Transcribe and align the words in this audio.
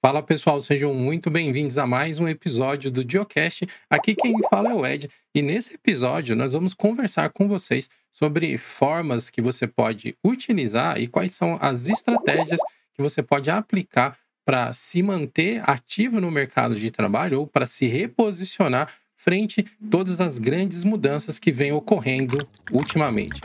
Fala 0.00 0.22
pessoal, 0.22 0.62
sejam 0.62 0.94
muito 0.94 1.28
bem-vindos 1.28 1.76
a 1.76 1.84
mais 1.84 2.20
um 2.20 2.28
episódio 2.28 2.88
do 2.88 3.02
Geocast. 3.02 3.66
Aqui 3.90 4.14
quem 4.14 4.32
fala 4.48 4.70
é 4.70 4.74
o 4.74 4.86
Ed 4.86 5.10
e 5.34 5.42
nesse 5.42 5.74
episódio 5.74 6.36
nós 6.36 6.52
vamos 6.52 6.72
conversar 6.72 7.30
com 7.30 7.48
vocês 7.48 7.90
sobre 8.08 8.56
formas 8.58 9.28
que 9.28 9.42
você 9.42 9.66
pode 9.66 10.16
utilizar 10.24 11.00
e 11.00 11.08
quais 11.08 11.32
são 11.32 11.58
as 11.60 11.88
estratégias 11.88 12.60
que 12.94 13.02
você 13.02 13.24
pode 13.24 13.50
aplicar 13.50 14.16
para 14.44 14.72
se 14.72 15.02
manter 15.02 15.68
ativo 15.68 16.20
no 16.20 16.30
mercado 16.30 16.76
de 16.76 16.92
trabalho 16.92 17.40
ou 17.40 17.46
para 17.48 17.66
se 17.66 17.88
reposicionar 17.88 18.88
frente 19.16 19.66
a 19.84 19.90
todas 19.90 20.20
as 20.20 20.38
grandes 20.38 20.84
mudanças 20.84 21.40
que 21.40 21.50
vêm 21.50 21.72
ocorrendo 21.72 22.38
ultimamente. 22.70 23.40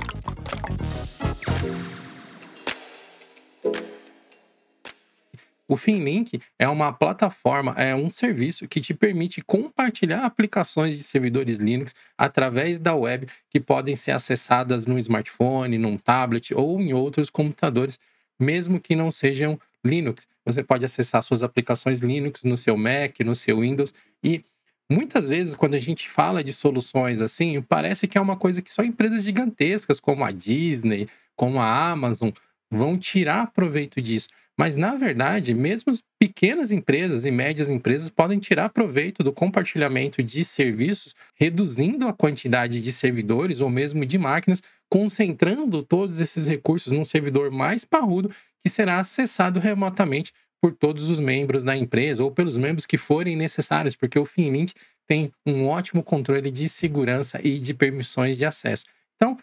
O 5.67 5.77
Finlink 5.77 6.41
é 6.59 6.67
uma 6.67 6.91
plataforma, 6.91 7.73
é 7.77 7.95
um 7.95 8.09
serviço 8.09 8.67
que 8.67 8.81
te 8.81 8.93
permite 8.93 9.41
compartilhar 9.41 10.25
aplicações 10.25 10.97
de 10.97 11.03
servidores 11.03 11.57
Linux 11.57 11.95
através 12.17 12.79
da 12.79 12.93
web 12.93 13.27
que 13.49 13.59
podem 13.59 13.95
ser 13.95 14.11
acessadas 14.11 14.85
no 14.85 14.99
smartphone, 14.99 15.77
num 15.77 15.97
tablet 15.97 16.53
ou 16.53 16.81
em 16.81 16.93
outros 16.93 17.29
computadores, 17.29 17.97
mesmo 18.37 18.79
que 18.79 18.95
não 18.95 19.09
sejam 19.09 19.57
Linux. 19.85 20.27
Você 20.45 20.63
pode 20.63 20.85
acessar 20.85 21.23
suas 21.23 21.43
aplicações 21.43 22.01
Linux 22.01 22.43
no 22.43 22.57
seu 22.57 22.77
Mac, 22.77 23.19
no 23.21 23.35
seu 23.35 23.61
Windows 23.61 23.93
e 24.21 24.43
muitas 24.91 25.29
vezes 25.29 25.55
quando 25.55 25.75
a 25.75 25.79
gente 25.79 26.09
fala 26.09 26.43
de 26.43 26.51
soluções 26.51 27.21
assim, 27.21 27.61
parece 27.61 28.05
que 28.05 28.17
é 28.17 28.21
uma 28.21 28.35
coisa 28.35 28.61
que 28.61 28.71
só 28.71 28.83
empresas 28.83 29.23
gigantescas 29.23 29.99
como 29.99 30.25
a 30.25 30.31
Disney, 30.31 31.07
como 31.37 31.59
a 31.59 31.91
Amazon 31.91 32.31
vão 32.69 32.97
tirar 32.97 33.51
proveito 33.51 34.01
disso. 34.01 34.27
Mas, 34.57 34.75
na 34.75 34.95
verdade, 34.95 35.53
mesmo 35.53 35.93
pequenas 36.19 36.71
empresas 36.71 37.25
e 37.25 37.31
médias 37.31 37.69
empresas 37.69 38.09
podem 38.09 38.39
tirar 38.39 38.69
proveito 38.69 39.23
do 39.23 39.33
compartilhamento 39.33 40.21
de 40.21 40.43
serviços, 40.45 41.15
reduzindo 41.35 42.07
a 42.07 42.13
quantidade 42.13 42.79
de 42.79 42.91
servidores 42.91 43.61
ou 43.61 43.69
mesmo 43.69 44.05
de 44.05 44.17
máquinas, 44.17 44.61
concentrando 44.89 45.81
todos 45.81 46.19
esses 46.19 46.45
recursos 46.45 46.91
num 46.91 47.03
servidor 47.03 47.49
mais 47.49 47.83
parrudo 47.83 48.29
que 48.61 48.69
será 48.69 48.99
acessado 48.99 49.59
remotamente 49.59 50.31
por 50.61 50.71
todos 50.71 51.09
os 51.09 51.19
membros 51.19 51.63
da 51.63 51.75
empresa 51.75 52.23
ou 52.23 52.31
pelos 52.31 52.55
membros 52.55 52.85
que 52.85 52.97
forem 52.97 53.35
necessários, 53.35 53.95
porque 53.95 54.17
o 54.17 54.25
Finlink 54.25 54.73
tem 55.07 55.31
um 55.45 55.67
ótimo 55.67 56.01
controle 56.03 56.49
de 56.49 56.69
segurança 56.69 57.39
e 57.43 57.59
de 57.59 57.73
permissões 57.73 58.37
de 58.37 58.45
acesso. 58.45 58.85
Então, 59.15 59.37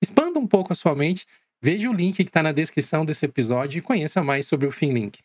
expanda 0.00 0.38
um 0.38 0.46
pouco 0.46 0.72
a 0.72 0.76
sua 0.76 0.94
mente 0.94 1.26
Veja 1.64 1.88
o 1.88 1.92
link 1.92 2.16
que 2.16 2.22
está 2.22 2.42
na 2.42 2.50
descrição 2.50 3.04
desse 3.04 3.24
episódio 3.24 3.78
e 3.78 3.82
conheça 3.82 4.20
mais 4.20 4.48
sobre 4.48 4.66
o 4.66 4.72
Finlink. 4.72 5.20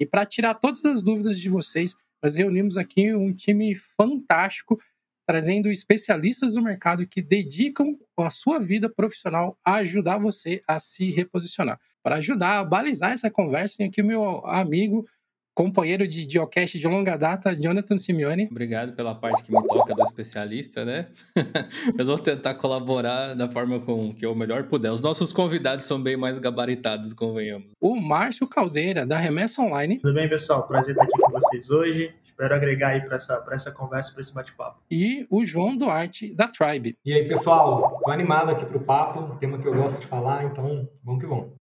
E 0.00 0.04
para 0.04 0.26
tirar 0.26 0.54
todas 0.54 0.84
as 0.84 1.02
dúvidas 1.02 1.38
de 1.38 1.48
vocês, 1.48 1.94
nós 2.20 2.34
reunimos 2.34 2.76
aqui 2.76 3.14
um 3.14 3.32
time 3.32 3.76
fantástico, 3.76 4.76
trazendo 5.24 5.70
especialistas 5.70 6.54
do 6.54 6.62
mercado 6.62 7.06
que 7.06 7.22
dedicam 7.22 7.96
a 8.18 8.28
sua 8.28 8.58
vida 8.58 8.88
profissional 8.90 9.56
a 9.64 9.74
ajudar 9.76 10.18
você 10.18 10.60
a 10.66 10.80
se 10.80 11.12
reposicionar. 11.12 11.78
Para 12.02 12.16
ajudar 12.16 12.58
a 12.58 12.64
balizar 12.64 13.12
essa 13.12 13.30
conversa, 13.30 13.76
tem 13.78 13.86
aqui 13.86 14.02
o 14.02 14.06
meu 14.06 14.44
amigo 14.44 15.06
companheiro 15.54 16.06
de 16.06 16.28
Geocast 16.28 16.78
de 16.78 16.86
longa 16.86 17.16
data, 17.16 17.54
Jonathan 17.54 17.96
Simeone. 17.96 18.48
Obrigado 18.50 18.92
pela 18.94 19.14
parte 19.14 19.42
que 19.42 19.52
me 19.52 19.66
toca 19.66 19.94
do 19.94 20.02
especialista, 20.02 20.84
né? 20.84 21.08
Mas 21.96 22.08
vou 22.08 22.18
tentar 22.18 22.54
colaborar 22.54 23.34
da 23.34 23.48
forma 23.48 23.80
com 23.80 24.14
que 24.14 24.24
eu 24.24 24.34
melhor 24.34 24.64
puder. 24.64 24.90
Os 24.90 25.02
nossos 25.02 25.32
convidados 25.32 25.84
são 25.84 26.00
bem 26.02 26.16
mais 26.16 26.38
gabaritados, 26.38 27.12
convenhamos. 27.12 27.68
O 27.80 27.96
Márcio 27.96 28.46
Caldeira, 28.46 29.04
da 29.04 29.18
Remessa 29.18 29.62
Online. 29.62 29.98
Tudo 29.98 30.14
bem, 30.14 30.28
pessoal? 30.28 30.66
Prazer 30.66 30.92
estar 30.92 31.04
aqui 31.04 31.18
com 31.20 31.30
vocês 31.30 31.70
hoje. 31.70 32.14
Espero 32.24 32.54
agregar 32.54 32.88
aí 32.88 33.02
para 33.02 33.16
essa, 33.16 33.44
essa 33.50 33.70
conversa, 33.70 34.12
para 34.12 34.22
esse 34.22 34.32
bate-papo. 34.32 34.80
E 34.90 35.26
o 35.28 35.44
João 35.44 35.76
Duarte, 35.76 36.34
da 36.34 36.48
Tribe. 36.48 36.96
E 37.04 37.12
aí, 37.12 37.28
pessoal? 37.28 38.00
Tô 38.02 38.10
animado 38.10 38.50
aqui 38.50 38.64
para 38.64 38.78
o 38.78 38.80
papo, 38.80 39.36
tema 39.38 39.58
que 39.58 39.68
eu 39.68 39.74
gosto 39.74 40.00
de 40.00 40.06
falar, 40.06 40.44
então 40.44 40.88
vamos 41.04 41.20
que 41.20 41.26
vamos 41.26 41.59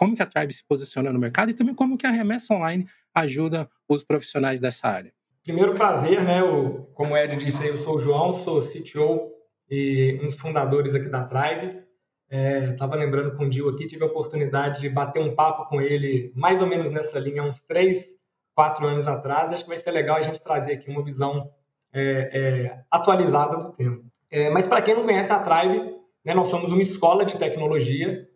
como 0.00 0.16
que 0.16 0.22
a 0.22 0.26
Tribe 0.26 0.50
se 0.50 0.64
posiciona 0.64 1.12
no 1.12 1.18
mercado 1.18 1.50
e 1.50 1.54
também 1.54 1.74
como 1.74 1.98
que 1.98 2.06
a 2.06 2.10
remessa 2.10 2.54
online 2.54 2.86
ajuda 3.14 3.68
os 3.86 4.02
profissionais 4.02 4.58
dessa 4.58 4.88
área. 4.88 5.12
Primeiro 5.42 5.74
prazer, 5.74 6.24
né? 6.24 6.40
Eu, 6.40 6.90
como 6.94 7.12
o 7.12 7.16
Ed 7.18 7.36
disse, 7.36 7.66
eu 7.66 7.76
sou 7.76 7.96
o 7.96 7.98
João, 7.98 8.32
sou 8.32 8.62
CTO 8.62 9.30
e 9.70 10.18
um 10.22 10.28
dos 10.28 10.38
fundadores 10.38 10.94
aqui 10.94 11.10
da 11.10 11.24
Tribe. 11.24 11.84
Estava 12.30 12.96
é, 12.96 12.98
lembrando 12.98 13.36
com 13.36 13.44
o 13.44 13.50
Dil 13.50 13.68
aqui, 13.68 13.86
tive 13.86 14.02
a 14.02 14.06
oportunidade 14.06 14.80
de 14.80 14.88
bater 14.88 15.20
um 15.20 15.34
papo 15.34 15.68
com 15.68 15.82
ele 15.82 16.32
mais 16.34 16.62
ou 16.62 16.66
menos 16.66 16.88
nessa 16.88 17.18
linha, 17.18 17.42
uns 17.42 17.60
três, 17.60 18.06
quatro 18.54 18.86
anos 18.86 19.06
atrás. 19.06 19.52
Acho 19.52 19.64
que 19.64 19.68
vai 19.68 19.76
ser 19.76 19.90
legal 19.90 20.16
a 20.16 20.22
gente 20.22 20.40
trazer 20.40 20.72
aqui 20.72 20.88
uma 20.88 21.04
visão 21.04 21.50
é, 21.92 22.30
é, 22.32 22.80
atualizada 22.90 23.58
do 23.58 23.72
tema. 23.72 24.00
É, 24.30 24.48
mas 24.48 24.66
para 24.66 24.80
quem 24.80 24.94
não 24.94 25.04
conhece 25.04 25.30
a 25.30 25.40
Tribe, 25.40 25.94
né, 26.24 26.32
nós 26.32 26.48
somos 26.48 26.72
uma 26.72 26.80
escola 26.80 27.26
de 27.26 27.36
tecnologia 27.36 28.29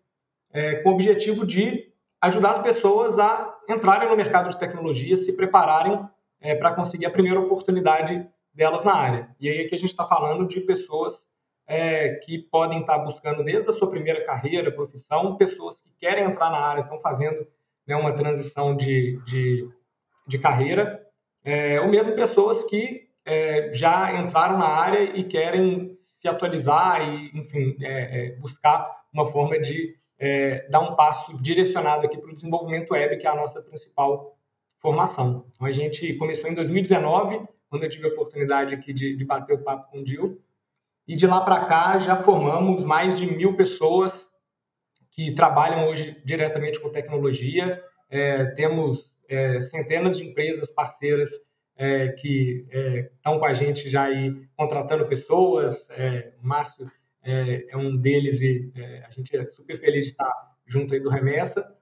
é, 0.55 0.77
com 0.77 0.91
o 0.91 0.95
objetivo 0.95 1.45
de 1.45 1.93
ajudar 2.21 2.53
as 2.53 2.59
pessoas 2.61 3.19
a 3.19 3.55
entrarem 3.69 4.09
no 4.09 4.17
mercado 4.17 4.49
de 4.49 4.59
tecnologia, 4.59 5.17
se 5.17 5.35
prepararem 5.35 6.01
é, 6.41 6.55
para 6.55 6.73
conseguir 6.73 7.07
a 7.07 7.11
primeira 7.11 7.41
oportunidade 7.41 8.27
delas 8.55 8.85
na 8.85 8.95
área. 8.95 9.29
E 9.41 9.49
aí 9.49 9.61
aqui 9.67 9.75
a 9.75 9.79
gente 9.79 9.91
está 9.91 10.07
falando 10.07 10.47
de 10.47 10.61
pessoas 10.61 11.27
é, 11.67 12.15
que 12.25 12.39
podem 12.39 12.81
estar 12.81 12.99
tá 12.99 13.05
buscando 13.05 13.43
desde 13.43 13.69
a 13.69 13.73
sua 13.73 13.91
primeira 13.91 14.25
carreira, 14.25 14.71
profissão, 14.71 15.37
pessoas 15.37 15.81
que 15.81 15.91
querem 15.99 16.25
entrar 16.25 16.51
na 16.51 16.59
área, 16.59 16.83
estão 16.83 16.99
fazendo 16.99 17.47
né, 17.87 17.97
uma 17.97 18.13
transição 18.13 18.77
de, 18.77 19.21
de, 19.27 19.69
de 20.27 20.39
carreira, 20.39 21.03
é, 21.45 21.81
ou 21.81 21.89
mesmo 21.89 22.15
pessoas 22.15 22.63
que 22.65 23.09
é, 23.27 23.73
já 23.73 24.15
entraram 24.21 24.59
na 24.59 24.67
área 24.67 25.03
e 25.03 25.25
querem 25.25 25.93
se 25.95 26.29
atualizar 26.29 27.07
e, 27.07 27.39
enfim, 27.39 27.77
é, 27.83 28.29
é, 28.29 28.37
buscar 28.37 28.89
uma 29.13 29.27
forma 29.27 29.59
de 29.59 29.95
é, 30.19 30.69
dar 30.69 30.81
um 30.81 30.95
passo 30.95 31.37
direcionado 31.41 32.07
aqui 32.07 32.19
para 32.19 32.31
o 32.31 32.35
desenvolvimento 32.35 32.93
web, 32.93 33.17
que 33.19 33.27
é 33.27 33.31
a 33.31 33.37
nossa 33.37 33.61
principal 33.63 34.39
formação. 34.79 35.47
Então, 35.53 35.67
a 35.67 35.73
gente 35.73 36.15
começou 36.15 36.51
em 36.51 36.55
2019, 36.55 37.41
quando 37.69 37.85
eu 37.85 37.91
tive 37.91 38.07
a 38.07 38.11
oportunidade 38.11 38.75
aqui 38.75 38.93
de, 38.93 39.17
de 39.17 39.25
bater 39.25 39.55
o 39.55 39.63
papo 39.63 39.91
com 39.91 40.01
o 40.01 40.05
Dil, 40.05 40.41
e 41.07 41.17
de 41.17 41.27
lá 41.27 41.41
para 41.41 41.65
cá 41.67 41.99
já 41.99 42.17
formamos 42.17 42.85
mais 42.85 43.15
de 43.15 43.27
mil 43.27 43.57
pessoas 43.57 44.29
que 45.11 45.33
trabalham 45.35 45.89
hoje 45.89 46.21
diretamente 46.25 46.81
com 46.81 46.91
tecnologia. 46.91 47.83
É, 48.11 48.47
temos 48.47 49.15
é, 49.29 49.61
centenas 49.61 50.17
de 50.17 50.25
empresas 50.25 50.71
parceiras 50.71 51.31
é, 51.77 52.09
que 52.09 52.67
estão 53.17 53.35
é, 53.35 53.39
com 53.39 53.45
a 53.45 53.53
gente 53.53 53.89
já 53.89 54.05
aí 54.05 54.47
contratando 54.57 55.07
pessoas. 55.07 55.89
É, 55.91 56.33
Márcio 56.41 56.91
é, 57.25 57.67
é 57.71 57.77
um 57.77 57.97
deles 57.97 58.41
e 58.41 58.71
é, 58.77 59.05
a 59.07 59.11
gente 59.11 59.35
é 59.37 59.49
super 59.49 59.79
feliz 59.79 60.05
de 60.05 60.11
estar 60.11 60.33
junto 60.67 60.95
aí 60.95 61.01
do 61.01 61.09
Remessa. 61.09 61.75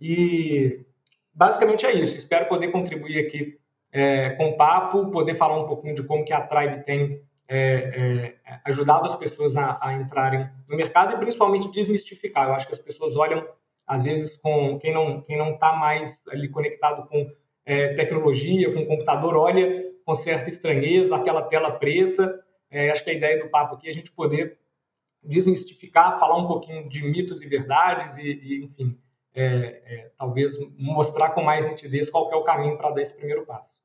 E 0.00 0.84
basicamente 1.32 1.86
é 1.86 1.92
isso. 1.92 2.16
Espero 2.16 2.48
poder 2.48 2.68
contribuir 2.68 3.18
aqui 3.18 3.58
é, 3.92 4.30
com 4.30 4.48
o 4.48 4.56
papo, 4.56 5.10
poder 5.10 5.36
falar 5.36 5.58
um 5.58 5.66
pouquinho 5.66 5.94
de 5.94 6.02
como 6.02 6.24
que 6.24 6.32
a 6.32 6.40
Tribe 6.40 6.82
tem 6.84 7.22
é, 7.48 8.34
é, 8.44 8.60
ajudado 8.64 9.06
as 9.06 9.14
pessoas 9.14 9.56
a, 9.56 9.78
a, 9.80 9.94
entrarem 9.94 10.48
no 10.68 10.76
mercado 10.76 11.14
e 11.14 11.18
principalmente 11.18 11.70
desmistificar. 11.70 12.48
Eu 12.48 12.54
acho 12.54 12.66
que 12.66 12.74
as 12.74 12.80
pessoas 12.80 13.14
olham, 13.14 13.46
às 13.86 14.04
vezes, 14.04 14.36
com 14.36 14.78
quem 14.78 14.92
não 14.92 15.20
quem 15.20 15.36
não 15.36 15.52
está 15.52 15.74
mais 15.74 16.20
ali 16.28 16.48
conectado 16.48 17.06
com 17.08 17.30
é, 17.64 17.94
tecnologia, 17.94 18.72
com 18.72 18.86
computador, 18.86 19.36
olha 19.36 19.86
com 20.04 20.14
certa 20.14 20.48
estranheza 20.48 21.16
aquela 21.16 21.42
tela 21.42 21.72
preta. 21.72 22.40
acho 22.92 23.02
que 23.02 23.10
a 23.10 23.14
ideia 23.14 23.42
do 23.42 23.50
papo 23.50 23.74
aqui 23.74 23.88
é 23.88 23.90
a 23.90 23.94
gente 23.94 24.12
poder 24.12 24.58
desmistificar, 25.26 26.18
falar 26.18 26.36
um 26.36 26.46
pouquinho 26.46 26.88
de 26.88 27.02
mitos 27.02 27.42
e 27.42 27.46
verdades 27.46 28.16
e, 28.16 28.22
e 28.22 28.64
enfim, 28.64 28.98
é, 29.34 29.82
é, 29.84 30.10
talvez 30.16 30.58
mostrar 30.78 31.30
com 31.30 31.42
mais 31.42 31.66
nitidez 31.66 32.08
qual 32.08 32.32
é 32.32 32.36
o 32.36 32.42
caminho 32.42 32.76
para 32.78 32.90
dar 32.90 33.02
esse 33.02 33.14
primeiro 33.14 33.44
passo. 33.44 33.76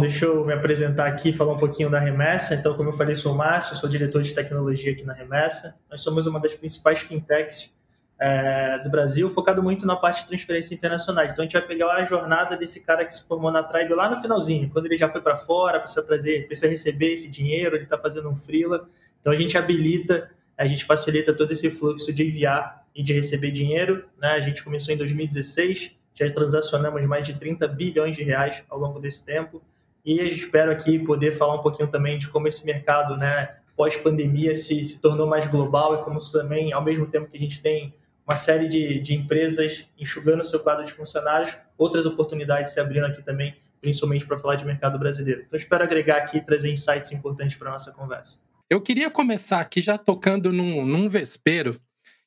Deixa 0.00 0.26
eu 0.26 0.44
me 0.44 0.52
apresentar 0.52 1.06
aqui, 1.06 1.32
falar 1.32 1.54
um 1.54 1.58
pouquinho 1.58 1.90
da 1.90 1.98
Remessa. 1.98 2.54
Então, 2.54 2.76
como 2.76 2.88
eu 2.88 2.92
falei, 2.92 3.16
sou 3.16 3.32
o 3.32 3.36
Márcio, 3.36 3.74
sou 3.74 3.88
diretor 3.88 4.22
de 4.22 4.32
tecnologia 4.32 4.92
aqui 4.92 5.04
na 5.04 5.12
Remessa. 5.12 5.74
Nós 5.90 6.02
somos 6.02 6.24
uma 6.26 6.38
das 6.38 6.54
principais 6.54 7.00
fintechs 7.00 7.72
é, 8.16 8.78
do 8.78 8.90
Brasil, 8.90 9.28
focado 9.28 9.60
muito 9.62 9.86
na 9.86 9.96
parte 9.96 10.22
de 10.22 10.28
transferência 10.28 10.74
internacionais. 10.74 11.32
Então, 11.32 11.42
a 11.42 11.46
gente 11.46 11.58
vai 11.58 11.66
pegar 11.66 11.92
a 11.92 12.04
jornada 12.04 12.56
desse 12.56 12.80
cara 12.80 13.04
que 13.04 13.14
se 13.14 13.26
formou 13.26 13.50
na 13.50 13.62
Tribe 13.62 13.94
lá 13.94 14.08
no 14.08 14.20
finalzinho, 14.20 14.70
quando 14.70 14.86
ele 14.86 14.96
já 14.96 15.08
foi 15.08 15.20
para 15.20 15.36
fora, 15.36 15.80
precisa 15.80 16.04
trazer, 16.04 16.46
precisa 16.46 16.68
receber 16.68 17.12
esse 17.12 17.28
dinheiro, 17.28 17.76
ele 17.76 17.84
está 17.84 17.98
fazendo 17.98 18.28
um 18.28 18.36
freela. 18.36 18.88
Então, 19.20 19.32
a 19.32 19.36
gente 19.36 19.58
habilita 19.58 20.30
a 20.58 20.66
gente 20.66 20.84
facilita 20.84 21.32
todo 21.32 21.52
esse 21.52 21.70
fluxo 21.70 22.12
de 22.12 22.26
enviar 22.26 22.84
e 22.92 23.00
de 23.00 23.12
receber 23.12 23.52
dinheiro. 23.52 24.04
Né? 24.20 24.30
A 24.30 24.40
gente 24.40 24.64
começou 24.64 24.92
em 24.92 24.96
2016, 24.96 25.92
já 26.12 26.30
transacionamos 26.32 27.00
mais 27.04 27.24
de 27.24 27.34
30 27.38 27.68
bilhões 27.68 28.16
de 28.16 28.24
reais 28.24 28.64
ao 28.68 28.76
longo 28.76 28.98
desse 28.98 29.24
tempo. 29.24 29.62
E 30.04 30.18
eu 30.18 30.26
espero 30.26 30.72
aqui 30.72 30.98
poder 30.98 31.30
falar 31.30 31.54
um 31.54 31.62
pouquinho 31.62 31.88
também 31.88 32.18
de 32.18 32.28
como 32.28 32.48
esse 32.48 32.66
mercado, 32.66 33.16
né, 33.16 33.56
pós-pandemia, 33.76 34.52
se, 34.52 34.82
se 34.82 35.00
tornou 35.00 35.28
mais 35.28 35.46
global 35.46 35.94
e 35.94 36.04
como 36.04 36.18
também, 36.32 36.72
ao 36.72 36.82
mesmo 36.82 37.06
tempo 37.06 37.28
que 37.28 37.36
a 37.36 37.40
gente 37.40 37.62
tem 37.62 37.94
uma 38.26 38.34
série 38.34 38.68
de, 38.68 38.98
de 38.98 39.14
empresas 39.14 39.86
enxugando 39.96 40.44
seu 40.44 40.58
quadro 40.58 40.84
de 40.84 40.92
funcionários, 40.92 41.56
outras 41.78 42.04
oportunidades 42.04 42.72
se 42.72 42.80
abrindo 42.80 43.06
aqui 43.06 43.22
também, 43.22 43.54
principalmente 43.80 44.26
para 44.26 44.36
falar 44.36 44.56
de 44.56 44.64
mercado 44.64 44.98
brasileiro. 44.98 45.44
Então, 45.46 45.56
espero 45.56 45.84
agregar 45.84 46.16
aqui 46.16 46.38
e 46.38 46.40
trazer 46.40 46.70
insights 46.70 47.12
importantes 47.12 47.56
para 47.56 47.68
a 47.68 47.72
nossa 47.72 47.92
conversa. 47.92 48.38
Eu 48.70 48.82
queria 48.82 49.10
começar 49.10 49.60
aqui 49.60 49.80
já 49.80 49.96
tocando 49.96 50.52
num, 50.52 50.84
num 50.84 51.08
vespeiro 51.08 51.80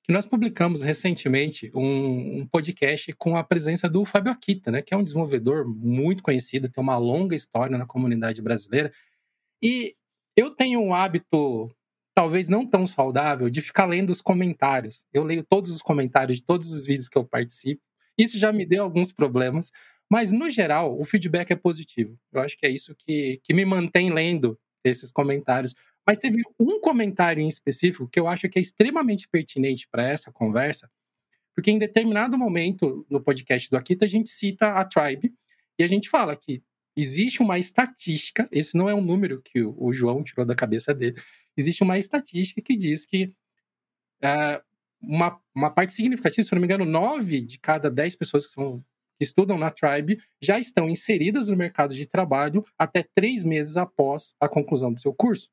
que 0.03 0.11
nós 0.11 0.25
publicamos 0.25 0.81
recentemente 0.81 1.71
um, 1.75 2.39
um, 2.39 2.47
podcast 2.47 3.13
com 3.13 3.37
a 3.37 3.43
presença 3.43 3.87
do 3.87 4.03
Fábio 4.03 4.31
Akita, 4.31 4.71
né, 4.71 4.81
que 4.81 4.91
é 4.91 4.97
um 4.97 5.03
desenvolvedor 5.03 5.63
muito 5.67 6.23
conhecido, 6.23 6.67
tem 6.67 6.81
uma 6.83 6.97
longa 6.97 7.35
história 7.35 7.77
na 7.77 7.85
comunidade 7.85 8.41
brasileira. 8.41 8.91
E 9.61 9.95
eu 10.35 10.49
tenho 10.49 10.81
um 10.81 10.95
hábito 10.95 11.71
talvez 12.15 12.49
não 12.49 12.65
tão 12.65 12.87
saudável, 12.87 13.47
de 13.47 13.61
ficar 13.61 13.85
lendo 13.85 14.09
os 14.09 14.19
comentários. 14.19 15.05
Eu 15.13 15.23
leio 15.23 15.43
todos 15.43 15.69
os 15.69 15.81
comentários 15.81 16.39
de 16.39 16.43
todos 16.43 16.71
os 16.71 16.85
vídeos 16.85 17.07
que 17.07 17.17
eu 17.17 17.23
participo. 17.23 17.81
Isso 18.17 18.39
já 18.39 18.51
me 18.51 18.65
deu 18.65 18.83
alguns 18.83 19.11
problemas, 19.11 19.71
mas 20.11 20.31
no 20.31 20.49
geral 20.49 20.99
o 20.99 21.05
feedback 21.05 21.51
é 21.51 21.55
positivo. 21.55 22.17
Eu 22.33 22.41
acho 22.41 22.57
que 22.57 22.65
é 22.65 22.69
isso 22.69 22.95
que, 22.95 23.39
que 23.43 23.53
me 23.53 23.63
mantém 23.63 24.11
lendo 24.11 24.59
esses 24.83 25.11
comentários. 25.11 25.73
Mas 26.05 26.17
teve 26.17 26.41
um 26.59 26.79
comentário 26.79 27.41
em 27.41 27.47
específico 27.47 28.07
que 28.07 28.19
eu 28.19 28.27
acho 28.27 28.49
que 28.49 28.57
é 28.57 28.61
extremamente 28.61 29.27
pertinente 29.27 29.87
para 29.87 30.07
essa 30.07 30.31
conversa, 30.31 30.89
porque 31.53 31.71
em 31.71 31.77
determinado 31.77 32.37
momento 32.37 33.05
no 33.09 33.21
podcast 33.21 33.69
do 33.69 33.77
Akita 33.77 34.05
a 34.05 34.07
gente 34.07 34.29
cita 34.29 34.73
a 34.73 34.85
Tribe 34.85 35.33
e 35.77 35.83
a 35.83 35.87
gente 35.87 36.09
fala 36.09 36.35
que 36.35 36.63
existe 36.95 37.41
uma 37.41 37.57
estatística, 37.57 38.47
esse 38.51 38.75
não 38.75 38.89
é 38.89 38.95
um 38.95 39.01
número 39.01 39.41
que 39.41 39.61
o 39.63 39.93
João 39.93 40.23
tirou 40.23 40.45
da 40.45 40.55
cabeça 40.55 40.93
dele, 40.93 41.17
existe 41.55 41.83
uma 41.83 41.97
estatística 41.97 42.61
que 42.61 42.75
diz 42.75 43.05
que 43.05 43.33
é, 44.21 44.61
uma, 45.01 45.39
uma 45.53 45.71
parte 45.71 45.93
significativa, 45.93 46.45
se 46.45 46.53
não 46.53 46.61
me 46.61 46.65
engano, 46.65 46.85
nove 46.85 47.41
de 47.41 47.57
cada 47.59 47.89
dez 47.89 48.15
pessoas 48.15 48.45
que, 48.45 48.53
são, 48.53 48.77
que 48.77 49.23
estudam 49.23 49.57
na 49.57 49.71
Tribe 49.71 50.21
já 50.39 50.59
estão 50.59 50.89
inseridas 50.89 51.47
no 51.47 51.55
mercado 51.55 51.95
de 51.95 52.05
trabalho 52.05 52.63
até 52.77 53.03
três 53.15 53.43
meses 53.43 53.77
após 53.77 54.35
a 54.39 54.47
conclusão 54.47 54.93
do 54.93 55.01
seu 55.01 55.13
curso. 55.13 55.49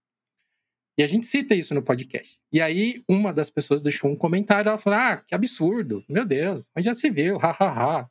E 0.98 1.02
a 1.02 1.06
gente 1.06 1.26
cita 1.26 1.54
isso 1.54 1.74
no 1.74 1.82
podcast. 1.82 2.40
E 2.52 2.60
aí, 2.60 3.02
uma 3.08 3.32
das 3.32 3.50
pessoas 3.50 3.80
deixou 3.80 4.10
um 4.10 4.16
comentário, 4.16 4.68
ela 4.68 4.78
falou, 4.78 4.98
ah, 4.98 5.18
que 5.18 5.34
absurdo, 5.34 6.04
meu 6.08 6.24
Deus, 6.26 6.68
onde 6.76 6.86
já 6.86 6.94
se 6.94 7.08
viu, 7.10 7.38
hahaha, 7.38 8.10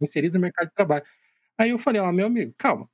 inserido 0.00 0.34
no 0.34 0.42
mercado 0.42 0.68
de 0.68 0.74
trabalho. 0.74 1.04
Aí 1.58 1.70
eu 1.70 1.78
falei, 1.78 2.00
ó, 2.00 2.08
oh, 2.08 2.12
meu 2.12 2.26
amigo, 2.26 2.54
calma, 2.58 2.88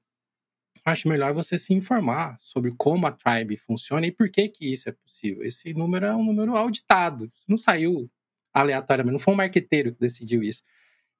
acho 0.84 1.08
melhor 1.08 1.32
você 1.34 1.58
se 1.58 1.74
informar 1.74 2.36
sobre 2.38 2.74
como 2.76 3.06
a 3.06 3.12
Tribe 3.12 3.56
funciona 3.56 4.06
e 4.06 4.12
por 4.12 4.30
que 4.30 4.48
que 4.48 4.72
isso 4.72 4.88
é 4.88 4.92
possível. 4.92 5.42
Esse 5.44 5.72
número 5.74 6.06
é 6.06 6.14
um 6.14 6.24
número 6.24 6.56
auditado, 6.56 7.30
não 7.48 7.58
saiu 7.58 8.10
aleatoriamente, 8.54 9.12
não 9.12 9.18
foi 9.18 9.34
um 9.34 9.36
marqueteiro 9.38 9.92
que 9.94 10.00
decidiu 10.00 10.42
isso. 10.42 10.62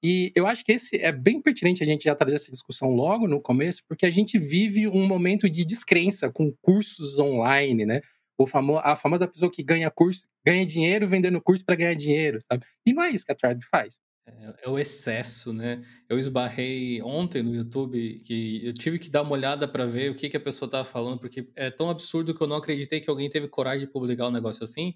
E 0.03 0.31
eu 0.35 0.45
acho 0.45 0.63
que 0.63 0.71
esse 0.71 0.97
é 0.97 1.11
bem 1.11 1.41
pertinente 1.41 1.81
a 1.81 1.85
gente 1.85 2.03
já 2.03 2.15
trazer 2.15 2.35
essa 2.35 2.51
discussão 2.51 2.89
logo 2.89 3.27
no 3.27 3.41
começo, 3.41 3.81
porque 3.87 4.05
a 4.05 4.11
gente 4.11 4.37
vive 4.37 4.87
um 4.87 5.07
momento 5.07 5.49
de 5.49 5.65
descrença 5.65 6.29
com 6.29 6.53
cursos 6.61 7.17
online, 7.17 7.85
né? 7.85 8.01
O 8.37 8.45
famo 8.45 8.77
a 8.79 8.95
famosa 8.95 9.27
pessoa 9.27 9.49
que 9.49 9.63
ganha 9.63 9.89
curso, 9.89 10.27
ganha 10.45 10.65
dinheiro 10.65 11.07
vendendo 11.07 11.41
curso 11.41 11.63
para 11.65 11.75
ganhar 11.75 11.93
dinheiro, 11.95 12.39
sabe? 12.51 12.65
E 12.85 12.93
não 12.93 13.03
é 13.03 13.09
isso 13.09 13.25
que 13.25 13.31
a 13.31 13.35
Tribe 13.35 13.63
faz. 13.65 13.99
É, 14.27 14.55
é, 14.63 14.69
o 14.69 14.79
excesso, 14.79 15.53
né? 15.53 15.83
Eu 16.09 16.17
esbarrei 16.17 17.01
ontem 17.01 17.43
no 17.43 17.53
YouTube 17.53 18.21
que 18.25 18.65
eu 18.65 18.73
tive 18.73 18.97
que 18.97 19.09
dar 19.09 19.21
uma 19.21 19.33
olhada 19.33 19.67
para 19.67 19.85
ver 19.85 20.11
o 20.11 20.15
que, 20.15 20.27
que 20.27 20.37
a 20.37 20.39
pessoa 20.39 20.67
estava 20.67 20.83
falando, 20.83 21.19
porque 21.19 21.47
é 21.55 21.69
tão 21.69 21.89
absurdo 21.89 22.33
que 22.33 22.41
eu 22.41 22.47
não 22.47 22.57
acreditei 22.57 22.99
que 22.99 23.09
alguém 23.09 23.29
teve 23.29 23.47
coragem 23.47 23.85
de 23.85 23.91
publicar 23.91 24.27
um 24.27 24.31
negócio 24.31 24.63
assim, 24.63 24.95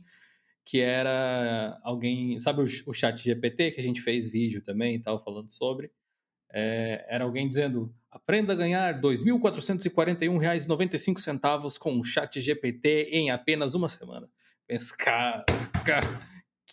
que 0.65 0.79
era 0.79 1.79
alguém, 1.83 2.39
sabe 2.39 2.61
o, 2.61 2.65
o 2.87 2.93
chat 2.93 3.23
GPT 3.23 3.71
que 3.71 3.79
a 3.79 3.83
gente 3.83 4.01
fez 4.01 4.29
vídeo 4.29 4.61
também 4.61 4.95
e 4.95 4.99
tal 4.99 5.23
falando 5.23 5.49
sobre, 5.49 5.91
é, 6.51 7.05
era 7.07 7.23
alguém 7.23 7.47
dizendo 7.47 7.93
aprenda 8.11 8.53
a 8.53 8.55
ganhar 8.55 8.95
R$ 8.95 9.01
2.441,95 9.01 11.77
com 11.77 11.99
o 11.99 12.03
chat 12.03 12.41
GPT 12.41 13.09
em 13.11 13.29
apenas 13.29 13.75
uma 13.75 13.87
semana. 13.87 14.27
Pensa, 14.67 14.95
cara, 14.97 15.45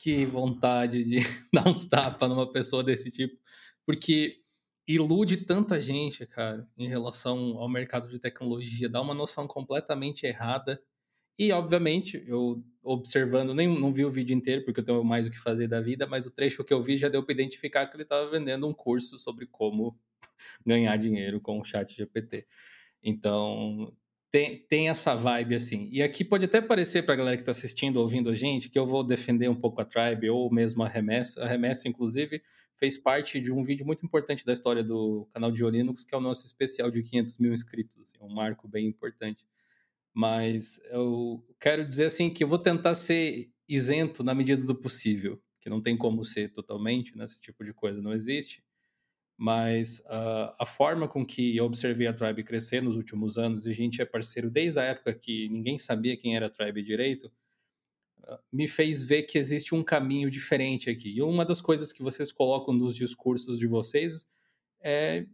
que 0.02 0.24
vontade 0.24 1.04
de 1.04 1.20
dar 1.52 1.68
uns 1.68 1.84
tapas 1.84 2.28
numa 2.28 2.50
pessoa 2.50 2.82
desse 2.82 3.10
tipo, 3.10 3.38
porque 3.84 4.40
ilude 4.86 5.38
tanta 5.38 5.80
gente, 5.80 6.24
cara, 6.26 6.66
em 6.76 6.88
relação 6.88 7.58
ao 7.58 7.68
mercado 7.68 8.08
de 8.08 8.18
tecnologia, 8.18 8.88
dá 8.88 9.00
uma 9.00 9.14
noção 9.14 9.46
completamente 9.46 10.24
errada. 10.24 10.80
E, 11.38 11.52
obviamente, 11.52 12.24
eu 12.26 12.64
observando, 12.86 13.52
nem 13.52 13.68
não 13.68 13.92
vi 13.92 14.04
o 14.04 14.10
vídeo 14.10 14.34
inteiro, 14.34 14.64
porque 14.64 14.80
eu 14.80 14.84
tenho 14.84 15.04
mais 15.04 15.26
o 15.26 15.30
que 15.30 15.38
fazer 15.38 15.66
da 15.66 15.80
vida, 15.80 16.06
mas 16.06 16.24
o 16.24 16.30
trecho 16.30 16.62
que 16.62 16.72
eu 16.72 16.80
vi 16.80 16.96
já 16.96 17.08
deu 17.08 17.22
para 17.22 17.34
identificar 17.34 17.86
que 17.86 17.96
ele 17.96 18.04
estava 18.04 18.30
vendendo 18.30 18.66
um 18.66 18.72
curso 18.72 19.18
sobre 19.18 19.46
como 19.46 19.98
ganhar 20.64 20.96
dinheiro 20.96 21.40
com 21.40 21.58
o 21.60 21.64
chat 21.64 21.94
GPT. 21.94 22.46
Então, 23.02 23.92
tem, 24.30 24.58
tem 24.68 24.88
essa 24.88 25.14
vibe 25.14 25.54
assim. 25.54 25.88
E 25.90 26.02
aqui 26.02 26.24
pode 26.24 26.44
até 26.44 26.60
parecer 26.60 27.02
para 27.02 27.14
a 27.14 27.16
galera 27.16 27.36
que 27.36 27.42
está 27.42 27.52
assistindo, 27.52 27.96
ouvindo 27.96 28.30
a 28.30 28.36
gente, 28.36 28.68
que 28.68 28.78
eu 28.78 28.86
vou 28.86 29.02
defender 29.02 29.48
um 29.48 29.54
pouco 29.54 29.80
a 29.80 29.84
Tribe 29.84 30.30
ou 30.30 30.52
mesmo 30.52 30.82
a 30.82 30.88
Remessa. 30.88 31.42
A 31.42 31.46
Remessa, 31.46 31.88
inclusive, 31.88 32.42
fez 32.76 32.98
parte 32.98 33.40
de 33.40 33.52
um 33.52 33.62
vídeo 33.62 33.84
muito 33.84 34.04
importante 34.04 34.44
da 34.44 34.52
história 34.52 34.84
do 34.84 35.26
canal 35.32 35.50
de 35.50 35.64
Linux, 35.64 36.04
que 36.04 36.14
é 36.14 36.18
o 36.18 36.20
nosso 36.20 36.46
especial 36.46 36.90
de 36.90 37.02
500 37.02 37.38
mil 37.38 37.52
inscritos. 37.52 38.00
Assim, 38.00 38.18
um 38.20 38.32
marco 38.32 38.68
bem 38.68 38.86
importante. 38.86 39.44
Mas 40.16 40.80
eu 40.90 41.44
quero 41.60 41.86
dizer 41.86 42.06
assim 42.06 42.30
que 42.30 42.42
eu 42.42 42.48
vou 42.48 42.58
tentar 42.58 42.94
ser 42.94 43.50
isento 43.68 44.24
na 44.24 44.34
medida 44.34 44.64
do 44.64 44.74
possível, 44.74 45.38
que 45.60 45.68
não 45.68 45.82
tem 45.82 45.96
como 45.96 46.24
ser 46.24 46.52
totalmente, 46.52 47.16
né? 47.16 47.24
Esse 47.24 47.38
tipo 47.40 47.64
de 47.64 47.74
coisa 47.74 48.00
não 48.00 48.14
existe 48.14 48.64
mas 49.36 50.00
uh, 50.06 50.54
a 50.58 50.64
forma 50.64 51.06
com 51.06 51.24
que 51.24 51.56
eu 51.56 51.66
observei 51.66 52.06
a 52.06 52.12
Tribe 52.12 52.42
crescer 52.42 52.82
nos 52.82 52.96
últimos 52.96 53.36
anos, 53.36 53.66
e 53.66 53.70
a 53.70 53.74
gente 53.74 54.00
é 54.00 54.04
parceiro 54.04 54.50
desde 54.50 54.80
a 54.80 54.84
época 54.84 55.12
que 55.12 55.48
ninguém 55.50 55.76
sabia 55.76 56.16
quem 56.16 56.34
era 56.34 56.46
a 56.46 56.50
Tribe 56.50 56.82
direito, 56.82 57.30
uh, 58.20 58.38
me 58.50 58.66
fez 58.66 59.02
ver 59.02 59.24
que 59.24 59.36
existe 59.36 59.74
um 59.74 59.84
caminho 59.84 60.30
diferente 60.30 60.88
aqui. 60.88 61.14
E 61.14 61.20
uma 61.20 61.44
das 61.44 61.60
coisas 61.60 61.92
que 61.92 62.02
vocês 62.02 62.32
colocam 62.32 62.72
nos 62.72 62.96
discursos 62.96 63.58
de 63.58 63.66
vocês 63.66 64.26
é 64.80 65.26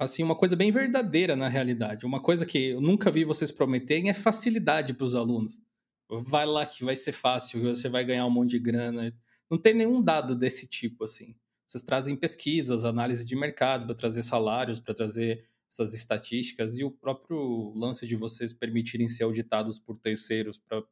assim 0.00 0.22
uma 0.22 0.34
coisa 0.34 0.56
bem 0.56 0.70
verdadeira 0.70 1.36
na 1.36 1.46
realidade. 1.46 2.06
Uma 2.06 2.22
coisa 2.22 2.46
que 2.46 2.70
eu 2.70 2.80
nunca 2.80 3.10
vi 3.10 3.22
vocês 3.22 3.52
prometerem 3.52 4.08
é 4.08 4.14
facilidade 4.14 4.94
para 4.94 5.04
os 5.04 5.14
alunos. 5.14 5.60
Vai 6.08 6.46
lá 6.46 6.64
que 6.64 6.82
vai 6.82 6.96
ser 6.96 7.12
fácil, 7.12 7.62
você 7.62 7.88
vai 7.88 8.02
ganhar 8.02 8.24
um 8.24 8.30
monte 8.30 8.52
de 8.52 8.58
grana. 8.58 9.14
Não 9.50 9.58
tem 9.58 9.74
nenhum 9.74 10.02
dado 10.02 10.34
desse 10.34 10.66
tipo 10.66 11.04
assim. 11.04 11.36
Vocês 11.66 11.84
trazem 11.84 12.16
pesquisas, 12.16 12.84
análise 12.84 13.24
de 13.26 13.36
mercado 13.36 13.86
para 13.86 13.94
trazer 13.94 14.22
salários, 14.22 14.80
para 14.80 14.94
trazer 14.94 15.44
essas 15.70 15.92
estatísticas 15.94 16.78
e 16.78 16.82
o 16.82 16.90
próprio 16.90 17.72
lance 17.76 18.06
de 18.06 18.16
vocês 18.16 18.52
permitirem 18.52 19.06
ser 19.06 19.24
auditados 19.24 19.78
por 19.78 19.96
terceiros 19.98 20.58
para 20.58 20.82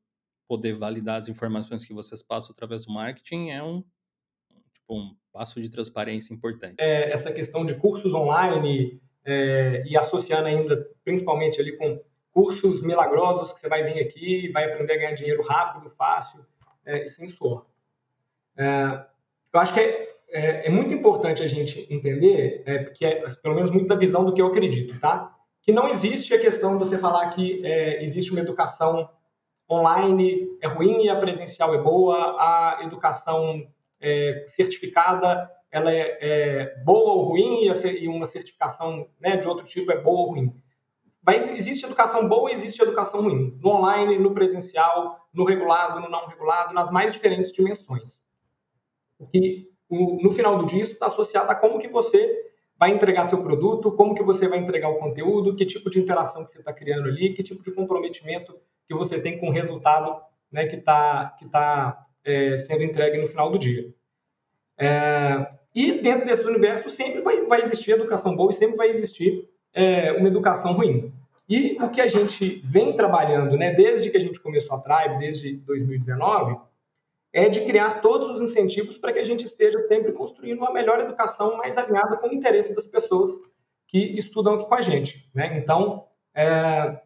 poder 0.47 0.75
validar 0.75 1.17
as 1.17 1.29
informações 1.29 1.85
que 1.85 1.95
vocês 1.95 2.23
passam 2.23 2.53
através 2.53 2.87
do 2.87 2.93
marketing 2.93 3.49
é 3.49 3.63
um, 3.63 3.83
tipo, 4.73 4.95
um 4.95 5.17
passo 5.39 5.61
de 5.61 5.71
transparência 5.71 6.35
importante. 6.35 6.75
É, 6.79 7.13
essa 7.13 7.33
questão 7.33 7.65
de 7.65 7.75
cursos 7.75 8.13
online 8.13 9.01
é, 9.25 9.85
e 9.87 9.97
associando 9.97 10.49
ainda 10.49 10.85
principalmente 11.05 11.61
ali 11.61 11.77
com 11.77 12.01
cursos 12.33 12.83
milagrosos 12.83 13.53
que 13.53 13.61
você 13.61 13.69
vai 13.69 13.85
vir 13.85 14.03
aqui, 14.03 14.51
vai 14.51 14.65
aprender 14.65 14.95
a 14.95 14.97
ganhar 14.97 15.13
dinheiro 15.13 15.43
rápido, 15.43 15.91
fácil 15.91 16.45
é, 16.85 17.05
e 17.05 17.09
sem 17.09 17.29
suor. 17.29 17.67
É, 18.57 19.05
eu 19.53 19.61
acho 19.61 19.73
que 19.73 19.81
é, 19.81 20.09
é, 20.31 20.67
é, 20.67 20.71
muito 20.71 20.93
importante 20.93 21.41
a 21.41 21.47
gente 21.47 21.87
entender, 21.89 22.65
é, 22.67 22.85
que 22.87 23.07
é, 23.07 23.25
pelo 23.41 23.55
menos 23.55 23.71
muito 23.71 23.87
da 23.87 23.95
visão 23.95 24.25
do 24.25 24.33
que 24.33 24.43
eu 24.43 24.47
acredito, 24.49 24.99
tá? 24.99 25.37
Que 25.63 25.71
não 25.71 25.89
existe 25.89 26.35
a 26.35 26.41
questão 26.41 26.77
de 26.77 26.85
você 26.85 26.99
falar 26.99 27.31
que 27.31 27.65
é, 27.65 28.03
existe 28.03 28.33
uma 28.33 28.41
educação 28.41 29.09
online 29.71 30.49
é 30.61 30.67
ruim 30.67 31.05
e 31.05 31.09
a 31.09 31.17
presencial 31.17 31.75
é 31.75 31.79
boa, 31.79 32.17
a 32.39 32.81
educação 32.83 33.69
é, 34.01 34.45
certificada 34.49 35.51
ela 35.71 35.93
é, 35.93 36.19
é, 36.21 36.77
boa 36.83 37.13
ou 37.13 37.25
ruim 37.25 37.67
e, 37.67 38.09
uma 38.09 38.25
certificação 38.25 39.09
né, 39.21 39.37
de 39.37 39.47
outro 39.47 39.67
tipo 39.67 39.93
é 39.93 40.01
boa 40.01 40.21
ou 40.21 40.31
ruim. 40.31 40.55
Mas 41.23 41.47
existe 41.49 41.85
educação 41.85 42.27
boa 42.27 42.51
e 42.51 42.55
existe 42.55 42.81
educação 42.83 43.23
ruim. 43.23 43.59
No 43.61 43.71
online, 43.71 44.19
no 44.19 44.33
presencial, 44.33 45.29
no 45.33 45.45
regulado, 45.45 46.01
no 46.01 46.09
não 46.09 46.27
regulado, 46.27 46.73
nas 46.73 46.91
mais 46.91 47.13
diferentes 47.13 47.53
dimensões. 47.53 48.19
O 49.19 49.27
que 49.27 49.69
no 49.91 50.31
final 50.33 50.59
do 50.59 50.67
dia, 50.67 50.83
está 50.83 51.07
associado 51.07 51.51
a 51.51 51.55
como 51.55 51.79
que 51.79 51.89
você 51.89 52.47
vai 52.79 52.91
entregar 52.91 53.25
seu 53.25 53.43
produto, 53.43 53.93
como 53.93 54.15
que 54.15 54.23
você 54.23 54.47
vai 54.47 54.59
entregar 54.59 54.89
o 54.89 54.99
conteúdo, 54.99 55.57
que 55.57 55.65
tipo 55.65 55.91
de 55.91 55.99
interação 55.99 56.45
que 56.45 56.53
você 56.53 56.59
está 56.59 56.73
criando 56.73 57.09
ali, 57.09 57.33
que 57.33 57.43
tipo 57.43 57.63
de 57.63 57.73
comprometimento 57.73 58.57
que 58.87 58.95
você 58.95 59.19
tem 59.19 59.39
com 59.39 59.49
o 59.49 59.53
resultado 59.53 60.21
né, 60.53 60.67
que 60.67 60.77
está 60.77 61.37
que 61.39 61.49
tá, 61.49 62.07
é, 62.29 62.57
sendo 62.57 62.83
entregue 62.83 63.19
no 63.19 63.27
final 63.27 63.51
do 63.51 63.59
dia. 63.59 63.93
É, 64.79 65.49
e 65.75 65.93
dentro 65.93 66.27
desse 66.27 66.45
universo 66.45 66.89
sempre 66.89 67.21
vai, 67.21 67.43
vai 67.43 67.63
existir 67.63 67.93
educação 67.93 68.37
boa 68.37 68.51
e 68.51 68.55
sempre 68.55 68.77
vai 68.77 68.91
existir 68.91 69.49
é, 69.73 70.13
uma 70.13 70.29
educação 70.29 70.73
ruim. 70.73 71.13
E 71.49 71.79
o 71.83 71.89
que 71.91 72.01
a 72.01 72.09
gente 72.09 72.63
vem 72.65 72.95
trabalhando, 72.95 73.57
né, 73.57 73.73
desde 73.73 74.11
que 74.11 74.17
a 74.17 74.21
gente 74.21 74.39
começou 74.39 74.77
a 74.77 74.81
Tribe, 74.81 75.19
desde 75.19 75.57
2019, 75.57 76.59
é 77.33 77.49
de 77.49 77.65
criar 77.65 78.01
todos 78.01 78.29
os 78.29 78.41
incentivos 78.41 78.99
para 78.99 79.13
que 79.13 79.19
a 79.19 79.25
gente 79.25 79.47
esteja 79.47 79.79
sempre 79.87 80.13
construindo 80.13 80.59
uma 80.59 80.73
melhor 80.73 81.01
educação 81.01 81.57
mais 81.57 81.77
alinhada 81.79 82.17
com 82.17 82.29
o 82.29 82.35
interesse 82.35 82.75
das 82.75 82.85
pessoas 82.85 83.31
que 83.87 83.99
estudam 84.19 84.55
aqui 84.55 84.69
com 84.69 84.75
a 84.75 84.83
gente. 84.83 85.29
Né? 85.35 85.59
Então, 85.59 86.07
é, 86.35 87.01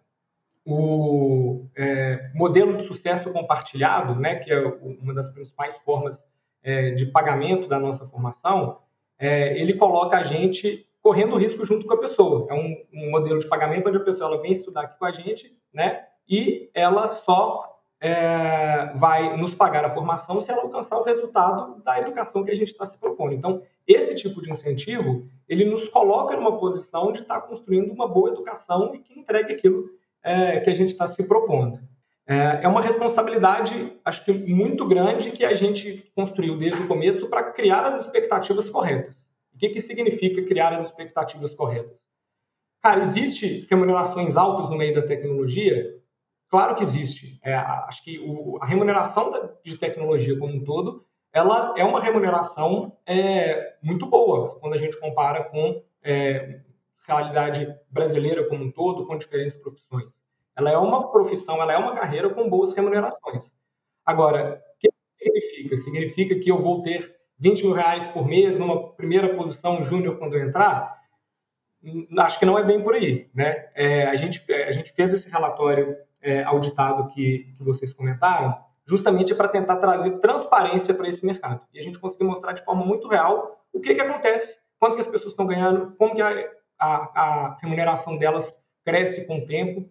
o 0.65 1.67
é, 1.77 2.31
modelo 2.35 2.77
de 2.77 2.85
sucesso 2.85 3.33
compartilhado, 3.33 4.15
né, 4.15 4.37
que 4.37 4.53
é 4.53 4.61
uma 5.01 5.13
das 5.13 5.29
principais 5.29 5.79
formas 5.79 6.25
é, 6.63 6.91
de 6.91 7.07
pagamento 7.07 7.69
da 7.69 7.79
nossa 7.79 8.07
formação, 8.07 8.79
é, 9.19 9.59
ele 9.59 9.75
coloca 9.75 10.17
a 10.17 10.23
gente 10.23 10.87
correndo 11.03 11.37
risco 11.37 11.65
junto 11.65 11.87
com 11.87 11.95
a 11.95 12.01
pessoa. 12.01 12.47
É 12.49 12.55
um, 12.55 12.77
um, 12.93 13.11
modelo 13.11 13.41
de 13.41 13.49
pagamento 13.49 13.89
onde 13.89 13.99
a 13.99 14.05
pessoa 14.05 14.31
ela 14.31 14.43
vem 14.43 14.53
estudar 14.53 14.83
aqui 14.83 14.99
com 14.99 15.05
a 15.05 15.13
gente, 15.13 15.57
né, 15.73 16.05
e 16.29 16.71
ela 16.75 17.09
só 17.09 17.73
é, 18.01 18.93
vai 18.97 19.37
nos 19.37 19.55
pagar 19.55 19.85
a 19.85 19.91
formação 19.91 20.41
se 20.41 20.51
ela 20.51 20.63
alcançar 20.63 20.99
o 20.99 21.05
resultado 21.05 21.81
da 21.83 22.01
educação 22.01 22.45
que 22.45 22.51
a 22.51 22.55
gente 22.57 22.69
está 22.69 22.87
se 22.87 22.99
propondo. 22.99 23.33
Então, 23.33 23.63
esse 23.87 24.15
tipo 24.15 24.41
de 24.41 24.51
incentivo, 24.51 25.25
ele 25.49 25.65
nos 25.65 25.89
coloca 25.89 26.37
numa 26.37 26.57
posição 26.59 27.13
de 27.13 27.23
estar 27.23 27.41
tá 27.41 27.47
construindo 27.47 27.93
uma 27.93 28.07
boa 28.07 28.31
educação 28.31 28.95
e 28.95 28.99
que 28.99 29.19
entregue 29.19 29.53
aquilo 29.53 29.89
é, 30.23 30.61
que 30.61 30.71
a 30.71 30.75
gente 30.75 30.91
está 30.91 31.07
se 31.07 31.23
propondo. 31.25 31.81
É, 32.27 32.61
é 32.63 32.69
uma 32.69 32.81
responsabilidade, 32.81 33.93
acho 34.05 34.25
que 34.25 34.33
muito 34.33 34.87
grande, 34.87 35.33
que 35.33 35.45
a 35.45 35.55
gente 35.55 36.11
construiu 36.15 36.57
desde 36.57 36.83
o 36.83 36.89
começo 36.89 37.29
para 37.29 37.51
criar 37.51 37.85
as 37.85 38.01
expectativas 38.01 38.71
corretas. 38.71 39.27
O 39.55 39.59
que, 39.59 39.69
que 39.69 39.81
significa 39.81 40.43
criar 40.45 40.73
as 40.73 40.87
expectativas 40.87 41.55
corretas? 41.55 42.07
Cara, 42.81 43.01
existe 43.01 43.67
remunerações 43.69 44.37
altas 44.37 44.71
no 44.71 44.77
meio 44.77 44.95
da 44.95 45.03
tecnologia? 45.03 46.01
Claro 46.49 46.75
que 46.75 46.83
existe. 46.83 47.39
É, 47.43 47.55
acho 47.55 48.03
que 48.03 48.19
o, 48.19 48.59
a 48.61 48.67
remuneração 48.67 49.57
de 49.65 49.77
tecnologia 49.77 50.39
como 50.39 50.55
um 50.55 50.65
todo, 50.65 51.05
ela 51.33 51.75
é 51.77 51.85
uma 51.85 52.01
remuneração 52.01 52.97
é, 53.07 53.75
muito 53.83 54.07
boa 54.07 54.59
quando 54.61 54.75
a 54.75 54.79
gente 54.79 54.99
compara 55.01 55.45
com 55.45 55.83
é, 56.03 56.61
realidade 57.07 57.75
brasileira 57.93 58.49
como 58.49 58.65
um 58.65 58.71
todo, 58.71 59.07
com 59.07 59.19
diferentes 59.19 59.57
profissões. 59.57 60.11
Ela 60.57 60.71
é 60.71 60.79
uma 60.79 61.11
profissão, 61.11 61.61
ela 61.61 61.73
é 61.73 61.77
uma 61.77 61.95
carreira 61.95 62.31
com 62.31 62.49
boas 62.49 62.73
remunerações. 62.75 63.53
Agora, 64.05 64.63
o 64.75 64.79
que 64.79 64.91
significa? 65.19 65.77
Significa 65.79 66.39
que 66.39 66.51
eu 66.51 66.59
vou 66.59 66.83
ter 66.83 67.15
20 67.39 67.65
mil 67.65 67.73
reais 67.73 68.07
por 68.07 68.27
mês 68.27 68.59
numa 68.59 68.93
primeira 68.93 69.35
posição 69.35 69.83
júnior 69.85 70.19
quando 70.19 70.37
eu 70.37 70.47
entrar? 70.47 71.01
Acho 72.19 72.39
que 72.39 72.47
não 72.47 72.59
é 72.59 72.65
bem 72.65 72.83
por 72.83 72.95
aí. 72.95 73.29
Né? 73.35 73.69
É, 73.75 74.07
a, 74.07 74.17
gente, 74.17 74.45
a 74.53 74.73
gente 74.73 74.93
fez 74.93 75.13
esse 75.13 75.29
relatório 75.29 75.97
é, 76.21 76.43
auditado 76.45 77.13
que, 77.13 77.53
que 77.57 77.65
vocês 77.65 77.93
comentaram, 77.93 78.57
justamente 78.87 79.35
para 79.35 79.49
tentar 79.49 79.77
trazer 79.77 80.19
transparência 80.19 80.95
para 80.95 81.09
esse 81.09 81.25
mercado. 81.25 81.61
E 81.73 81.79
a 81.79 81.83
gente 81.83 81.99
conseguiu 81.99 82.29
mostrar 82.29 82.53
de 82.53 82.65
forma 82.65 82.85
muito 82.85 83.09
real 83.09 83.65
o 83.73 83.81
que, 83.81 83.95
que 83.95 84.01
acontece, 84.01 84.59
quanto 84.79 84.95
que 84.95 85.01
as 85.01 85.07
pessoas 85.07 85.33
estão 85.33 85.47
ganhando, 85.47 85.95
como 85.97 86.15
que 86.15 86.23
a, 86.23 86.51
a, 86.83 87.11
a 87.15 87.59
remuneração 87.61 88.17
delas 88.17 88.59
cresce 88.85 89.27
com 89.27 89.39
o 89.39 89.47
tempo, 89.47 89.89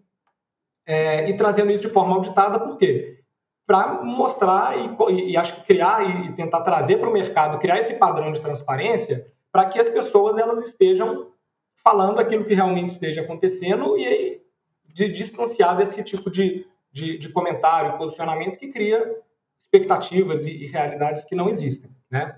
é, 0.85 1.29
e 1.29 1.35
trazendo 1.37 1.71
isso 1.71 1.87
de 1.87 1.93
forma 1.93 2.15
auditada, 2.15 2.59
por 2.59 2.77
quê? 2.77 3.23
Para 3.65 4.03
mostrar 4.03 4.75
e, 4.77 5.31
e, 5.31 5.37
acho 5.37 5.55
que 5.55 5.65
criar 5.65 6.03
e, 6.03 6.33
tentar 6.33 6.61
trazer 6.61 6.97
para 6.97 7.09
o 7.09 7.13
mercado, 7.13 7.59
criar 7.59 7.79
esse 7.79 7.97
padrão 7.97 8.31
de 8.31 8.41
transparência, 8.41 9.25
para 9.51 9.65
que 9.65 9.79
as 9.79 9.87
pessoas 9.87 10.37
elas 10.37 10.61
estejam 10.63 11.31
falando 11.75 12.19
aquilo 12.19 12.45
que 12.45 12.53
realmente 12.53 12.89
esteja 12.89 13.21
acontecendo 13.21 13.97
e 13.97 14.05
aí 14.05 14.41
de 14.85 15.07
distanciar 15.07 15.77
desse 15.77 16.03
tipo 16.03 16.29
de, 16.29 16.65
de, 16.91 17.17
de 17.17 17.29
comentário, 17.29 17.97
posicionamento 17.97 18.59
que 18.59 18.67
cria 18.67 19.15
expectativas 19.57 20.45
e, 20.45 20.51
e, 20.51 20.67
realidades 20.67 21.23
que 21.23 21.35
não 21.35 21.47
existem, 21.47 21.89
né? 22.09 22.35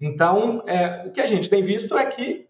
Então, 0.00 0.62
é, 0.66 1.06
o 1.06 1.12
que 1.12 1.20
a 1.20 1.26
gente 1.26 1.50
tem 1.50 1.62
visto 1.62 1.98
é 1.98 2.06
que 2.06 2.48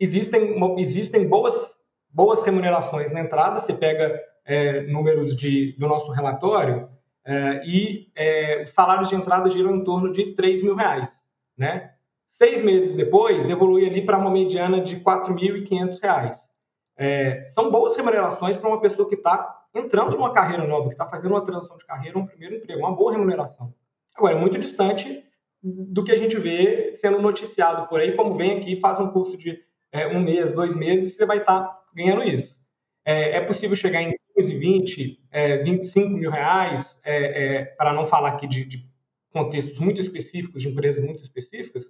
existem, 0.00 0.56
existem 0.78 1.28
boas, 1.28 1.78
boas 2.08 2.42
remunerações 2.42 3.12
na 3.12 3.20
entrada. 3.20 3.60
Você 3.60 3.74
pega 3.74 4.20
é, 4.44 4.82
números 4.86 5.36
de, 5.36 5.76
do 5.78 5.86
nosso 5.86 6.10
relatório 6.10 6.88
é, 7.24 7.62
e 7.64 8.10
é, 8.16 8.62
os 8.62 8.70
salários 8.70 9.08
de 9.08 9.14
entrada 9.14 9.50
giram 9.50 9.76
em 9.76 9.84
torno 9.84 10.10
de 10.10 10.34
3 10.34 10.62
mil 10.62 10.74
reais, 10.74 11.22
né? 11.56 11.92
Seis 12.26 12.62
meses 12.62 12.94
depois, 12.94 13.48
evolui 13.48 13.84
ali 13.86 14.04
para 14.04 14.16
uma 14.16 14.30
mediana 14.30 14.80
de 14.80 15.00
4.500 15.00 16.00
reais. 16.00 16.48
É, 16.96 17.44
são 17.48 17.70
boas 17.70 17.96
remunerações 17.96 18.56
para 18.56 18.68
uma 18.68 18.80
pessoa 18.80 19.08
que 19.08 19.16
está 19.16 19.64
entrando 19.74 20.16
numa 20.16 20.32
carreira 20.32 20.66
nova, 20.66 20.88
que 20.88 20.94
está 20.94 21.06
fazendo 21.06 21.32
uma 21.32 21.44
transição 21.44 21.76
de 21.76 21.84
carreira, 21.84 22.18
um 22.18 22.26
primeiro 22.26 22.56
emprego, 22.56 22.80
uma 22.80 22.94
boa 22.94 23.12
remuneração. 23.12 23.74
Agora, 24.14 24.36
é 24.36 24.38
muito 24.38 24.58
distante 24.58 25.24
do 25.62 26.04
que 26.04 26.12
a 26.12 26.16
gente 26.16 26.38
vê 26.38 26.94
sendo 26.94 27.20
noticiado 27.20 27.88
por 27.88 28.00
aí, 28.00 28.16
como 28.16 28.34
vem 28.34 28.58
aqui, 28.58 28.80
faz 28.80 28.98
um 28.98 29.10
curso 29.10 29.36
de 29.36 29.58
é, 29.92 30.06
um 30.06 30.20
mês, 30.20 30.52
dois 30.52 30.74
meses, 30.74 31.16
você 31.16 31.26
vai 31.26 31.38
estar 31.38 31.60
tá 31.60 31.82
ganhando 31.94 32.22
isso. 32.22 32.58
É, 33.04 33.36
é, 33.36 33.40
possível 33.40 33.74
chegar 33.74 34.02
em 34.02 34.14
15, 34.36 34.56
20, 34.56 35.24
é, 35.30 35.58
25 35.58 36.10
mil 36.10 36.30
reais, 36.30 37.00
é, 37.04 37.56
é, 37.56 37.64
para 37.64 37.92
não 37.92 38.06
falar 38.06 38.30
aqui 38.30 38.46
de, 38.46 38.64
de 38.64 38.90
contextos 39.32 39.78
muito 39.78 40.00
específicos, 40.00 40.62
de 40.62 40.68
empresas 40.68 41.04
muito 41.04 41.22
específicas? 41.22 41.84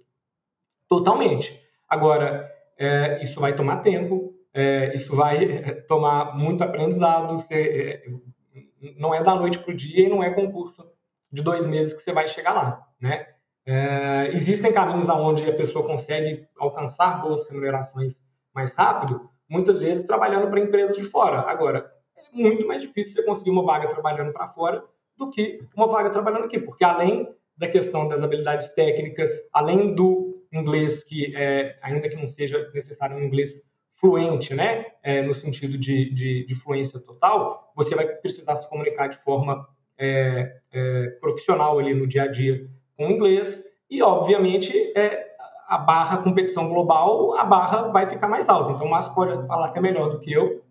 Totalmente. 0.87 1.59
Agora, 1.87 2.51
é, 2.77 3.21
isso 3.21 3.39
vai 3.39 3.55
tomar 3.55 3.77
tempo, 3.77 4.33
é, 4.53 4.93
isso 4.93 5.15
vai 5.15 5.81
tomar 5.87 6.37
muito 6.37 6.63
aprendizado. 6.63 7.33
Você, 7.33 8.03
é, 8.03 8.91
não 8.97 9.13
é 9.13 9.21
da 9.21 9.35
noite 9.35 9.59
para 9.59 9.71
o 9.71 9.75
dia 9.75 10.05
e 10.05 10.09
não 10.09 10.23
é 10.23 10.29
concurso 10.29 10.89
de 11.31 11.41
dois 11.41 11.65
meses 11.65 11.93
que 11.93 12.01
você 12.01 12.11
vai 12.11 12.27
chegar 12.27 12.53
lá, 12.53 12.87
né? 12.99 13.27
É, 13.65 14.31
existem 14.33 14.73
caminhos 14.73 15.09
aonde 15.09 15.47
a 15.47 15.53
pessoa 15.53 15.85
consegue 15.85 16.47
alcançar 16.57 17.21
boas 17.21 17.47
remunerações 17.47 18.21
mais 18.53 18.73
rápido, 18.73 19.29
muitas 19.47 19.81
vezes 19.81 20.03
trabalhando 20.03 20.49
para 20.49 20.59
empresas 20.59 20.97
de 20.97 21.03
fora. 21.03 21.41
Agora, 21.41 21.91
é 22.17 22.23
muito 22.35 22.67
mais 22.67 22.81
difícil 22.81 23.13
você 23.13 23.23
conseguir 23.23 23.51
uma 23.51 23.63
vaga 23.63 23.87
trabalhando 23.87 24.33
para 24.33 24.47
fora 24.47 24.83
do 25.17 25.29
que 25.29 25.59
uma 25.75 25.87
vaga 25.87 26.09
trabalhando 26.09 26.45
aqui, 26.45 26.59
porque 26.59 26.83
além 26.83 27.29
da 27.55 27.67
questão 27.67 28.07
das 28.07 28.23
habilidades 28.23 28.69
técnicas, 28.69 29.31
além 29.53 29.93
do 29.93 30.43
inglês, 30.51 31.03
que 31.03 31.35
é, 31.35 31.75
ainda 31.81 32.09
que 32.09 32.15
não 32.15 32.27
seja 32.27 32.69
necessário 32.73 33.15
um 33.15 33.23
inglês 33.23 33.61
fluente, 33.91 34.55
né, 34.55 34.87
é, 35.03 35.21
no 35.21 35.33
sentido 35.33 35.77
de, 35.77 36.11
de, 36.11 36.45
de, 36.45 36.55
fluência 36.55 36.99
total, 36.99 37.71
você 37.75 37.93
vai 37.93 38.07
precisar 38.07 38.55
se 38.55 38.67
comunicar 38.67 39.07
de 39.07 39.17
forma 39.17 39.67
é, 39.95 40.59
é, 40.71 41.07
profissional 41.21 41.77
ali 41.77 41.93
no 41.93 42.07
dia 42.07 42.23
a 42.23 42.27
dia 42.27 42.67
com 43.01 43.07
o 43.07 43.11
inglês 43.11 43.63
e, 43.89 44.03
obviamente, 44.03 44.71
é, 44.95 45.25
a 45.67 45.77
barra 45.77 46.17
competição 46.17 46.69
global, 46.69 47.35
a 47.35 47.43
barra 47.43 47.87
vai 47.87 48.05
ficar 48.05 48.27
mais 48.27 48.47
alta. 48.47 48.73
Então, 48.73 48.85
o 48.85 48.89
Márcio 48.89 49.15
pode 49.15 49.47
falar 49.47 49.71
que 49.71 49.79
é 49.79 49.81
melhor 49.81 50.09
do 50.09 50.19
que 50.19 50.31
eu, 50.31 50.63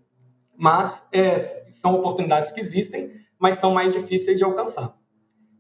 mas 0.57 1.05
é, 1.13 1.37
são 1.37 1.95
oportunidades 1.97 2.53
que 2.53 2.61
existem, 2.61 3.11
mas 3.39 3.57
são 3.57 3.73
mais 3.73 3.93
difíceis 3.93 4.39
de 4.39 4.45
alcançar. 4.45 4.95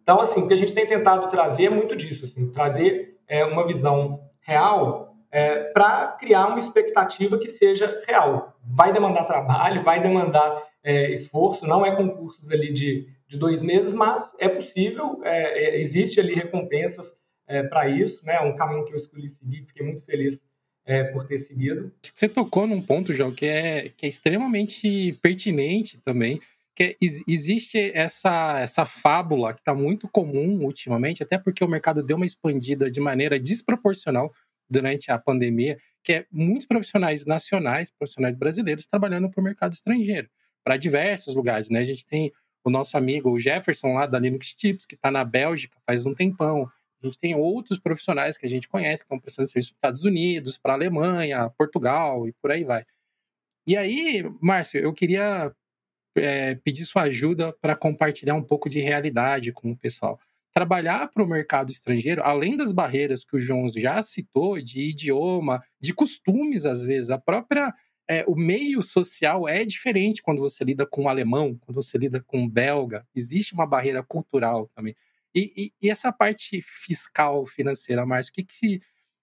Então, 0.02 0.20
assim, 0.20 0.42
o 0.42 0.48
que 0.48 0.54
a 0.54 0.56
gente 0.56 0.72
tem 0.72 0.86
tentado 0.86 1.28
trazer 1.28 1.64
é 1.64 1.70
muito 1.70 1.96
disso, 1.96 2.24
assim, 2.24 2.50
trazer 2.52 3.16
é, 3.26 3.44
uma 3.44 3.66
visão 3.66 4.20
real 4.40 5.16
é, 5.32 5.64
para 5.72 6.08
criar 6.18 6.46
uma 6.46 6.58
expectativa 6.58 7.36
que 7.36 7.48
seja 7.48 8.00
real. 8.06 8.54
Vai 8.64 8.92
demandar 8.92 9.24
trabalho, 9.24 9.82
vai 9.82 10.00
demandar 10.00 10.62
é, 10.84 11.12
esforço, 11.12 11.66
não 11.66 11.84
é 11.84 11.94
concursos 11.94 12.50
ali 12.50 12.72
de, 12.72 13.08
de 13.30 13.38
dois 13.38 13.62
meses, 13.62 13.92
mas 13.92 14.34
é 14.40 14.48
possível, 14.48 15.20
é, 15.22 15.76
é 15.76 15.80
existe 15.80 16.18
ali 16.18 16.34
recompensas 16.34 17.14
é, 17.46 17.62
para 17.62 17.88
isso, 17.88 18.26
né? 18.26 18.34
É 18.34 18.40
um 18.40 18.56
caminho 18.56 18.84
que 18.84 18.92
eu 18.92 18.96
escolhi 18.96 19.28
seguir, 19.28 19.64
fiquei 19.64 19.86
muito 19.86 20.04
feliz 20.04 20.44
é, 20.84 21.04
por 21.04 21.24
ter 21.24 21.38
seguido. 21.38 21.92
Você 22.12 22.28
tocou 22.28 22.66
num 22.66 22.82
ponto, 22.82 23.14
João, 23.14 23.30
que 23.30 23.46
é, 23.46 23.88
que 23.96 24.04
é 24.04 24.08
extremamente 24.08 25.16
pertinente 25.22 25.96
também, 26.04 26.40
que 26.74 26.96
existe 27.28 27.92
essa, 27.94 28.58
essa 28.58 28.84
fábula 28.84 29.54
que 29.54 29.60
está 29.60 29.74
muito 29.74 30.08
comum 30.08 30.64
ultimamente, 30.64 31.22
até 31.22 31.38
porque 31.38 31.62
o 31.62 31.68
mercado 31.68 32.02
deu 32.02 32.16
uma 32.16 32.26
expandida 32.26 32.90
de 32.90 32.98
maneira 32.98 33.38
desproporcional 33.38 34.32
durante 34.68 35.12
a 35.12 35.18
pandemia, 35.18 35.78
que 36.02 36.14
é 36.14 36.26
muitos 36.32 36.66
profissionais 36.66 37.24
nacionais, 37.24 37.92
profissionais 37.96 38.36
brasileiros, 38.36 38.86
trabalhando 38.86 39.30
para 39.30 39.40
o 39.40 39.44
mercado 39.44 39.72
estrangeiro, 39.72 40.28
para 40.64 40.76
diversos 40.76 41.36
lugares. 41.36 41.70
Né? 41.70 41.78
A 41.78 41.84
gente 41.84 42.04
tem 42.04 42.32
o 42.64 42.70
nosso 42.70 42.96
amigo 42.96 43.38
Jefferson, 43.38 43.94
lá 43.94 44.06
da 44.06 44.18
Linux 44.18 44.54
Tips, 44.54 44.86
que 44.86 44.94
está 44.94 45.10
na 45.10 45.24
Bélgica 45.24 45.78
faz 45.86 46.06
um 46.06 46.14
tempão. 46.14 46.70
A 47.02 47.06
gente 47.06 47.18
tem 47.18 47.34
outros 47.34 47.78
profissionais 47.78 48.36
que 48.36 48.46
a 48.46 48.48
gente 48.48 48.68
conhece, 48.68 49.02
que 49.02 49.06
estão 49.06 49.18
prestando 49.18 49.48
serviço 49.48 49.70
para 49.70 49.90
os 49.90 49.98
Estados 49.98 50.04
Unidos, 50.04 50.58
para 50.58 50.72
a 50.72 50.76
Alemanha, 50.76 51.50
Portugal 51.50 52.28
e 52.28 52.32
por 52.32 52.50
aí 52.50 52.64
vai. 52.64 52.84
E 53.66 53.76
aí, 53.76 54.22
Márcio, 54.40 54.80
eu 54.80 54.92
queria 54.92 55.54
é, 56.16 56.54
pedir 56.56 56.84
sua 56.84 57.02
ajuda 57.02 57.52
para 57.60 57.76
compartilhar 57.76 58.34
um 58.34 58.42
pouco 58.42 58.68
de 58.68 58.80
realidade 58.80 59.52
com 59.52 59.70
o 59.70 59.76
pessoal 59.76 60.18
trabalhar 60.52 61.08
para 61.08 61.22
o 61.22 61.28
mercado 61.28 61.70
estrangeiro, 61.70 62.22
além 62.22 62.56
das 62.56 62.72
barreiras 62.72 63.24
que 63.24 63.36
o 63.36 63.40
João 63.40 63.68
já 63.68 64.02
citou, 64.02 64.60
de 64.60 64.80
idioma, 64.90 65.62
de 65.80 65.94
costumes, 65.94 66.66
às 66.66 66.82
vezes, 66.82 67.10
a 67.10 67.18
própria. 67.18 67.72
É, 68.10 68.24
o 68.26 68.34
meio 68.34 68.82
social 68.82 69.48
é 69.48 69.64
diferente 69.64 70.20
quando 70.20 70.40
você 70.40 70.64
lida 70.64 70.84
com 70.84 71.02
um 71.02 71.08
alemão, 71.08 71.56
quando 71.60 71.76
você 71.76 71.96
lida 71.96 72.20
com 72.20 72.38
um 72.38 72.48
belga. 72.48 73.06
Existe 73.14 73.54
uma 73.54 73.64
barreira 73.64 74.02
cultural 74.02 74.68
também. 74.74 74.96
E, 75.32 75.52
e, 75.56 75.72
e 75.80 75.88
essa 75.88 76.12
parte 76.12 76.60
fiscal, 76.60 77.46
financeira, 77.46 78.04
Márcio, 78.04 78.32
o 78.32 78.34
que, 78.34 78.42
que 78.42 78.80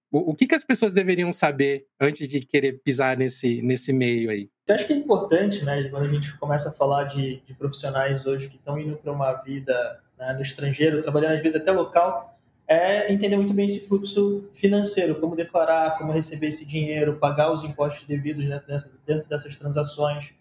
o, 0.10 0.32
o 0.32 0.34
que, 0.34 0.48
que 0.48 0.56
as 0.56 0.64
pessoas 0.64 0.94
deveriam 0.94 1.34
saber 1.34 1.86
antes 2.00 2.30
de 2.30 2.40
querer 2.40 2.82
pisar 2.82 3.18
nesse, 3.18 3.62
nesse 3.62 3.92
meio 3.92 4.30
aí? 4.30 4.50
Eu 4.66 4.76
acho 4.76 4.88
que 4.88 4.94
é 4.94 4.96
importante, 4.96 5.66
né, 5.66 5.84
quando 5.90 6.06
a 6.06 6.14
gente 6.14 6.38
começa 6.38 6.70
a 6.70 6.72
falar 6.72 7.04
de, 7.04 7.42
de 7.42 7.54
profissionais 7.56 8.26
hoje 8.26 8.48
que 8.48 8.56
estão 8.56 8.80
indo 8.80 8.96
para 8.96 9.12
uma 9.12 9.34
vida 9.34 10.02
né, 10.18 10.32
no 10.32 10.42
estrangeiro, 10.42 11.02
trabalhando 11.02 11.34
às 11.34 11.42
vezes 11.42 11.60
até 11.60 11.74
local, 11.74 12.37
é 12.68 13.12
entender 13.12 13.38
muito 13.38 13.54
bem 13.54 13.66
esse 13.66 13.88
fluxo 13.88 14.46
financeiro, 14.52 15.16
como 15.20 15.36
declarar, 15.36 15.98
como 15.98 16.12
receber 16.12 16.48
esse 16.48 16.66
dinheiro, 16.66 17.18
pagar 17.18 17.52
os 17.52 17.64
impostos 17.64 18.04
devidos 18.04 18.46
dentro, 18.46 18.68
dessa, 18.68 18.92
dentro 19.06 19.30
dessas 19.30 19.56
transações. 19.56 20.34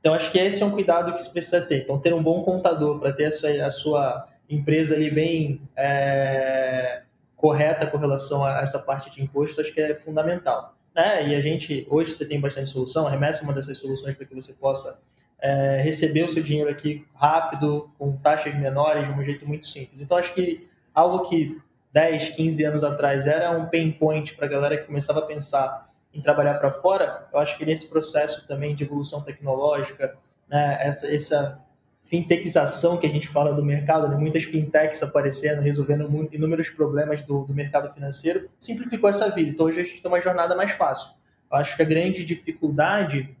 Então, 0.00 0.14
acho 0.14 0.30
que 0.32 0.38
esse 0.38 0.62
é 0.62 0.66
um 0.66 0.70
cuidado 0.70 1.12
que 1.14 1.22
se 1.22 1.30
precisa 1.30 1.60
ter. 1.60 1.82
Então, 1.82 1.98
ter 1.98 2.12
um 2.12 2.22
bom 2.22 2.42
contador 2.42 2.98
para 2.98 3.12
ter 3.12 3.26
a 3.26 3.32
sua, 3.32 3.66
a 3.66 3.70
sua, 3.70 4.28
empresa 4.48 4.94
ali 4.94 5.10
bem 5.10 5.60
é, 5.76 7.02
correta 7.36 7.86
com 7.86 7.98
relação 7.98 8.44
a 8.44 8.60
essa 8.60 8.78
parte 8.78 9.10
de 9.10 9.22
imposto, 9.22 9.60
acho 9.60 9.72
que 9.72 9.80
é 9.80 9.94
fundamental. 9.94 10.74
Né? 10.94 11.28
E 11.28 11.34
a 11.34 11.40
gente, 11.40 11.86
hoje 11.90 12.12
você 12.12 12.24
tem 12.24 12.40
bastante 12.40 12.70
solução, 12.70 13.06
a 13.06 13.10
remessa 13.10 13.42
é 13.42 13.44
uma 13.44 13.52
dessas 13.52 13.76
soluções 13.76 14.14
para 14.14 14.24
que 14.24 14.34
você 14.34 14.54
possa 14.54 15.00
é, 15.40 15.80
receber 15.82 16.24
o 16.24 16.28
seu 16.28 16.42
dinheiro 16.42 16.70
aqui 16.70 17.06
rápido, 17.14 17.90
com 17.98 18.16
taxas 18.16 18.54
menores, 18.54 19.04
de 19.04 19.12
um 19.12 19.22
jeito 19.22 19.46
muito 19.46 19.66
simples. 19.66 20.00
Então, 20.00 20.16
acho 20.16 20.32
que 20.34 20.66
algo 20.94 21.28
que 21.28 21.60
10, 21.92 22.30
15 22.30 22.64
anos 22.64 22.84
atrás 22.84 23.26
era 23.26 23.50
um 23.50 23.66
pain 23.66 23.90
point 23.92 24.34
para 24.34 24.46
a 24.46 24.48
galera 24.48 24.76
que 24.76 24.86
começava 24.86 25.20
a 25.20 25.22
pensar 25.22 25.88
em 26.12 26.20
trabalhar 26.20 26.54
para 26.54 26.70
fora, 26.70 27.28
eu 27.32 27.38
acho 27.38 27.56
que 27.56 27.64
nesse 27.64 27.86
processo 27.86 28.46
também 28.48 28.74
de 28.74 28.84
evolução 28.84 29.22
tecnológica, 29.22 30.16
né, 30.48 30.78
essa, 30.80 31.06
essa 31.06 31.60
fintechização 32.02 32.96
que 32.96 33.06
a 33.06 33.10
gente 33.10 33.28
fala 33.28 33.52
do 33.52 33.62
mercado, 33.62 34.08
né? 34.08 34.16
muitas 34.16 34.44
fintechs 34.44 35.02
aparecendo, 35.02 35.60
resolvendo 35.60 36.28
inúmeros 36.32 36.70
problemas 36.70 37.20
do, 37.22 37.44
do, 37.44 37.54
mercado 37.54 37.92
financeiro, 37.92 38.48
simplificou 38.58 39.10
essa 39.10 39.28
vida. 39.30 39.50
Então 39.50 39.66
hoje 39.66 39.80
a 39.80 39.84
gente 39.84 40.00
tem 40.00 40.10
uma 40.10 40.20
jornada 40.20 40.56
mais 40.56 40.72
fácil. 40.72 41.10
Eu 41.50 41.58
acho 41.58 41.76
que 41.76 41.82
a 41.82 41.84
grande 41.84 42.24
dificuldade, 42.24 43.36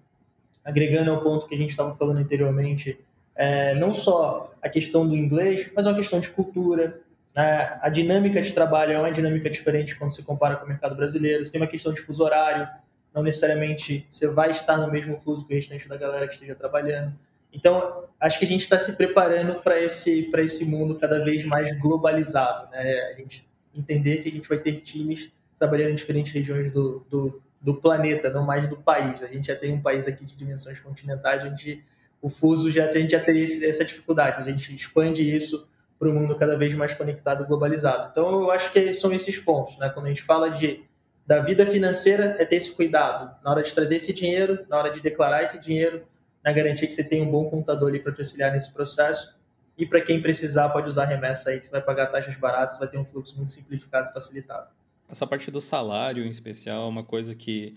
agregando 0.62 1.10
ao 1.10 1.22
ponto 1.22 1.46
que 1.46 1.54
a 1.54 1.58
gente 1.58 1.70
estava 1.70 1.94
falando 1.94 2.18
anteriormente, 2.18 3.00
é 3.34 3.74
não 3.74 3.94
só 3.94 4.52
a 4.60 4.68
questão 4.68 5.08
do 5.08 5.16
inglês, 5.16 5.70
mas 5.74 5.86
é 5.86 5.88
uma 5.88 5.96
questão 5.96 6.20
de 6.20 6.28
cultura. 6.28 7.00
Né? 7.38 7.78
A 7.80 7.88
dinâmica 7.88 8.42
de 8.42 8.52
trabalho 8.52 8.94
é 8.94 8.98
uma 8.98 9.12
dinâmica 9.12 9.48
diferente 9.48 9.94
quando 9.94 10.12
se 10.12 10.24
compara 10.24 10.56
com 10.56 10.64
o 10.64 10.68
mercado 10.68 10.96
brasileiro. 10.96 11.46
Você 11.46 11.52
tem 11.52 11.60
uma 11.60 11.68
questão 11.68 11.92
de 11.92 12.00
fuso 12.00 12.24
horário, 12.24 12.68
não 13.14 13.22
necessariamente 13.22 14.04
você 14.10 14.26
vai 14.26 14.50
estar 14.50 14.76
no 14.76 14.90
mesmo 14.90 15.16
fuso 15.16 15.46
que 15.46 15.52
o 15.52 15.56
restante 15.56 15.88
da 15.88 15.96
galera 15.96 16.26
que 16.26 16.34
esteja 16.34 16.56
trabalhando. 16.56 17.16
Então, 17.52 18.06
acho 18.18 18.40
que 18.40 18.44
a 18.44 18.48
gente 18.48 18.62
está 18.62 18.76
se 18.80 18.92
preparando 18.92 19.62
para 19.62 19.80
esse, 19.80 20.28
esse 20.36 20.64
mundo 20.64 20.96
cada 20.96 21.24
vez 21.24 21.46
mais 21.46 21.80
globalizado. 21.80 22.68
Né? 22.72 23.12
A 23.12 23.16
gente 23.16 23.48
entender 23.72 24.16
que 24.16 24.28
a 24.28 24.32
gente 24.32 24.48
vai 24.48 24.58
ter 24.58 24.72
times 24.80 25.32
trabalhando 25.60 25.90
em 25.92 25.94
diferentes 25.94 26.32
regiões 26.32 26.72
do, 26.72 27.06
do, 27.08 27.40
do, 27.60 27.76
planeta, 27.76 28.28
não 28.30 28.44
mais 28.44 28.66
do 28.66 28.76
país. 28.76 29.22
A 29.22 29.28
gente 29.28 29.46
já 29.46 29.54
tem 29.54 29.72
um 29.72 29.80
país 29.80 30.08
aqui 30.08 30.24
de 30.24 30.34
dimensões 30.34 30.80
continentais 30.80 31.44
onde 31.44 31.84
o 32.20 32.28
fuso 32.28 32.68
já 32.68 32.88
a 32.88 32.90
gente 32.90 33.12
já 33.12 33.20
teria 33.20 33.44
essa 33.44 33.84
dificuldade, 33.84 34.38
mas 34.38 34.48
a 34.48 34.50
gente 34.50 34.74
expande 34.74 35.22
isso 35.22 35.68
para 35.98 36.08
o 36.08 36.12
mundo 36.12 36.36
cada 36.36 36.56
vez 36.56 36.74
mais 36.74 36.94
conectado 36.94 37.44
e 37.44 37.46
globalizado. 37.46 38.08
Então, 38.10 38.42
eu 38.42 38.50
acho 38.50 38.72
que 38.72 38.92
são 38.92 39.12
esses 39.12 39.38
pontos. 39.38 39.76
Né? 39.78 39.88
Quando 39.90 40.06
a 40.06 40.08
gente 40.08 40.22
fala 40.22 40.50
de 40.50 40.84
da 41.26 41.40
vida 41.40 41.66
financeira, 41.66 42.36
é 42.38 42.44
ter 42.46 42.56
esse 42.56 42.72
cuidado 42.72 43.36
na 43.44 43.50
hora 43.50 43.62
de 43.62 43.74
trazer 43.74 43.96
esse 43.96 44.14
dinheiro, 44.14 44.64
na 44.66 44.78
hora 44.78 44.90
de 44.90 45.02
declarar 45.02 45.42
esse 45.42 45.60
dinheiro, 45.60 46.02
na 46.42 46.50
garantia 46.50 46.88
que 46.88 46.94
você 46.94 47.04
tem 47.04 47.20
um 47.20 47.30
bom 47.30 47.50
contador 47.50 47.90
ali 47.90 48.00
para 48.00 48.14
te 48.14 48.20
auxiliar 48.20 48.50
nesse 48.50 48.72
processo. 48.72 49.36
E 49.76 49.84
para 49.84 50.00
quem 50.00 50.22
precisar, 50.22 50.70
pode 50.70 50.88
usar 50.88 51.04
remessa 51.04 51.50
aí, 51.50 51.60
que 51.60 51.66
você 51.66 51.72
vai 51.72 51.82
pagar 51.82 52.06
taxas 52.06 52.34
baratas, 52.36 52.78
vai 52.78 52.88
ter 52.88 52.96
um 52.96 53.04
fluxo 53.04 53.36
muito 53.36 53.52
simplificado 53.52 54.08
e 54.08 54.12
facilitado. 54.14 54.68
Essa 55.06 55.26
parte 55.26 55.50
do 55.50 55.60
salário, 55.60 56.24
em 56.24 56.30
especial, 56.30 56.86
é 56.86 56.88
uma 56.88 57.04
coisa 57.04 57.34
que 57.34 57.76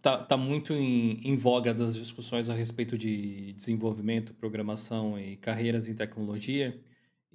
tá, 0.00 0.18
tá 0.18 0.36
muito 0.36 0.72
em, 0.72 1.20
em 1.24 1.34
voga 1.34 1.74
das 1.74 1.96
discussões 1.96 2.48
a 2.48 2.54
respeito 2.54 2.96
de 2.96 3.54
desenvolvimento, 3.54 4.32
programação 4.34 5.18
e 5.18 5.36
carreiras 5.36 5.88
em 5.88 5.94
tecnologia. 5.94 6.78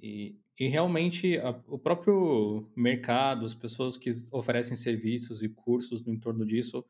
E, 0.02 0.36
e 0.58 0.66
realmente 0.66 1.38
a, 1.38 1.50
o 1.68 1.78
próprio 1.78 2.68
mercado, 2.76 3.46
as 3.46 3.54
pessoas 3.54 3.96
que 3.96 4.10
oferecem 4.32 4.76
serviços 4.76 5.42
e 5.42 5.48
cursos 5.48 6.04
no 6.04 6.12
entorno 6.12 6.44
disso, 6.44 6.84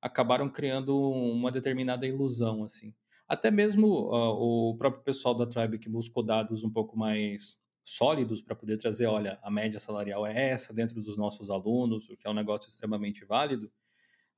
acabaram 0.00 0.50
criando 0.50 0.96
uma 1.00 1.50
determinada 1.50 2.06
ilusão, 2.06 2.62
assim. 2.62 2.94
Até 3.26 3.50
mesmo 3.50 3.86
uh, 3.86 4.70
o 4.70 4.76
próprio 4.76 5.02
pessoal 5.02 5.34
da 5.34 5.46
Tribe 5.46 5.78
que 5.78 5.88
buscou 5.88 6.22
dados 6.22 6.62
um 6.62 6.70
pouco 6.70 6.96
mais 6.96 7.58
sólidos 7.82 8.42
para 8.42 8.54
poder 8.54 8.76
trazer, 8.76 9.06
olha, 9.06 9.38
a 9.42 9.50
média 9.50 9.80
salarial 9.80 10.26
é 10.26 10.50
essa 10.50 10.74
dentro 10.74 11.00
dos 11.02 11.16
nossos 11.16 11.50
alunos, 11.50 12.08
o 12.10 12.16
que 12.16 12.26
é 12.26 12.30
um 12.30 12.34
negócio 12.34 12.68
extremamente 12.68 13.24
válido. 13.24 13.66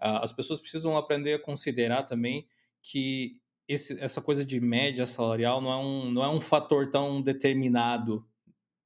Uh, 0.00 0.22
as 0.22 0.32
pessoas 0.32 0.60
precisam 0.60 0.96
aprender 0.96 1.34
a 1.34 1.42
considerar 1.42 2.04
também 2.04 2.46
que 2.80 3.39
esse, 3.72 4.00
essa 4.00 4.20
coisa 4.20 4.44
de 4.44 4.58
média 4.60 5.06
salarial 5.06 5.60
não 5.60 5.70
é 5.70 5.76
um, 5.76 6.10
não 6.10 6.24
é 6.24 6.28
um 6.28 6.40
fator 6.40 6.90
tão 6.90 7.22
determinado, 7.22 8.26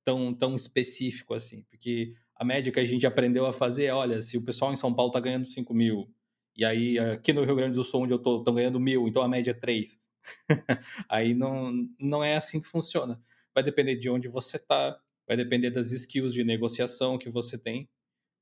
tão, 0.05 0.35
tão 0.35 0.55
específico 0.55 1.33
assim, 1.33 1.63
porque 1.71 2.15
a 2.37 2.45
média 2.45 2.71
que 2.71 2.79
a 2.79 2.85
gente 2.85 3.07
aprendeu 3.07 3.47
a 3.47 3.53
fazer 3.53 3.87
é, 3.87 3.95
olha, 3.95 4.21
se 4.21 4.37
o 4.37 4.43
pessoal 4.43 4.73
em 4.73 4.77
São 4.77 4.93
Paulo 4.93 5.09
está 5.09 5.21
ganhando 5.21 5.47
5 5.47 5.73
mil, 5.73 6.13
e 6.55 6.65
aí, 6.67 6.99
aqui 6.99 7.33
no 7.33 7.45
Rio 7.45 7.57
Grande 7.57 7.75
do 7.75 7.83
Sul, 7.83 8.03
onde 8.03 8.13
eu 8.13 8.19
tô, 8.19 8.39
estão 8.39 8.55
ganhando 8.55 8.79
mil, 8.79 9.09
então 9.09 9.23
a 9.23 9.29
média 9.29 9.53
é 9.53 9.55
três. 9.55 9.99
aí 11.09 11.33
não, 11.33 11.73
não 11.99 12.23
é 12.23 12.37
assim 12.37 12.61
que 12.61 12.69
funciona. 12.69 13.21
Vai 13.55 13.65
depender 13.65 13.97
de 13.97 14.11
onde 14.11 14.29
você 14.29 14.59
tá, 14.59 15.01
vai 15.27 15.37
depender 15.37 15.71
das 15.71 15.93
skills 15.93 16.35
de 16.35 16.45
negociação 16.45 17.17
que 17.17 17.31
você 17.31 17.57
tem, 17.57 17.89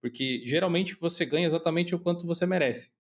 porque 0.01 0.43
geralmente 0.45 0.97
você 0.97 1.25
ganha 1.25 1.47
exatamente 1.47 1.95
o 1.95 2.01
quanto 2.01 2.27
você 2.27 2.45
merece. 2.45 2.91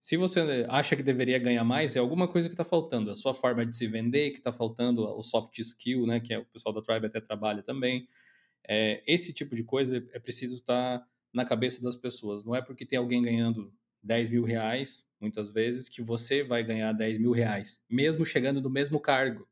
Se 0.00 0.16
você 0.16 0.64
acha 0.68 0.94
que 0.94 1.02
deveria 1.02 1.38
ganhar 1.38 1.64
mais, 1.64 1.96
é 1.96 1.98
alguma 1.98 2.28
coisa 2.28 2.48
que 2.48 2.54
está 2.54 2.64
faltando. 2.64 3.10
A 3.10 3.16
sua 3.16 3.34
forma 3.34 3.66
de 3.66 3.76
se 3.76 3.86
vender, 3.86 4.30
que 4.30 4.38
está 4.38 4.52
faltando, 4.52 5.02
o 5.04 5.22
soft 5.22 5.58
skill, 5.58 6.06
né, 6.06 6.20
que 6.20 6.32
é 6.32 6.38
o 6.38 6.44
pessoal 6.44 6.74
da 6.74 6.82
Tribe 6.82 7.06
até 7.06 7.20
trabalha 7.20 7.62
também. 7.62 8.08
É, 8.68 9.02
esse 9.06 9.32
tipo 9.32 9.54
de 9.56 9.64
coisa 9.64 9.96
é 10.12 10.18
preciso 10.18 10.54
estar 10.54 11.00
tá 11.00 11.06
na 11.32 11.44
cabeça 11.44 11.82
das 11.82 11.96
pessoas. 11.96 12.44
Não 12.44 12.54
é 12.54 12.62
porque 12.62 12.86
tem 12.86 12.98
alguém 12.98 13.22
ganhando 13.22 13.72
10 14.02 14.30
mil 14.30 14.44
reais, 14.44 15.04
muitas 15.20 15.50
vezes, 15.50 15.88
que 15.88 16.02
você 16.02 16.42
vai 16.44 16.62
ganhar 16.62 16.92
10 16.92 17.18
mil 17.18 17.32
reais, 17.32 17.82
mesmo 17.90 18.24
chegando 18.24 18.60
no 18.60 18.70
mesmo 18.70 19.00
cargo. 19.00 19.48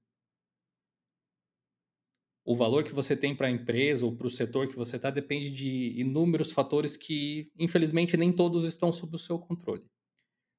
O 2.44 2.54
valor 2.54 2.84
que 2.84 2.92
você 2.92 3.16
tem 3.16 3.34
para 3.34 3.48
a 3.48 3.50
empresa 3.50 4.04
ou 4.04 4.14
para 4.14 4.26
o 4.26 4.30
setor 4.30 4.68
que 4.68 4.76
você 4.76 4.96
está 4.96 5.10
depende 5.10 5.50
de 5.50 5.98
inúmeros 5.98 6.52
fatores 6.52 6.96
que, 6.96 7.50
infelizmente, 7.58 8.16
nem 8.16 8.30
todos 8.30 8.64
estão 8.64 8.92
sob 8.92 9.16
o 9.16 9.18
seu 9.18 9.38
controle. 9.38 9.82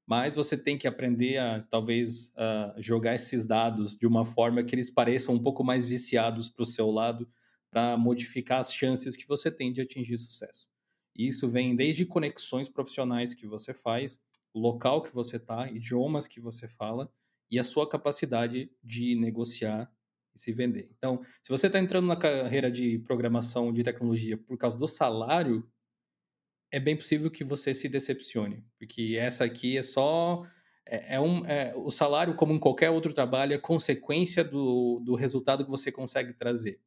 Mas 0.05 0.35
você 0.35 0.57
tem 0.57 0.77
que 0.77 0.87
aprender 0.87 1.37
a, 1.37 1.61
talvez, 1.61 2.31
a 2.35 2.75
jogar 2.77 3.15
esses 3.15 3.45
dados 3.45 3.97
de 3.97 4.05
uma 4.05 4.23
forma 4.23 4.63
que 4.63 4.75
eles 4.75 4.89
pareçam 4.89 5.33
um 5.35 5.41
pouco 5.41 5.63
mais 5.63 5.85
viciados 5.87 6.47
para 6.47 6.63
o 6.63 6.65
seu 6.65 6.91
lado, 6.91 7.27
para 7.71 7.97
modificar 7.97 8.59
as 8.59 8.73
chances 8.73 9.15
que 9.15 9.27
você 9.27 9.51
tem 9.51 9.73
de 9.73 9.81
atingir 9.81 10.17
sucesso. 10.17 10.67
E 11.15 11.27
isso 11.27 11.47
vem 11.49 11.75
desde 11.75 12.05
conexões 12.05 12.69
profissionais 12.69 13.33
que 13.33 13.47
você 13.47 13.73
faz, 13.73 14.19
local 14.53 15.01
que 15.01 15.13
você 15.13 15.37
está, 15.37 15.69
idiomas 15.69 16.27
que 16.27 16.39
você 16.39 16.67
fala 16.67 17.11
e 17.49 17.59
a 17.59 17.63
sua 17.63 17.87
capacidade 17.87 18.71
de 18.83 19.15
negociar 19.15 19.91
e 20.33 20.39
se 20.39 20.51
vender. 20.51 20.89
Então, 20.97 21.21
se 21.41 21.49
você 21.49 21.67
está 21.67 21.79
entrando 21.79 22.07
na 22.07 22.15
carreira 22.15 22.71
de 22.71 22.99
programação 22.99 23.71
de 23.73 23.83
tecnologia 23.83 24.37
por 24.37 24.57
causa 24.57 24.77
do 24.77 24.87
salário, 24.87 25.67
é 26.75 26.79
bem 26.79 26.97
possível 26.97 27.31
que 27.31 27.41
você 27.41 27.73
se 27.73 27.88
decepcione, 27.88 28.61
porque 28.77 29.15
essa 29.17 29.45
aqui 29.45 29.77
é 29.77 29.81
só 29.81 30.45
é, 30.85 31.15
é 31.15 31.21
um 31.21 31.45
é, 31.45 31.73
o 31.73 31.89
salário 31.89 32.35
como 32.35 32.51
em 32.51 32.59
qualquer 32.59 32.89
outro 32.89 33.13
trabalho 33.13 33.53
é 33.53 33.57
consequência 33.57 34.43
do, 34.43 34.99
do 34.99 35.15
resultado 35.15 35.63
que 35.63 35.71
você 35.71 35.89
consegue 35.89 36.33
trazer. 36.33 36.81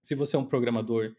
Se 0.00 0.14
você 0.14 0.34
é 0.34 0.38
um 0.38 0.46
programador 0.46 1.14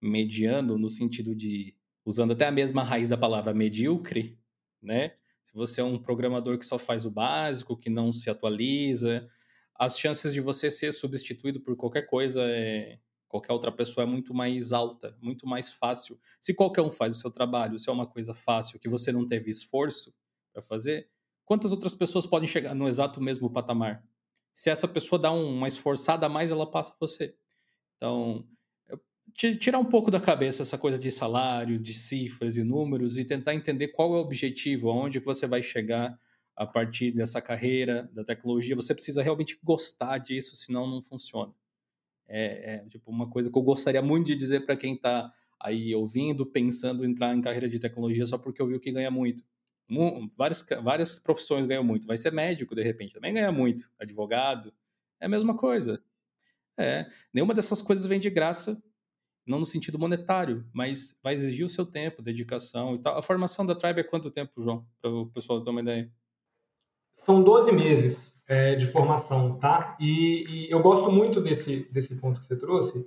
mediano 0.00 0.76
no 0.76 0.90
sentido 0.90 1.36
de 1.36 1.76
usando 2.04 2.32
até 2.32 2.46
a 2.46 2.50
mesma 2.50 2.82
raiz 2.82 3.10
da 3.10 3.16
palavra 3.16 3.54
medíocre, 3.54 4.36
né? 4.82 5.12
Se 5.40 5.54
você 5.54 5.82
é 5.82 5.84
um 5.84 5.98
programador 5.98 6.58
que 6.58 6.66
só 6.66 6.80
faz 6.80 7.04
o 7.04 7.12
básico, 7.12 7.76
que 7.76 7.88
não 7.88 8.12
se 8.12 8.28
atualiza, 8.28 9.30
as 9.76 9.96
chances 10.00 10.34
de 10.34 10.40
você 10.40 10.68
ser 10.68 10.90
substituído 10.90 11.60
por 11.60 11.76
qualquer 11.76 12.06
coisa, 12.06 12.42
é, 12.42 12.98
qualquer 13.32 13.54
outra 13.54 13.72
pessoa, 13.72 14.04
é 14.04 14.06
muito 14.06 14.34
mais 14.34 14.74
alta, 14.74 15.16
muito 15.18 15.46
mais 15.46 15.70
fácil. 15.72 16.20
Se 16.38 16.52
qualquer 16.52 16.82
um 16.82 16.90
faz 16.90 17.16
o 17.16 17.18
seu 17.18 17.30
trabalho, 17.30 17.78
se 17.78 17.88
é 17.88 17.92
uma 17.92 18.06
coisa 18.06 18.34
fácil, 18.34 18.78
que 18.78 18.90
você 18.90 19.10
não 19.10 19.26
teve 19.26 19.50
esforço 19.50 20.14
para 20.52 20.60
fazer, 20.60 21.08
quantas 21.42 21.72
outras 21.72 21.94
pessoas 21.94 22.26
podem 22.26 22.46
chegar 22.46 22.74
no 22.74 22.86
exato 22.86 23.22
mesmo 23.22 23.50
patamar? 23.50 24.04
Se 24.52 24.68
essa 24.68 24.86
pessoa 24.86 25.18
dá 25.18 25.32
uma 25.32 25.66
esforçada 25.66 26.26
a 26.26 26.28
mais, 26.28 26.50
ela 26.50 26.70
passa 26.70 26.94
você. 27.00 27.34
Então, 27.96 28.46
tirar 29.34 29.78
um 29.78 29.84
pouco 29.86 30.10
da 30.10 30.20
cabeça 30.20 30.60
essa 30.60 30.76
coisa 30.76 30.98
de 30.98 31.10
salário, 31.10 31.78
de 31.78 31.94
cifras 31.94 32.58
e 32.58 32.62
números 32.62 33.16
e 33.16 33.24
tentar 33.24 33.54
entender 33.54 33.88
qual 33.88 34.12
é 34.14 34.18
o 34.18 34.20
objetivo, 34.20 34.90
aonde 34.90 35.20
você 35.20 35.46
vai 35.46 35.62
chegar 35.62 36.20
a 36.54 36.66
partir 36.66 37.12
dessa 37.12 37.40
carreira 37.40 38.10
da 38.12 38.22
tecnologia. 38.22 38.76
Você 38.76 38.94
precisa 38.94 39.22
realmente 39.22 39.58
gostar 39.64 40.18
disso, 40.18 40.54
senão 40.54 40.86
não 40.86 41.00
funciona. 41.00 41.54
É, 42.34 42.76
é, 42.76 42.88
tipo 42.88 43.10
uma 43.10 43.28
coisa 43.28 43.50
que 43.52 43.58
eu 43.58 43.62
gostaria 43.62 44.00
muito 44.00 44.28
de 44.28 44.34
dizer 44.34 44.64
para 44.64 44.74
quem 44.74 44.94
está 44.94 45.30
aí 45.60 45.94
ouvindo, 45.94 46.46
pensando 46.46 47.04
em 47.04 47.10
entrar 47.10 47.34
em 47.34 47.42
carreira 47.42 47.68
de 47.68 47.78
tecnologia 47.78 48.24
só 48.24 48.38
porque 48.38 48.62
ouviu 48.62 48.80
que 48.80 48.90
ganha 48.90 49.10
muito. 49.10 49.44
Várias, 50.38 50.64
várias 50.82 51.18
profissões 51.18 51.66
ganham 51.66 51.84
muito. 51.84 52.06
Vai 52.06 52.16
ser 52.16 52.32
médico, 52.32 52.74
de 52.74 52.82
repente, 52.82 53.12
também 53.12 53.34
ganha 53.34 53.52
muito. 53.52 53.90
Advogado, 53.98 54.72
é 55.20 55.26
a 55.26 55.28
mesma 55.28 55.54
coisa. 55.54 56.02
É, 56.78 57.06
nenhuma 57.34 57.52
dessas 57.52 57.82
coisas 57.82 58.06
vem 58.06 58.18
de 58.18 58.30
graça, 58.30 58.82
não 59.46 59.58
no 59.58 59.66
sentido 59.66 59.98
monetário, 59.98 60.66
mas 60.72 61.18
vai 61.22 61.34
exigir 61.34 61.66
o 61.66 61.68
seu 61.68 61.84
tempo, 61.84 62.22
dedicação 62.22 62.94
e 62.94 62.98
tal. 62.98 63.18
A 63.18 63.20
formação 63.20 63.66
da 63.66 63.74
Tribe 63.74 64.00
é 64.00 64.04
quanto 64.04 64.30
tempo, 64.30 64.62
João? 64.62 64.86
Para 65.02 65.10
o 65.10 65.26
pessoal 65.26 65.62
ter 65.62 65.68
uma 65.68 65.82
ideia. 65.82 66.10
São 67.12 67.42
12 67.42 67.70
meses 67.72 68.34
é, 68.48 68.74
de 68.74 68.86
formação, 68.86 69.58
tá? 69.58 69.96
E, 70.00 70.44
e, 70.48 70.70
eu 70.70 70.80
gosto 70.80 71.12
muito 71.12 71.40
desse, 71.40 71.88
desse 71.92 72.16
ponto 72.16 72.40
que 72.40 72.46
você 72.46 72.56
trouxe. 72.56 73.06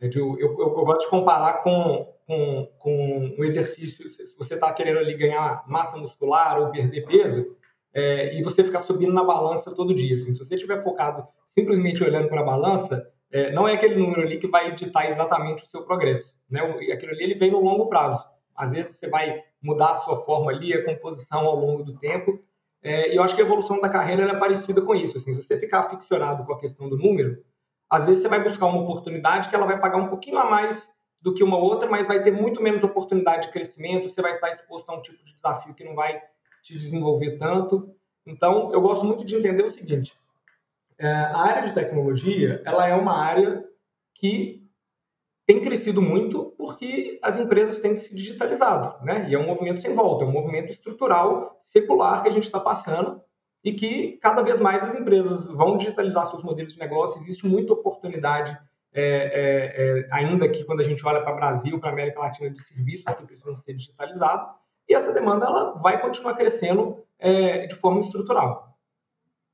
É 0.00 0.06
de, 0.06 0.18
eu, 0.18 0.38
eu, 0.38 0.56
eu, 0.58 0.84
gosto 0.84 1.00
de 1.00 1.10
comparar 1.10 1.64
com, 1.64 2.14
com, 2.26 2.68
com 2.78 3.36
um 3.38 3.44
exercício. 3.44 4.08
Se 4.08 4.36
você 4.36 4.54
está 4.54 4.72
querendo 4.72 4.98
ali 4.98 5.14
ganhar 5.14 5.64
massa 5.66 5.96
muscular 5.96 6.60
ou 6.60 6.70
perder 6.70 7.04
peso, 7.06 7.56
é, 7.92 8.38
e 8.38 8.42
você 8.42 8.62
ficar 8.62 8.80
subindo 8.80 9.12
na 9.12 9.24
balança 9.24 9.74
todo 9.74 9.94
dia. 9.94 10.14
Assim, 10.14 10.32
se 10.32 10.38
você 10.38 10.54
estiver 10.54 10.82
focado 10.82 11.26
simplesmente 11.46 12.04
olhando 12.04 12.28
para 12.28 12.40
a 12.40 12.44
balança, 12.44 13.10
é, 13.30 13.50
não 13.52 13.66
é 13.66 13.74
aquele 13.74 13.96
número 13.96 14.22
ali 14.22 14.38
que 14.38 14.46
vai 14.46 14.74
ditar 14.74 15.08
exatamente 15.08 15.64
o 15.64 15.66
seu 15.66 15.82
progresso. 15.84 16.34
Né? 16.48 16.60
Aquilo 16.92 17.12
ali 17.12 17.24
ele 17.24 17.34
vem 17.34 17.50
no 17.50 17.60
longo 17.60 17.88
prazo. 17.88 18.24
Às 18.54 18.72
vezes 18.72 18.96
você 18.96 19.08
vai 19.08 19.42
mudar 19.62 19.90
a 19.90 19.94
sua 19.94 20.16
forma 20.24 20.50
ali, 20.50 20.72
a 20.72 20.84
composição 20.84 21.46
ao 21.46 21.56
longo 21.56 21.82
do 21.82 21.98
tempo. 21.98 22.38
É, 22.82 23.12
e 23.12 23.16
eu 23.16 23.22
acho 23.22 23.34
que 23.34 23.42
a 23.42 23.44
evolução 23.44 23.80
da 23.80 23.88
carreira 23.88 24.30
é 24.30 24.38
parecida 24.38 24.80
com 24.80 24.94
isso. 24.94 25.16
Assim, 25.16 25.34
se 25.34 25.42
você 25.42 25.58
ficar 25.58 25.80
aficionado 25.80 26.44
com 26.44 26.52
a 26.52 26.60
questão 26.60 26.88
do 26.88 26.96
número, 26.96 27.42
às 27.90 28.06
vezes 28.06 28.22
você 28.22 28.28
vai 28.28 28.42
buscar 28.42 28.66
uma 28.66 28.82
oportunidade 28.82 29.48
que 29.48 29.54
ela 29.54 29.66
vai 29.66 29.80
pagar 29.80 29.98
um 29.98 30.08
pouquinho 30.08 30.38
a 30.38 30.48
mais 30.48 30.90
do 31.20 31.34
que 31.34 31.42
uma 31.42 31.56
outra, 31.56 31.88
mas 31.88 32.06
vai 32.06 32.22
ter 32.22 32.30
muito 32.30 32.62
menos 32.62 32.82
oportunidade 32.84 33.46
de 33.46 33.52
crescimento, 33.52 34.08
você 34.08 34.22
vai 34.22 34.34
estar 34.34 34.50
exposto 34.50 34.88
a 34.90 34.96
um 34.96 35.02
tipo 35.02 35.24
de 35.24 35.34
desafio 35.34 35.74
que 35.74 35.84
não 35.84 35.94
vai 35.94 36.20
te 36.62 36.76
desenvolver 36.76 37.36
tanto. 37.36 37.92
Então, 38.24 38.72
eu 38.72 38.80
gosto 38.80 39.04
muito 39.04 39.24
de 39.24 39.34
entender 39.34 39.64
o 39.64 39.70
seguinte: 39.70 40.16
é, 40.98 41.08
a 41.08 41.38
área 41.38 41.62
de 41.62 41.74
tecnologia 41.74 42.62
ela 42.64 42.86
é 42.86 42.94
uma 42.94 43.16
área 43.16 43.64
que 44.14 44.67
tem 45.48 45.62
crescido 45.62 46.02
muito 46.02 46.52
porque 46.58 47.18
as 47.22 47.38
empresas 47.38 47.78
têm 47.78 47.96
se 47.96 48.14
digitalizado, 48.14 49.02
né? 49.02 49.26
E 49.30 49.34
é 49.34 49.38
um 49.38 49.46
movimento 49.46 49.80
sem 49.80 49.94
volta, 49.94 50.22
é 50.22 50.28
um 50.28 50.30
movimento 50.30 50.68
estrutural, 50.68 51.56
secular 51.58 52.22
que 52.22 52.28
a 52.28 52.32
gente 52.32 52.42
está 52.42 52.60
passando 52.60 53.18
e 53.64 53.72
que 53.72 54.18
cada 54.20 54.42
vez 54.42 54.60
mais 54.60 54.84
as 54.84 54.94
empresas 54.94 55.46
vão 55.46 55.78
digitalizar 55.78 56.26
seus 56.26 56.42
modelos 56.42 56.74
de 56.74 56.78
negócio. 56.78 57.18
Existe 57.22 57.46
muita 57.46 57.72
oportunidade, 57.72 58.54
é, 58.92 59.02
é, 59.02 60.00
é, 60.02 60.08
ainda 60.12 60.46
que 60.50 60.64
quando 60.66 60.80
a 60.80 60.84
gente 60.84 61.04
olha 61.06 61.22
para 61.22 61.32
o 61.32 61.36
Brasil, 61.36 61.80
para 61.80 61.88
a 61.88 61.92
América 61.94 62.20
Latina, 62.20 62.50
de 62.50 62.60
serviços 62.60 63.14
que 63.14 63.22
precisam 63.22 63.56
ser 63.56 63.72
digitalizados. 63.72 64.50
E 64.86 64.94
essa 64.94 65.14
demanda 65.14 65.46
ela 65.46 65.78
vai 65.78 65.98
continuar 65.98 66.34
crescendo 66.34 67.02
é, 67.18 67.66
de 67.66 67.74
forma 67.74 68.00
estrutural. 68.00 68.76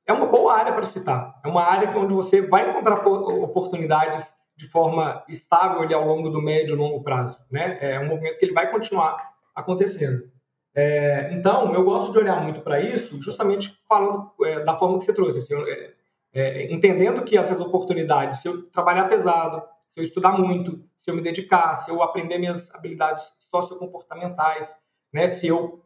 É 0.04 0.12
uma 0.12 0.26
boa 0.26 0.54
área 0.54 0.72
para 0.72 0.84
citar. 0.84 1.40
É 1.44 1.46
uma 1.46 1.62
área 1.62 1.88
onde 1.96 2.12
você 2.12 2.42
vai 2.42 2.68
encontrar 2.68 3.06
oportunidades 3.06 4.33
de 4.56 4.68
forma 4.68 5.24
estável 5.28 5.82
ali 5.82 5.94
ao 5.94 6.06
longo 6.06 6.30
do 6.30 6.40
médio 6.40 6.74
e 6.74 6.78
longo 6.78 7.02
prazo. 7.02 7.38
Né? 7.50 7.78
É 7.80 8.00
um 8.00 8.06
movimento 8.06 8.38
que 8.38 8.44
ele 8.44 8.54
vai 8.54 8.70
continuar 8.70 9.34
acontecendo. 9.54 10.32
É, 10.74 11.32
então, 11.32 11.72
eu 11.72 11.84
gosto 11.84 12.10
de 12.10 12.18
olhar 12.18 12.42
muito 12.42 12.60
para 12.60 12.80
isso, 12.80 13.20
justamente 13.20 13.78
falando 13.88 14.32
é, 14.42 14.60
da 14.64 14.76
forma 14.76 14.98
que 14.98 15.04
você 15.04 15.14
trouxe, 15.14 15.38
assim, 15.38 15.54
é, 15.54 15.94
é, 16.32 16.72
entendendo 16.72 17.22
que 17.22 17.38
essas 17.38 17.60
oportunidades, 17.60 18.40
se 18.40 18.48
eu 18.48 18.64
trabalhar 18.70 19.08
pesado, 19.08 19.62
se 19.86 20.00
eu 20.00 20.02
estudar 20.02 20.32
muito, 20.36 20.84
se 20.96 21.08
eu 21.08 21.14
me 21.14 21.22
dedicar, 21.22 21.76
se 21.76 21.90
eu 21.90 22.02
aprender 22.02 22.38
minhas 22.38 22.74
habilidades 22.74 23.24
sociocomportamentais, 23.38 24.74
né, 25.12 25.28
se 25.28 25.46
eu 25.46 25.80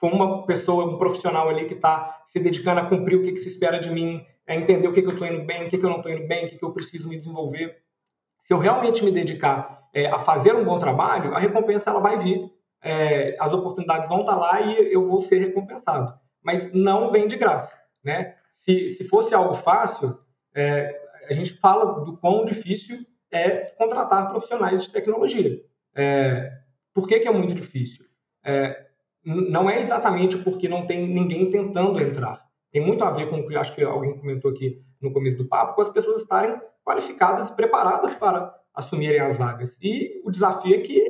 for 0.00 0.12
uma 0.12 0.44
pessoa, 0.46 0.84
um 0.84 0.98
profissional 0.98 1.48
ali 1.48 1.66
que 1.66 1.74
está 1.74 2.22
se 2.26 2.40
dedicando 2.40 2.80
a 2.80 2.86
cumprir 2.86 3.20
o 3.20 3.22
que, 3.22 3.30
que, 3.30 3.38
se 3.38 3.46
espera 3.46 3.78
de 3.78 3.88
mim, 3.88 4.26
a 4.52 4.56
entender 4.56 4.86
o 4.86 4.92
que, 4.92 5.00
que 5.00 5.08
eu 5.08 5.12
estou 5.12 5.26
indo 5.26 5.44
bem, 5.44 5.66
o 5.66 5.70
que, 5.70 5.78
que 5.78 5.84
eu 5.84 5.90
não 5.90 5.96
estou 5.96 6.12
indo 6.12 6.26
bem, 6.28 6.44
o 6.44 6.48
que, 6.48 6.58
que 6.58 6.64
eu 6.64 6.72
preciso 6.72 7.08
me 7.08 7.16
desenvolver. 7.16 7.78
Se 8.38 8.52
eu 8.52 8.58
realmente 8.58 9.02
me 9.04 9.10
dedicar 9.10 9.88
é, 9.94 10.06
a 10.06 10.18
fazer 10.18 10.54
um 10.54 10.64
bom 10.64 10.78
trabalho, 10.78 11.34
a 11.34 11.38
recompensa 11.38 11.90
ela 11.90 12.00
vai 12.00 12.18
vir, 12.18 12.50
é, 12.82 13.34
as 13.40 13.52
oportunidades 13.52 14.08
vão 14.08 14.20
estar 14.20 14.34
tá 14.34 14.38
lá 14.38 14.60
e 14.60 14.92
eu 14.92 15.08
vou 15.08 15.22
ser 15.22 15.38
recompensado. 15.38 16.12
Mas 16.42 16.72
não 16.72 17.10
vem 17.10 17.26
de 17.26 17.36
graça, 17.36 17.74
né? 18.04 18.34
Se, 18.50 18.90
se 18.90 19.04
fosse 19.08 19.34
algo 19.34 19.54
fácil, 19.54 20.18
é, 20.54 21.00
a 21.28 21.32
gente 21.32 21.54
fala 21.54 22.04
do 22.04 22.18
quão 22.18 22.44
difícil 22.44 23.06
é 23.30 23.64
contratar 23.78 24.28
profissionais 24.28 24.82
de 24.82 24.90
tecnologia. 24.90 25.62
É, 25.94 26.52
por 26.92 27.08
que, 27.08 27.20
que 27.20 27.28
é 27.28 27.32
muito 27.32 27.54
difícil? 27.54 28.04
É, 28.44 28.86
não 29.24 29.70
é 29.70 29.80
exatamente 29.80 30.36
porque 30.38 30.68
não 30.68 30.86
tem 30.86 31.06
ninguém 31.06 31.48
tentando 31.48 32.00
entrar. 32.00 32.51
Tem 32.72 32.80
muito 32.80 33.04
a 33.04 33.10
ver 33.10 33.28
com 33.28 33.36
o 33.36 33.46
que 33.46 33.54
acho 33.54 33.74
que 33.74 33.84
alguém 33.84 34.16
comentou 34.18 34.50
aqui 34.50 34.82
no 35.00 35.12
começo 35.12 35.36
do 35.36 35.44
papo, 35.44 35.74
com 35.74 35.82
as 35.82 35.90
pessoas 35.90 36.22
estarem 36.22 36.58
qualificadas 36.82 37.48
e 37.48 37.54
preparadas 37.54 38.14
para 38.14 38.52
assumirem 38.74 39.20
as 39.20 39.36
vagas. 39.36 39.78
E 39.82 40.22
o 40.24 40.30
desafio 40.30 40.74
é 40.74 40.78
que 40.78 41.06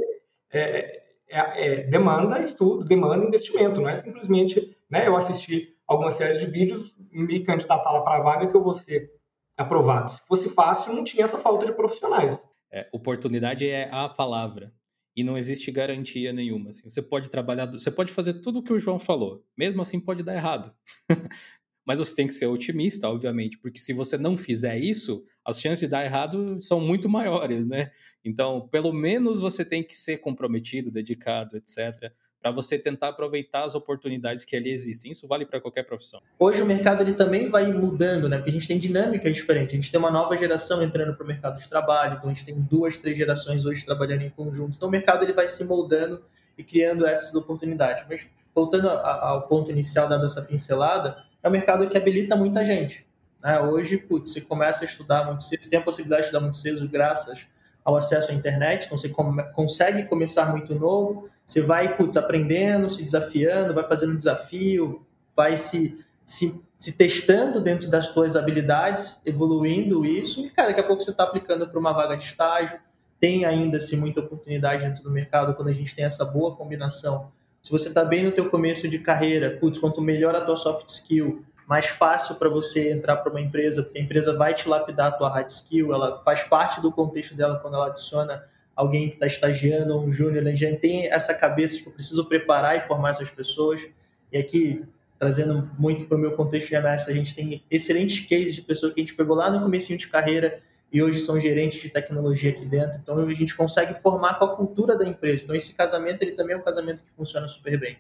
é, 0.51 0.61
é, 0.61 1.03
é, 1.31 1.83
demanda 1.85 2.41
estudo, 2.41 2.85
demanda 2.85 3.25
investimento, 3.25 3.81
não 3.81 3.89
é 3.89 3.95
simplesmente 3.95 4.77
né, 4.91 5.07
eu 5.07 5.17
assistir 5.17 5.77
algumas 5.87 6.15
séries 6.15 6.41
de 6.41 6.47
vídeos, 6.47 6.95
me 7.13 7.41
candidatar 7.41 7.93
lá 7.93 8.03
para 8.03 8.17
a 8.17 8.23
vaga 8.23 8.49
que 8.49 8.57
eu 8.57 8.63
vou 8.63 8.75
ser 8.75 9.13
aprovado. 9.57 10.11
Se 10.11 10.21
fosse 10.27 10.49
fácil, 10.49 10.93
não 10.93 11.05
tinha 11.05 11.25
essa 11.25 11.39
falta 11.39 11.65
de 11.65 11.73
profissionais. 11.73 12.45
É, 12.73 12.89
oportunidade 12.93 13.69
é 13.69 13.89
a 13.93 14.09
palavra 14.09 14.73
e 15.15 15.23
não 15.23 15.37
existe 15.37 15.71
garantia 15.71 16.33
nenhuma. 16.33 16.71
Assim. 16.71 16.83
Você 16.89 17.03
pode 17.03 17.31
trabalhar, 17.31 17.67
você 17.67 17.91
pode 17.91 18.13
fazer 18.13 18.35
tudo 18.35 18.61
o 18.61 18.63
que 18.63 18.73
o 18.73 18.79
João 18.79 18.99
falou, 18.99 19.45
mesmo 19.57 19.83
assim 19.83 20.01
pode 20.01 20.23
dar 20.23 20.35
errado. 20.35 20.75
Mas 21.85 21.99
você 21.99 22.15
tem 22.15 22.29
que 22.29 22.33
ser 22.33 22.47
otimista, 22.47 23.09
obviamente, 23.09 23.59
porque 23.59 23.79
se 23.79 23.93
você 23.93 24.17
não 24.17 24.37
fizer 24.37 24.79
isso, 24.79 25.25
as 25.45 25.61
chances 25.61 25.81
de 25.81 25.89
dar 25.89 26.05
errado 26.05 26.61
são 26.61 26.81
muito 26.81 27.09
maiores, 27.09 27.67
né? 27.67 27.91
Então, 28.25 28.69
pelo 28.69 28.93
menos 28.93 29.41
você 29.41 29.65
tem 29.65 29.83
que 29.83 29.97
ser 29.97 30.19
comprometido, 30.19 30.93
dedicado, 30.93 31.57
etc 31.57 32.13
para 32.43 32.51
você 32.51 32.77
tentar 32.77 33.09
aproveitar 33.09 33.65
as 33.65 33.77
oportunidades 33.77 34.45
que 34.45 34.57
ali 34.57 34.71
existem. 34.71 35.13
Isso 35.13 35.29
vale 35.29 35.47
para 35.47 35.61
qualquer 35.61 35.85
profissão. 35.85 36.21
Hoje 36.39 36.61
o 36.61 36.67
mercado 36.67 37.01
ele 37.01 37.15
também 37.15 37.49
vai 37.49 37.73
mudando, 37.73 38.29
né? 38.29 38.37
Porque 38.37 38.51
a 38.51 38.53
gente 38.53 38.67
tem 38.67 38.79
dinâmicas 38.79 39.33
diferentes. 39.33 39.75
A 39.75 39.77
gente 39.77 39.91
tem 39.93 40.01
uma 40.01 40.11
nova 40.11 40.37
geração 40.37 40.83
entrando 40.83 41.15
para 41.15 41.23
o 41.23 41.27
mercado 41.27 41.59
de 41.59 41.69
trabalho, 41.69 42.17
então 42.17 42.29
a 42.29 42.33
gente 42.33 42.45
tem 42.45 42.55
duas, 42.61 42.99
três 42.99 43.17
gerações 43.17 43.65
hoje 43.65 43.87
trabalhando 43.87 44.23
em 44.23 44.31
conjunto. 44.31 44.75
Então 44.77 44.89
o 44.89 44.93
mercado 44.93 45.23
ele 45.23 45.33
vai 45.33 45.47
se 45.47 45.63
moldando 45.63 46.23
e 46.59 46.65
criando 46.65 47.07
essas 47.07 47.35
oportunidades. 47.35 48.05
Mas 48.09 48.29
voltando 48.53 48.89
ao 48.89 49.47
ponto 49.47 49.71
inicial 49.71 50.09
dada 50.09 50.27
essa 50.27 50.43
pincelada, 50.43 51.17
é 51.43 51.49
um 51.49 51.53
mercado 51.53 51.89
que 51.89 51.97
habilita 51.97 52.35
muita 52.35 52.65
gente. 52.65 53.07
Né? 53.43 53.61
Hoje, 53.61 53.97
putz, 53.97 54.33
você 54.33 54.41
começa 54.41 54.85
a 54.85 54.87
estudar 54.87 55.25
muito 55.25 55.43
cedo, 55.43 55.63
você 55.63 55.71
tem 55.71 55.79
a 55.79 55.83
possibilidade 55.83 56.23
de 56.23 56.27
estudar 56.27 56.41
muito 56.41 56.57
cedo 56.57 56.89
graças 56.89 57.47
ao 57.85 57.97
acesso 57.97 58.31
à 58.31 58.35
internet, 58.35 58.87
então 58.87 58.97
você 58.97 59.09
come, 59.09 59.43
consegue 59.53 60.05
começar 60.05 60.51
muito 60.51 60.75
novo, 60.75 61.29
você 61.47 61.61
vai, 61.61 61.97
putz, 61.97 62.17
aprendendo, 62.17 62.89
se 62.89 63.03
desafiando, 63.03 63.75
vai 63.75 63.87
fazendo 63.87 64.13
um 64.13 64.17
desafio, 64.17 65.05
vai 65.35 65.57
se, 65.57 65.99
se, 66.25 66.63
se 66.79 66.93
testando 66.93 67.61
dentro 67.61 67.91
das 67.91 68.07
suas 68.07 68.37
habilidades, 68.37 69.19
evoluindo 69.25 70.05
isso, 70.05 70.45
e, 70.45 70.51
cara, 70.51 70.69
daqui 70.69 70.81
a 70.81 70.87
pouco 70.87 71.03
você 71.03 71.11
está 71.11 71.25
aplicando 71.25 71.69
para 71.69 71.79
uma 71.79 71.93
vaga 71.93 72.17
de 72.17 72.25
estágio, 72.25 72.79
tem 73.21 73.45
ainda, 73.45 73.77
assim, 73.77 73.97
muita 73.97 74.21
oportunidade 74.21 74.85
dentro 74.85 75.03
do 75.03 75.11
mercado 75.11 75.55
quando 75.55 75.69
a 75.69 75.73
gente 75.73 75.95
tem 75.95 76.05
essa 76.05 76.25
boa 76.25 76.57
combinação. 76.57 77.31
Se 77.63 77.71
você 77.71 77.89
está 77.89 78.05
bem 78.05 78.25
no 78.25 78.33
teu 78.33 78.51
começo 78.51 78.89
de 78.89 78.99
carreira, 78.99 79.57
putz, 79.61 79.79
quanto 79.79 80.01
melhor 80.01 80.35
a 80.35 80.41
tua 80.41 80.57
soft 80.57 80.89
skill, 80.89 81.45
mais 81.67 81.87
fácil 81.87 82.35
para 82.35 82.49
você 82.49 82.91
entrar 82.91 83.19
para 83.19 83.31
uma 83.31 83.41
empresa, 83.41 83.83
porque 83.83 83.99
a 83.99 84.03
empresa 84.03 84.37
vai 84.37 84.53
te 84.53 84.69
lapidar 84.69 85.07
a 85.07 85.13
tua 85.13 85.29
hard 85.29 85.49
skill, 85.49 85.95
ela 85.95 86.17
faz 86.19 86.43
parte 86.43 86.81
do 86.81 86.91
contexto 86.91 87.35
dela 87.35 87.59
quando 87.61 87.75
ela 87.75 87.87
adiciona 87.87 88.45
alguém 88.75 89.09
que 89.09 89.15
está 89.15 89.27
estagiando, 89.27 89.99
um 89.99 90.11
júnior, 90.11 90.47
a 90.47 90.55
gente 90.55 90.79
tem 90.81 91.11
essa 91.11 91.35
cabeça 91.35 91.77
de 91.77 91.83
que 91.83 91.89
eu 91.89 91.93
preciso 91.93 92.25
preparar 92.27 92.77
e 92.77 92.87
formar 92.87 93.11
essas 93.11 93.31
pessoas. 93.31 93.87
E 94.33 94.39
aqui, 94.39 94.85
trazendo 95.19 95.71
muito 95.79 96.05
para 96.05 96.17
o 96.17 96.21
meu 96.21 96.33
contexto 96.33 96.69
de 96.69 96.75
MS, 96.75 97.11
a 97.11 97.15
gente 97.15 97.35
tem 97.35 97.63
excelentes 97.71 98.21
cases 98.21 98.55
de 98.55 98.63
pessoas 98.63 98.93
que 98.93 99.01
a 99.01 99.03
gente 99.03 99.15
pegou 99.15 99.37
lá 99.37 99.51
no 99.51 99.61
começo 99.61 99.97
de 99.97 100.09
carreira 100.09 100.61
e 100.93 101.03
hoje 101.03 101.21
são 101.21 101.39
gerentes 101.39 101.81
de 101.81 101.89
tecnologia 101.89 102.51
aqui 102.51 102.67
dentro. 102.67 102.99
Então, 103.03 103.19
a 103.19 103.35
gente 103.35 103.55
consegue 103.55 103.95
formar 103.95 104.35
com 104.39 104.45
a 104.45 104.57
cultura 104.57 104.97
da 104.97 105.07
empresa. 105.07 105.45
Então, 105.45 105.57
esse 105.57 105.75
casamento, 105.75 106.23
ele 106.23 106.33
também 106.33 106.55
é 106.55 106.59
um 106.59 106.63
casamento 106.63 107.03
que 107.03 107.11
funciona 107.17 107.49
super 107.49 107.79
bem. 107.79 107.99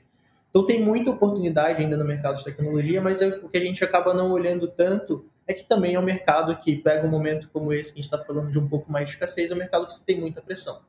Então 0.53 0.67
tem 0.67 0.85
muita 0.85 1.11
oportunidade 1.11 1.83
ainda 1.83 1.97
no 1.97 2.05
mercado 2.05 2.37
de 2.37 2.45
tecnologia, 2.45 3.01
mas 3.01 3.23
é 3.23 3.29
o 3.29 3.49
que 3.49 3.57
a 3.57 3.61
gente 3.61 3.83
acaba 3.83 4.13
não 4.13 4.31
olhando 4.31 4.69
tanto 4.69 5.25
é 5.47 5.53
que 5.55 5.65
também 5.65 5.95
é 5.95 5.99
um 5.99 6.05
mercado 6.05 6.57
que 6.57 6.77
pega 6.77 7.07
um 7.07 7.11
momento 7.11 7.49
como 7.53 7.73
esse 7.73 7.93
que 7.93 7.99
a 7.99 8.03
gente 8.03 8.13
está 8.13 8.25
falando 8.25 8.51
de 8.51 8.59
um 8.59 8.69
pouco 8.69 8.91
mais 8.91 9.09
de 9.09 9.15
escassez, 9.15 9.51
é 9.51 9.55
um 9.55 9.59
mercado 9.59 9.87
que 9.87 9.95
você 9.95 10.03
tem 10.05 10.19
muita 10.19 10.41
pressão. 10.41 10.81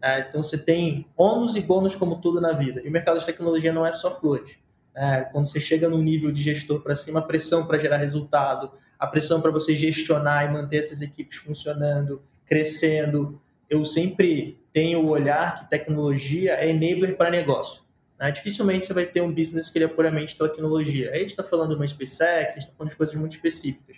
É, 0.00 0.20
então 0.20 0.42
você 0.42 0.58
tem 0.58 1.06
ônus 1.16 1.54
e 1.54 1.60
bônus 1.60 1.94
como 1.94 2.20
tudo 2.20 2.40
na 2.40 2.52
vida. 2.52 2.80
E 2.84 2.88
o 2.88 2.92
mercado 2.92 3.20
de 3.20 3.26
tecnologia 3.26 3.72
não 3.72 3.86
é 3.86 3.92
só 3.92 4.10
flores. 4.10 4.56
É, 4.94 5.20
quando 5.22 5.46
você 5.46 5.60
chega 5.60 5.88
num 5.88 6.02
nível 6.02 6.32
de 6.32 6.42
gestor 6.42 6.80
para 6.80 6.94
cima, 6.94 7.20
a 7.20 7.22
pressão 7.22 7.66
para 7.66 7.78
gerar 7.78 7.98
resultado, 7.98 8.72
a 8.98 9.06
pressão 9.06 9.40
para 9.40 9.50
você 9.50 9.74
gestionar 9.76 10.44
e 10.44 10.52
manter 10.52 10.78
essas 10.78 11.00
equipes 11.02 11.38
funcionando, 11.38 12.22
crescendo. 12.44 13.40
Eu 13.70 13.84
sempre 13.84 14.60
tenho 14.72 15.00
o 15.00 15.08
olhar 15.08 15.54
que 15.54 15.70
tecnologia 15.70 16.54
é 16.54 16.68
enabler 16.68 17.16
para 17.16 17.30
negócio. 17.30 17.82
Né? 18.22 18.30
Dificilmente 18.30 18.86
você 18.86 18.94
vai 18.94 19.04
ter 19.04 19.20
um 19.20 19.34
business 19.34 19.68
que 19.68 19.78
ele 19.78 19.86
é 19.86 19.88
puramente 19.88 20.38
tecnologia. 20.38 21.10
Aí 21.10 21.16
a 21.16 21.18
gente 21.18 21.30
está 21.30 21.42
falando 21.42 21.70
de 21.70 21.74
uma 21.74 21.86
SpaceX, 21.86 22.52
a 22.52 22.54
gente 22.54 22.58
está 22.58 22.72
falando 22.78 22.90
de 22.90 22.96
coisas 22.96 23.16
muito 23.16 23.32
específicas. 23.32 23.96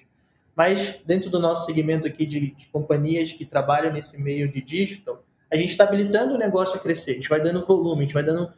Mas 0.57 0.99
dentro 1.05 1.29
do 1.29 1.39
nosso 1.39 1.67
segmento 1.67 2.07
aqui 2.07 2.25
de, 2.25 2.53
de 2.53 2.67
companhias 2.69 3.35
que 3.35 3.45
trabalham 3.45 3.93
nesse 3.93 4.19
meio 4.19 4.51
de 4.51 4.63
digital, 4.63 5.23
a 5.53 5.57
gente 5.59 5.71
está 5.71 5.85
habilitando 5.85 6.35
o 6.35 6.39
negócio 6.39 6.77
a 6.77 6.79
crescer, 6.79 7.11
a 7.11 7.15
gente 7.15 7.29
vai 7.29 7.41
dando 7.41 7.67
volume, 7.67 7.99
a 7.99 8.03
gente 8.07 8.15
vai 8.15 8.23
dando 8.23 8.51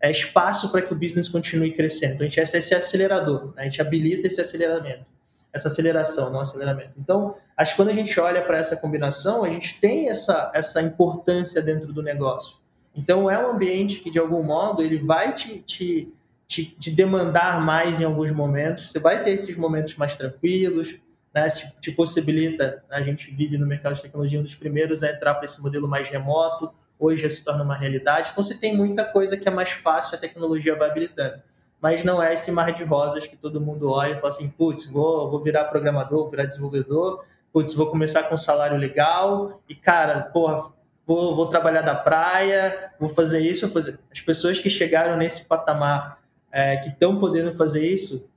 é, 0.00 0.08
espaço 0.08 0.70
para 0.70 0.82
que 0.82 0.92
o 0.92 0.96
business 0.96 1.28
continue 1.28 1.72
crescendo. 1.72 2.14
Então 2.14 2.26
a 2.26 2.30
gente 2.30 2.38
é 2.38 2.58
esse 2.58 2.72
acelerador, 2.72 3.46
né? 3.56 3.62
a 3.62 3.64
gente 3.64 3.80
habilita 3.80 4.28
esse 4.28 4.40
aceleramento, 4.40 5.04
essa 5.52 5.66
aceleração, 5.66 6.30
não 6.30 6.38
aceleramento. 6.38 6.92
Então, 6.96 7.34
acho 7.56 7.72
que 7.72 7.76
quando 7.76 7.88
a 7.88 7.94
gente 7.94 8.20
olha 8.20 8.40
para 8.42 8.58
essa 8.58 8.76
combinação, 8.76 9.42
a 9.42 9.50
gente 9.50 9.80
tem 9.80 10.10
essa, 10.10 10.52
essa 10.54 10.80
importância 10.80 11.60
dentro 11.60 11.92
do 11.92 12.04
negócio. 12.04 12.58
Então 12.98 13.30
é 13.30 13.38
um 13.38 13.52
ambiente 13.52 14.00
que, 14.00 14.10
de 14.10 14.18
algum 14.18 14.42
modo, 14.42 14.82
ele 14.82 14.98
vai 14.98 15.32
te, 15.32 15.60
te, 15.60 16.12
te, 16.48 16.64
te 16.64 16.90
demandar 16.90 17.60
mais 17.64 18.00
em 18.00 18.04
alguns 18.04 18.32
momentos. 18.32 18.90
Você 18.90 18.98
vai 18.98 19.22
ter 19.22 19.30
esses 19.30 19.56
momentos 19.56 19.94
mais 19.94 20.16
tranquilos, 20.16 20.98
né, 21.32 21.48
te, 21.48 21.72
te 21.80 21.92
possibilita, 21.92 22.82
a 22.90 23.00
gente 23.00 23.30
vive 23.30 23.56
no 23.56 23.68
mercado 23.68 23.94
de 23.94 24.02
tecnologia, 24.02 24.40
um 24.40 24.42
dos 24.42 24.56
primeiros 24.56 25.04
a 25.04 25.12
entrar 25.12 25.34
para 25.34 25.44
esse 25.44 25.62
modelo 25.62 25.86
mais 25.86 26.08
remoto, 26.08 26.72
hoje 26.98 27.22
já 27.22 27.28
se 27.28 27.44
torna 27.44 27.62
uma 27.62 27.76
realidade. 27.76 28.30
Então, 28.32 28.42
se 28.42 28.56
tem 28.56 28.76
muita 28.76 29.04
coisa 29.04 29.36
que 29.36 29.46
é 29.46 29.50
mais 29.50 29.70
fácil, 29.70 30.16
a 30.16 30.18
tecnologia 30.18 30.74
vai 30.74 30.90
habilitando. 30.90 31.40
Mas 31.80 32.02
não 32.02 32.20
é 32.20 32.34
esse 32.34 32.50
mar 32.50 32.72
de 32.72 32.82
rosas 32.82 33.28
que 33.28 33.36
todo 33.36 33.60
mundo 33.60 33.88
olha 33.92 34.14
e 34.14 34.16
fala 34.16 34.30
assim, 34.30 34.48
putz, 34.48 34.86
vou, 34.86 35.30
vou 35.30 35.40
virar 35.40 35.66
programador, 35.66 36.22
vou 36.22 36.30
virar 36.30 36.46
desenvolvedor, 36.46 37.24
putz, 37.52 37.74
vou 37.74 37.86
começar 37.86 38.24
com 38.24 38.34
um 38.34 38.38
salário 38.38 38.76
legal 38.76 39.62
e, 39.68 39.76
cara, 39.76 40.22
porra, 40.22 40.76
vou, 41.08 41.34
vou 41.34 41.46
trabalhar 41.46 41.80
da 41.80 41.94
praia, 41.94 42.92
vou 43.00 43.08
fazer 43.08 43.40
isso, 43.40 43.66
vou 43.66 43.72
fazer... 43.72 43.98
As 44.12 44.20
pessoas 44.20 44.60
que 44.60 44.68
chegaram 44.68 45.16
nesse 45.16 45.46
patamar, 45.46 46.22
é, 46.52 46.76
que 46.76 46.90
estão 46.90 47.18
podendo 47.18 47.50
fazer 47.56 47.88
isso, 47.88 48.28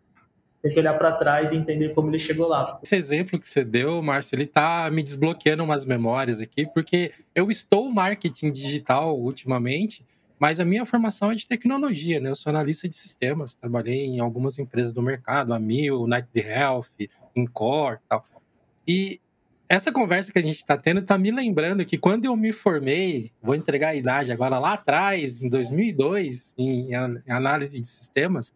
tem 0.64 0.74
que 0.74 0.80
olhar 0.80 0.94
para 0.94 1.12
trás 1.12 1.52
e 1.52 1.58
entender 1.58 1.90
como 1.90 2.10
ele 2.10 2.18
chegou 2.18 2.48
lá. 2.48 2.80
Esse 2.82 2.96
exemplo 2.96 3.38
que 3.38 3.46
você 3.48 3.66
deu, 3.66 4.02
Márcio, 4.02 4.36
ele 4.36 4.46
tá 4.46 4.90
me 4.90 5.04
desbloqueando 5.04 5.64
umas 5.64 5.84
memórias 5.84 6.40
aqui, 6.40 6.66
porque 6.66 7.12
eu 7.36 7.52
estou 7.52 7.92
marketing 7.92 8.52
digital 8.52 9.20
ultimamente, 9.20 10.06
mas 10.40 10.60
a 10.60 10.66
minha 10.66 10.86
formação 10.86 11.32
é 11.32 11.36
de 11.36 11.46
tecnologia, 11.46 12.20
né? 12.20 12.30
Eu 12.30 12.36
sou 12.36 12.50
analista 12.52 12.88
de 12.88 12.96
sistemas, 12.96 13.54
trabalhei 13.54 14.06
em 14.06 14.20
algumas 14.20 14.58
empresas 14.58 14.94
do 14.94 15.02
mercado, 15.02 15.54
a 15.54 15.60
Mil, 15.60 16.08
Night 16.08 16.28
Health, 16.40 16.88
Incor 17.36 18.00
tal. 18.08 18.26
E 18.88 19.21
essa 19.72 19.90
conversa 19.90 20.34
que 20.34 20.38
a 20.38 20.42
gente 20.42 20.58
está 20.58 20.76
tendo 20.76 21.00
está 21.00 21.18
me 21.18 21.32
lembrando 21.32 21.86
que 21.86 21.98
quando 21.98 22.26
eu 22.26 22.36
me 22.36 22.52
formei, 22.52 23.32
vou 23.42 23.56
entregar 23.56 23.90
a 23.90 23.96
idade 23.96 24.30
agora 24.30 24.60
lá 24.60 24.74
atrás, 24.74 25.42
em 25.42 25.48
2002, 25.48 26.54
em 26.58 26.90
análise 27.30 27.80
de 27.80 27.88
sistemas, 27.88 28.50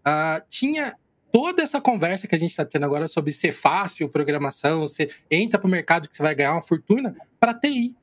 uh, 0.00 0.42
tinha 0.50 0.96
toda 1.30 1.62
essa 1.62 1.80
conversa 1.80 2.26
que 2.26 2.34
a 2.34 2.38
gente 2.38 2.50
está 2.50 2.64
tendo 2.64 2.84
agora 2.84 3.06
sobre 3.06 3.30
ser 3.30 3.52
fácil 3.52 4.08
programação, 4.08 4.80
você 4.80 5.08
entra 5.30 5.60
para 5.60 5.68
o 5.68 5.70
mercado 5.70 6.08
que 6.08 6.16
você 6.16 6.24
vai 6.24 6.34
ganhar 6.34 6.50
uma 6.54 6.60
fortuna 6.60 7.14
para 7.38 7.54
TI, 7.54 7.94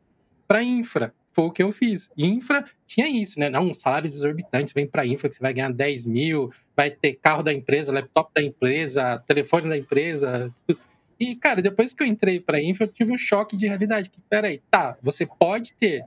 para 0.48 0.64
infra. 0.64 1.14
Foi 1.34 1.44
o 1.44 1.52
que 1.52 1.62
eu 1.62 1.74
fiz. 1.74 2.10
Infra 2.18 2.64
tinha 2.88 3.10
isso, 3.10 3.38
né? 3.38 3.50
Não, 3.50 3.74
salários 3.74 4.16
exorbitantes, 4.16 4.74
vem 4.74 4.88
para 4.88 5.06
infra 5.06 5.28
que 5.28 5.36
você 5.36 5.42
vai 5.42 5.54
ganhar 5.54 5.74
10 5.74 6.06
mil, 6.06 6.50
vai 6.74 6.90
ter 6.90 7.16
carro 7.16 7.44
da 7.44 7.52
empresa, 7.52 7.92
laptop 7.92 8.32
da 8.34 8.42
empresa, 8.42 9.22
telefone 9.28 9.68
da 9.68 9.78
empresa. 9.78 10.50
E, 11.20 11.36
cara, 11.36 11.62
depois 11.62 11.94
que 11.94 12.04
eu 12.04 12.08
entrei 12.08 12.40
para 12.40 12.62
infra, 12.62 12.86
eu 12.86 12.92
tive 12.92 13.12
um 13.14 13.18
choque 13.18 13.56
de 13.56 13.68
realidade. 13.68 14.10
Que, 14.10 14.20
peraí, 14.30 14.62
tá, 14.70 14.98
você 15.02 15.26
pode 15.26 15.74
ter, 15.74 16.06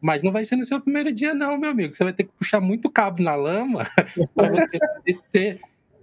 mas 0.00 0.22
não 0.22 0.32
vai 0.32 0.44
ser 0.44 0.56
no 0.56 0.64
seu 0.64 0.80
primeiro 0.80 1.12
dia, 1.12 1.34
não, 1.34 1.58
meu 1.58 1.70
amigo. 1.70 1.92
Você 1.92 2.04
vai 2.04 2.12
ter 2.12 2.24
que 2.24 2.32
puxar 2.38 2.60
muito 2.60 2.90
cabo 2.90 3.22
na 3.22 3.34
lama 3.34 3.86
para 4.34 4.50
você 4.50 4.78
ter 5.32 5.60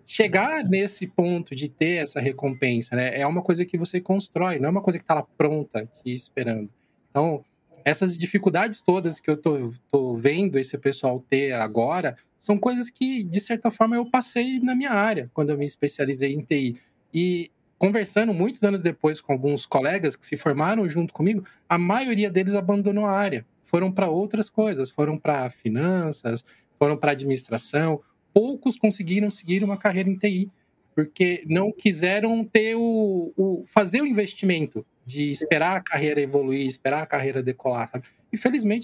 chegar 0.10 0.64
nesse 0.64 1.06
ponto 1.06 1.56
de 1.56 1.70
ter 1.70 2.02
essa 2.02 2.20
recompensa, 2.20 2.96
né, 2.96 3.20
é 3.20 3.28
uma 3.28 3.44
coisa 3.44 3.64
que 3.64 3.78
você 3.78 4.02
constrói, 4.02 4.58
não 4.58 4.70
é 4.70 4.72
uma 4.72 4.82
coisa 4.82 4.98
que 4.98 5.04
está 5.04 5.14
lá 5.14 5.22
pronta, 5.22 5.82
aqui 5.82 6.16
esperando. 6.16 6.68
Então, 7.12 7.46
essas 7.86 8.18
dificuldades 8.18 8.82
todas 8.82 9.20
que 9.20 9.30
eu 9.30 9.38
tô, 9.38 9.72
tô 9.88 10.16
vendo 10.16 10.58
esse 10.58 10.76
pessoal 10.80 11.24
ter 11.30 11.54
agora 11.54 12.16
são 12.38 12.58
coisas 12.58 12.90
que, 12.90 13.24
de 13.24 13.40
certa 13.40 13.70
forma, 13.70 13.98
eu 13.98 14.10
passei 14.10 14.60
na 14.60 14.74
minha 14.74 14.92
área, 14.92 15.30
quando 15.32 15.52
eu 15.52 15.58
me 15.58 15.66
especializei 15.66 16.34
em 16.34 16.42
TI. 16.42 16.76
E 17.14 17.52
conversando 17.80 18.34
muitos 18.34 18.62
anos 18.62 18.82
depois 18.82 19.22
com 19.22 19.32
alguns 19.32 19.66
colegas 19.66 20.16
que 20.16 20.26
se 20.26 20.36
formaram 20.36 20.88
junto 20.90 21.14
comigo, 21.14 21.46
a 21.68 21.78
maioria 21.78 22.30
deles 22.30 22.54
abandonou 22.54 23.06
a 23.06 23.12
área, 23.12 23.46
foram 23.64 23.90
para 23.90 24.10
outras 24.10 24.50
coisas, 24.50 24.90
foram 24.90 25.18
para 25.18 25.50
finanças, 25.50 26.44
foram 26.78 26.98
para 26.98 27.14
administração, 27.14 28.02
poucos 28.34 28.76
conseguiram 28.76 29.32
seguir 29.32 29.64
uma 29.64 29.78
carreira 29.78 30.10
em 30.10 30.18
TI, 30.18 30.52
porque 30.94 31.44
não 31.48 31.72
quiseram 31.72 32.44
ter 32.44 32.76
o, 32.76 33.32
o 33.38 33.64
fazer 33.68 34.02
o 34.02 34.06
investimento 34.06 34.86
de 35.06 35.32
esperar 35.32 35.78
a 35.78 35.82
carreira 35.82 36.20
evoluir, 36.20 36.68
esperar 36.68 37.02
a 37.02 37.06
carreira 37.06 37.42
decolar. 37.42 37.90
Sabe? 37.90 38.06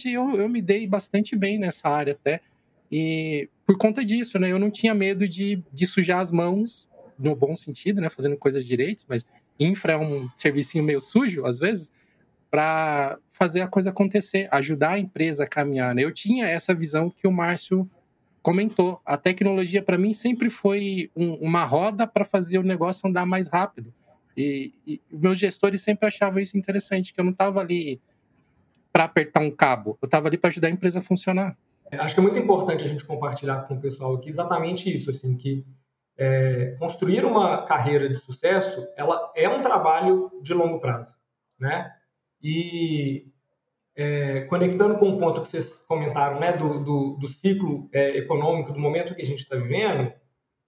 Eu, 0.05 0.36
eu 0.36 0.47
me 0.47 0.62
dei 0.62 0.88
bastante 0.88 1.36
bem 1.36 1.60
nessa 1.60 1.89
área 1.89 2.13
até. 2.13 2.39
E 2.89 3.49
por 3.65 3.77
conta 3.77 4.05
disso, 4.05 4.39
né, 4.39 4.51
eu 4.51 4.58
não 4.58 4.71
tinha 4.71 4.93
medo 4.93 5.27
de, 5.27 5.62
de 5.73 5.86
sujar 5.86 6.19
as 6.19 6.31
mãos, 6.31 6.88
no 7.17 7.36
bom 7.36 7.56
sentido, 7.56 8.01
né, 8.01 8.10
fazendo 8.10 8.38
coisas 8.38 8.65
direitas, 8.65 9.06
mas 9.08 9.25
infra 9.60 9.93
é 9.93 9.97
um 9.97 10.30
servicinho 10.36 10.84
meio 10.84 10.99
sujo, 10.99 11.45
às 11.45 11.58
vezes, 11.58 11.91
para 12.49 13.17
fazer 13.32 13.62
a 13.62 13.67
coisa 13.67 13.89
acontecer, 13.89 14.47
ajudar 14.51 14.91
a 14.91 14.99
empresa 14.99 15.43
a 15.43 15.47
caminhar. 15.47 15.93
Né? 15.93 16.04
Eu 16.04 16.12
tinha 16.12 16.47
essa 16.47 16.73
visão 16.73 17.10
que 17.10 17.28
o 17.28 17.32
Márcio 17.32 17.89
comentou, 18.41 19.01
a 19.04 19.17
tecnologia 19.17 19.82
para 19.82 19.97
mim 19.97 20.13
sempre 20.13 20.49
foi 20.49 21.10
um, 21.15 21.34
uma 21.36 21.65
roda 21.65 22.06
para 22.06 22.23
fazer 22.23 22.60
o 22.60 22.63
negócio 22.63 23.10
andar 23.10 23.25
mais 23.25 23.49
rápido. 23.49 23.93
E, 24.38 24.73
e, 24.86 25.01
meus 25.12 25.39
gestores 25.39 25.82
sempre 25.82 26.08
achavam 26.08 26.39
isso 26.39 26.58
interessante, 26.58 27.13
que 27.13 27.19
eu 27.19 27.25
não 27.25 27.32
estava 27.32 27.60
ali 27.60 27.99
para 28.93 29.06
apertar 29.06 29.39
um 29.41 29.51
cabo, 29.51 29.97
eu 30.01 30.06
estava 30.06 30.28
ali 30.28 30.38
para 30.38 30.49
ajudar 30.49 30.67
a 30.67 30.71
empresa 30.71 30.99
a 30.99 31.01
funcionar. 31.01 31.58
É, 31.91 31.97
acho 31.97 32.13
que 32.13 32.19
é 32.19 32.23
muito 32.23 32.39
importante 32.39 32.84
a 32.84 32.88
gente 32.88 33.04
compartilhar 33.04 33.62
com 33.62 33.75
o 33.75 33.80
pessoal 33.82 34.15
aqui 34.15 34.30
exatamente 34.30 34.93
isso, 34.93 35.10
assim, 35.10 35.36
que 35.36 35.65
é, 36.17 36.75
construir 36.80 37.25
uma 37.25 37.65
carreira 37.65 38.08
de 38.08 38.15
sucesso, 38.15 38.88
ela 38.95 39.32
é 39.36 39.49
um 39.49 39.62
trabalho 39.62 40.32
de 40.41 40.54
longo 40.54 40.80
prazo, 40.80 41.13
né? 41.60 41.91
E 42.41 43.28
é, 43.95 44.41
conectando 44.41 44.97
com 44.97 45.10
o 45.10 45.17
ponto 45.17 45.41
que 45.41 45.47
vocês 45.47 45.82
comentaram, 45.82 46.39
né, 46.39 46.54
do, 46.54 46.84
do, 46.84 47.17
do 47.17 47.28
ciclo 47.28 47.89
é, 47.93 48.17
econômico, 48.17 48.73
do 48.73 48.80
momento 48.80 49.15
que 49.15 49.21
a 49.21 49.25
gente 49.25 49.39
está 49.39 49.56
vivendo, 49.56 50.12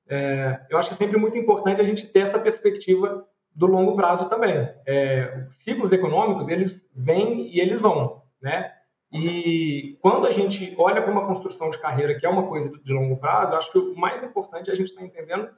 é, 0.09 0.61
eu 0.69 0.77
acho 0.77 0.89
que 0.89 0.95
é 0.95 0.97
sempre 0.97 1.17
muito 1.17 1.37
importante 1.37 1.81
a 1.81 1.83
gente 1.83 2.07
ter 2.07 2.19
essa 2.19 2.39
perspectiva 2.39 3.27
do 3.53 3.65
longo 3.65 3.95
prazo 3.95 4.29
também. 4.29 4.55
É, 4.85 5.45
ciclos 5.49 5.91
econômicos, 5.91 6.47
eles 6.47 6.89
vêm 6.95 7.53
e 7.53 7.59
eles 7.59 7.81
vão, 7.81 8.21
né? 8.41 8.71
E 9.11 9.97
quando 10.01 10.27
a 10.27 10.31
gente 10.31 10.75
olha 10.77 11.01
para 11.01 11.11
uma 11.11 11.25
construção 11.25 11.69
de 11.69 11.79
carreira 11.79 12.17
que 12.17 12.25
é 12.25 12.29
uma 12.29 12.47
coisa 12.47 12.69
de 12.69 12.93
longo 12.93 13.17
prazo, 13.17 13.55
acho 13.55 13.71
que 13.71 13.77
o 13.77 13.95
mais 13.95 14.21
importante 14.21 14.69
é 14.69 14.73
a 14.73 14.75
gente 14.75 14.87
estar 14.87 15.01
tá 15.01 15.07
entendendo 15.07 15.49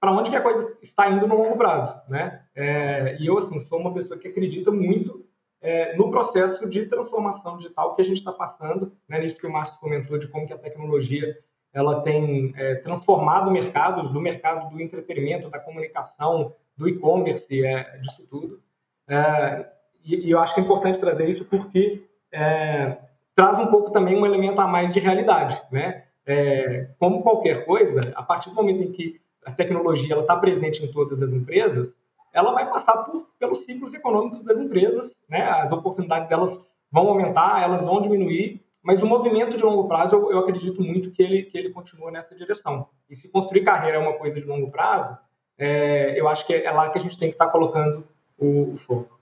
para 0.00 0.12
onde 0.12 0.30
que 0.30 0.36
a 0.36 0.40
coisa 0.40 0.76
está 0.80 1.10
indo 1.10 1.26
no 1.26 1.36
longo 1.36 1.56
prazo, 1.56 2.00
né? 2.08 2.44
É, 2.54 3.16
e 3.18 3.26
eu, 3.26 3.36
assim, 3.36 3.58
sou 3.58 3.80
uma 3.80 3.92
pessoa 3.92 4.18
que 4.18 4.28
acredita 4.28 4.70
muito 4.70 5.26
é, 5.60 5.96
no 5.96 6.10
processo 6.10 6.68
de 6.68 6.86
transformação 6.86 7.56
digital 7.56 7.94
que 7.94 8.02
a 8.02 8.04
gente 8.04 8.18
está 8.18 8.32
passando, 8.32 8.96
né, 9.08 9.18
nisso 9.18 9.38
que 9.38 9.46
o 9.46 9.52
Márcio 9.52 9.80
comentou, 9.80 10.16
de 10.16 10.28
como 10.28 10.46
que 10.46 10.52
a 10.52 10.58
tecnologia 10.58 11.36
ela 11.72 12.00
tem 12.00 12.52
é, 12.56 12.76
transformado 12.76 13.50
mercados, 13.50 14.10
do 14.10 14.20
mercado 14.20 14.70
do 14.70 14.80
entretenimento, 14.80 15.50
da 15.50 15.58
comunicação, 15.58 16.54
do 16.76 16.88
e-commerce, 16.88 17.64
é, 17.64 17.98
disso 17.98 18.26
tudo. 18.28 18.62
É, 19.06 19.68
e, 20.04 20.28
e, 20.28 20.30
eu 20.30 20.38
acho 20.38 20.54
que 20.54 20.60
é 20.60 20.62
importante 20.62 21.00
trazer 21.00 21.28
isso 21.28 21.44
porque 21.44 22.07
é, 22.32 22.98
traz 23.34 23.58
um 23.58 23.66
pouco 23.66 23.90
também 23.90 24.16
um 24.16 24.26
elemento 24.26 24.60
a 24.60 24.66
mais 24.66 24.92
de 24.92 25.00
realidade. 25.00 25.60
Né? 25.70 26.04
É, 26.26 26.88
como 26.98 27.22
qualquer 27.22 27.64
coisa, 27.64 28.00
a 28.14 28.22
partir 28.22 28.50
do 28.50 28.56
momento 28.56 28.82
em 28.82 28.92
que 28.92 29.20
a 29.44 29.52
tecnologia 29.52 30.18
está 30.18 30.36
presente 30.36 30.84
em 30.84 30.92
todas 30.92 31.22
as 31.22 31.32
empresas, 31.32 31.98
ela 32.32 32.52
vai 32.52 32.68
passar 32.70 33.04
por, 33.04 33.28
pelos 33.38 33.64
ciclos 33.64 33.94
econômicos 33.94 34.42
das 34.44 34.58
empresas, 34.58 35.18
né? 35.28 35.42
As 35.42 35.72
oportunidades 35.72 36.30
elas 36.30 36.60
vão 36.92 37.08
aumentar, 37.08 37.62
elas 37.62 37.84
vão 37.84 38.00
diminuir, 38.00 38.62
mas 38.82 39.02
o 39.02 39.06
movimento 39.06 39.56
de 39.56 39.62
longo 39.62 39.88
prazo 39.88 40.16
eu, 40.16 40.30
eu 40.32 40.38
acredito 40.38 40.82
muito 40.82 41.10
que 41.10 41.22
ele 41.22 41.42
que 41.44 41.56
ele 41.56 41.70
continua 41.70 42.10
nessa 42.10 42.34
direção. 42.34 42.88
E 43.08 43.16
se 43.16 43.30
construir 43.30 43.64
carreira 43.64 43.96
é 43.96 44.00
uma 44.00 44.18
coisa 44.18 44.40
de 44.40 44.46
longo 44.46 44.70
prazo, 44.70 45.16
é, 45.56 46.18
eu 46.18 46.28
acho 46.28 46.46
que 46.46 46.54
é 46.54 46.70
lá 46.70 46.90
que 46.90 46.98
a 46.98 47.00
gente 47.00 47.18
tem 47.18 47.28
que 47.28 47.34
estar 47.34 47.46
tá 47.46 47.52
colocando 47.52 48.06
o, 48.36 48.74
o 48.74 48.76
foco. 48.76 49.17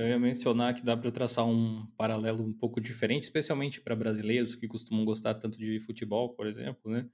Eu 0.00 0.08
ia 0.08 0.18
mencionar 0.18 0.74
que 0.74 0.82
dá 0.82 0.96
para 0.96 1.10
traçar 1.10 1.46
um 1.46 1.86
paralelo 1.96 2.42
um 2.42 2.52
pouco 2.52 2.80
diferente, 2.80 3.24
especialmente 3.24 3.80
para 3.82 3.94
brasileiros 3.94 4.56
que 4.56 4.66
costumam 4.66 5.04
gostar 5.04 5.34
tanto 5.34 5.58
de 5.58 5.78
futebol, 5.80 6.30
por 6.34 6.46
exemplo, 6.46 6.90
né? 6.90 7.06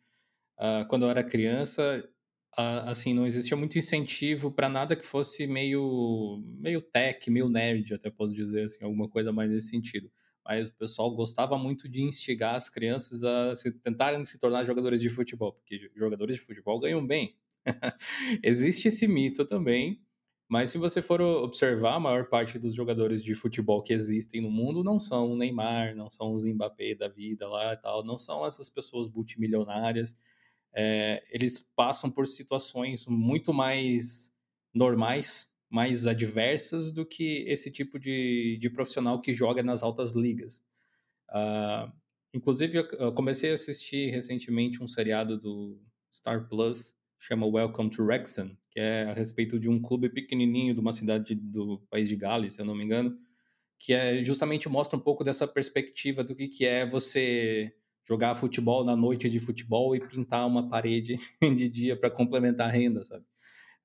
Uh, 0.59 0.87
quando 0.89 1.05
eu 1.05 1.11
era 1.11 1.25
criança, 1.25 2.09
assim, 2.57 3.13
não 3.13 3.27
existia 3.27 3.57
muito 3.57 3.79
incentivo 3.79 4.51
para 4.51 4.69
nada 4.69 4.97
que 4.97 5.05
fosse 5.05 5.47
meio, 5.47 6.43
meio 6.59 6.81
tech, 6.81 7.31
meio 7.31 7.49
nerd, 7.49 7.93
até 7.93 8.11
posso 8.11 8.35
dizer, 8.35 8.65
assim, 8.65 8.83
alguma 8.85 9.09
coisa 9.09 9.33
mais 9.33 9.51
nesse 9.51 9.69
sentido. 9.69 10.11
Mas 10.45 10.69
o 10.69 10.75
pessoal 10.75 11.15
gostava 11.15 11.59
muito 11.59 11.89
de 11.89 12.03
instigar 12.03 12.55
as 12.55 12.71
crianças 12.71 13.25
a 13.25 13.55
se, 13.55 13.73
tentarem 13.81 14.25
se 14.25 14.39
tornar 14.39 14.65
jogadores 14.65 15.01
de 15.01 15.11
futebol, 15.11 15.53
porque 15.53 15.91
jogadores 15.97 16.37
de 16.37 16.43
futebol 16.43 16.79
ganham 16.81 17.05
bem. 17.05 17.37
Existe 18.43 18.89
esse 18.89 19.09
mito 19.09 19.45
também, 19.45 20.01
mas 20.49 20.71
se 20.71 20.79
você 20.79 21.03
for 21.03 21.21
observar, 21.21 21.95
a 21.95 22.01
maior 22.01 22.29
parte 22.29 22.59
dos 22.59 22.75
jogadores 22.75 23.23
de 23.23 23.35
futebol 23.35 23.83
que 23.83 23.93
existem 23.93 24.41
no 24.41 24.51
mundo 24.51 24.85
não 24.85 24.99
são 25.01 25.33
o 25.33 25.37
Neymar, 25.37 25.95
não 25.97 26.11
são 26.11 26.35
os 26.35 26.45
Mbappé 26.45 26.95
da 26.95 27.09
vida 27.09 27.49
lá 27.49 27.73
e 27.73 27.77
tal, 27.77 28.05
não 28.05 28.19
são 28.19 28.47
essas 28.47 28.69
pessoas 28.69 29.09
multimilionárias 29.11 30.17
é, 30.77 31.25
eles 31.31 31.67
passam 31.75 32.11
por 32.11 32.27
situações 32.27 33.07
muito 33.07 33.53
mais 33.55 34.31
normais, 34.75 35.51
mais 35.71 36.07
adversas 36.07 36.93
do 36.93 37.07
que 37.07 37.45
esse 37.49 37.71
tipo 37.71 37.99
de, 37.99 38.59
de 38.61 38.69
profissional 38.69 39.19
que 39.19 39.33
joga 39.33 39.63
nas 39.63 39.83
altas 39.83 40.15
ligas. 40.15 40.63
Uh, 41.31 41.91
inclusive, 42.35 42.87
eu 42.99 43.13
comecei 43.15 43.51
a 43.51 43.55
assistir 43.55 44.11
recentemente 44.11 44.83
um 44.83 44.87
seriado 44.87 45.39
do 45.39 45.81
Star 46.13 46.47
Plus, 46.47 46.95
chama 47.19 47.47
Welcome 47.47 47.89
to 47.89 48.05
Wrexham, 48.05 48.55
que 48.77 48.81
é 48.81 49.05
a 49.05 49.15
respeito 49.15 49.59
de 49.59 49.71
um 49.71 49.81
clube 49.81 50.11
pequenininho 50.11 50.75
de 50.75 50.81
uma 50.81 50.93
cidade 50.93 51.35
do 51.35 51.79
país 51.89 52.07
de 52.11 52.15
Gales, 52.15 52.53
se 52.53 52.61
eu 52.61 52.65
não 52.67 52.75
me 52.75 52.85
engano, 52.85 53.19
que 53.79 53.95
é 53.95 54.23
justamente 54.23 54.69
mostra 54.69 54.99
um 54.99 55.01
pouco 55.01 55.25
dessa 55.25 55.49
perspectiva 55.49 56.23
do 56.23 56.35
que, 56.35 56.47
que 56.47 56.67
é 56.67 56.85
você 56.85 57.75
jogar 58.07 58.35
futebol 58.35 58.85
na 58.85 58.95
noite 58.95 59.31
de 59.31 59.41
futebol 59.41 59.97
e 59.97 59.99
pintar 59.99 60.47
uma 60.47 60.69
parede 60.69 61.17
de 61.41 61.71
dia 61.71 61.97
para 61.97 62.11
complementar 62.11 62.69
a 62.69 62.71
renda, 62.71 63.03
sabe? 63.03 63.25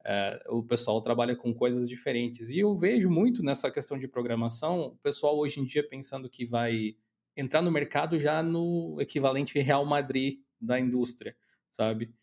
É, 0.06 0.44
o 0.50 0.62
pessoal 0.62 1.02
trabalha 1.02 1.38
com 1.38 1.54
coisas 1.54 1.88
diferentes. 1.88 2.50
E 2.50 2.60
eu 2.60 2.78
vejo 2.78 3.10
muito 3.10 3.42
nessa 3.42 3.72
questão 3.72 3.98
de 3.98 4.10
programação, 4.10 4.88
o 4.88 4.98
pessoal 4.98 5.40
hoje 5.40 5.62
em 5.62 5.64
dia 5.64 5.88
pensando 5.88 6.30
que 6.30 6.46
vai 6.46 6.98
entrar 7.38 7.62
no 7.62 7.72
mercado 7.72 8.20
já 8.20 8.44
no 8.44 8.98
equivalente 9.00 9.58
Real 9.58 9.86
Madrid 9.86 10.40
da 10.60 10.78
indústria, 10.78 11.34
sabe? 11.72 12.14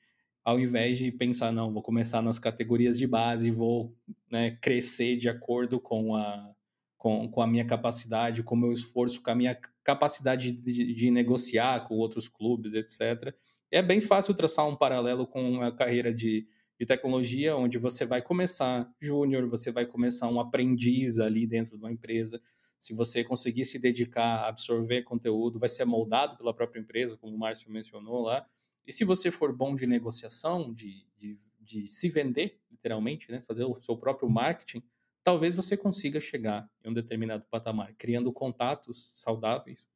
Ao 0.48 0.58
invés 0.58 0.96
de 0.96 1.12
pensar, 1.12 1.52
não, 1.52 1.70
vou 1.70 1.82
começar 1.82 2.22
nas 2.22 2.38
categorias 2.38 2.96
de 2.96 3.06
base, 3.06 3.50
vou 3.50 3.94
né, 4.30 4.52
crescer 4.62 5.14
de 5.18 5.28
acordo 5.28 5.78
com 5.78 6.16
a, 6.16 6.54
com, 6.96 7.30
com 7.30 7.42
a 7.42 7.46
minha 7.46 7.66
capacidade, 7.66 8.42
com 8.42 8.54
o 8.54 8.58
meu 8.58 8.72
esforço, 8.72 9.20
com 9.20 9.30
a 9.30 9.34
minha 9.34 9.54
capacidade 9.84 10.52
de, 10.52 10.94
de 10.94 11.10
negociar 11.10 11.86
com 11.86 11.96
outros 11.96 12.28
clubes, 12.28 12.72
etc. 12.72 13.34
É 13.70 13.82
bem 13.82 14.00
fácil 14.00 14.32
traçar 14.32 14.66
um 14.66 14.74
paralelo 14.74 15.26
com 15.26 15.60
a 15.60 15.70
carreira 15.70 16.14
de, 16.14 16.48
de 16.80 16.86
tecnologia, 16.86 17.54
onde 17.54 17.76
você 17.76 18.06
vai 18.06 18.22
começar 18.22 18.90
júnior, 18.98 19.46
você 19.50 19.70
vai 19.70 19.84
começar 19.84 20.28
um 20.28 20.40
aprendiz 20.40 21.18
ali 21.18 21.46
dentro 21.46 21.76
de 21.76 21.84
uma 21.84 21.92
empresa. 21.92 22.40
Se 22.78 22.94
você 22.94 23.22
conseguir 23.22 23.66
se 23.66 23.78
dedicar 23.78 24.44
a 24.44 24.48
absorver 24.48 25.02
conteúdo, 25.02 25.58
vai 25.58 25.68
ser 25.68 25.84
moldado 25.84 26.38
pela 26.38 26.54
própria 26.54 26.80
empresa, 26.80 27.18
como 27.18 27.36
o 27.36 27.38
Márcio 27.38 27.70
mencionou 27.70 28.22
lá. 28.22 28.46
E 28.88 28.92
se 28.92 29.04
você 29.04 29.30
for 29.30 29.54
bom 29.54 29.74
de 29.74 29.86
negociação, 29.86 30.72
de, 30.72 31.06
de, 31.14 31.38
de 31.60 31.86
se 31.86 32.08
vender, 32.08 32.58
literalmente, 32.70 33.30
né? 33.30 33.42
fazer 33.42 33.64
o 33.64 33.78
seu 33.82 33.98
próprio 33.98 34.30
marketing, 34.30 34.82
talvez 35.22 35.54
você 35.54 35.76
consiga 35.76 36.18
chegar 36.22 36.66
em 36.82 36.88
um 36.88 36.94
determinado 36.94 37.44
patamar, 37.50 37.94
criando 37.98 38.32
contatos 38.32 39.12
saudáveis 39.22 39.86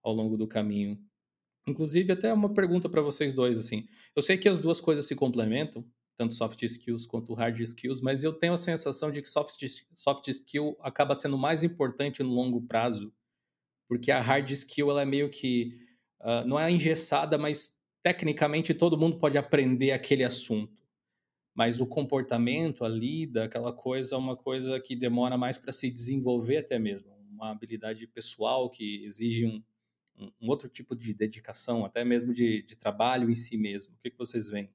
ao 0.00 0.12
longo 0.14 0.36
do 0.36 0.46
caminho. 0.46 0.96
Inclusive, 1.66 2.12
até 2.12 2.32
uma 2.32 2.54
pergunta 2.54 2.88
para 2.88 3.02
vocês 3.02 3.34
dois, 3.34 3.58
assim. 3.58 3.88
Eu 4.14 4.22
sei 4.22 4.38
que 4.38 4.48
as 4.48 4.60
duas 4.60 4.80
coisas 4.80 5.06
se 5.06 5.16
complementam, 5.16 5.84
tanto 6.16 6.32
soft 6.32 6.62
skills 6.62 7.04
quanto 7.04 7.34
hard 7.34 7.58
skills, 7.58 8.00
mas 8.00 8.22
eu 8.22 8.32
tenho 8.32 8.52
a 8.52 8.56
sensação 8.56 9.10
de 9.10 9.20
que 9.20 9.28
soft, 9.28 9.60
soft 9.92 10.28
skill 10.28 10.76
acaba 10.78 11.16
sendo 11.16 11.36
mais 11.36 11.64
importante 11.64 12.22
no 12.22 12.30
longo 12.30 12.62
prazo, 12.62 13.12
porque 13.88 14.12
a 14.12 14.20
hard 14.20 14.48
skill 14.52 14.92
ela 14.92 15.02
é 15.02 15.04
meio 15.04 15.28
que 15.28 15.76
uh, 16.20 16.46
não 16.46 16.60
é 16.60 16.70
engessada, 16.70 17.36
mas 17.36 17.75
tecnicamente 18.06 18.72
todo 18.72 18.98
mundo 18.98 19.18
pode 19.18 19.36
aprender 19.36 19.90
aquele 19.90 20.22
assunto 20.22 20.86
mas 21.56 21.80
o 21.80 21.86
comportamento, 21.86 22.84
a 22.84 22.88
lida, 22.88 23.44
aquela 23.44 23.72
coisa 23.72 24.14
é 24.14 24.18
uma 24.18 24.36
coisa 24.36 24.78
que 24.78 24.94
demora 24.94 25.38
mais 25.38 25.56
para 25.56 25.72
se 25.72 25.90
desenvolver 25.90 26.58
até 26.58 26.78
mesmo, 26.78 27.10
uma 27.32 27.50
habilidade 27.50 28.06
pessoal 28.06 28.68
que 28.68 29.06
exige 29.06 29.46
um, 29.46 29.62
um 30.38 30.50
outro 30.50 30.68
tipo 30.68 30.94
de 30.94 31.14
dedicação, 31.14 31.82
até 31.82 32.04
mesmo 32.04 32.34
de, 32.34 32.62
de, 32.62 32.76
trabalho 32.76 33.30
em 33.30 33.34
si 33.34 33.56
mesmo. 33.56 33.94
O 33.94 33.98
que, 34.02 34.10
que 34.10 34.18
vocês 34.18 34.46
veem? 34.46 34.70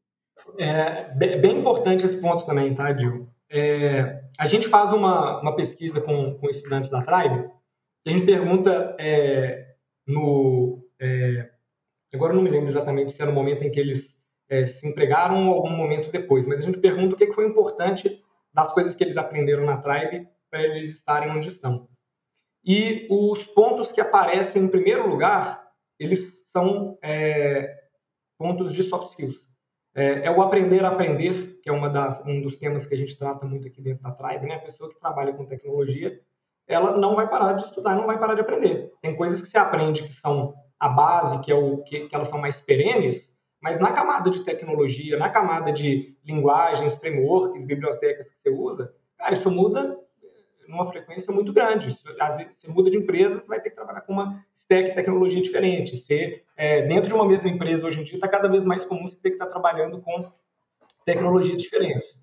É 0.57 1.13
bem 1.13 1.59
importante 1.59 2.03
esse 2.03 2.17
ponto 2.17 2.47
também, 2.47 2.73
tá, 2.73 2.91
Dil? 2.91 3.29
É, 3.47 4.23
a 4.39 4.47
gente 4.47 4.67
faz 4.67 4.91
uma, 4.91 5.39
uma 5.39 5.55
pesquisa 5.55 6.01
com, 6.01 6.33
com 6.33 6.49
estudantes 6.49 6.89
da 6.89 7.03
Tribe, 7.03 7.47
a 8.07 8.09
gente 8.09 8.25
pergunta 8.25 8.95
é, 8.99 9.75
no... 10.07 10.83
É, 10.99 11.51
agora 12.15 12.34
eu 12.34 12.36
não 12.36 12.43
me 12.43 12.50
lembro 12.50 12.69
exatamente 12.69 13.13
se 13.13 13.21
era 13.21 13.32
no 13.32 13.36
momento 13.36 13.63
em 13.63 13.71
que 13.71 13.80
eles 13.80 14.17
é, 14.50 14.65
se 14.65 14.88
empregaram 14.88 15.47
algum 15.47 15.69
momento 15.69 16.12
depois, 16.12 16.45
mas 16.45 16.60
a 16.60 16.65
gente 16.65 16.80
pergunta 16.80 17.15
o 17.15 17.17
que 17.17 17.32
foi 17.32 17.45
importante 17.45 18.21
das 18.54 18.74
coisas 18.74 18.93
que 18.93 19.04
eles 19.04 19.17
aprenderam 19.17 19.65
na 19.65 19.78
Tribe 19.78 20.28
para 20.50 20.62
eles 20.62 20.89
estarem 20.89 21.32
onde 21.32 21.47
estão. 21.47 21.88
E 22.63 23.08
os 23.10 23.47
pontos 23.47 23.91
que 23.91 24.02
aparecem 24.02 24.63
em 24.63 24.67
primeiro 24.67 25.08
lugar, 25.08 25.65
eles 25.97 26.50
são 26.52 26.97
é, 27.02 27.82
pontos 28.38 28.74
de 28.74 28.84
soft 28.84 29.08
skills. 29.08 29.47
É, 29.95 30.26
é, 30.26 30.32
o 30.32 30.41
aprender 30.41 30.84
a 30.86 30.89
aprender, 30.89 31.60
que 31.62 31.69
é 31.69 31.89
das, 31.89 32.26
um 32.26 32.41
dos 32.41 32.58
temas 32.58 32.86
que 32.86 32.93
a 32.93 32.97
gente 32.97 33.17
trata 33.17 33.45
muito 33.45 33.67
aqui 33.67 33.82
dentro 33.82 34.04
da 34.04 34.12
Tribe, 34.12 34.47
né? 34.47 34.56
A 34.56 34.60
pessoa 34.60 34.89
que 34.89 35.00
trabalha 35.00 35.34
com 35.34 35.45
tecnologia, 35.45 36.19
ela 36.67 36.97
não 36.97 37.15
vai 37.15 37.30
parar 37.30 37.54
de 37.54 37.63
estudar, 37.63 37.95
não 37.95 38.06
vai 38.06 38.19
parar 38.19 38.36
de 38.36 38.41
aprender. 38.41 38.91
Tem 39.02 39.15
coisas 39.15 39.41
que 39.41 39.47
você 39.47 39.58
aprende 39.58 40.04
que 40.04 40.13
são 40.13 40.54
a 40.81 40.89
base, 40.89 41.39
que 41.41 41.51
é 41.51 41.55
o 41.55 41.77
que, 41.83 42.07
que 42.07 42.15
elas 42.15 42.27
são 42.27 42.39
mais 42.39 42.59
perenes, 42.59 43.31
mas 43.61 43.79
na 43.79 43.91
camada 43.91 44.31
de 44.31 44.43
tecnologia, 44.43 45.15
na 45.15 45.29
camada 45.29 45.71
de 45.71 46.17
linguagens, 46.25 46.97
frameworks, 46.97 47.63
bibliotecas 47.63 48.31
que 48.31 48.39
você 48.39 48.49
usa, 48.49 48.91
cara, 49.15 49.33
isso 49.33 49.51
muda 49.51 49.95
numa 50.67 50.87
frequência 50.87 51.31
muito 51.31 51.53
grande. 51.53 51.95
Às 52.19 52.37
vezes, 52.37 52.55
você 52.55 52.67
muda 52.67 52.89
de 52.89 52.97
empresa, 52.97 53.39
você 53.39 53.47
vai 53.47 53.61
ter 53.61 53.69
que 53.69 53.75
trabalhar 53.75 54.01
com 54.01 54.13
uma 54.13 54.43
stack 54.55 54.89
de 54.89 54.95
tecnologia 54.95 55.41
diferente. 55.41 55.95
Você, 55.95 56.41
é, 56.57 56.81
dentro 56.87 57.09
de 57.09 57.13
uma 57.13 57.27
mesma 57.27 57.49
empresa, 57.49 57.85
hoje 57.85 58.01
em 58.01 58.03
dia, 58.03 58.15
está 58.15 58.27
cada 58.27 58.49
vez 58.49 58.65
mais 58.65 58.83
comum 58.83 59.07
você 59.07 59.19
ter 59.19 59.29
que 59.29 59.35
estar 59.35 59.45
tá 59.45 59.51
trabalhando 59.51 60.01
com 60.01 60.31
tecnologias 61.05 61.61
diferentes. 61.61 62.17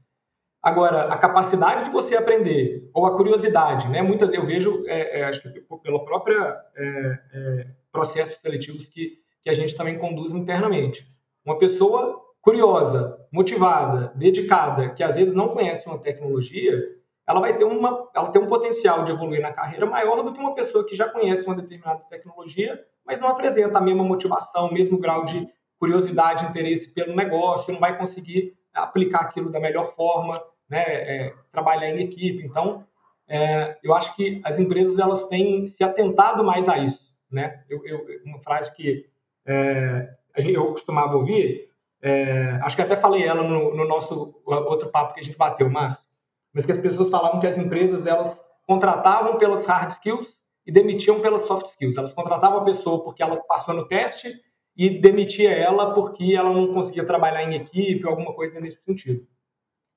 Agora, 0.60 1.04
a 1.04 1.16
capacidade 1.16 1.84
de 1.84 1.90
você 1.90 2.16
aprender, 2.16 2.90
ou 2.92 3.06
a 3.06 3.16
curiosidade, 3.16 3.88
né? 3.88 4.02
Muitas 4.02 4.32
eu 4.32 4.44
vejo, 4.44 4.82
é, 4.86 5.20
é, 5.20 5.24
acho 5.24 5.40
que 5.40 5.60
pelo 5.84 6.04
próprio 6.04 6.42
é, 6.42 7.18
é, 7.32 7.66
processos 7.98 8.40
seletivos 8.40 8.86
que, 8.86 9.14
que 9.42 9.50
a 9.50 9.54
gente 9.54 9.74
também 9.74 9.98
conduz 9.98 10.32
internamente. 10.32 11.04
Uma 11.44 11.58
pessoa 11.58 12.22
curiosa, 12.40 13.18
motivada, 13.32 14.12
dedicada, 14.14 14.90
que 14.90 15.02
às 15.02 15.16
vezes 15.16 15.34
não 15.34 15.48
conhece 15.48 15.88
uma 15.88 15.98
tecnologia, 15.98 16.80
ela 17.26 17.40
vai 17.40 17.56
ter, 17.56 17.64
uma, 17.64 18.08
ela 18.14 18.30
tem 18.30 18.40
um 18.40 18.46
potencial 18.46 19.02
de 19.02 19.10
evoluir 19.10 19.42
na 19.42 19.52
carreira 19.52 19.84
maior 19.84 20.22
do 20.22 20.32
que 20.32 20.38
uma 20.38 20.54
pessoa 20.54 20.86
que 20.86 20.94
já 20.94 21.08
conhece 21.08 21.44
uma 21.44 21.56
determinada 21.56 22.04
tecnologia, 22.08 22.80
mas 23.04 23.18
não 23.18 23.28
apresenta 23.28 23.78
a 23.78 23.80
mesma 23.80 24.04
motivação, 24.04 24.68
o 24.68 24.72
mesmo 24.72 24.96
grau 24.98 25.24
de 25.24 25.48
curiosidade, 25.76 26.46
interesse 26.46 26.94
pelo 26.94 27.16
negócio, 27.16 27.72
não 27.72 27.80
vai 27.80 27.98
conseguir 27.98 28.54
aplicar 28.72 29.22
aquilo 29.22 29.50
da 29.50 29.58
melhor 29.58 29.86
forma, 29.86 30.40
né, 30.70 30.84
é, 30.86 31.34
trabalhar 31.50 31.90
em 31.90 32.04
equipe. 32.04 32.44
Então, 32.44 32.86
é, 33.26 33.76
eu 33.82 33.92
acho 33.92 34.14
que 34.14 34.40
as 34.44 34.58
empresas 34.58 34.98
elas 34.98 35.24
têm 35.24 35.66
se 35.66 35.82
atentado 35.82 36.44
mais 36.44 36.68
a 36.68 36.78
isso. 36.78 37.07
Né? 37.30 37.62
Eu, 37.68 37.84
eu, 37.84 38.06
uma 38.24 38.38
frase 38.40 38.72
que 38.74 39.06
é, 39.46 40.08
eu 40.36 40.72
costumava 40.72 41.16
ouvir, 41.16 41.70
é, 42.00 42.58
acho 42.62 42.76
que 42.76 42.82
até 42.82 42.96
falei 42.96 43.24
ela 43.24 43.42
no, 43.42 43.74
no, 43.74 43.86
nosso 43.86 44.40
outro 44.44 44.88
papo 44.88 45.14
que 45.14 45.20
a 45.20 45.22
gente 45.22 45.36
bateu, 45.36 45.68
Márcio, 45.68 46.06
mas 46.52 46.64
que 46.64 46.72
as 46.72 46.80
pessoas 46.80 47.10
falavam 47.10 47.40
que 47.40 47.46
as 47.46 47.58
empresas 47.58 48.06
elas 48.06 48.40
contratavam 48.66 49.36
pelas 49.36 49.64
hard 49.64 49.90
skills 49.90 50.38
e 50.66 50.70
demitiam 50.70 51.20
pelas 51.20 51.42
soft 51.42 51.66
skills. 51.66 51.96
Elas 51.96 52.12
contratavam 52.12 52.60
a 52.60 52.64
pessoa 52.64 53.02
porque 53.02 53.22
ela 53.22 53.36
passou 53.42 53.74
no 53.74 53.88
teste 53.88 54.32
e 54.76 55.00
demitia 55.00 55.50
ela 55.50 55.92
porque 55.92 56.34
ela 56.36 56.50
não 56.52 56.72
conseguia 56.72 57.04
trabalhar 57.04 57.42
em 57.42 57.56
equipe 57.56 58.06
alguma 58.06 58.32
coisa 58.32 58.60
nesse 58.60 58.82
sentido. 58.82 59.26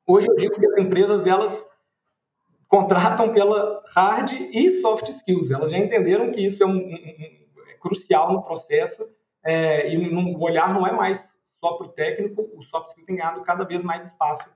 Hoje 0.08 0.28
eu 0.28 0.36
digo 0.36 0.60
que 0.60 0.66
as 0.66 0.78
empresas 0.78 1.28
elas 1.28 1.71
contratam 2.72 3.34
pela 3.34 3.82
hard 3.94 4.32
e 4.32 4.72
soft 4.72 5.10
skills. 5.10 5.52
Elas 5.52 5.72
já 5.72 5.78
entenderam 5.78 6.32
que 6.32 6.40
isso 6.40 6.64
é 6.64 6.66
um, 6.66 6.78
um, 6.78 6.96
é 7.70 7.74
crucial 7.78 8.32
no 8.32 8.42
processo 8.42 9.10
é, 9.44 9.94
e 9.94 9.98
no, 9.98 10.38
o 10.38 10.42
olhar 10.42 10.74
não 10.74 10.88
é 10.88 10.92
mais 10.94 11.36
só 11.60 11.74
para 11.74 11.88
o 11.88 11.90
técnico, 11.90 12.50
o 12.56 12.64
soft 12.64 12.88
skill 12.88 13.06
tem 13.06 13.18
ganhado 13.18 13.42
cada 13.42 13.66
vez 13.66 13.84
mais 13.84 14.06
espaço, 14.06 14.50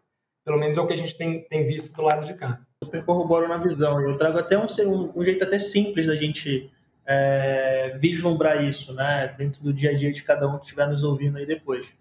pelo 0.46 0.58
menos 0.58 0.78
é 0.78 0.82
o 0.82 0.88
que 0.88 0.94
a 0.94 0.98
gente 0.98 1.18
tem, 1.18 1.44
tem 1.44 1.66
visto 1.66 1.92
do 1.92 2.02
lado 2.02 2.26
de 2.26 2.34
cá. 2.36 2.62
Super 2.82 3.04
corroboro 3.04 3.50
na 3.50 3.58
visão, 3.58 4.00
eu 4.00 4.18
trago 4.18 4.40
até 4.40 4.58
um, 4.58 4.66
um, 4.88 5.12
um 5.14 5.26
jeito 5.26 5.44
até 5.44 5.60
simples 5.60 6.08
da 6.08 6.16
gente 6.16 6.72
é, 7.06 7.98
vislumbrar 8.00 8.64
isso, 8.64 8.94
né, 8.94 9.36
dentro 9.38 9.62
do 9.62 9.74
dia 9.74 9.92
a 9.92 9.94
dia 9.94 10.14
de 10.14 10.24
cada 10.24 10.48
um 10.48 10.58
que 10.58 10.64
estiver 10.64 10.88
nos 10.88 11.04
ouvindo 11.04 11.38
aí 11.38 11.46
depois. 11.46 11.94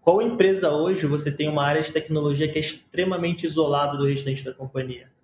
qual 0.00 0.20
empresa 0.20 0.72
hoje 0.72 1.06
você 1.06 1.30
tem 1.30 1.48
uma 1.48 1.64
área 1.64 1.82
de 1.82 1.92
tecnologia 1.92 2.48
que 2.48 2.58
é 2.58 2.60
extremamente 2.60 3.46
isolada 3.46 3.96
do 3.96 4.06
restante 4.06 4.44
da 4.44 4.52
companhia? 4.52 5.14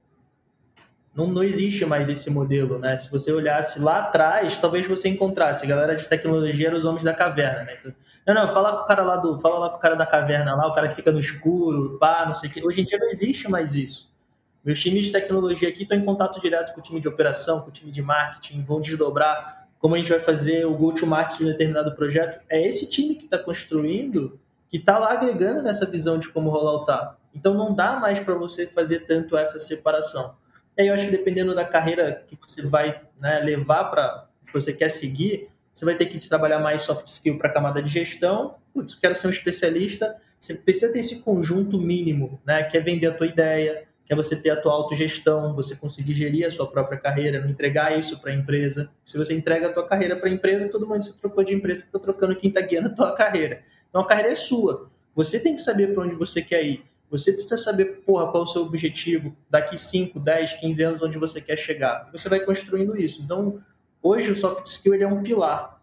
Não, 1.15 1.27
não 1.27 1.43
existe 1.43 1.85
mais 1.85 2.09
esse 2.09 2.31
modelo, 2.31 2.79
né? 2.79 2.97
Se 2.97 3.11
você 3.11 3.31
olhasse 3.31 3.79
lá 3.79 3.99
atrás, 3.99 4.59
talvez 4.59 4.87
você 4.87 5.09
encontrasse. 5.09 5.65
A 5.65 5.69
galera 5.69 5.95
de 5.95 6.09
tecnologia 6.09 6.69
era 6.69 6.77
os 6.77 6.87
homens 6.87 7.05
da 7.05 7.13
caverna, 7.13 7.65
né? 7.65 7.77
Então, 7.79 7.93
não, 8.27 8.35
não, 8.35 8.49
fala 8.49 8.77
com 8.77 8.83
o 8.83 8.87
cara 8.87 9.03
lá 9.03 9.17
do. 9.17 9.39
Fala 9.39 9.59
lá 9.59 9.71
com 9.71 9.77
o 9.77 9.81
cara 9.81 9.95
da 9.95 10.07
caverna 10.07 10.55
lá, 10.55 10.67
o 10.69 10.75
cara 10.75 10.89
que 10.89 10.95
fica 10.95 11.13
no 11.13 11.19
escuro, 11.19 11.99
pá, 11.99 12.25
não 12.25 12.33
sei 12.33 12.49
o 12.49 12.53
quê. 12.53 12.63
Hoje 12.65 12.81
em 12.81 12.85
dia 12.85 12.99
não 12.99 13.09
existe 13.09 13.49
mais 13.49 13.75
isso. 13.75 14.11
Meus 14.65 14.81
times 14.81 15.07
de 15.07 15.13
tecnologia 15.13 15.69
aqui 15.69 15.83
estão 15.83 15.99
em 15.99 16.05
contato 16.05 16.41
direto 16.41 16.73
com 16.73 16.81
o 16.81 16.83
time 16.83 17.01
de 17.01 17.09
operação, 17.09 17.61
com 17.61 17.69
o 17.69 17.73
time 17.73 17.91
de 17.91 18.01
marketing, 18.01 18.63
vão 18.63 18.81
desdobrar 18.81 19.67
como 19.83 19.97
a 19.97 19.99
gente 19.99 20.11
vai 20.11 20.21
fazer 20.21 20.65
o 20.65 20.75
go-to-market 20.77 21.39
de 21.39 21.43
um 21.43 21.47
determinado 21.49 21.93
projeto. 21.97 22.41
É 22.49 22.65
esse 22.65 22.87
time 22.87 23.17
que 23.17 23.25
está 23.25 23.37
construindo, 23.37 24.39
que 24.69 24.77
está 24.77 24.97
lá 24.97 25.13
agregando 25.13 25.61
nessa 25.61 25.85
visão 25.85 26.17
de 26.17 26.29
como 26.29 26.49
rolar 26.49 26.75
o 26.75 26.85
tá. 26.85 27.17
Então 27.35 27.53
não 27.53 27.75
dá 27.75 27.99
mais 27.99 28.21
para 28.21 28.35
você 28.35 28.69
fazer 28.69 29.01
tanto 29.01 29.37
essa 29.37 29.59
separação. 29.59 30.37
E 30.77 30.83
aí 30.83 30.89
eu 30.89 30.95
acho 30.95 31.07
que 31.07 31.11
dependendo 31.11 31.55
da 31.55 31.65
carreira 31.65 32.25
que 32.27 32.37
você 32.41 32.63
vai 32.63 33.03
né, 33.21 33.41
levar 33.41 33.85
para 33.85 34.29
que 34.47 34.53
você 34.53 34.73
quer 34.73 34.89
seguir, 34.89 35.49
você 35.73 35.85
vai 35.85 35.95
ter 35.95 36.07
que 36.07 36.19
trabalhar 36.29 36.59
mais 36.59 36.83
soft 36.83 37.07
skill 37.09 37.39
para 37.39 37.49
a 37.49 37.53
camada 37.53 37.83
de 37.83 37.91
gestão. 37.91 38.57
Putz, 38.73 38.95
quero 38.95 39.15
ser 39.15 39.27
um 39.27 39.31
especialista. 39.31 40.17
Você 40.39 40.55
precisa 40.55 40.93
ter 40.93 40.99
esse 40.99 41.21
conjunto 41.21 41.79
mínimo, 41.79 42.41
né? 42.45 42.65
Quer 42.65 42.81
vender 42.81 43.07
a 43.07 43.15
tua 43.15 43.27
ideia, 43.27 43.87
quer 44.05 44.15
você 44.15 44.35
ter 44.37 44.51
a 44.51 44.57
tua 44.57 44.73
autogestão, 44.73 45.55
você 45.55 45.77
conseguir 45.77 46.15
gerir 46.15 46.47
a 46.47 46.51
sua 46.51 46.71
própria 46.71 46.99
carreira, 46.99 47.41
não 47.41 47.49
entregar 47.49 47.97
isso 47.99 48.21
para 48.21 48.33
a 48.33 48.35
empresa. 48.35 48.91
Se 49.05 49.17
você 49.17 49.35
entrega 49.35 49.69
a 49.69 49.73
tua 49.73 49.87
carreira 49.87 50.17
para 50.17 50.29
a 50.29 50.33
empresa, 50.33 50.69
todo 50.69 50.87
mundo 50.87 51.03
se 51.03 51.19
trocou 51.19 51.45
de 51.45 51.55
empresa, 51.55 51.85
está 51.85 51.99
trocando 51.99 52.37
quem 52.37 52.49
está 52.49 52.61
guiando 52.61 52.89
a 52.89 52.95
tua 52.95 53.15
carreira. 53.15 53.63
Então 53.89 54.03
a 54.03 54.07
carreira 54.07 54.33
é 54.33 54.35
sua. 54.35 54.91
Você 55.15 55.39
tem 55.39 55.55
que 55.55 55.61
saber 55.61 55.95
para 55.95 56.03
onde 56.03 56.15
você 56.15 56.43
quer 56.43 56.65
ir. 56.65 56.85
Você 57.13 57.31
precisa 57.31 57.59
saber, 57.59 58.01
porra, 58.07 58.27
qual 58.29 58.43
é 58.43 58.45
o 58.45 58.47
seu 58.47 58.63
objetivo 58.63 59.37
daqui 59.51 59.77
5, 59.77 60.19
10, 60.19 60.55
15 60.55 60.83
anos, 60.83 61.03
onde 61.03 61.19
você 61.19 61.43
quer 61.43 61.59
chegar. 61.59 62.09
Você 62.11 62.27
vai 62.27 62.41
construindo 62.41 62.97
isso. 62.97 63.21
Então, 63.21 63.59
hoje 64.03 64.31
o 64.31 64.35
soft 64.35 64.65
skill 64.65 64.95
ele 64.95 65.05
é 65.05 65.07
um 65.07 65.23
pilar. 65.23 65.79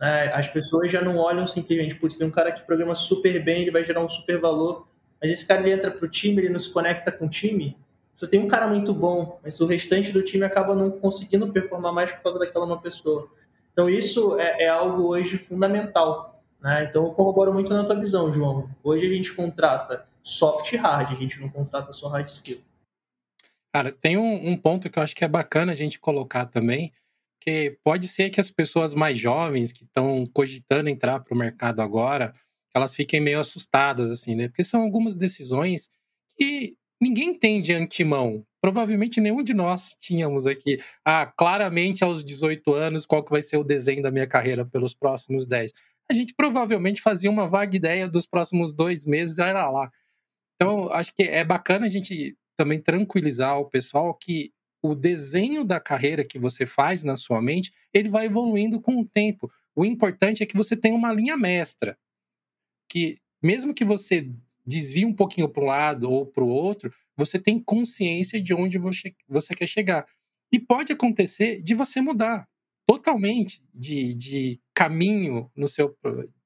Né? 0.00 0.32
As 0.34 0.48
pessoas 0.48 0.90
já 0.90 1.00
não 1.00 1.16
olham 1.16 1.46
simplesmente, 1.46 1.94
putz, 1.94 2.16
tem 2.16 2.26
um 2.26 2.30
cara 2.30 2.50
que 2.50 2.62
programa 2.62 2.92
super 2.92 3.40
bem, 3.40 3.62
ele 3.62 3.70
vai 3.70 3.84
gerar 3.84 4.00
um 4.00 4.08
super 4.08 4.40
valor, 4.40 4.88
mas 5.22 5.30
esse 5.30 5.46
cara 5.46 5.60
ele 5.60 5.70
entra 5.70 5.92
pro 5.92 6.08
time, 6.08 6.42
ele 6.42 6.48
não 6.48 6.58
se 6.58 6.72
conecta 6.72 7.12
com 7.12 7.26
o 7.26 7.30
time. 7.30 7.76
Você 8.16 8.26
tem 8.26 8.40
um 8.40 8.48
cara 8.48 8.66
muito 8.66 8.92
bom, 8.92 9.38
mas 9.44 9.60
o 9.60 9.66
restante 9.66 10.10
do 10.10 10.22
time 10.22 10.44
acaba 10.44 10.74
não 10.74 10.90
conseguindo 10.90 11.52
performar 11.52 11.92
mais 11.92 12.10
por 12.10 12.20
causa 12.20 12.38
daquela 12.40 12.64
uma 12.64 12.80
pessoa. 12.80 13.28
Então, 13.72 13.88
isso 13.88 14.40
é, 14.40 14.64
é 14.64 14.68
algo 14.68 15.06
hoje 15.06 15.38
fundamental. 15.38 16.42
Né? 16.60 16.88
Então, 16.90 17.04
eu 17.04 17.12
corroboro 17.12 17.54
muito 17.54 17.72
na 17.72 17.84
tua 17.84 17.94
visão, 17.94 18.32
João. 18.32 18.68
Hoje 18.82 19.06
a 19.06 19.08
gente 19.08 19.32
contrata 19.32 20.04
soft 20.24 20.72
e 20.72 20.76
hard, 20.76 21.12
a 21.12 21.20
gente 21.20 21.38
não 21.38 21.50
contrata 21.50 21.92
só 21.92 22.08
hard 22.08 22.28
skill. 22.28 22.60
Cara, 23.72 23.92
tem 23.92 24.16
um, 24.16 24.50
um, 24.50 24.56
ponto 24.56 24.88
que 24.88 24.98
eu 24.98 25.02
acho 25.02 25.14
que 25.14 25.24
é 25.24 25.28
bacana 25.28 25.72
a 25.72 25.74
gente 25.74 25.98
colocar 25.98 26.46
também, 26.46 26.92
que 27.40 27.76
pode 27.84 28.08
ser 28.08 28.30
que 28.30 28.40
as 28.40 28.50
pessoas 28.50 28.94
mais 28.94 29.18
jovens 29.18 29.70
que 29.70 29.84
estão 29.84 30.24
cogitando 30.32 30.88
entrar 30.88 31.20
para 31.20 31.34
o 31.34 31.38
mercado 31.38 31.82
agora, 31.82 32.34
elas 32.74 32.94
fiquem 32.94 33.20
meio 33.20 33.40
assustadas, 33.40 34.10
assim, 34.10 34.34
né? 34.34 34.48
Porque 34.48 34.64
são 34.64 34.80
algumas 34.80 35.14
decisões 35.14 35.88
que 36.36 36.76
ninguém 37.00 37.38
tem 37.38 37.60
de 37.60 37.74
antemão. 37.74 38.44
Provavelmente 38.60 39.20
nenhum 39.20 39.42
de 39.42 39.52
nós 39.52 39.94
tínhamos 39.98 40.46
aqui. 40.46 40.78
Ah, 41.04 41.26
claramente 41.26 42.02
aos 42.02 42.24
18 42.24 42.72
anos, 42.72 43.04
qual 43.04 43.22
que 43.22 43.30
vai 43.30 43.42
ser 43.42 43.58
o 43.58 43.64
desenho 43.64 44.02
da 44.02 44.10
minha 44.10 44.26
carreira 44.26 44.64
pelos 44.64 44.94
próximos 44.94 45.46
10. 45.46 45.72
A 46.10 46.14
gente 46.14 46.32
provavelmente 46.34 47.02
fazia 47.02 47.30
uma 47.30 47.46
vaga 47.46 47.76
ideia 47.76 48.08
dos 48.08 48.26
próximos 48.26 48.72
dois 48.72 49.04
meses, 49.04 49.38
era 49.38 49.70
lá. 49.70 49.90
Então, 50.54 50.92
acho 50.92 51.14
que 51.14 51.22
é 51.22 51.44
bacana 51.44 51.86
a 51.86 51.88
gente 51.88 52.36
também 52.56 52.80
tranquilizar 52.80 53.58
o 53.58 53.68
pessoal 53.68 54.14
que 54.14 54.52
o 54.82 54.94
desenho 54.94 55.64
da 55.64 55.80
carreira 55.80 56.24
que 56.24 56.38
você 56.38 56.66
faz 56.66 57.02
na 57.02 57.16
sua 57.16 57.40
mente, 57.40 57.72
ele 57.92 58.08
vai 58.08 58.26
evoluindo 58.26 58.80
com 58.80 59.00
o 59.00 59.04
tempo. 59.04 59.50
O 59.74 59.84
importante 59.84 60.42
é 60.42 60.46
que 60.46 60.56
você 60.56 60.76
tenha 60.76 60.94
uma 60.94 61.12
linha 61.12 61.36
mestra. 61.36 61.98
Que 62.88 63.16
mesmo 63.42 63.72
que 63.72 63.84
você 63.84 64.30
desvie 64.66 65.06
um 65.06 65.12
pouquinho 65.12 65.48
para 65.48 65.62
um 65.62 65.66
lado 65.66 66.10
ou 66.10 66.26
para 66.26 66.44
o 66.44 66.48
outro, 66.48 66.92
você 67.16 67.38
tem 67.38 67.58
consciência 67.58 68.40
de 68.40 68.52
onde 68.52 68.78
você, 68.78 69.14
você 69.26 69.54
quer 69.54 69.66
chegar. 69.66 70.06
E 70.52 70.58
pode 70.58 70.92
acontecer 70.92 71.62
de 71.62 71.74
você 71.74 72.00
mudar 72.00 72.46
totalmente 72.86 73.62
de, 73.72 74.14
de 74.14 74.60
caminho 74.74 75.50
no 75.56 75.66
seu, 75.66 75.96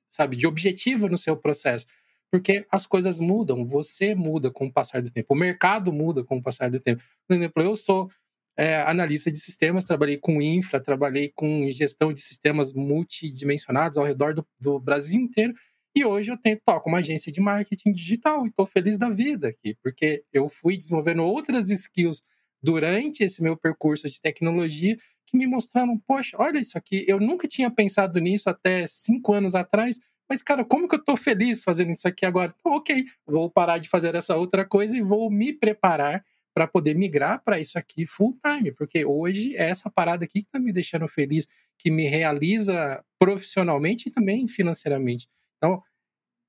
sabe, 0.06 0.36
de 0.36 0.46
objetivo 0.46 1.08
no 1.08 1.18
seu 1.18 1.36
processo 1.36 1.86
porque 2.30 2.66
as 2.70 2.86
coisas 2.86 3.18
mudam, 3.18 3.64
você 3.64 4.14
muda 4.14 4.50
com 4.50 4.66
o 4.66 4.72
passar 4.72 5.02
do 5.02 5.10
tempo, 5.10 5.34
o 5.34 5.36
mercado 5.36 5.92
muda 5.92 6.22
com 6.22 6.36
o 6.36 6.42
passar 6.42 6.70
do 6.70 6.80
tempo. 6.80 7.02
Por 7.26 7.34
exemplo, 7.34 7.62
eu 7.62 7.74
sou 7.76 8.10
é, 8.56 8.82
analista 8.82 9.30
de 9.30 9.38
sistemas, 9.38 9.84
trabalhei 9.84 10.18
com 10.18 10.42
infra, 10.42 10.80
trabalhei 10.80 11.32
com 11.34 11.70
gestão 11.70 12.12
de 12.12 12.20
sistemas 12.20 12.72
multidimensionados 12.72 13.96
ao 13.96 14.04
redor 14.04 14.34
do, 14.34 14.46
do 14.60 14.80
Brasil 14.80 15.20
inteiro, 15.20 15.54
e 15.96 16.04
hoje 16.04 16.30
eu 16.30 16.36
tenho, 16.36 16.60
toco 16.64 16.88
uma 16.88 16.98
agência 16.98 17.32
de 17.32 17.40
marketing 17.40 17.92
digital 17.92 18.44
e 18.44 18.48
estou 18.48 18.66
feliz 18.66 18.98
da 18.98 19.08
vida 19.08 19.48
aqui, 19.48 19.76
porque 19.82 20.22
eu 20.32 20.48
fui 20.48 20.76
desenvolvendo 20.76 21.22
outras 21.24 21.70
skills 21.70 22.22
durante 22.62 23.24
esse 23.24 23.42
meu 23.42 23.56
percurso 23.56 24.08
de 24.08 24.20
tecnologia 24.20 24.96
que 25.26 25.36
me 25.36 25.46
mostraram, 25.46 25.98
poxa, 25.98 26.36
olha 26.38 26.58
isso 26.58 26.76
aqui, 26.76 27.04
eu 27.06 27.20
nunca 27.20 27.46
tinha 27.46 27.70
pensado 27.70 28.18
nisso 28.18 28.48
até 28.48 28.86
cinco 28.86 29.32
anos 29.32 29.54
atrás, 29.54 29.98
mas, 30.28 30.42
cara, 30.42 30.64
como 30.64 30.86
que 30.86 30.96
eu 30.96 31.02
tô 31.02 31.16
feliz 31.16 31.64
fazendo 31.64 31.90
isso 31.90 32.06
aqui 32.06 32.26
agora? 32.26 32.54
Então, 32.58 32.72
ok, 32.72 33.04
vou 33.26 33.50
parar 33.50 33.78
de 33.78 33.88
fazer 33.88 34.14
essa 34.14 34.36
outra 34.36 34.64
coisa 34.64 34.96
e 34.96 35.00
vou 35.00 35.30
me 35.30 35.52
preparar 35.52 36.22
para 36.52 36.66
poder 36.66 36.94
migrar 36.94 37.42
para 37.42 37.58
isso 37.58 37.78
aqui 37.78 38.04
full 38.04 38.32
time, 38.44 38.72
porque 38.72 39.04
hoje 39.04 39.56
é 39.56 39.70
essa 39.70 39.88
parada 39.88 40.24
aqui 40.24 40.42
que 40.42 40.50
tá 40.50 40.58
me 40.58 40.72
deixando 40.72 41.06
feliz, 41.08 41.46
que 41.78 41.90
me 41.90 42.06
realiza 42.06 43.02
profissionalmente 43.18 44.08
e 44.08 44.10
também 44.10 44.46
financeiramente. 44.48 45.28
Então, 45.56 45.82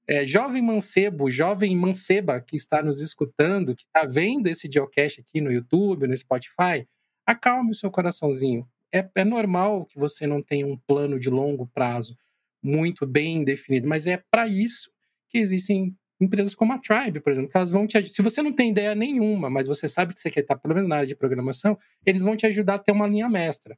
é, 0.07 0.25
jovem 0.25 0.61
mancebo, 0.61 1.29
jovem 1.29 1.75
manceba 1.75 2.41
que 2.41 2.55
está 2.55 2.81
nos 2.81 2.99
escutando, 2.99 3.75
que 3.75 3.83
está 3.83 4.05
vendo 4.05 4.47
esse 4.47 4.67
geocache 4.69 5.21
aqui 5.21 5.39
no 5.39 5.51
YouTube, 5.51 6.07
no 6.07 6.17
Spotify, 6.17 6.87
acalme 7.25 7.71
o 7.71 7.75
seu 7.75 7.91
coraçãozinho. 7.91 8.67
É, 8.91 9.07
é 9.15 9.23
normal 9.23 9.85
que 9.85 9.99
você 9.99 10.25
não 10.25 10.41
tenha 10.41 10.65
um 10.65 10.75
plano 10.75 11.19
de 11.19 11.29
longo 11.29 11.67
prazo 11.67 12.17
muito 12.63 13.05
bem 13.05 13.43
definido, 13.43 13.87
mas 13.87 14.05
é 14.07 14.21
para 14.31 14.47
isso 14.47 14.91
que 15.29 15.37
existem 15.37 15.95
empresas 16.19 16.53
como 16.53 16.73
a 16.73 16.77
Tribe, 16.77 17.21
por 17.21 17.31
exemplo, 17.31 17.49
que 17.49 17.57
elas 17.57 17.71
vão 17.71 17.87
te 17.87 18.07
Se 18.09 18.21
você 18.21 18.41
não 18.41 18.53
tem 18.53 18.71
ideia 18.71 18.93
nenhuma, 18.93 19.49
mas 19.49 19.67
você 19.67 19.87
sabe 19.87 20.13
que 20.13 20.19
você 20.19 20.29
quer 20.29 20.41
estar 20.41 20.57
pelo 20.57 20.75
menos 20.75 20.89
na 20.89 20.97
área 20.97 21.07
de 21.07 21.15
programação, 21.15 21.77
eles 22.05 22.23
vão 22.23 22.35
te 22.35 22.45
ajudar 22.45 22.75
a 22.75 22.79
ter 22.79 22.91
uma 22.91 23.07
linha 23.07 23.29
mestra. 23.29 23.77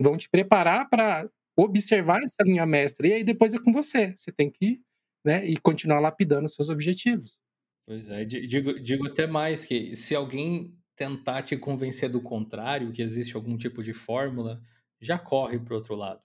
Vão 0.00 0.16
te 0.16 0.28
preparar 0.28 0.88
para 0.88 1.28
observar 1.56 2.22
essa 2.22 2.42
linha 2.44 2.64
mestra. 2.64 3.06
E 3.06 3.12
aí 3.12 3.24
depois 3.24 3.54
é 3.54 3.58
com 3.58 3.72
você. 3.72 4.14
Você 4.16 4.32
tem 4.32 4.50
que 4.50 4.80
né, 5.24 5.46
e 5.46 5.56
continuar 5.58 6.00
lapidando 6.00 6.48
seus 6.48 6.68
objetivos. 6.68 7.38
Pois 7.86 8.08
é, 8.08 8.24
digo, 8.24 8.80
digo 8.80 9.06
até 9.06 9.26
mais 9.26 9.64
que 9.64 9.94
se 9.94 10.14
alguém 10.14 10.74
tentar 10.96 11.42
te 11.42 11.56
convencer 11.56 12.08
do 12.08 12.20
contrário, 12.20 12.92
que 12.92 13.02
existe 13.02 13.36
algum 13.36 13.56
tipo 13.56 13.82
de 13.82 13.92
fórmula, 13.92 14.60
já 15.00 15.18
corre 15.18 15.58
para 15.58 15.74
o 15.74 15.76
outro 15.76 15.94
lado 15.94 16.22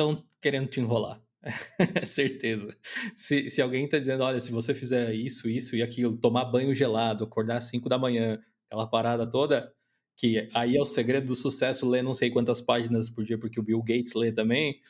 estão 0.00 0.24
querendo 0.40 0.68
te 0.68 0.80
enrolar. 0.80 1.22
Certeza. 2.04 2.68
Se, 3.14 3.48
se 3.50 3.60
alguém 3.60 3.84
está 3.84 3.98
dizendo, 3.98 4.24
olha, 4.24 4.40
se 4.40 4.50
você 4.50 4.74
fizer 4.74 5.14
isso, 5.14 5.48
isso 5.48 5.76
e 5.76 5.82
aquilo, 5.82 6.16
tomar 6.16 6.46
banho 6.46 6.74
gelado, 6.74 7.24
acordar 7.24 7.58
às 7.58 7.64
5 7.64 7.88
da 7.88 7.98
manhã, 7.98 8.40
aquela 8.66 8.86
parada 8.86 9.28
toda, 9.28 9.72
que 10.16 10.48
aí 10.54 10.76
é 10.76 10.80
o 10.80 10.84
segredo 10.84 11.26
do 11.26 11.34
sucesso 11.34 11.88
ler 11.88 12.02
não 12.02 12.14
sei 12.14 12.30
quantas 12.30 12.60
páginas 12.60 13.08
por 13.08 13.24
dia, 13.24 13.38
porque 13.38 13.60
o 13.60 13.62
Bill 13.62 13.82
Gates 13.82 14.14
lê 14.14 14.32
também, 14.32 14.80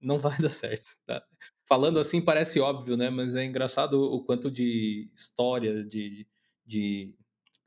não 0.00 0.18
vai 0.18 0.36
dar 0.42 0.50
certo. 0.50 0.92
Tá? 1.06 1.24
Falando 1.64 1.98
assim 1.98 2.20
parece 2.20 2.60
óbvio, 2.60 2.96
né? 2.96 3.10
Mas 3.10 3.36
é 3.36 3.44
engraçado 3.44 4.00
o 4.00 4.24
quanto 4.24 4.50
de 4.50 5.10
história, 5.14 5.84
de, 5.84 6.26
de 6.66 7.14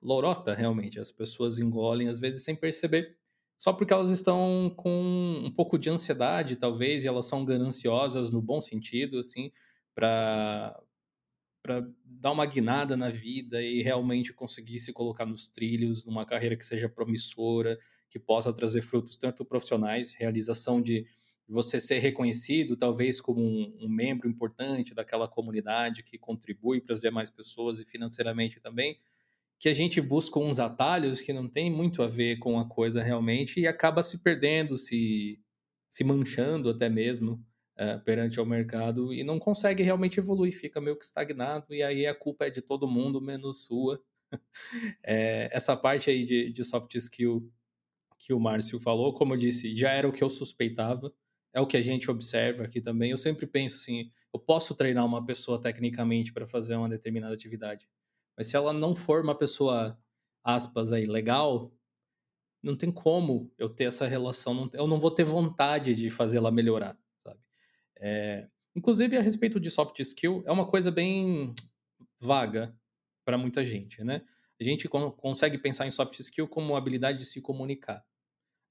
lorota, 0.02 0.54
realmente, 0.54 1.00
as 1.00 1.12
pessoas 1.12 1.60
engolem, 1.60 2.08
às 2.08 2.20
vezes, 2.20 2.44
sem 2.44 2.56
perceber 2.56 3.18
só 3.58 3.74
porque 3.74 3.94
elas 3.94 4.10
estão 4.10 4.74
com 4.76 5.42
um 5.46 5.52
pouco 5.52 5.78
de 5.78 5.90
ansiedade, 5.90 6.56
talvez, 6.58 7.04
e 7.06 7.08
elas 7.08 7.26
são 7.26 7.46
gananciosas 7.46 8.32
no 8.32 8.42
bom 8.42 8.62
sentido, 8.62 9.20
assim, 9.20 9.52
para 9.94 10.80
para 11.62 11.88
dar 12.04 12.32
uma 12.32 12.46
guinada 12.46 12.96
na 12.96 13.10
vida 13.10 13.62
e 13.62 13.82
realmente 13.82 14.32
conseguir 14.34 14.80
se 14.80 14.94
colocar 14.94 15.26
nos 15.26 15.48
trilhos, 15.48 16.06
numa 16.06 16.26
carreira 16.26 16.56
que 16.56 16.64
seja 16.66 16.88
promissora, 16.88 17.80
que 18.10 18.20
possa 18.20 18.54
trazer 18.54 18.82
frutos 18.82 19.18
tanto 19.18 19.44
profissionais, 19.44 20.14
realização 20.14 20.82
de 20.82 21.08
você 21.48 21.80
ser 21.80 22.00
reconhecido, 22.00 22.78
talvez 22.78 23.20
como 23.20 23.42
um, 23.42 23.78
um 23.82 23.90
membro 23.90 24.28
importante 24.30 24.94
daquela 24.94 25.28
comunidade 25.28 26.04
que 26.04 26.18
contribui 26.18 26.82
para 26.82 26.94
as 26.94 27.02
demais 27.02 27.30
pessoas 27.30 27.80
e 27.80 27.86
financeiramente 27.86 28.60
também, 28.60 28.98
que 29.60 29.70
a 29.70 29.74
gente 29.74 30.02
busca 30.02 30.40
uns 30.40 30.60
atalhos 30.60 31.22
que 31.22 31.34
não 31.34 31.48
tem 31.48 31.72
muito 31.72 32.04
a 32.04 32.08
ver 32.08 32.38
com 32.38 32.60
a 32.60 32.68
coisa 32.68 33.02
realmente 33.02 33.60
e 33.60 33.68
acaba 33.68 34.04
se 34.04 34.22
perdendo, 34.22 34.78
se, 34.78 35.40
se 35.90 36.04
manchando 36.04 36.70
até 36.70 36.90
mesmo 36.90 37.44
é, 37.78 37.98
perante 37.98 38.40
ao 38.40 38.46
mercado 38.46 39.14
e 39.14 39.24
não 39.24 39.40
consegue 39.40 39.84
realmente 39.84 40.20
evoluir, 40.20 40.58
fica 40.58 40.80
meio 40.82 40.98
que 40.98 41.06
estagnado, 41.06 41.74
e 41.74 41.84
aí 41.84 42.06
a 42.06 42.16
culpa 42.16 42.46
é 42.46 42.50
de 42.50 42.62
todo 42.62 42.88
mundo, 42.88 43.22
menos 43.22 43.66
sua. 43.66 44.02
É, 45.04 45.50
essa 45.54 45.78
parte 45.78 46.10
aí 46.10 46.26
de, 46.26 46.52
de 46.52 46.64
soft 46.64 46.94
skill 46.96 47.50
que 48.18 48.34
o 48.34 48.40
Márcio 48.40 48.80
falou, 48.80 49.14
como 49.14 49.34
eu 49.34 49.38
disse, 49.38 49.76
já 49.76 49.92
era 49.92 50.08
o 50.08 50.12
que 50.12 50.24
eu 50.24 50.30
suspeitava, 50.30 51.14
é 51.54 51.62
o 51.62 51.68
que 51.68 51.78
a 51.78 51.82
gente 51.82 52.10
observa 52.10 52.66
aqui 52.66 52.82
também. 52.82 53.12
Eu 53.12 53.18
sempre 53.18 53.46
penso 53.46 53.78
assim, 53.78 54.12
eu 54.34 54.40
posso 54.40 54.76
treinar 54.76 55.06
uma 55.06 55.26
pessoa 55.26 55.62
tecnicamente 55.62 56.34
para 56.34 56.46
fazer 56.48 56.76
uma 56.76 56.90
determinada 56.90 57.34
atividade, 57.34 57.88
mas 58.38 58.48
se 58.48 58.56
ela 58.56 58.74
não 58.74 58.96
for 58.96 59.24
uma 59.24 59.36
pessoa, 59.36 59.98
aspas 60.44 60.92
aí, 60.92 61.06
legal, 61.06 61.72
não 62.62 62.76
tem 62.76 62.92
como 62.92 63.52
eu 63.58 63.70
ter 63.70 63.86
essa 63.86 64.08
relação, 64.08 64.70
eu 64.74 64.88
não 64.88 65.00
vou 65.00 65.12
ter 65.12 65.24
vontade 65.24 65.96
de 65.96 66.10
fazê-la 66.10 66.52
melhorar, 66.52 66.98
sabe? 67.24 67.40
É, 67.98 68.48
inclusive, 68.76 69.18
a 69.18 69.22
respeito 69.22 69.60
de 69.60 69.70
soft 69.70 70.00
skill, 70.00 70.44
é 70.46 70.52
uma 70.52 70.68
coisa 70.68 70.92
bem 70.92 71.54
vaga 72.20 72.76
para 73.24 73.38
muita 73.38 73.66
gente, 73.66 74.04
né? 74.04 74.22
A 74.60 74.64
gente 74.64 74.88
consegue 74.88 75.58
pensar 75.58 75.86
em 75.86 75.92
soft 75.92 76.18
skill 76.20 76.48
como 76.48 76.76
habilidade 76.76 77.20
de 77.20 77.26
se 77.26 77.42
comunicar. 77.42 78.06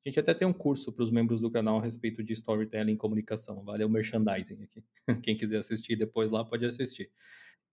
A 0.04 0.08
gente 0.08 0.20
até 0.20 0.34
tem 0.34 0.46
um 0.46 0.52
curso 0.52 0.92
para 0.92 1.02
os 1.02 1.10
membros 1.10 1.40
do 1.40 1.50
canal 1.50 1.78
a 1.78 1.82
respeito 1.82 2.22
de 2.22 2.32
storytelling 2.34 2.92
e 2.92 2.96
comunicação. 2.96 3.62
Vale 3.64 3.84
o 3.84 3.88
merchandising 3.88 4.62
aqui. 4.62 4.84
Quem 5.22 5.36
quiser 5.36 5.58
assistir 5.58 5.96
depois 5.96 6.30
lá 6.30 6.44
pode 6.44 6.64
assistir. 6.64 7.10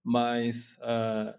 Mas 0.03 0.77
uh, 0.77 1.37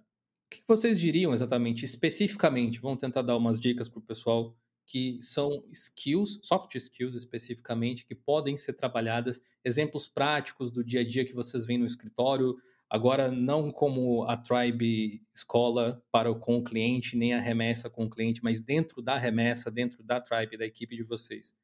que 0.60 0.62
vocês 0.66 0.98
diriam 0.98 1.32
exatamente, 1.32 1.84
especificamente? 1.84 2.80
Vamos 2.80 2.98
tentar 2.98 3.22
dar 3.22 3.36
umas 3.36 3.60
dicas 3.60 3.88
para 3.88 3.98
o 3.98 4.02
pessoal 4.02 4.56
que 4.84 5.18
são 5.22 5.64
skills, 5.72 6.40
soft 6.42 6.74
skills 6.74 7.14
especificamente, 7.14 8.04
que 8.04 8.14
podem 8.14 8.56
ser 8.56 8.74
trabalhadas, 8.74 9.40
exemplos 9.64 10.08
práticos 10.08 10.70
do 10.70 10.84
dia 10.84 11.00
a 11.00 11.06
dia 11.06 11.24
que 11.24 11.34
vocês 11.34 11.64
veem 11.64 11.78
no 11.78 11.86
escritório, 11.86 12.56
Agora, 12.92 13.30
não 13.30 13.70
como 13.70 14.22
a 14.24 14.36
Tribe 14.36 15.26
escola 15.34 16.04
para 16.12 16.34
com 16.34 16.58
o 16.58 16.62
cliente, 16.62 17.16
nem 17.16 17.32
a 17.32 17.40
remessa 17.40 17.88
com 17.88 18.04
o 18.04 18.10
cliente, 18.10 18.44
mas 18.44 18.60
dentro 18.60 19.00
da 19.00 19.16
remessa, 19.16 19.70
dentro 19.70 20.02
da 20.02 20.20
Tribe, 20.20 20.58
da 20.58 20.66
equipe 20.66 20.94
de 20.94 21.02
vocês. 21.02 21.54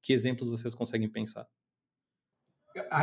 Que 0.00 0.14
exemplos 0.14 0.48
vocês 0.48 0.74
conseguem 0.74 1.10
pensar? 1.10 1.46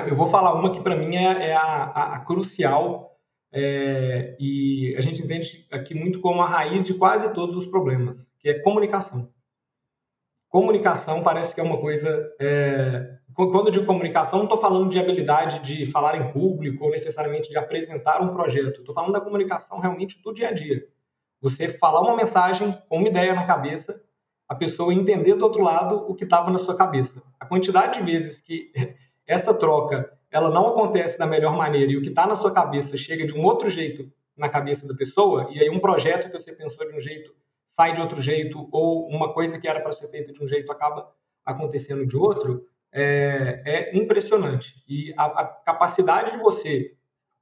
Eu 0.08 0.16
vou 0.16 0.26
falar 0.26 0.56
uma 0.56 0.72
que 0.72 0.82
para 0.82 0.96
mim 0.96 1.16
é, 1.16 1.50
é 1.50 1.54
a, 1.54 1.62
a, 1.62 2.16
a, 2.16 2.20
crucial 2.22 3.09
é, 3.52 4.36
e 4.40 4.96
a 4.98 5.02
gente 5.02 5.22
entende 5.22 5.68
aqui 5.72 5.94
muito 5.94 6.20
como 6.20 6.42
a 6.42 6.48
raiz 6.48 6.86
de 6.86 6.94
quase 6.94 7.34
todos 7.34 7.56
os 7.58 7.66
problemas, 7.66 8.32
que 8.40 8.50
é 8.50 8.60
comunicação. 8.60 9.32
Comunicação 10.50 11.22
parece 11.22 11.54
que 11.54 11.62
é 11.62 11.64
uma 11.64 11.80
coisa 11.80 12.36
é, 12.40 13.20
quando 13.48 13.68
eu 13.68 13.72
digo 13.72 13.86
comunicação, 13.86 14.40
não 14.40 14.46
estou 14.46 14.60
falando 14.60 14.90
de 14.90 15.00
habilidade 15.00 15.60
de 15.60 15.86
falar 15.86 16.18
em 16.18 16.32
público 16.32 16.84
ou 16.84 16.92
necessariamente 16.92 17.50
de 17.50 17.58
apresentar 17.58 18.22
um 18.22 18.34
projeto. 18.34 18.82
Estou 18.82 18.94
falando 18.94 19.14
da 19.14 19.22
comunicação 19.22 19.80
realmente 19.80 20.22
do 20.22 20.34
dia 20.34 20.50
a 20.50 20.52
dia. 20.52 20.86
Você 21.42 21.70
falar 21.70 22.02
uma 22.02 22.18
mensagem 22.18 22.78
com 22.90 22.98
uma 22.98 23.08
ideia 23.08 23.34
na 23.34 23.46
cabeça, 23.46 24.04
a 24.48 24.56
pessoa 24.56 24.94
entender 24.94 25.36
do 25.36 25.46
outro 25.46 25.62
lado 25.62 26.06
o 26.10 26.16
que 26.16 26.26
estava 26.26 26.52
na 26.52 26.60
sua 26.60 26.76
cabeça. 26.76 27.24
A 27.40 27.46
quantidade 27.46 28.00
de 28.00 28.06
vezes 28.06 28.42
que 28.42 28.74
essa 29.26 29.54
troca 29.54 30.12
ela 30.32 30.50
não 30.50 30.68
acontece 30.70 31.18
da 31.18 31.26
melhor 31.26 31.56
maneira 31.56 31.92
e 31.92 31.98
o 31.98 32.02
que 32.02 32.10
está 32.10 32.28
na 32.28 32.36
sua 32.36 32.52
cabeça 32.52 32.96
chega 32.98 33.26
de 33.26 33.34
um 33.34 33.44
outro 33.44 33.70
jeito 33.70 34.12
na 34.38 34.48
cabeça 34.48 34.88
da 34.88 34.96
pessoa, 34.96 35.50
e 35.52 35.60
aí 35.60 35.70
um 35.70 35.80
projeto 35.80 36.28
que 36.28 36.40
você 36.40 36.54
pensou 36.54 36.88
de 36.88 36.96
um 36.96 37.00
jeito 37.00 37.34
sai 37.70 37.94
de 37.94 38.02
outro 38.02 38.22
jeito, 38.22 38.68
ou 38.72 39.08
uma 39.08 39.34
coisa 39.34 39.58
que 39.58 39.68
era 39.68 39.80
para 39.80 39.92
ser 39.94 40.10
feita 40.10 40.34
de 40.34 40.44
um 40.44 40.48
jeito 40.48 40.72
acaba 40.72 41.10
acontecendo 41.46 42.06
de 42.06 42.18
outro, 42.18 42.66
é, 42.92 43.62
é 43.66 43.98
impressionante. 43.98 44.74
E 44.88 45.14
a, 45.18 45.26
a, 45.26 45.46
capacidade 45.46 46.34
de 46.34 46.38
você 46.40 46.94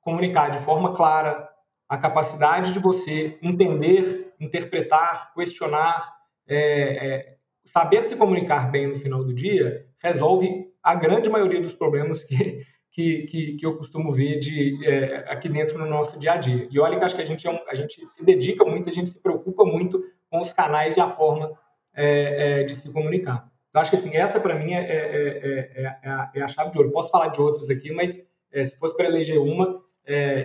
comunicar 0.02 0.52
de 0.52 0.60
forma 0.60 0.96
clara, 0.96 1.50
a 1.90 1.98
capacidade 1.98 2.72
de 2.72 2.80
você 2.80 3.38
entender, 3.42 4.34
interpretar, 4.40 5.34
questionar, 5.34 6.14
é, 6.48 6.60
é, 6.60 7.38
saber 7.66 8.04
se 8.04 8.16
comunicar 8.16 8.70
bem 8.70 8.88
no 8.88 8.96
final 8.96 9.24
do 9.24 9.34
dia, 9.34 9.88
resolve 10.00 10.68
a 10.84 10.94
grande 10.94 11.30
maioria 11.30 11.62
dos 11.62 11.74
problemas 11.74 12.24
que, 12.24 12.62
que, 12.98 13.28
que, 13.28 13.54
que 13.58 13.64
eu 13.64 13.78
costumo 13.78 14.12
ver 14.12 14.40
de, 14.40 14.84
é, 14.84 15.18
aqui 15.32 15.48
dentro 15.48 15.78
no 15.78 15.86
nosso 15.86 16.18
dia 16.18 16.32
a 16.32 16.38
dia. 16.38 16.68
E 16.72 16.80
olha 16.80 16.98
que 16.98 17.06
acho 17.06 17.16
que 17.16 17.22
a 17.22 17.26
gente, 17.26 17.46
é 17.46 17.52
um, 17.52 17.60
a 17.70 17.76
gente 17.76 18.08
se 18.08 18.26
dedica 18.26 18.66
muito, 18.66 18.90
a 18.90 18.92
gente 18.92 19.12
se 19.12 19.20
preocupa 19.20 19.64
muito 19.64 20.04
com 20.32 20.42
os 20.42 20.52
canais 20.52 20.98
e 20.98 21.00
a 21.00 21.12
forma 21.12 21.56
é, 21.94 22.62
é, 22.62 22.64
de 22.64 22.76
se 22.76 22.92
comunicar. 22.92 23.52
Eu 23.72 23.82
acho 23.82 23.92
que 23.92 23.98
assim, 23.98 24.16
essa 24.16 24.40
para 24.40 24.56
mim 24.56 24.74
é, 24.74 24.80
é, 24.80 25.72
é, 25.76 26.08
a, 26.10 26.32
é, 26.34 26.42
a, 26.42 26.48
chave 26.48 26.72
de 26.72 26.78
ouro. 26.80 26.92
Posso 26.92 27.12
falar 27.12 27.28
de 27.28 27.40
outras 27.40 27.70
aqui, 27.70 27.92
mas 27.92 28.28
se 28.52 28.80
fosse 28.80 28.98
para 28.98 29.06
eleger 29.06 29.38
uma, 29.38 29.80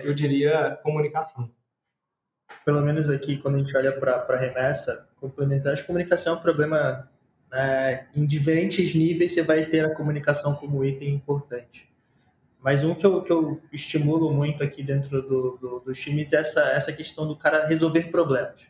eu 0.03 0.13
diria 0.13 0.77
comunicação. 0.83 1.49
Pelo 2.63 2.81
menos 2.81 3.09
aqui, 3.09 3.37
quando 3.37 3.55
a 3.55 3.59
gente 3.59 3.75
olha 3.75 3.99
para 3.99 4.27
a 4.29 4.37
remessa, 4.37 5.09
complementar, 5.19 5.73
a 5.73 5.83
comunicação 5.83 6.35
é 6.35 6.37
um 6.37 6.41
problema 6.41 7.09
né, 7.51 8.07
em 8.15 8.27
diferentes 8.27 8.93
níveis, 8.93 9.31
você 9.31 9.41
vai 9.41 9.65
ter 9.65 9.83
a 9.85 9.95
comunicação 9.95 10.53
como 10.53 10.85
item 10.85 11.15
importante. 11.15 11.91
Mas 12.63 12.81
um 12.81 12.95
que 12.95 13.05
eu, 13.05 13.21
que 13.21 13.31
eu 13.31 13.61
estimulo 13.73 14.31
muito 14.31 14.63
aqui 14.63 14.81
dentro 14.81 15.21
do, 15.21 15.57
do, 15.57 15.79
dos 15.81 15.99
times 15.99 16.31
é 16.31 16.37
essa, 16.37 16.61
essa 16.61 16.93
questão 16.93 17.27
do 17.27 17.35
cara 17.35 17.67
resolver 17.67 18.09
problemas. 18.09 18.61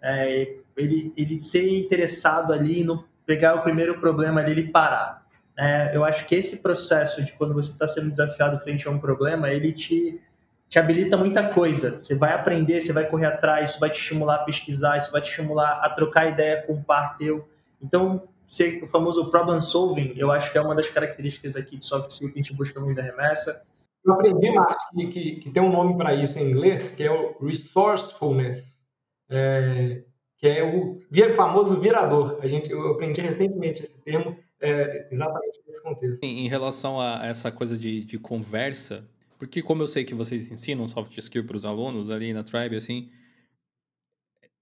É, 0.00 0.56
ele, 0.76 1.12
ele 1.16 1.36
ser 1.36 1.68
interessado 1.76 2.52
ali 2.52 2.84
no 2.84 3.04
pegar 3.26 3.54
o 3.54 3.62
primeiro 3.62 3.98
problema 3.98 4.42
dele 4.42 4.62
e 4.62 4.70
parar. 4.70 5.26
É, 5.56 5.94
eu 5.94 6.04
acho 6.04 6.24
que 6.24 6.34
esse 6.34 6.58
processo 6.58 7.22
de 7.22 7.32
quando 7.32 7.52
você 7.52 7.72
está 7.72 7.86
sendo 7.86 8.10
desafiado 8.10 8.58
frente 8.60 8.86
a 8.86 8.90
um 8.90 8.98
problema, 8.98 9.50
ele 9.50 9.72
te, 9.72 10.20
te 10.68 10.78
habilita 10.78 11.16
muita 11.16 11.48
coisa. 11.48 11.98
Você 11.98 12.14
vai 12.14 12.32
aprender, 12.32 12.80
você 12.80 12.92
vai 12.92 13.08
correr 13.08 13.26
atrás, 13.26 13.70
isso 13.70 13.80
vai 13.80 13.90
te 13.90 13.98
estimular 13.98 14.36
a 14.36 14.44
pesquisar, 14.44 14.96
isso 14.96 15.10
vai 15.10 15.20
te 15.20 15.28
estimular 15.28 15.84
a 15.84 15.90
trocar 15.90 16.26
ideia 16.26 16.62
com 16.62 16.74
um 16.74 16.82
par 16.82 17.16
teu. 17.16 17.48
Então, 17.82 18.28
ser 18.52 18.82
o 18.82 18.86
famoso 18.86 19.30
problem 19.30 19.60
solving, 19.60 20.12
eu 20.16 20.30
acho 20.30 20.52
que 20.52 20.58
é 20.58 20.60
uma 20.60 20.74
das 20.74 20.88
características 20.90 21.56
aqui 21.56 21.78
de 21.78 21.84
soft 21.84 22.10
skill 22.10 22.28
que 22.28 22.38
a 22.38 22.42
gente 22.42 22.54
busca 22.54 22.78
muito 22.78 22.98
na 22.98 23.02
remessa. 23.02 23.62
Eu 24.04 24.12
aprendi, 24.12 24.50
Márcio, 24.50 24.80
que, 24.94 25.06
que, 25.06 25.36
que, 25.36 25.50
tem 25.50 25.62
um 25.62 25.70
nome 25.72 25.96
para 25.96 26.12
isso 26.12 26.38
em 26.38 26.50
inglês, 26.50 26.92
que 26.92 27.02
é 27.02 27.10
o 27.10 27.38
resourcefulness. 27.40 28.82
É, 29.30 30.02
que 30.36 30.48
é 30.48 30.62
o 30.64 30.98
famoso 31.34 31.80
virador. 31.80 32.38
A 32.42 32.48
gente, 32.48 32.70
eu 32.70 32.90
aprendi 32.90 33.20
recentemente 33.20 33.84
esse 33.84 33.96
termo 34.02 34.36
é, 34.60 35.08
exatamente 35.10 35.60
nesse 35.66 35.80
contexto. 35.80 36.22
Em 36.22 36.48
relação 36.48 37.00
a 37.00 37.24
essa 37.24 37.50
coisa 37.50 37.78
de, 37.78 38.04
de 38.04 38.18
conversa, 38.18 39.08
porque 39.38 39.62
como 39.62 39.82
eu 39.82 39.88
sei 39.88 40.04
que 40.04 40.14
vocês 40.14 40.50
ensinam 40.50 40.86
soft 40.88 41.16
skill 41.16 41.46
para 41.46 41.56
os 41.56 41.64
alunos 41.64 42.10
ali 42.10 42.34
na 42.34 42.42
Tribe, 42.42 42.76
assim, 42.76 43.08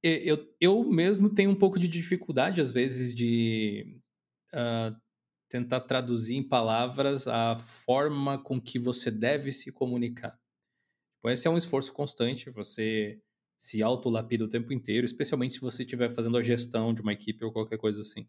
eu, 0.03 0.55
eu 0.61 0.85
mesmo 0.85 1.29
tenho 1.31 1.51
um 1.51 1.55
pouco 1.55 1.79
de 1.79 1.89
dificuldade, 1.89 2.61
às 2.61 2.71
vezes, 2.71 3.15
de 3.15 3.99
uh, 4.55 4.97
tentar 5.49 5.81
traduzir 5.81 6.37
em 6.37 6.43
palavras 6.43 7.27
a 7.27 7.59
forma 7.59 8.39
com 8.39 8.61
que 8.61 8.79
você 8.79 9.11
deve 9.11 9.53
se 9.53 9.71
comunicar. 9.73 10.39
Então, 11.19 11.31
esse 11.31 11.47
é 11.47 11.51
um 11.51 11.57
esforço 11.57 11.93
constante, 11.93 12.51
você 12.51 13.21
se 13.59 13.83
autolapida 13.83 14.45
o 14.45 14.49
tempo 14.49 14.73
inteiro, 14.73 15.05
especialmente 15.05 15.55
se 15.55 15.61
você 15.61 15.83
estiver 15.83 16.11
fazendo 16.11 16.39
a 16.39 16.43
gestão 16.43 16.95
de 16.95 17.03
uma 17.03 17.13
equipe 17.13 17.45
ou 17.45 17.53
qualquer 17.53 17.77
coisa 17.77 18.01
assim. 18.01 18.27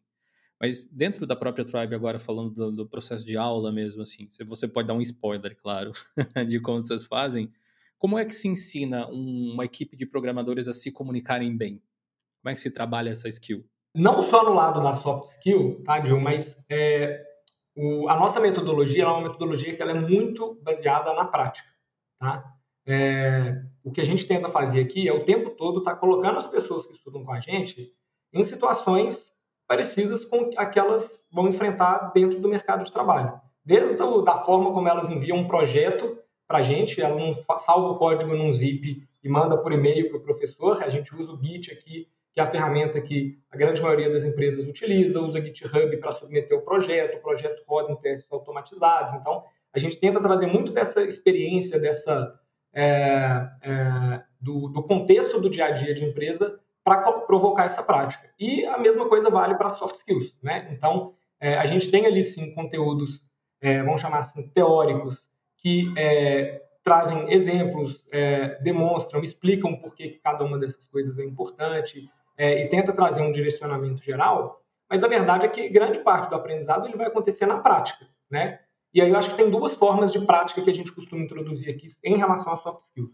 Mas 0.60 0.86
dentro 0.86 1.26
da 1.26 1.36
própria 1.36 1.66
Tribe, 1.66 1.96
agora 1.96 2.20
falando 2.20 2.52
do, 2.54 2.72
do 2.72 2.88
processo 2.88 3.26
de 3.26 3.38
aula 3.38 3.72
mesmo, 3.72 4.02
assim, 4.02 4.28
você 4.46 4.68
pode 4.68 4.90
dar 4.90 4.94
um 4.94 5.02
spoiler, 5.02 5.58
claro, 5.58 5.92
de 6.48 6.60
como 6.60 6.82
vocês 6.82 7.06
fazem, 7.06 7.52
como 8.02 8.18
é 8.18 8.26
que 8.26 8.34
se 8.34 8.48
ensina 8.48 9.08
uma 9.10 9.64
equipe 9.64 9.96
de 9.96 10.08
programadores 10.08 10.68
a 10.68 10.74
se 10.74 10.92
comunicarem 10.92 11.56
bem? 11.56 11.80
Como 12.42 12.52
é 12.52 12.54
que 12.56 12.60
se 12.60 12.72
trabalha 12.72 13.12
essa 13.12 13.30
skill? 13.30 13.64
Não 13.94 14.24
só 14.24 14.44
no 14.44 14.56
lado 14.56 14.82
da 14.82 14.96
soft 14.96 15.26
skill, 15.26 15.84
tá, 15.84 16.04
Gil, 16.04 16.20
mas 16.20 16.58
é, 16.68 17.24
o, 17.76 18.10
a 18.10 18.16
nossa 18.16 18.40
metodologia 18.40 19.04
é 19.04 19.06
uma 19.06 19.22
metodologia 19.22 19.76
que 19.76 19.82
ela 19.84 19.92
é 19.92 19.94
muito 19.94 20.60
baseada 20.64 21.14
na 21.14 21.26
prática, 21.26 21.68
tá? 22.20 22.44
É, 22.88 23.62
o 23.84 23.92
que 23.92 24.02
a 24.02 24.06
gente 24.06 24.26
tenta 24.26 24.50
fazer 24.50 24.82
aqui 24.82 25.08
é 25.08 25.14
o 25.14 25.24
tempo 25.24 25.52
todo 25.52 25.78
estar 25.78 25.94
tá 25.94 25.98
colocando 25.98 26.40
as 26.40 26.48
pessoas 26.48 26.88
que 26.88 26.94
estudam 26.94 27.24
com 27.24 27.32
a 27.32 27.40
gente 27.40 27.94
em 28.34 28.42
situações 28.42 29.30
parecidas 29.68 30.26
com 30.26 30.50
aquelas 30.58 31.24
vão 31.32 31.48
enfrentar 31.48 32.12
dentro 32.16 32.40
do 32.40 32.50
mercado 32.50 32.84
de 32.84 32.92
trabalho. 32.92 33.40
Desde 33.64 33.94
a 33.94 34.22
da 34.22 34.38
forma 34.44 34.74
como 34.74 34.90
elas 34.90 35.08
enviam 35.08 35.38
um 35.38 35.48
projeto 35.48 36.18
para 36.52 36.60
a 36.60 36.62
gente, 36.62 37.02
ela 37.02 37.16
não 37.16 37.34
salva 37.58 37.92
o 37.92 37.96
código 37.96 38.36
num 38.36 38.52
zip 38.52 39.02
e 39.24 39.30
manda 39.30 39.58
por 39.58 39.72
e-mail 39.72 40.10
para 40.10 40.18
o 40.18 40.22
professor, 40.22 40.84
a 40.84 40.90
gente 40.90 41.16
usa 41.16 41.32
o 41.32 41.42
Git 41.42 41.72
aqui, 41.72 42.10
que 42.34 42.42
é 42.42 42.44
a 42.44 42.52
ferramenta 42.52 43.00
que 43.00 43.40
a 43.50 43.56
grande 43.56 43.82
maioria 43.82 44.10
das 44.10 44.26
empresas 44.26 44.68
utiliza, 44.68 45.22
usa 45.22 45.42
GitHub 45.42 45.96
para 45.96 46.12
submeter 46.12 46.58
o 46.58 46.62
projeto, 46.62 47.16
o 47.16 47.22
projeto 47.22 47.64
roda 47.66 47.94
em 47.94 47.96
testes 47.96 48.30
automatizados. 48.34 49.14
Então, 49.14 49.46
a 49.74 49.80
gente 49.80 49.98
tenta 49.98 50.20
trazer 50.20 50.46
muito 50.46 50.74
dessa 50.74 51.02
experiência, 51.04 51.80
dessa 51.80 52.38
é, 52.74 53.48
é, 53.62 54.22
do, 54.42 54.68
do, 54.68 54.84
contexto 54.84 55.40
do 55.40 55.50
dia 55.50 55.68
a 55.68 55.72
dia 55.72 55.94
de 55.94 56.04
empresa 56.04 56.60
para 56.84 57.02
provocar 57.22 57.64
essa 57.64 57.82
prática. 57.82 58.30
E 58.38 58.66
a 58.66 58.78
mesma 58.78 59.08
coisa 59.08 59.30
vale 59.30 59.56
para 59.56 59.70
soft 59.70 59.96
skills. 59.96 60.36
Né? 60.44 60.68
Então, 60.74 61.14
é, 61.40 61.56
a 61.56 61.66
gente 61.66 61.90
tem 61.90 62.06
ali 62.06 62.26
sim 62.26 62.54
conteúdos 62.54 63.24
é, 63.62 63.84
vamos 63.84 64.02
chamar 64.02 64.20
assim, 64.20 64.48
teóricos, 64.50 65.28
que 65.62 65.94
é, 65.98 66.62
trazem 66.84 67.32
exemplos, 67.32 68.06
é, 68.12 68.60
demonstram, 68.62 69.22
explicam 69.22 69.76
por 69.76 69.94
que 69.94 70.20
cada 70.24 70.44
uma 70.44 70.58
dessas 70.58 70.84
coisas 70.86 71.20
é 71.20 71.24
importante 71.24 72.10
é, 72.38 72.64
e 72.64 72.70
tenta 72.70 72.92
trazer 72.92 73.22
um 73.22 73.32
direcionamento 73.32 74.04
geral, 74.04 74.62
mas 74.90 75.04
a 75.04 75.08
verdade 75.08 75.46
é 75.46 75.50
que 75.50 75.70
grande 75.70 76.00
parte 76.00 76.30
do 76.30 76.36
aprendizado 76.36 76.88
ele 76.88 76.98
vai 76.98 77.08
acontecer 77.08 77.46
na 77.46 77.60
prática, 77.60 78.06
né? 78.30 78.60
E 78.94 79.02
aí 79.02 79.10
eu 79.10 79.18
acho 79.18 79.30
que 79.30 79.38
tem 79.38 79.50
duas 79.50 79.76
formas 79.76 80.12
de 80.12 80.20
prática 80.26 80.62
que 80.62 80.70
a 80.70 80.74
gente 80.74 80.92
costuma 80.92 81.24
introduzir 81.24 81.74
aqui 81.74 81.88
em 82.04 82.18
relação 82.18 82.52
às 82.52 82.60
soft 82.60 82.82
skills. 82.82 83.12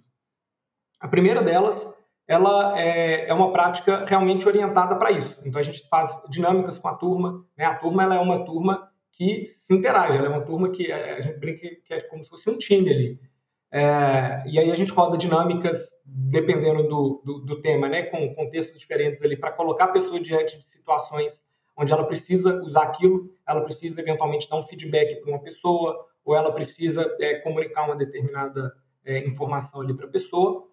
A 1.00 1.08
primeira 1.08 1.44
delas, 1.44 1.94
ela 2.28 2.80
é, 2.80 3.30
é 3.30 3.34
uma 3.34 3.52
prática 3.52 4.04
realmente 4.06 4.48
orientada 4.48 4.96
para 4.96 5.12
isso. 5.12 5.40
Então 5.46 5.60
a 5.60 5.64
gente 5.64 5.88
faz 5.88 6.20
dinâmicas 6.30 6.80
com 6.80 6.88
a 6.88 6.96
turma. 6.96 7.46
Né? 7.56 7.66
A 7.66 7.76
turma 7.76 8.04
ela 8.04 8.16
é 8.16 8.20
uma 8.20 8.44
turma 8.44 8.90
que 9.18 9.48
se 9.48 9.74
interage, 9.74 10.16
ela 10.16 10.28
é 10.28 10.30
uma 10.30 10.46
turma 10.46 10.70
que 10.70 10.92
é, 10.92 11.18
a 11.18 11.22
gente 11.22 11.40
brinca 11.40 11.68
que 11.84 11.94
é 11.94 12.02
como 12.02 12.24
se 12.24 12.30
fosse 12.30 12.48
um 12.50 12.58
time 12.58 12.90
ali. 12.90 13.20
É, 13.72 14.44
e 14.46 14.60
aí 14.60 14.72
a 14.72 14.76
gente 14.76 14.92
roda 14.92 15.18
dinâmicas 15.18 15.92
dependendo 16.06 16.84
do, 16.84 17.22
do, 17.26 17.40
do 17.40 17.62
tema, 17.62 17.90
né, 17.90 18.04
com 18.04 18.34
contextos 18.36 18.80
diferentes 18.80 19.22
ali, 19.22 19.36
para 19.36 19.52
colocar 19.52 19.86
a 19.86 19.92
pessoa 19.92 20.20
diante 20.20 20.58
de 20.58 20.66
situações 20.66 21.44
onde 21.76 21.92
ela 21.92 22.06
precisa 22.06 22.62
usar 22.62 22.84
aquilo, 22.84 23.30
ela 23.48 23.62
precisa 23.62 24.00
eventualmente 24.02 24.48
dar 24.50 24.58
um 24.58 24.64
feedback 24.64 25.20
para 25.20 25.30
uma 25.30 25.42
pessoa, 25.42 26.06
ou 26.24 26.36
ela 26.36 26.52
precisa 26.52 27.16
é, 27.20 27.36
comunicar 27.40 27.86
uma 27.86 27.96
determinada 27.96 28.72
é, 29.04 29.26
informação 29.26 29.82
ali 29.82 29.96
para 29.96 30.06
a 30.06 30.10
pessoa. 30.10 30.68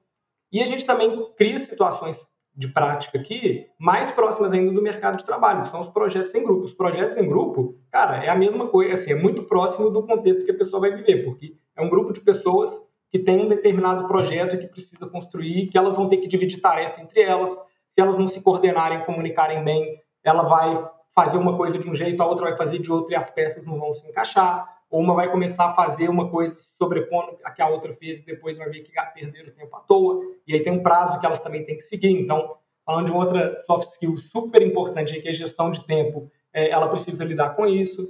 E 0.52 0.62
a 0.62 0.66
gente 0.66 0.86
também 0.86 1.32
cria 1.34 1.58
situações 1.58 2.22
de 2.56 2.68
prática 2.68 3.18
aqui 3.18 3.66
mais 3.78 4.10
próximas 4.10 4.52
ainda 4.52 4.72
do 4.72 4.80
mercado 4.80 5.16
de 5.16 5.24
trabalho, 5.24 5.62
que 5.62 5.68
são 5.68 5.80
os 5.80 5.88
projetos 5.88 6.34
em 6.34 6.42
grupo. 6.42 6.64
Os 6.64 6.74
projetos 6.74 7.18
em 7.18 7.28
grupo, 7.28 7.76
cara, 7.90 8.24
é 8.24 8.28
a 8.28 8.34
mesma 8.36 8.68
coisa, 8.68 8.94
assim, 8.94 9.12
é 9.12 9.14
muito 9.14 9.42
próximo 9.44 9.90
do 9.90 10.06
contexto 10.06 10.44
que 10.44 10.52
a 10.52 10.56
pessoa 10.56 10.80
vai 10.80 10.94
viver, 10.94 11.24
porque 11.24 11.56
é 11.76 11.82
um 11.82 11.90
grupo 11.90 12.12
de 12.12 12.20
pessoas 12.20 12.80
que 13.10 13.18
tem 13.18 13.40
um 13.40 13.48
determinado 13.48 14.06
projeto 14.06 14.58
que 14.58 14.66
precisa 14.66 15.06
construir, 15.06 15.68
que 15.68 15.78
elas 15.78 15.96
vão 15.96 16.08
ter 16.08 16.16
que 16.16 16.28
dividir 16.28 16.60
tarefa 16.60 17.00
entre 17.00 17.20
elas. 17.20 17.52
Se 17.88 18.00
elas 18.00 18.18
não 18.18 18.26
se 18.26 18.40
coordenarem, 18.40 19.04
comunicarem 19.04 19.62
bem, 19.62 20.00
ela 20.22 20.42
vai 20.42 20.84
fazer 21.14 21.38
uma 21.38 21.56
coisa 21.56 21.78
de 21.78 21.88
um 21.88 21.94
jeito, 21.94 22.20
a 22.20 22.26
outra 22.26 22.46
vai 22.46 22.56
fazer 22.56 22.80
de 22.80 22.90
outro 22.90 23.12
e 23.12 23.16
as 23.16 23.30
peças 23.30 23.64
não 23.64 23.78
vão 23.78 23.92
se 23.92 24.06
encaixar. 24.08 24.68
Ou 24.94 25.00
uma 25.00 25.12
vai 25.12 25.28
começar 25.28 25.66
a 25.66 25.72
fazer 25.72 26.08
uma 26.08 26.30
coisa 26.30 26.56
sobrepondo 26.80 27.36
a 27.42 27.50
que 27.50 27.60
a 27.60 27.66
outra 27.66 27.92
fez 27.92 28.20
e 28.20 28.26
depois 28.26 28.56
vai 28.56 28.70
ver 28.70 28.82
que 28.82 28.92
perderam 29.12 29.52
tempo 29.52 29.74
à 29.74 29.80
toa. 29.80 30.22
E 30.46 30.54
aí 30.54 30.62
tem 30.62 30.72
um 30.72 30.84
prazo 30.84 31.18
que 31.18 31.26
elas 31.26 31.40
também 31.40 31.64
têm 31.64 31.76
que 31.76 31.82
seguir. 31.82 32.12
Então, 32.12 32.58
falando 32.86 33.06
de 33.06 33.12
outra 33.12 33.58
soft 33.58 33.88
skill 33.88 34.16
super 34.16 34.62
importante, 34.62 35.20
que 35.20 35.26
é 35.26 35.32
a 35.32 35.34
gestão 35.34 35.72
de 35.72 35.84
tempo, 35.84 36.30
é, 36.52 36.70
ela 36.70 36.86
precisa 36.86 37.24
lidar 37.24 37.54
com 37.54 37.66
isso. 37.66 38.08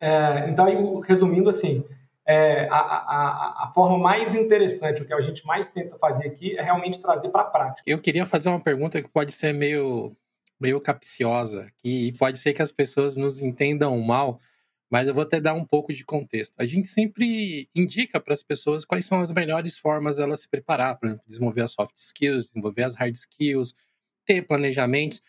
É, 0.00 0.50
então, 0.50 0.98
resumindo 0.98 1.48
assim, 1.48 1.84
é, 2.26 2.66
a, 2.68 2.78
a, 2.78 3.64
a, 3.64 3.72
forma 3.72 3.96
mais 3.96 4.34
interessante, 4.34 5.02
o 5.02 5.06
que 5.06 5.14
a 5.14 5.20
gente 5.20 5.46
mais 5.46 5.70
tenta 5.70 5.96
fazer 5.98 6.26
aqui, 6.26 6.58
é 6.58 6.62
realmente 6.62 7.00
trazer 7.00 7.28
para 7.28 7.42
a 7.42 7.44
prática. 7.44 7.82
Eu 7.86 8.00
queria 8.00 8.26
fazer 8.26 8.48
uma 8.48 8.60
pergunta 8.60 9.00
que 9.00 9.08
pode 9.08 9.30
ser 9.30 9.54
meio, 9.54 10.16
meio 10.60 10.80
capciosa, 10.80 11.70
e 11.84 12.10
pode 12.14 12.40
ser 12.40 12.54
que 12.54 12.60
as 12.60 12.72
pessoas 12.72 13.14
nos 13.14 13.40
entendam 13.40 13.96
mal, 14.00 14.40
mas 14.92 15.08
eu 15.08 15.14
vou 15.14 15.22
até 15.22 15.40
dar 15.40 15.54
um 15.54 15.64
pouco 15.64 15.90
de 15.90 16.04
contexto. 16.04 16.52
A 16.58 16.66
gente 16.66 16.86
sempre 16.86 17.66
indica 17.74 18.20
para 18.20 18.34
as 18.34 18.42
pessoas 18.42 18.84
quais 18.84 19.06
são 19.06 19.22
as 19.22 19.30
melhores 19.30 19.78
formas 19.78 20.18
elas 20.18 20.40
se 20.40 20.48
preparar, 20.50 20.98
exemplo, 21.02 21.24
desenvolver 21.26 21.62
as 21.62 21.70
soft 21.70 21.96
skills, 21.96 22.48
desenvolver 22.48 22.82
as 22.82 22.94
hard 22.94 23.14
skills, 23.14 23.74
ter 24.26 24.42
planejamentos, 24.42 25.22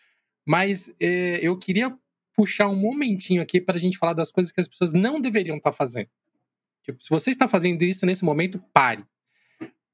mas 0.45 0.93
eh, 0.99 1.39
eu 1.41 1.57
queria 1.57 1.97
puxar 2.36 2.68
um 2.68 2.76
momentinho 2.76 3.41
aqui 3.41 3.61
para 3.61 3.78
a 3.78 3.80
gente 3.80 3.97
falar 3.97 4.11
das 4.11 4.34
coisas 4.34 4.51
que 4.51 4.59
as 4.59 4.68
pessoas 4.68 4.91
não 4.91 5.22
deveriam 5.22 5.55
estar 5.55 5.72
tá 5.72 5.78
fazendo. 5.78 6.09
Tipo, 6.84 7.01
se 7.01 7.09
você 7.09 7.32
está 7.32 7.47
fazendo 7.47 7.84
isso 7.84 8.05
nesse 8.05 8.26
momento, 8.26 8.61
pare. 8.74 9.05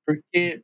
Porque 0.03 0.63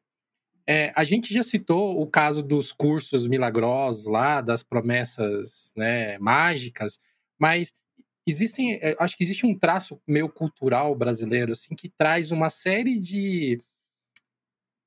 é, 0.66 0.92
a 0.96 1.04
gente 1.04 1.32
já 1.32 1.44
citou 1.44 2.02
o 2.02 2.08
caso 2.08 2.42
dos 2.42 2.72
cursos 2.72 3.28
milagrosos 3.28 4.08
lá, 4.08 4.42
das 4.42 4.64
promessas 4.64 5.72
né, 5.76 6.18
mágicas, 6.18 7.00
mas 7.38 7.72
existem, 8.26 8.74
é, 8.82 8.96
acho 9.00 9.16
que 9.16 9.24
existe 9.24 9.46
um 9.46 9.58
traço 9.58 10.02
meio 10.08 10.30
cultural 10.30 10.96
brasileiro 10.96 11.52
assim 11.52 11.76
que 11.76 11.90
traz 11.90 12.32
uma 12.32 12.50
série 12.50 13.00
de 13.00 13.62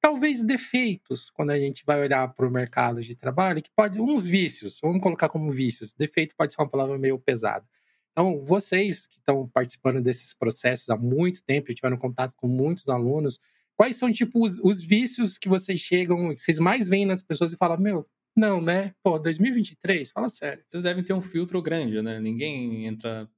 talvez 0.00 0.42
defeitos 0.42 1.30
quando 1.30 1.50
a 1.50 1.58
gente 1.58 1.84
vai 1.84 2.00
olhar 2.00 2.32
para 2.34 2.46
o 2.46 2.50
mercado 2.50 3.00
de 3.02 3.14
trabalho, 3.14 3.62
que 3.62 3.70
pode 3.74 4.00
uns 4.00 4.26
vícios, 4.26 4.78
vamos 4.82 5.02
colocar 5.02 5.28
como 5.28 5.50
vícios. 5.50 5.94
Defeito 5.94 6.34
pode 6.36 6.52
ser 6.52 6.60
uma 6.60 6.68
palavra 6.68 6.98
meio 6.98 7.18
pesada. 7.18 7.66
Então, 8.12 8.40
vocês 8.40 9.06
que 9.06 9.18
estão 9.18 9.48
participando 9.48 10.00
desses 10.00 10.34
processos 10.34 10.88
há 10.88 10.96
muito 10.96 11.42
tempo, 11.44 11.72
tiveram 11.72 11.96
contato 11.96 12.34
com 12.36 12.48
muitos 12.48 12.88
alunos, 12.88 13.38
quais 13.76 13.96
são, 13.96 14.12
tipo, 14.12 14.44
os, 14.44 14.58
os 14.58 14.82
vícios 14.82 15.38
que 15.38 15.48
vocês 15.48 15.78
chegam, 15.78 16.34
que 16.34 16.40
vocês 16.40 16.58
mais 16.58 16.88
veem 16.88 17.06
nas 17.06 17.22
pessoas 17.22 17.52
e 17.52 17.56
falam, 17.56 17.78
meu, 17.78 18.08
não, 18.38 18.60
né? 18.60 18.94
Pô, 19.02 19.18
2023, 19.18 20.12
fala 20.12 20.28
sério. 20.28 20.62
Vocês 20.70 20.84
devem 20.84 21.02
ter 21.02 21.12
um 21.12 21.20
filtro 21.20 21.60
grande, 21.60 22.00
né? 22.00 22.20
Ninguém 22.20 22.86
entra 22.86 23.28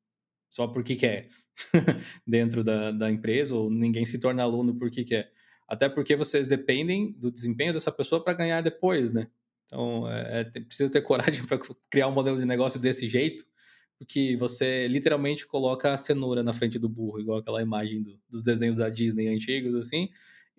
só 0.51 0.66
porque 0.68 0.94
quer 0.94 1.28
dentro 2.26 2.62
da, 2.62 2.90
da 2.90 3.11
empresa, 3.11 3.55
ou 3.55 3.70
ninguém 3.70 4.05
se 4.05 4.18
torna 4.18 4.42
aluno 4.42 4.74
porque 4.74 5.05
quer. 5.05 5.32
Até 5.66 5.88
porque 5.88 6.14
vocês 6.14 6.46
dependem 6.46 7.12
do 7.12 7.30
desempenho 7.30 7.72
dessa 7.72 7.90
pessoa 7.90 8.22
para 8.22 8.34
ganhar 8.34 8.61
depois, 8.61 9.11
né? 9.11 9.28
Então, 9.66 10.11
é, 10.11 10.40
é, 10.40 10.61
precisa 10.61 10.90
ter 10.90 11.01
coragem 11.01 11.44
para 11.46 11.59
criar 11.88 12.09
um 12.09 12.12
modelo 12.12 12.38
de 12.38 12.44
negócio 12.44 12.78
desse 12.78 13.09
jeito, 13.09 13.44
porque 13.96 14.36
você 14.36 14.86
literalmente 14.86 15.46
coloca 15.46 15.94
a 15.94 15.96
cenoura 15.96 16.42
na 16.42 16.53
frente 16.53 16.78
do 16.78 16.88
burro, 16.88 17.20
igual 17.20 17.38
aquela 17.38 17.62
imagem 17.62 18.03
do, 18.03 18.20
dos 18.28 18.42
desenhos 18.42 18.78
da 18.78 18.90
Disney 18.90 19.28
antigos, 19.28 19.74
assim, 19.76 20.11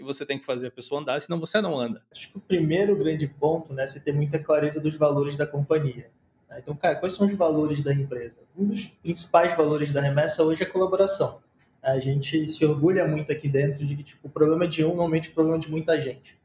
e 0.01 0.03
você 0.03 0.25
tem 0.25 0.39
que 0.39 0.45
fazer 0.45 0.67
a 0.67 0.71
pessoa 0.71 0.99
andar, 0.99 1.21
senão 1.21 1.39
você 1.39 1.61
não 1.61 1.79
anda. 1.79 2.01
Acho 2.11 2.29
que 2.31 2.37
o 2.37 2.41
primeiro 2.41 2.95
grande 2.95 3.27
ponto, 3.27 3.71
né, 3.71 3.83
é 3.83 3.87
você 3.87 3.99
ter 3.99 4.11
muita 4.11 4.39
clareza 4.39 4.81
dos 4.81 4.95
valores 4.95 5.35
da 5.35 5.45
companhia. 5.45 6.09
Né? 6.49 6.57
Então, 6.57 6.75
cara, 6.75 6.95
quais 6.95 7.13
são 7.13 7.27
os 7.27 7.33
valores 7.35 7.83
da 7.83 7.93
empresa? 7.93 8.37
Um 8.57 8.65
dos 8.65 8.87
principais 8.87 9.55
valores 9.55 9.91
da 9.91 10.01
remessa 10.01 10.43
hoje 10.43 10.63
é 10.63 10.65
a 10.65 10.69
colaboração. 10.69 11.39
A 11.81 11.99
gente 11.99 12.45
se 12.47 12.65
orgulha 12.65 13.07
muito 13.07 13.31
aqui 13.31 13.47
dentro 13.47 13.85
de 13.85 13.95
que 13.95 14.03
tipo, 14.03 14.27
o 14.27 14.29
problema 14.29 14.67
de 14.67 14.83
um 14.83 14.89
normalmente 14.89 15.29
é 15.29 15.31
o 15.31 15.35
problema 15.35 15.59
de 15.59 15.69
muita 15.69 15.99
gente. 16.01 16.37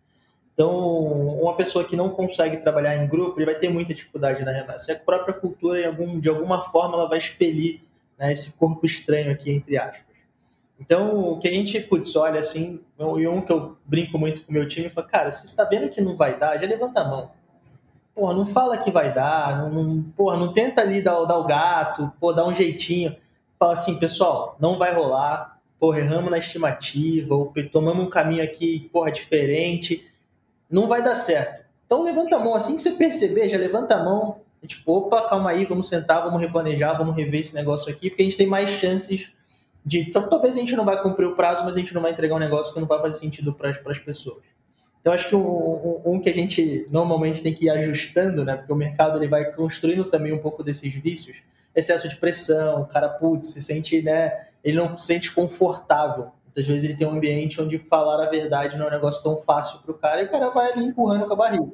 Então, 0.52 0.70
uma 1.38 1.54
pessoa 1.54 1.84
que 1.84 1.96
não 1.96 2.08
consegue 2.10 2.58
trabalhar 2.58 2.96
em 2.96 3.06
grupo, 3.06 3.38
ele 3.38 3.44
vai 3.44 3.54
ter 3.54 3.68
muita 3.68 3.92
dificuldade 3.92 4.42
na 4.42 4.52
remessa. 4.52 4.90
E 4.90 4.94
a 4.94 4.98
própria 4.98 5.34
cultura, 5.34 5.86
algum, 5.86 6.18
de 6.18 6.28
alguma 6.30 6.60
forma, 6.60 6.96
ela 6.96 7.08
vai 7.08 7.18
expelir 7.18 7.82
né, 8.18 8.32
esse 8.32 8.52
corpo 8.52 8.86
estranho 8.86 9.30
aqui, 9.30 9.50
entre 9.50 9.76
aspas. 9.76 10.05
Então, 10.78 11.32
o 11.32 11.38
que 11.38 11.48
a 11.48 11.50
gente, 11.50 11.80
putz, 11.80 12.14
olha 12.16 12.38
assim, 12.38 12.80
e 12.98 13.28
um 13.28 13.40
que 13.40 13.52
eu 13.52 13.76
brinco 13.84 14.18
muito 14.18 14.42
com 14.42 14.50
o 14.50 14.54
meu 14.54 14.68
time, 14.68 14.90
fala, 14.90 15.06
cara, 15.06 15.30
você 15.30 15.46
está 15.46 15.64
vendo 15.64 15.88
que 15.88 16.00
não 16.00 16.16
vai 16.16 16.38
dar, 16.38 16.58
já 16.58 16.66
levanta 16.66 17.00
a 17.00 17.08
mão. 17.08 17.30
Porra, 18.14 18.34
não 18.34 18.46
fala 18.46 18.76
que 18.76 18.90
vai 18.90 19.12
dar, 19.12 19.58
não, 19.58 19.70
não, 19.70 20.02
porra, 20.02 20.36
não 20.36 20.52
tenta 20.52 20.82
ali 20.82 21.02
dar, 21.02 21.24
dar 21.24 21.38
o 21.38 21.44
gato, 21.44 22.12
pô, 22.20 22.32
dar 22.32 22.46
um 22.46 22.54
jeitinho. 22.54 23.16
Fala 23.58 23.72
assim, 23.72 23.98
pessoal, 23.98 24.56
não 24.60 24.78
vai 24.78 24.94
rolar, 24.94 25.58
porra, 25.78 25.98
erramos 25.98 26.30
na 26.30 26.38
estimativa, 26.38 27.34
ou 27.34 27.52
tomamos 27.70 28.04
um 28.04 28.10
caminho 28.10 28.42
aqui, 28.42 28.88
porra, 28.92 29.10
diferente 29.10 30.04
não 30.70 30.86
vai 30.86 31.02
dar 31.02 31.14
certo. 31.14 31.64
Então 31.84 32.02
levanta 32.02 32.36
a 32.36 32.40
mão, 32.40 32.54
assim 32.54 32.76
que 32.76 32.82
você 32.82 32.92
perceber, 32.92 33.48
já 33.48 33.56
levanta 33.56 33.94
a 33.94 34.04
mão, 34.04 34.40
tipo, 34.66 34.92
opa, 34.92 35.22
calma 35.28 35.50
aí, 35.50 35.64
vamos 35.64 35.86
sentar, 35.86 36.24
vamos 36.24 36.40
replanejar, 36.40 36.98
vamos 36.98 37.14
rever 37.14 37.40
esse 37.40 37.54
negócio 37.54 37.90
aqui, 37.90 38.10
porque 38.10 38.22
a 38.22 38.24
gente 38.24 38.36
tem 38.36 38.46
mais 38.46 38.68
chances 38.70 39.30
de. 39.86 40.00
Então, 40.00 40.28
talvez 40.28 40.56
a 40.56 40.58
gente 40.58 40.76
não 40.76 40.84
vai 40.84 41.00
cumprir 41.00 41.26
o 41.26 41.36
prazo, 41.36 41.64
mas 41.64 41.76
a 41.76 41.78
gente 41.78 41.94
não 41.94 42.02
vai 42.02 42.10
entregar 42.10 42.34
um 42.34 42.40
negócio 42.40 42.74
que 42.74 42.80
não 42.80 42.86
vai 42.86 43.00
fazer 43.00 43.14
sentido 43.14 43.54
para 43.54 43.70
as 43.70 43.98
pessoas. 43.98 44.42
Então, 45.00 45.12
acho 45.12 45.28
que 45.28 45.36
um, 45.36 45.40
um, 45.40 46.02
um, 46.04 46.20
que 46.20 46.28
a 46.28 46.34
gente 46.34 46.86
normalmente 46.90 47.42
tem 47.42 47.54
que 47.54 47.66
ir 47.66 47.70
ajustando, 47.70 48.44
né? 48.44 48.56
Porque 48.56 48.72
o 48.72 48.76
mercado 48.76 49.18
ele 49.18 49.28
vai 49.28 49.52
construindo 49.52 50.04
também 50.04 50.32
um 50.32 50.38
pouco 50.38 50.64
desses 50.64 50.92
vícios, 50.92 51.42
excesso 51.74 52.08
de 52.08 52.16
pressão, 52.16 52.82
o 52.82 52.86
cara, 52.86 53.08
putz, 53.08 53.52
se 53.52 53.62
sente, 53.62 54.02
né? 54.02 54.32
Ele 54.64 54.76
não 54.76 54.98
se 54.98 55.06
sente 55.06 55.32
confortável 55.32 56.32
Muitas 56.56 56.66
vezes 56.68 56.84
ele 56.84 56.96
tem 56.96 57.06
um 57.06 57.10
ambiente 57.10 57.60
onde 57.60 57.78
falar 57.78 58.24
a 58.24 58.30
verdade 58.30 58.78
não 58.78 58.86
é 58.86 58.88
um 58.88 58.92
negócio 58.92 59.22
tão 59.22 59.36
fácil 59.36 59.78
para 59.80 59.90
o 59.90 59.94
cara 59.94 60.22
e 60.22 60.24
o 60.24 60.30
cara 60.30 60.48
vai 60.48 60.72
ali 60.72 60.84
empurrando 60.84 61.26
com 61.26 61.34
a 61.34 61.36
barriga. 61.36 61.70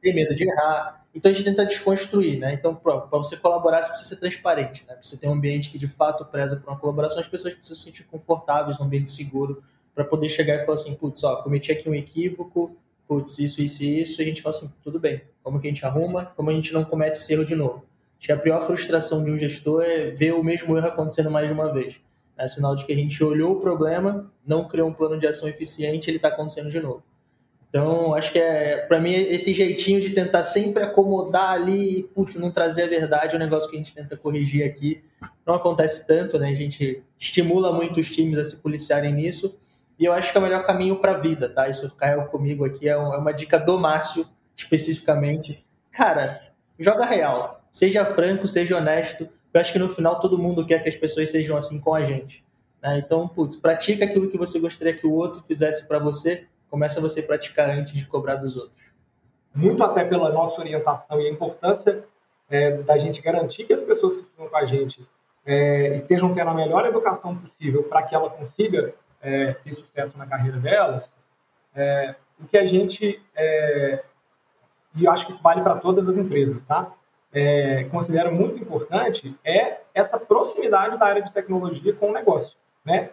Tem 0.00 0.14
medo 0.14 0.34
de 0.34 0.44
errar. 0.44 1.04
Então 1.14 1.30
a 1.30 1.34
gente 1.34 1.44
tenta 1.44 1.66
desconstruir, 1.66 2.38
né? 2.38 2.54
Então, 2.54 2.74
para 2.74 3.06
você 3.12 3.36
colaborar, 3.36 3.82
você 3.82 3.90
precisa 3.90 4.08
ser 4.10 4.16
transparente, 4.16 4.84
né? 4.88 4.96
Você 5.02 5.16
tem 5.16 5.28
um 5.28 5.32
ambiente 5.32 5.70
que 5.70 5.78
de 5.78 5.88
fato 5.88 6.24
preza 6.24 6.56
por 6.56 6.70
uma 6.70 6.78
colaboração, 6.78 7.20
as 7.20 7.28
pessoas 7.28 7.54
precisam 7.54 7.76
se 7.76 7.82
sentir 7.82 8.04
confortáveis 8.04 8.78
num 8.78 8.86
ambiente 8.86 9.10
seguro 9.10 9.62
para 9.94 10.04
poder 10.04 10.28
chegar 10.28 10.56
e 10.56 10.60
falar 10.60 10.76
assim, 10.76 10.94
putz, 10.94 11.24
ó, 11.24 11.42
cometi 11.42 11.72
aqui 11.72 11.88
um 11.88 11.94
equívoco, 11.94 12.76
putz, 13.08 13.38
isso, 13.40 13.60
isso 13.60 13.82
e 13.82 14.02
isso, 14.02 14.20
e 14.20 14.22
a 14.22 14.26
gente 14.26 14.40
fala 14.40 14.56
assim, 14.56 14.72
tudo 14.82 15.00
bem, 15.00 15.22
como 15.42 15.60
que 15.60 15.66
a 15.66 15.70
gente 15.70 15.84
arruma, 15.84 16.26
como 16.36 16.48
a 16.48 16.52
gente 16.52 16.72
não 16.72 16.84
comete 16.84 17.18
esse 17.18 17.32
erro 17.32 17.44
de 17.44 17.56
novo. 17.56 17.84
Acho 18.16 18.26
que 18.26 18.32
a 18.32 18.38
pior 18.38 18.62
frustração 18.62 19.24
de 19.24 19.30
um 19.30 19.36
gestor 19.36 19.82
é 19.82 20.10
ver 20.10 20.32
o 20.32 20.44
mesmo 20.44 20.76
erro 20.76 20.86
acontecendo 20.86 21.30
mais 21.30 21.48
de 21.48 21.52
uma 21.52 21.72
vez. 21.72 22.00
É 22.38 22.46
sinal 22.46 22.76
de 22.76 22.86
que 22.86 22.92
a 22.92 22.96
gente 22.96 23.22
olhou 23.22 23.52
o 23.52 23.60
problema, 23.60 24.32
não 24.46 24.66
criou 24.66 24.88
um 24.88 24.92
plano 24.92 25.18
de 25.18 25.26
ação 25.26 25.48
eficiente, 25.48 26.08
ele 26.08 26.16
está 26.16 26.28
acontecendo 26.28 26.70
de 26.70 26.78
novo. 26.80 27.02
Então, 27.70 28.14
acho 28.14 28.32
que 28.32 28.38
é, 28.38 28.78
para 28.78 28.98
mim, 28.98 29.12
esse 29.14 29.54
jeitinho 29.54 30.00
de 30.00 30.10
tentar 30.10 30.42
sempre 30.42 30.82
acomodar 30.82 31.52
ali, 31.52 32.02
putz, 32.12 32.34
não 32.34 32.50
trazer 32.50 32.82
a 32.82 32.86
verdade, 32.88 33.32
é 33.32 33.36
um 33.36 33.40
negócio 33.40 33.70
que 33.70 33.76
a 33.76 33.78
gente 33.78 33.94
tenta 33.94 34.16
corrigir 34.16 34.64
aqui. 34.64 35.04
Não 35.46 35.54
acontece 35.54 36.04
tanto, 36.04 36.36
né? 36.36 36.48
A 36.48 36.54
gente 36.54 37.00
estimula 37.16 37.72
muito 37.72 38.00
os 38.00 38.10
times 38.10 38.38
a 38.38 38.44
se 38.44 38.56
policiarem 38.56 39.14
nisso. 39.14 39.56
E 39.96 40.04
eu 40.04 40.12
acho 40.12 40.32
que 40.32 40.38
é 40.38 40.40
o 40.40 40.42
melhor 40.42 40.64
caminho 40.64 40.96
para 40.96 41.12
a 41.12 41.18
vida, 41.18 41.48
tá? 41.48 41.68
Isso 41.68 41.88
caiu 41.94 42.22
comigo 42.22 42.64
aqui, 42.64 42.88
é, 42.88 42.92
é 42.92 42.96
uma 42.96 43.32
dica 43.32 43.56
do 43.56 43.78
Márcio, 43.78 44.26
especificamente. 44.56 45.64
Cara, 45.92 46.40
joga 46.76 47.04
real. 47.04 47.64
Seja 47.70 48.04
franco, 48.04 48.48
seja 48.48 48.78
honesto. 48.78 49.28
Eu 49.54 49.60
acho 49.60 49.72
que 49.72 49.78
no 49.78 49.88
final 49.88 50.18
todo 50.18 50.38
mundo 50.38 50.66
quer 50.66 50.82
que 50.82 50.88
as 50.88 50.96
pessoas 50.96 51.30
sejam 51.30 51.56
assim 51.56 51.78
com 51.78 51.94
a 51.94 52.02
gente. 52.02 52.44
Né? 52.82 52.98
Então, 52.98 53.28
putz, 53.28 53.54
pratica 53.54 54.04
aquilo 54.04 54.28
que 54.28 54.38
você 54.38 54.58
gostaria 54.58 54.94
que 54.94 55.06
o 55.06 55.12
outro 55.12 55.42
fizesse 55.46 55.86
para 55.86 56.00
você 56.00 56.46
começa 56.70 57.00
você 57.00 57.20
a 57.20 57.26
praticar 57.26 57.68
antes 57.68 57.94
de 57.94 58.06
cobrar 58.06 58.36
dos 58.36 58.56
outros. 58.56 58.90
Muito 59.54 59.82
até 59.82 60.04
pela 60.04 60.30
nossa 60.30 60.60
orientação 60.60 61.20
e 61.20 61.26
a 61.26 61.30
importância 61.30 62.04
é, 62.48 62.78
da 62.78 62.96
gente 62.96 63.20
garantir 63.20 63.64
que 63.64 63.72
as 63.72 63.82
pessoas 63.82 64.16
que 64.16 64.22
estão 64.22 64.48
com 64.48 64.56
a 64.56 64.64
gente 64.64 65.06
é, 65.44 65.94
estejam 65.94 66.32
tendo 66.32 66.50
a 66.50 66.54
melhor 66.54 66.86
educação 66.86 67.36
possível 67.36 67.82
para 67.82 68.02
que 68.02 68.14
ela 68.14 68.30
consiga 68.30 68.94
é, 69.20 69.52
ter 69.52 69.74
sucesso 69.74 70.16
na 70.16 70.26
carreira 70.26 70.58
delas, 70.58 71.12
é, 71.74 72.14
o 72.38 72.46
que 72.46 72.56
a 72.56 72.66
gente, 72.66 73.20
é, 73.34 74.02
e 74.94 75.04
eu 75.04 75.12
acho 75.12 75.26
que 75.26 75.32
isso 75.32 75.42
vale 75.42 75.62
para 75.62 75.76
todas 75.76 76.08
as 76.08 76.16
empresas, 76.16 76.64
tá? 76.64 76.92
É, 77.32 77.84
considero 77.84 78.32
muito 78.32 78.60
importante 78.60 79.36
é 79.44 79.80
essa 79.94 80.18
proximidade 80.18 80.98
da 80.98 81.06
área 81.06 81.22
de 81.22 81.32
tecnologia 81.32 81.94
com 81.94 82.10
o 82.10 82.12
negócio, 82.12 82.56
né? 82.84 83.10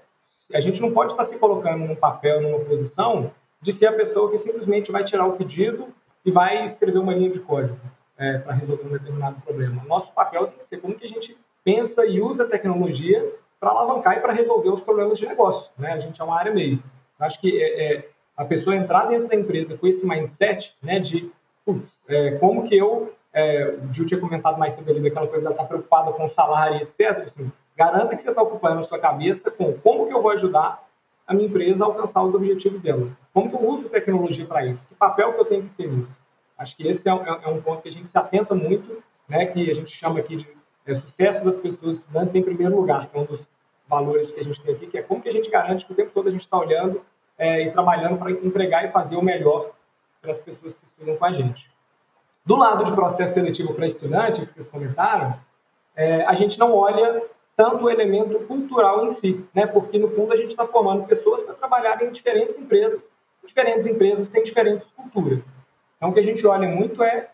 A 0.53 0.59
gente 0.59 0.81
não 0.81 0.91
pode 0.91 1.11
estar 1.11 1.23
se 1.23 1.37
colocando 1.37 1.85
num 1.85 1.95
papel, 1.95 2.41
numa 2.41 2.59
posição 2.59 3.31
de 3.61 3.71
ser 3.71 3.87
a 3.87 3.93
pessoa 3.93 4.29
que 4.29 4.37
simplesmente 4.37 4.91
vai 4.91 5.03
tirar 5.03 5.25
o 5.25 5.33
pedido 5.33 5.87
e 6.25 6.31
vai 6.31 6.63
escrever 6.63 6.99
uma 6.99 7.13
linha 7.13 7.29
de 7.29 7.39
código 7.39 7.77
é, 8.17 8.37
para 8.37 8.53
resolver 8.53 8.87
um 8.87 8.91
determinado 8.91 9.41
problema. 9.41 9.83
Nosso 9.85 10.11
papel 10.11 10.47
tem 10.47 10.57
que 10.57 10.65
ser 10.65 10.77
como 10.77 10.95
que 10.95 11.05
a 11.05 11.09
gente 11.09 11.37
pensa 11.63 12.05
e 12.05 12.21
usa 12.21 12.43
a 12.43 12.47
tecnologia 12.47 13.33
para 13.59 13.71
alavancar 13.71 14.17
e 14.17 14.21
para 14.21 14.33
resolver 14.33 14.69
os 14.69 14.81
problemas 14.81 15.17
de 15.17 15.27
negócio. 15.27 15.71
Né? 15.77 15.91
A 15.91 15.99
gente 15.99 16.19
é 16.19 16.23
uma 16.23 16.37
área 16.37 16.53
meio. 16.53 16.81
Acho 17.19 17.39
que 17.39 17.61
é, 17.61 17.95
é, 17.95 18.09
a 18.35 18.45
pessoa 18.45 18.75
entrar 18.75 19.05
dentro 19.05 19.27
da 19.27 19.35
empresa 19.35 19.75
com 19.75 19.87
esse 19.87 20.05
mindset 20.07 20.75
né, 20.81 20.99
de 20.99 21.31
putz, 21.65 21.99
é, 22.07 22.31
como 22.37 22.63
que 22.63 22.77
eu. 22.77 23.13
É, 23.33 23.75
o 23.83 23.93
Gil 23.93 24.05
tinha 24.05 24.19
comentado 24.19 24.57
mais 24.57 24.73
cedo 24.73 24.89
ali 24.89 25.01
daquela 25.01 25.27
coisa 25.27 25.45
de 25.45 25.51
estar 25.51 25.65
preocupada 25.65 26.11
com 26.13 26.23
o 26.23 26.29
salário, 26.29 26.81
etc. 26.81 27.23
Assim, 27.25 27.51
garanta 27.75 28.15
que 28.15 28.21
você 28.21 28.29
está 28.29 28.41
ocupando 28.41 28.79
a 28.79 28.83
sua 28.83 28.97
cabeça 28.97 29.51
com 29.51 29.73
como 29.73 30.07
que 30.07 30.13
eu 30.13 30.21
vou 30.21 30.31
ajudar 30.31 30.86
a 31.28 31.34
minha 31.34 31.47
empresa 31.47 31.84
alcançar 31.84 32.23
os 32.23 32.34
objetivos 32.34 32.82
dela. 32.82 33.09
Como 33.34 33.49
que 33.49 33.55
eu 33.55 33.67
uso 33.67 33.89
tecnologia 33.89 34.45
para 34.45 34.65
isso? 34.65 34.82
Que 34.88 34.95
papel 34.95 35.34
que 35.34 35.41
eu 35.41 35.45
tenho 35.45 35.63
que 35.63 35.69
ter 35.69 35.91
nisso? 35.91 36.17
Acho 36.57 36.75
que 36.75 36.88
esse 36.88 37.09
é, 37.09 37.11
é, 37.11 37.39
é 37.43 37.49
um 37.49 37.61
ponto 37.61 37.84
que 37.84 37.89
a 37.89 37.91
gente 37.91 38.09
se 38.09 38.17
atenta 38.17 38.55
muito, 38.55 39.03
né, 39.28 39.45
que 39.45 39.69
a 39.69 39.75
gente 39.75 39.91
chama 39.91 40.19
aqui 40.19 40.38
de 40.38 40.47
é, 40.86 40.95
sucesso 40.95 41.43
das 41.43 41.55
pessoas 41.55 41.97
estudantes 41.99 42.34
em 42.34 42.41
primeiro 42.41 42.75
lugar, 42.75 43.07
que 43.07 43.17
é 43.17 43.19
um 43.19 43.25
dos 43.25 43.47
valores 43.88 44.32
que 44.32 44.39
a 44.39 44.43
gente 44.43 44.61
tem 44.61 44.73
aqui, 44.73 44.88
que 44.88 44.97
é 44.97 45.01
como 45.01 45.21
que 45.21 45.30
a 45.30 45.32
gente 45.32 45.49
garante 45.49 45.86
que 45.86 45.91
o 45.91 45.95
tempo 45.95 46.11
todo 46.13 46.28
a 46.28 46.32
gente 46.32 46.41
está 46.41 46.57
olhando 46.57 47.01
é, 47.38 47.63
e 47.63 47.71
trabalhando 47.71 48.17
para 48.17 48.32
entregar 48.32 48.86
e 48.86 48.91
fazer 48.91 49.17
o 49.17 49.21
melhor 49.21 49.71
para 50.21 50.32
as 50.32 50.39
pessoas 50.39 50.75
que 50.78 50.86
estudam 50.86 51.15
com 51.17 51.25
a 51.25 51.32
gente. 51.32 51.69
Do 52.45 52.55
lado 52.55 52.84
de 52.86 52.91
processo 52.93 53.34
seletivo 53.34 53.73
para 53.73 53.86
estudante, 53.86 54.45
que 54.45 54.53
vocês 54.53 54.67
comentaram, 54.67 55.38
é, 55.95 56.23
a 56.25 56.34
gente 56.34 56.57
não 56.57 56.73
olha 56.73 57.21
tanto 57.57 57.85
o 57.85 57.89
elemento 57.89 58.39
cultural 58.41 59.03
em 59.03 59.09
si, 59.09 59.43
né? 59.53 59.65
Porque 59.65 59.97
no 59.97 60.07
fundo 60.07 60.31
a 60.31 60.35
gente 60.35 60.51
está 60.51 60.67
formando 60.67 61.07
pessoas 61.07 61.41
para 61.41 61.55
trabalharem 61.55 62.07
em 62.07 62.11
diferentes 62.11 62.55
empresas. 62.57 63.11
Diferentes 63.43 63.87
empresas 63.87 64.29
têm 64.29 64.43
diferentes 64.43 64.87
culturas. 64.95 65.55
Então 65.97 66.09
o 66.09 66.13
que 66.13 66.19
a 66.19 66.23
gente 66.23 66.45
olha 66.45 66.69
muito 66.69 67.01
é. 67.01 67.31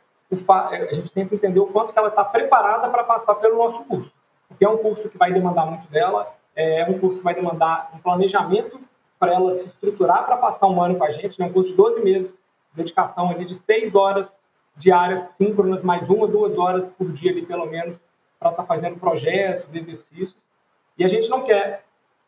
É, 0.71 0.89
a 0.89 0.93
gente 0.93 1.13
tenta 1.13 1.35
entender 1.35 1.59
o 1.59 1.67
quanto 1.67 1.93
que 1.93 1.99
ela 1.99 2.07
está 2.07 2.25
preparada 2.25 2.89
para 2.89 3.03
passar 3.03 3.35
pelo 3.35 3.57
nosso 3.57 3.83
curso, 3.83 4.11
porque 4.47 4.65
é 4.65 4.69
um 4.69 4.77
curso 4.77 5.07
que 5.07 5.15
vai 5.15 5.31
demandar 5.31 5.67
muito 5.67 5.87
dela, 5.91 6.33
é 6.55 6.83
um 6.89 6.97
curso 6.97 7.19
que 7.19 7.23
vai 7.23 7.35
demandar 7.35 7.91
um 7.93 7.99
planejamento 7.99 8.79
para 9.19 9.31
ela 9.31 9.51
se 9.51 9.67
estruturar 9.67 10.25
para 10.25 10.37
passar 10.37 10.65
um 10.67 10.81
ano 10.81 10.95
com 10.95 11.03
a 11.03 11.11
gente, 11.11 11.39
né? 11.39 11.45
um 11.45 11.53
curso 11.53 11.69
de 11.69 11.75
12 11.75 12.01
meses, 12.01 12.43
dedicação 12.73 13.29
ali 13.29 13.45
de 13.45 13.53
6 13.53 13.93
horas 13.93 14.43
diárias 14.75 15.33
síncronas, 15.33 15.83
mais 15.83 16.09
uma, 16.09 16.27
duas 16.27 16.57
horas 16.57 16.89
por 16.89 17.11
dia 17.11 17.29
ali 17.29 17.45
pelo 17.45 17.67
menos 17.67 18.03
para 18.43 18.51
estar 18.51 18.63
tá 18.63 18.67
fazendo 18.67 18.99
projetos, 18.99 19.73
exercícios. 19.73 20.49
E 20.97 21.03
a 21.03 21.07
gente 21.07 21.29
não 21.29 21.43
quer 21.43 21.83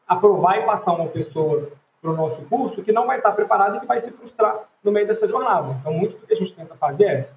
aprovar 0.07 0.59
e 0.59 0.66
passar 0.66 0.93
uma 0.93 1.07
pessoa 1.07 1.70
para 2.01 2.11
o 2.11 2.16
nosso 2.16 2.41
curso 2.43 2.82
que 2.82 2.91
não 2.91 3.05
vai 3.05 3.18
estar 3.18 3.32
tá 3.32 3.36
preparada 3.36 3.78
e 3.78 3.80
que 3.80 3.86
vai 3.86 3.99
se 3.99 4.11
frustrar 4.11 4.61
no 4.84 4.91
meio 4.91 5.05
dessa 5.05 5.28
jornada. 5.28 5.76
Então, 5.80 5.93
muito 5.93 6.18
do 6.18 6.26
que 6.26 6.34
a 6.34 6.38
gente 6.38 6.55
tenta 6.55 6.76
fazer 6.76 7.05
é 7.05 7.30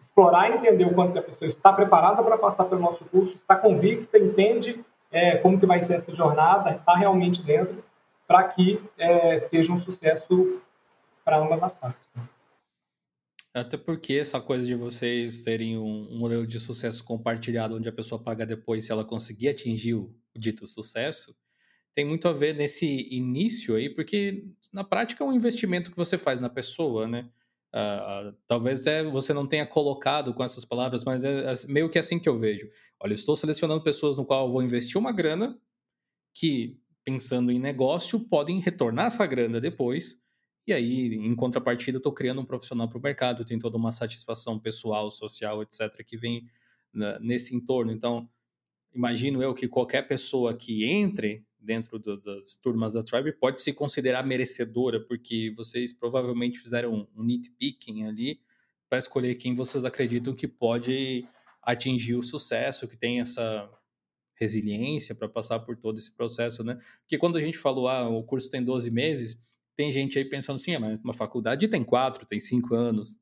explorar 0.00 0.50
e 0.50 0.54
entender 0.54 0.84
o 0.84 0.94
quanto 0.94 1.12
que 1.12 1.18
a 1.18 1.22
pessoa 1.22 1.48
está 1.48 1.72
preparada 1.72 2.22
para 2.22 2.36
passar 2.36 2.64
pelo 2.64 2.80
nosso 2.80 3.04
curso, 3.04 3.36
está 3.36 3.54
convicta, 3.56 4.18
entende 4.18 4.84
é, 5.10 5.36
como 5.36 5.58
que 5.58 5.66
vai 5.66 5.80
ser 5.80 5.94
essa 5.94 6.12
jornada, 6.14 6.72
está 6.72 6.94
realmente 6.94 7.42
dentro, 7.42 7.82
para 8.26 8.44
que 8.44 8.82
é, 8.98 9.38
seja 9.38 9.72
um 9.72 9.78
sucesso 9.78 10.60
para 11.24 11.38
ambas 11.38 11.62
as 11.62 11.74
partes. 11.74 12.08
Né? 12.16 12.22
Até 13.54 13.76
porque 13.76 14.14
essa 14.14 14.40
coisa 14.40 14.64
de 14.64 14.74
vocês 14.74 15.42
terem 15.42 15.76
um, 15.76 16.08
um, 16.10 16.18
modelo 16.18 16.46
de 16.46 16.58
sucesso 16.58 17.04
compartilhado, 17.04 17.76
onde 17.76 17.88
a 17.88 17.92
pessoa 17.92 18.22
paga 18.22 18.46
depois 18.46 18.86
se 18.86 18.92
ela 18.92 19.04
conseguir 19.04 19.48
atingir 19.48 19.94
o, 19.94 20.14
dito 20.34 20.66
sucesso, 20.66 21.36
tem 21.94 22.06
muito 22.06 22.26
a 22.26 22.32
ver 22.32 22.54
nesse 22.54 22.86
início 23.10 23.74
aí, 23.74 23.90
porque 23.90 24.46
na 24.72 24.82
prática 24.82 25.22
é 25.22 25.26
um 25.26 25.32
investimento 25.32 25.90
que 25.90 25.96
você 25.96 26.16
faz 26.16 26.40
na 26.40 26.48
pessoa, 26.48 27.06
né? 27.06 27.28
Uh, 27.74 28.34
talvez 28.46 28.86
é, 28.86 29.02
você 29.02 29.34
não 29.34 29.46
tenha 29.46 29.66
colocado 29.66 30.32
com 30.32 30.42
essas 30.42 30.64
palavras, 30.64 31.04
mas 31.04 31.24
é, 31.24 31.52
é, 31.52 31.54
meio 31.68 31.90
que 31.90 31.98
assim 31.98 32.18
que 32.18 32.28
eu 32.28 32.38
vejo. 32.38 32.68
Olha, 32.98 33.12
eu 33.12 33.16
estou 33.16 33.36
selecionando 33.36 33.82
pessoas 33.82 34.16
no 34.16 34.24
qual 34.24 34.46
eu 34.46 34.52
vou 34.52 34.62
investir 34.62 34.98
uma 34.98 35.12
grana 35.12 35.58
que, 36.34 36.78
pensando 37.04 37.50
em 37.50 37.58
negócio, 37.58 38.20
podem 38.20 38.60
retornar 38.60 39.06
essa 39.06 39.26
grana 39.26 39.60
depois 39.60 40.21
e 40.66 40.72
aí, 40.72 41.14
em 41.14 41.34
contrapartida, 41.34 41.96
eu 41.96 41.98
estou 41.98 42.12
criando 42.12 42.40
um 42.40 42.44
profissional 42.44 42.88
para 42.88 42.98
o 42.98 43.02
mercado, 43.02 43.44
tem 43.44 43.58
toda 43.58 43.76
uma 43.76 43.90
satisfação 43.90 44.58
pessoal, 44.58 45.10
social, 45.10 45.62
etc., 45.62 46.04
que 46.06 46.16
vem 46.16 46.46
na, 46.92 47.18
nesse 47.18 47.54
entorno. 47.54 47.90
Então, 47.90 48.28
imagino 48.94 49.42
eu 49.42 49.54
que 49.54 49.66
qualquer 49.66 50.02
pessoa 50.06 50.54
que 50.54 50.84
entre 50.84 51.44
dentro 51.58 51.98
do, 51.98 52.20
das 52.20 52.56
turmas 52.56 52.92
da 52.92 53.02
Tribe 53.02 53.32
pode 53.32 53.60
se 53.60 53.72
considerar 53.72 54.24
merecedora, 54.24 55.00
porque 55.00 55.52
vocês 55.56 55.92
provavelmente 55.92 56.58
fizeram 56.58 56.92
um, 56.94 57.06
um 57.16 57.24
nitpicking 57.24 58.04
ali 58.04 58.40
para 58.88 58.98
escolher 58.98 59.36
quem 59.36 59.54
vocês 59.54 59.84
acreditam 59.84 60.34
que 60.34 60.46
pode 60.46 61.24
atingir 61.62 62.14
o 62.14 62.22
sucesso, 62.22 62.88
que 62.88 62.96
tem 62.96 63.20
essa 63.20 63.70
resiliência 64.34 65.14
para 65.14 65.28
passar 65.28 65.60
por 65.60 65.76
todo 65.76 65.98
esse 65.98 66.10
processo, 66.10 66.64
né? 66.64 66.78
Porque 67.00 67.16
quando 67.16 67.36
a 67.36 67.40
gente 67.40 67.56
falou, 67.56 67.88
ah, 67.88 68.08
o 68.08 68.24
curso 68.24 68.50
tem 68.50 68.62
12 68.62 68.90
meses, 68.90 69.40
tem 69.76 69.90
gente 69.90 70.18
aí 70.18 70.24
pensando 70.24 70.56
assim, 70.56 70.74
ah, 70.74 70.80
mas 70.80 71.00
uma 71.02 71.12
faculdade 71.12 71.68
tem 71.68 71.84
quatro, 71.84 72.26
tem 72.26 72.40
cinco 72.40 72.74
anos, 72.74 73.18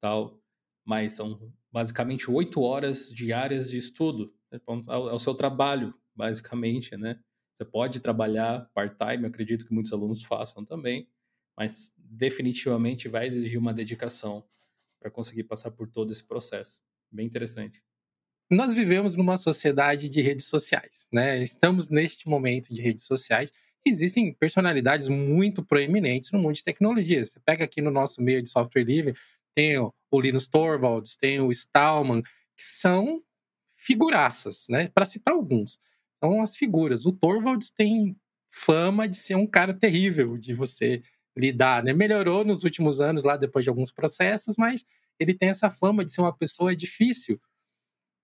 tal, 0.00 0.40
mas 0.84 1.12
são 1.12 1.52
basicamente 1.70 2.30
oito 2.30 2.60
horas 2.60 3.10
diárias 3.12 3.70
de 3.70 3.78
estudo, 3.78 4.34
é, 4.50 4.56
é 4.56 4.96
o 4.96 5.18
seu 5.18 5.34
trabalho, 5.34 5.94
basicamente, 6.14 6.96
né? 6.96 7.20
Você 7.54 7.64
pode 7.64 8.00
trabalhar 8.00 8.70
part-time, 8.74 9.26
acredito 9.26 9.66
que 9.66 9.74
muitos 9.74 9.92
alunos 9.92 10.24
façam 10.24 10.64
também, 10.64 11.08
mas 11.56 11.92
definitivamente 11.96 13.08
vai 13.08 13.26
exigir 13.26 13.58
uma 13.58 13.74
dedicação 13.74 14.44
para 14.98 15.10
conseguir 15.10 15.44
passar 15.44 15.70
por 15.70 15.88
todo 15.88 16.10
esse 16.10 16.24
processo. 16.24 16.80
Bem 17.10 17.26
interessante. 17.26 17.82
Nós 18.50 18.74
vivemos 18.74 19.16
numa 19.16 19.36
sociedade 19.36 20.08
de 20.08 20.20
redes 20.20 20.46
sociais, 20.46 21.08
né? 21.12 21.42
Estamos 21.42 21.88
neste 21.88 22.28
momento 22.28 22.72
de 22.72 22.80
redes 22.80 23.04
sociais 23.04 23.52
existem 23.90 24.32
personalidades 24.34 25.08
muito 25.08 25.64
proeminentes 25.64 26.30
no 26.30 26.38
mundo 26.38 26.54
de 26.54 26.64
tecnologia. 26.64 27.24
Você 27.24 27.40
pega 27.40 27.64
aqui 27.64 27.80
no 27.80 27.90
nosso 27.90 28.22
meio 28.22 28.42
de 28.42 28.48
software 28.48 28.84
livre, 28.84 29.14
tem 29.54 29.78
o, 29.78 29.92
Linus 30.14 30.48
Torvalds, 30.48 31.16
tem 31.16 31.40
o 31.40 31.50
Stallman, 31.50 32.22
que 32.22 32.62
são 32.62 33.22
figuraças, 33.76 34.66
né? 34.68 34.88
Para 34.88 35.04
citar 35.04 35.34
alguns. 35.34 35.80
São 36.22 36.40
as 36.40 36.56
figuras. 36.56 37.04
O 37.06 37.12
Torvalds 37.12 37.70
tem 37.70 38.16
fama 38.50 39.08
de 39.08 39.16
ser 39.16 39.34
um 39.34 39.46
cara 39.46 39.74
terrível 39.74 40.36
de 40.36 40.54
você 40.54 41.02
lidar, 41.36 41.82
né? 41.82 41.92
Melhorou 41.92 42.44
nos 42.44 42.64
últimos 42.64 43.00
anos 43.00 43.24
lá 43.24 43.36
depois 43.36 43.64
de 43.64 43.68
alguns 43.70 43.90
processos, 43.90 44.56
mas 44.56 44.84
ele 45.18 45.34
tem 45.34 45.48
essa 45.48 45.70
fama 45.70 46.04
de 46.04 46.12
ser 46.12 46.20
uma 46.20 46.36
pessoa 46.36 46.76
difícil. 46.76 47.40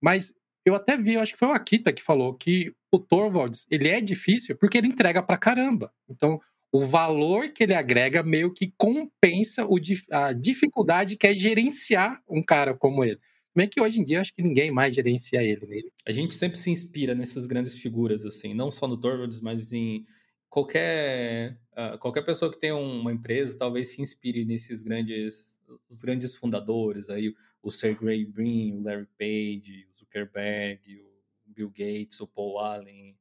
Mas 0.00 0.32
eu 0.68 0.74
até 0.74 0.96
vi, 0.96 1.14
eu 1.14 1.20
acho 1.20 1.32
que 1.32 1.38
foi 1.38 1.48
o 1.48 1.52
Akita 1.52 1.92
que 1.92 2.02
falou 2.02 2.34
que 2.34 2.72
o 2.92 2.98
Torvalds, 2.98 3.66
ele 3.70 3.88
é 3.88 4.00
difícil 4.00 4.56
porque 4.56 4.78
ele 4.78 4.88
entrega 4.88 5.22
pra 5.22 5.36
caramba. 5.36 5.92
Então, 6.08 6.40
o 6.72 6.80
valor 6.82 7.48
que 7.48 7.62
ele 7.62 7.74
agrega 7.74 8.22
meio 8.22 8.52
que 8.52 8.72
compensa 8.76 9.66
o, 9.66 9.76
a 10.10 10.32
dificuldade 10.32 11.16
que 11.16 11.26
é 11.26 11.34
gerenciar 11.34 12.22
um 12.28 12.42
cara 12.42 12.74
como 12.74 13.04
ele. 13.04 13.18
Como 13.54 13.68
que 13.68 13.80
hoje 13.80 14.00
em 14.00 14.04
dia 14.04 14.20
acho 14.20 14.34
que 14.34 14.42
ninguém 14.42 14.70
mais 14.70 14.94
gerencia 14.94 15.42
ele 15.42 15.66
nele. 15.66 15.92
A 16.06 16.12
gente 16.12 16.34
sempre 16.34 16.58
se 16.58 16.70
inspira 16.70 17.14
nessas 17.14 17.46
grandes 17.46 17.76
figuras, 17.76 18.24
assim, 18.24 18.54
não 18.54 18.70
só 18.70 18.86
no 18.86 18.96
Torvalds, 18.96 19.40
mas 19.40 19.72
em, 19.72 20.04
qualquer, 20.48 21.58
uh, 21.72 21.98
qualquer 21.98 22.22
pessoa 22.22 22.50
que 22.50 22.58
tenha 22.58 22.76
uma 22.76 23.12
empresa 23.12 23.56
talvez 23.56 23.88
se 23.88 24.02
inspire 24.02 24.44
nesses 24.44 24.82
grandes, 24.82 25.60
os 25.88 26.02
grandes 26.02 26.34
fundadores 26.34 27.08
aí, 27.10 27.34
o 27.62 27.70
Sergey 27.70 28.24
Brin, 28.24 28.72
o 28.74 28.82
Larry 28.82 29.08
Page, 29.18 29.88
Zuckerberg, 30.24 31.00
o 31.00 31.52
Bill 31.52 31.70
Gates, 31.70 32.20
o 32.20 32.26
Paul 32.26 32.58
Allen, 32.58 33.16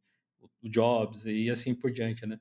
o 0.61 0.69
Jobs 0.69 1.25
e 1.25 1.49
assim 1.49 1.73
por 1.73 1.91
diante, 1.91 2.25
né? 2.25 2.39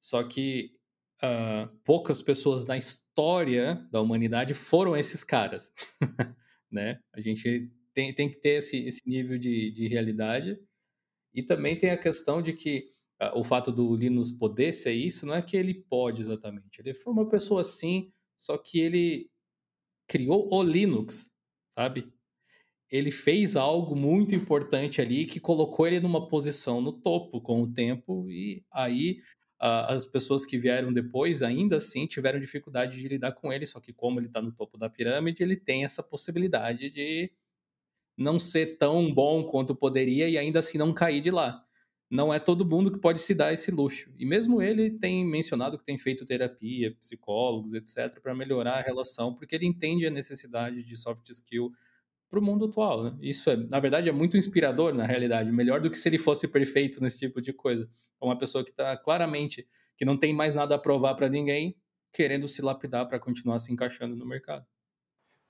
Só 0.00 0.22
que 0.22 0.76
uh, 1.22 1.68
poucas 1.84 2.22
pessoas 2.22 2.64
na 2.64 2.76
história 2.76 3.86
da 3.90 4.00
humanidade 4.00 4.54
foram 4.54 4.96
esses 4.96 5.24
caras, 5.24 5.72
né? 6.70 7.00
A 7.12 7.20
gente 7.20 7.70
tem, 7.92 8.14
tem 8.14 8.28
que 8.28 8.36
ter 8.36 8.58
esse, 8.58 8.78
esse 8.86 9.02
nível 9.06 9.38
de, 9.38 9.70
de 9.70 9.88
realidade 9.88 10.58
e 11.34 11.42
também 11.42 11.76
tem 11.76 11.90
a 11.90 11.98
questão 11.98 12.40
de 12.40 12.52
que 12.52 12.92
uh, 13.20 13.38
o 13.38 13.44
fato 13.44 13.72
do 13.72 13.94
Linus 13.96 14.30
poder 14.30 14.72
ser 14.72 14.92
isso 14.92 15.26
não 15.26 15.34
é 15.34 15.42
que 15.42 15.56
ele 15.56 15.74
pode 15.74 16.22
exatamente. 16.22 16.80
Ele 16.80 16.94
foi 16.94 17.12
uma 17.12 17.28
pessoa 17.28 17.60
assim, 17.60 18.12
só 18.36 18.56
que 18.56 18.80
ele 18.80 19.30
criou 20.06 20.48
o 20.52 20.62
Linux, 20.62 21.30
sabe? 21.70 22.12
Ele 22.90 23.10
fez 23.10 23.56
algo 23.56 23.94
muito 23.94 24.34
importante 24.34 25.00
ali 25.00 25.26
que 25.26 25.38
colocou 25.38 25.86
ele 25.86 26.00
numa 26.00 26.26
posição 26.28 26.80
no 26.80 26.92
topo 26.92 27.40
com 27.40 27.62
o 27.62 27.72
tempo 27.72 28.28
e 28.30 28.64
aí 28.72 29.18
uh, 29.60 29.92
as 29.92 30.06
pessoas 30.06 30.46
que 30.46 30.58
vieram 30.58 30.90
depois 30.90 31.42
ainda 31.42 31.76
assim 31.76 32.06
tiveram 32.06 32.40
dificuldade 32.40 32.98
de 32.98 33.08
lidar 33.08 33.32
com 33.32 33.52
ele, 33.52 33.66
só 33.66 33.80
que 33.80 33.92
como 33.92 34.18
ele 34.18 34.28
está 34.28 34.40
no 34.40 34.52
topo 34.52 34.78
da 34.78 34.88
pirâmide, 34.88 35.42
ele 35.42 35.56
tem 35.56 35.84
essa 35.84 36.02
possibilidade 36.02 36.90
de 36.90 37.30
não 38.16 38.38
ser 38.38 38.78
tão 38.78 39.12
bom 39.12 39.44
quanto 39.44 39.74
poderia 39.76 40.28
e 40.28 40.38
ainda 40.38 40.58
assim 40.58 40.78
não 40.78 40.92
cair 40.92 41.20
de 41.20 41.30
lá 41.30 41.64
não 42.10 42.32
é 42.32 42.38
todo 42.38 42.64
mundo 42.64 42.90
que 42.90 42.98
pode 42.98 43.20
se 43.20 43.34
dar 43.34 43.52
esse 43.52 43.70
luxo. 43.70 44.10
E 44.18 44.24
mesmo 44.24 44.62
ele 44.62 44.90
tem 44.90 45.24
mencionado 45.26 45.78
que 45.78 45.84
tem 45.84 45.98
feito 45.98 46.24
terapia, 46.24 46.94
psicólogos, 46.96 47.74
etc., 47.74 48.20
para 48.20 48.34
melhorar 48.34 48.78
a 48.78 48.82
relação, 48.82 49.34
porque 49.34 49.54
ele 49.54 49.66
entende 49.66 50.06
a 50.06 50.10
necessidade 50.10 50.82
de 50.82 50.96
soft 50.96 51.28
skill 51.28 51.70
para 52.28 52.38
o 52.38 52.42
mundo 52.42 52.66
atual. 52.66 53.04
Né? 53.04 53.18
Isso, 53.22 53.48
é, 53.50 53.56
na 53.56 53.80
verdade, 53.80 54.08
é 54.08 54.12
muito 54.12 54.36
inspirador, 54.36 54.94
na 54.94 55.04
realidade. 55.04 55.50
Melhor 55.50 55.80
do 55.80 55.90
que 55.90 55.98
se 55.98 56.08
ele 56.08 56.18
fosse 56.18 56.46
perfeito 56.48 57.02
nesse 57.02 57.18
tipo 57.18 57.40
de 57.40 57.52
coisa. 57.52 57.88
É 58.20 58.24
uma 58.24 58.36
pessoa 58.36 58.64
que 58.64 58.70
está 58.70 58.96
claramente, 58.96 59.66
que 59.96 60.04
não 60.04 60.16
tem 60.16 60.32
mais 60.32 60.54
nada 60.54 60.74
a 60.74 60.78
provar 60.78 61.14
para 61.14 61.28
ninguém, 61.28 61.76
querendo 62.12 62.48
se 62.48 62.62
lapidar 62.62 63.06
para 63.06 63.18
continuar 63.18 63.58
se 63.58 63.72
encaixando 63.72 64.16
no 64.16 64.26
mercado. 64.26 64.66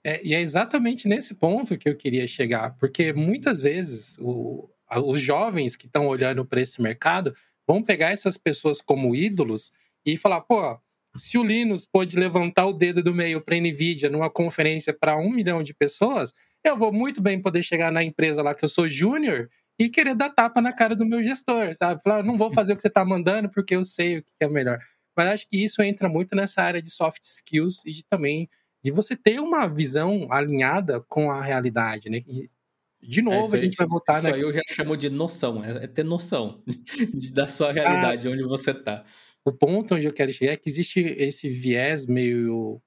É, 0.05 0.25
e 0.25 0.35
é 0.35 0.41
exatamente 0.41 1.09
nesse 1.09 1.35
ponto 1.35 1.77
que 1.77 1.89
eu 1.89 1.97
queria 1.97 2.27
chegar, 2.27 2.77
porque 2.79 3.13
muitas 3.13 3.61
vezes 3.61 4.17
o, 4.21 4.71
os 5.05 5.21
jovens 5.21 5.77
que 5.77 5.87
estão 5.87 6.07
olhando 6.07 6.45
para 6.45 6.61
esse 6.61 6.81
mercado 6.81 7.35
vão 7.67 7.83
pegar 7.83 8.11
essas 8.11 8.37
pessoas 8.39 8.81
como 8.81 9.15
ídolos 9.15 9.73
e 10.07 10.17
falar, 10.17 10.41
pô, 10.43 10.79
se 11.17 11.37
o 11.37 11.43
Linus 11.43 11.85
pôde 11.85 12.17
levantar 12.17 12.67
o 12.67 12.73
dedo 12.73 13.03
do 13.03 13.15
meio 13.15 13.41
para 13.41 13.57
a 13.57 13.61
NVIDIA 13.61 14.09
numa 14.09 14.31
conferência 14.31 14.93
para 14.93 15.17
um 15.19 15.31
milhão 15.31 15.63
de 15.63 15.75
pessoas, 15.75 16.33
eu 16.65 16.77
vou 16.77 16.93
muito 16.93 17.21
bem 17.23 17.41
poder 17.41 17.63
chegar 17.63 17.91
na 17.91 18.03
empresa 18.03 18.43
lá 18.43 18.55
que 18.55 18.65
eu 18.65 18.69
sou 18.69 18.89
júnior 18.89 19.49
e 19.79 19.89
querer 19.89 20.15
dar 20.15 20.31
tapa 20.31 20.61
na 20.61 20.73
cara 20.73 20.97
do 20.97 21.07
meu 21.07 21.23
gestor, 21.23 21.75
sabe? 21.75 22.03
Falar, 22.03 22.25
não 22.25 22.37
vou 22.37 22.53
fazer 22.53 22.73
o 22.73 22.77
que 22.77 22.83
você 22.83 22.89
está 22.89 23.05
mandando 23.05 23.49
porque 23.49 23.77
eu 23.77 23.85
sei 23.85 24.19
o 24.19 24.23
que 24.23 24.33
é 24.41 24.49
melhor. 24.49 24.79
Mas 25.17 25.29
acho 25.29 25.49
que 25.49 25.63
isso 25.63 25.83
entra 25.83 26.09
muito 26.09 26.35
nessa 26.35 26.63
área 26.63 26.83
de 26.83 26.91
soft 26.91 27.23
skills 27.23 27.83
e 27.85 27.93
de, 27.93 28.05
também 28.05 28.49
de 28.83 28.91
você 28.91 29.17
ter 29.17 29.41
uma 29.41 29.67
visão 29.67 30.29
alinhada 30.31 31.01
com 31.09 31.31
a 31.31 31.43
realidade, 31.43 32.09
né? 32.09 32.23
E 32.27 32.51
de 33.01 33.23
novo, 33.23 33.55
é, 33.55 33.59
a 33.59 33.63
gente 33.63 33.77
vai 33.77 33.87
voltar... 33.87 34.19
Isso 34.19 34.29
na... 34.29 34.35
aí 34.35 34.41
eu 34.41 34.53
já 34.53 34.61
chamo 34.69 34.97
de 34.97 35.09
noção, 35.09 35.65
é, 35.65 35.85
é 35.85 35.87
ter 35.87 36.05
noção 36.05 36.63
da 37.33 37.47
sua 37.47 37.73
realidade, 37.73 38.27
ah, 38.27 38.31
onde 38.31 38.43
você 38.43 38.73
está. 38.73 39.05
O 39.45 39.53
ponto 39.53 39.95
onde 39.95 40.07
eu 40.07 40.13
quero 40.13 40.33
chegar 40.33 40.53
é 40.53 40.57
que 40.57 40.69
existe 40.69 41.01
esse 41.01 41.49
viés 41.49 42.07
meio, 42.07 42.83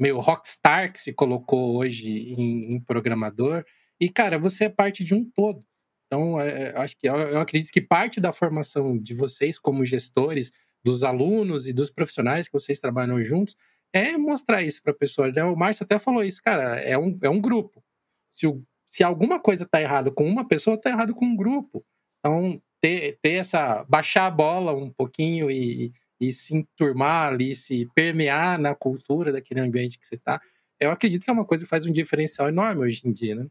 meio 0.00 0.18
rockstar 0.18 0.92
que 0.92 1.00
se 1.00 1.12
colocou 1.12 1.76
hoje 1.76 2.08
em, 2.08 2.74
em 2.74 2.80
programador, 2.80 3.64
e, 4.00 4.08
cara, 4.08 4.38
você 4.38 4.64
é 4.64 4.68
parte 4.68 5.04
de 5.04 5.14
um 5.14 5.24
todo. 5.24 5.64
Então, 6.06 6.40
é, 6.40 6.70
é 6.70 6.76
acho 6.78 6.96
que 6.96 7.06
eu, 7.06 7.38
acredito 7.38 7.70
que 7.70 7.80
parte 7.80 8.20
da 8.20 8.32
formação 8.32 8.98
de 8.98 9.14
vocês 9.14 9.58
como 9.58 9.84
gestores, 9.84 10.50
dos 10.82 11.04
alunos 11.04 11.66
e 11.66 11.72
dos 11.74 11.90
profissionais 11.90 12.46
que 12.48 12.52
vocês 12.54 12.80
trabalham 12.80 13.22
juntos, 13.22 13.54
é 13.92 14.16
mostrar 14.16 14.62
isso 14.62 14.82
para 14.82 14.92
a 14.92 14.96
pessoa. 14.96 15.30
O 15.52 15.56
Márcio 15.56 15.84
até 15.84 15.98
falou 15.98 16.24
isso, 16.24 16.40
cara, 16.42 16.80
é 16.80 16.96
um, 16.96 17.18
é 17.22 17.28
um 17.28 17.40
grupo. 17.40 17.84
Se 18.30 18.46
o 18.46 18.64
se 18.90 19.04
alguma 19.04 19.38
coisa 19.38 19.62
está 19.62 19.80
errada 19.80 20.10
com 20.10 20.28
uma 20.28 20.46
pessoa, 20.46 20.74
está 20.74 20.90
errado 20.90 21.14
com 21.14 21.24
um 21.24 21.36
grupo. 21.36 21.86
Então, 22.18 22.60
ter, 22.80 23.18
ter 23.22 23.34
essa. 23.34 23.84
baixar 23.84 24.26
a 24.26 24.30
bola 24.30 24.74
um 24.74 24.90
pouquinho 24.90 25.48
e, 25.50 25.92
e 26.20 26.32
se 26.32 26.54
enturmar 26.54 27.32
ali, 27.32 27.56
se 27.56 27.88
permear 27.94 28.58
na 28.58 28.74
cultura 28.74 29.32
daquele 29.32 29.60
ambiente 29.60 29.98
que 29.98 30.06
você 30.06 30.16
está, 30.16 30.40
eu 30.78 30.90
acredito 30.90 31.24
que 31.24 31.30
é 31.30 31.32
uma 31.32 31.44
coisa 31.44 31.64
que 31.64 31.70
faz 31.70 31.86
um 31.86 31.92
diferencial 31.92 32.48
enorme 32.48 32.82
hoje 32.82 33.02
em 33.04 33.12
dia, 33.12 33.34
né? 33.34 33.46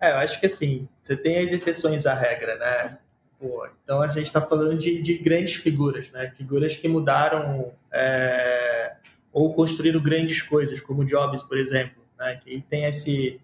É, 0.00 0.12
eu 0.12 0.16
acho 0.16 0.40
que 0.40 0.46
assim, 0.46 0.88
você 1.02 1.16
tem 1.16 1.38
as 1.38 1.52
exceções 1.52 2.06
à 2.06 2.14
regra, 2.14 2.56
né? 2.56 2.98
Pô, 3.38 3.66
então 3.82 4.02
a 4.02 4.08
gente 4.08 4.26
está 4.26 4.40
falando 4.40 4.76
de, 4.76 5.00
de, 5.00 5.18
grandes 5.18 5.54
figuras, 5.54 6.10
né? 6.10 6.30
Figuras 6.34 6.76
que 6.76 6.88
mudaram 6.88 7.72
é, 7.92 8.96
ou 9.32 9.52
construíram 9.52 10.00
grandes 10.00 10.42
coisas, 10.42 10.80
como 10.80 11.04
Jobs, 11.04 11.42
por 11.42 11.58
exemplo, 11.58 12.02
né? 12.18 12.36
Que 12.36 12.62
tem 12.62 12.84
esse 12.84 13.40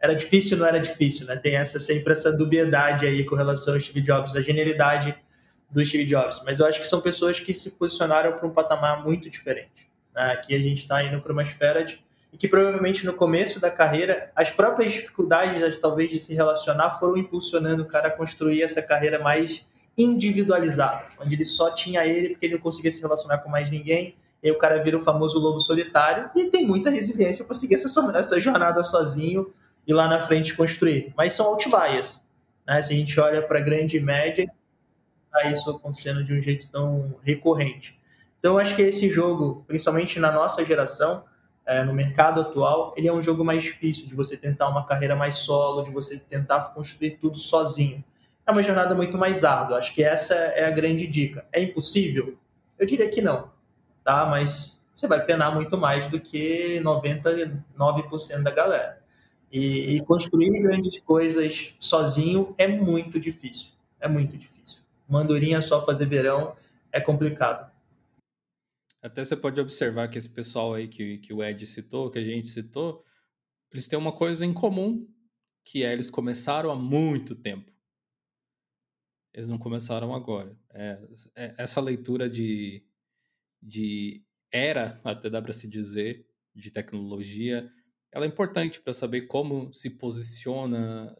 era 0.00 0.14
difícil 0.14 0.58
não 0.58 0.66
era 0.66 0.78
difícil, 0.78 1.26
né? 1.26 1.36
Tem 1.36 1.56
essa 1.56 1.78
sempre 1.78 2.12
essa 2.12 2.32
dubiedade 2.32 3.06
aí 3.06 3.24
com 3.24 3.34
relação 3.34 3.74
ao 3.74 3.80
Steve 3.80 4.00
Jobs, 4.00 4.34
a 4.36 4.40
genialidade 4.40 5.16
do 5.70 5.84
Steve 5.84 6.04
Jobs. 6.04 6.42
Mas 6.44 6.58
eu 6.58 6.66
acho 6.66 6.80
que 6.80 6.86
são 6.86 7.00
pessoas 7.00 7.40
que 7.40 7.52
se 7.52 7.70
posicionaram 7.72 8.32
para 8.32 8.46
um 8.46 8.50
patamar 8.50 9.04
muito 9.04 9.28
diferente. 9.28 9.90
Né? 10.14 10.32
Aqui 10.32 10.54
a 10.54 10.58
gente 10.58 10.78
está 10.78 11.02
indo 11.02 11.20
para 11.20 11.32
uma 11.32 11.42
esfera 11.42 11.84
de 11.84 12.04
que 12.38 12.48
provavelmente 12.48 13.06
no 13.06 13.14
começo 13.14 13.58
da 13.58 13.70
carreira 13.70 14.30
as 14.36 14.50
próprias 14.50 14.92
dificuldades 14.92 15.76
talvez 15.78 16.10
de 16.10 16.18
se 16.18 16.34
relacionar 16.34 16.90
foram 16.90 17.16
impulsionando 17.16 17.82
o 17.82 17.86
cara 17.86 18.08
a 18.08 18.10
construir 18.10 18.62
essa 18.62 18.82
carreira 18.82 19.18
mais 19.18 19.64
individualizada, 19.96 21.06
onde 21.18 21.34
ele 21.34 21.44
só 21.46 21.70
tinha 21.70 22.06
ele 22.06 22.30
porque 22.30 22.44
ele 22.44 22.54
não 22.54 22.60
conseguia 22.60 22.90
se 22.90 23.00
relacionar 23.00 23.38
com 23.38 23.48
mais 23.48 23.70
ninguém. 23.70 24.14
E 24.42 24.48
aí 24.48 24.54
o 24.54 24.58
cara 24.58 24.82
vira 24.82 24.96
o 24.98 25.00
famoso 25.00 25.38
lobo 25.38 25.58
solitário 25.58 26.30
e 26.36 26.44
tem 26.50 26.66
muita 26.66 26.90
resiliência 26.90 27.44
para 27.44 27.54
seguir 27.54 27.74
essa 27.74 28.38
jornada 28.38 28.82
sozinho 28.82 29.52
e 29.86 29.94
lá 29.94 30.06
na 30.06 30.20
frente 30.20 30.54
construir. 30.54 31.14
Mas 31.16 31.32
são 31.32 31.46
outliers. 31.46 32.20
Né? 32.66 32.82
Se 32.82 32.92
a 32.92 32.96
gente 32.96 33.18
olha 33.18 33.40
para 33.40 33.58
a 33.58 33.62
grande 33.62 33.98
média, 33.98 34.46
está 35.36 35.50
isso 35.50 35.70
acontecendo 35.70 36.24
de 36.24 36.32
um 36.32 36.40
jeito 36.40 36.70
tão 36.70 37.16
recorrente. 37.22 37.98
Então, 38.38 38.58
acho 38.58 38.74
que 38.74 38.82
esse 38.82 39.08
jogo, 39.08 39.64
principalmente 39.66 40.18
na 40.18 40.32
nossa 40.32 40.64
geração, 40.64 41.24
é, 41.64 41.82
no 41.82 41.92
mercado 41.92 42.40
atual, 42.40 42.92
ele 42.96 43.08
é 43.08 43.12
um 43.12 43.20
jogo 43.20 43.44
mais 43.44 43.62
difícil 43.64 44.06
de 44.06 44.14
você 44.14 44.36
tentar 44.36 44.68
uma 44.68 44.86
carreira 44.86 45.16
mais 45.16 45.34
solo, 45.34 45.82
de 45.82 45.90
você 45.90 46.18
tentar 46.18 46.60
construir 46.72 47.18
tudo 47.18 47.36
sozinho. 47.36 48.04
É 48.46 48.52
uma 48.52 48.62
jornada 48.62 48.94
muito 48.94 49.18
mais 49.18 49.42
árdua. 49.42 49.78
Acho 49.78 49.92
que 49.92 50.02
essa 50.02 50.34
é 50.34 50.64
a 50.64 50.70
grande 50.70 51.06
dica. 51.06 51.44
É 51.52 51.60
impossível? 51.60 52.38
Eu 52.78 52.86
diria 52.86 53.08
que 53.08 53.20
não, 53.20 53.50
tá? 54.04 54.24
Mas 54.26 54.80
você 54.94 55.08
vai 55.08 55.24
penar 55.24 55.52
muito 55.52 55.76
mais 55.76 56.06
do 56.06 56.20
que 56.20 56.80
99% 56.80 58.42
da 58.42 58.50
galera. 58.52 59.02
E, 59.50 59.96
e 59.96 60.00
construir 60.04 60.62
grandes 60.62 61.00
coisas 61.00 61.74
sozinho 61.80 62.54
é 62.56 62.68
muito 62.68 63.18
difícil. 63.18 63.72
É 64.00 64.06
muito 64.06 64.36
difícil. 64.36 64.85
Mandurinha 65.08 65.60
só 65.60 65.84
fazer 65.84 66.06
verão 66.06 66.56
é 66.92 67.00
complicado. 67.00 67.70
Até 69.02 69.24
você 69.24 69.36
pode 69.36 69.60
observar 69.60 70.08
que 70.08 70.18
esse 70.18 70.28
pessoal 70.28 70.74
aí 70.74 70.88
que, 70.88 71.18
que 71.18 71.32
o 71.32 71.42
Ed 71.42 71.64
citou, 71.66 72.10
que 72.10 72.18
a 72.18 72.24
gente 72.24 72.48
citou, 72.48 73.04
eles 73.70 73.86
têm 73.86 73.98
uma 73.98 74.12
coisa 74.12 74.44
em 74.44 74.52
comum, 74.52 75.06
que 75.64 75.84
é 75.84 75.92
eles 75.92 76.10
começaram 76.10 76.70
há 76.70 76.76
muito 76.76 77.34
tempo. 77.34 77.70
Eles 79.32 79.48
não 79.48 79.58
começaram 79.58 80.14
agora. 80.14 80.58
É, 80.70 81.08
é, 81.36 81.54
essa 81.58 81.80
leitura 81.80 82.28
de, 82.28 82.84
de 83.62 84.24
era, 84.50 85.00
até 85.04 85.28
dá 85.28 85.42
para 85.42 85.52
se 85.52 85.68
dizer, 85.68 86.26
de 86.54 86.70
tecnologia, 86.70 87.70
ela 88.16 88.24
é 88.24 88.28
importante 88.28 88.80
para 88.80 88.94
saber 88.94 89.26
como 89.26 89.70
se 89.74 89.90
posiciona. 89.90 91.14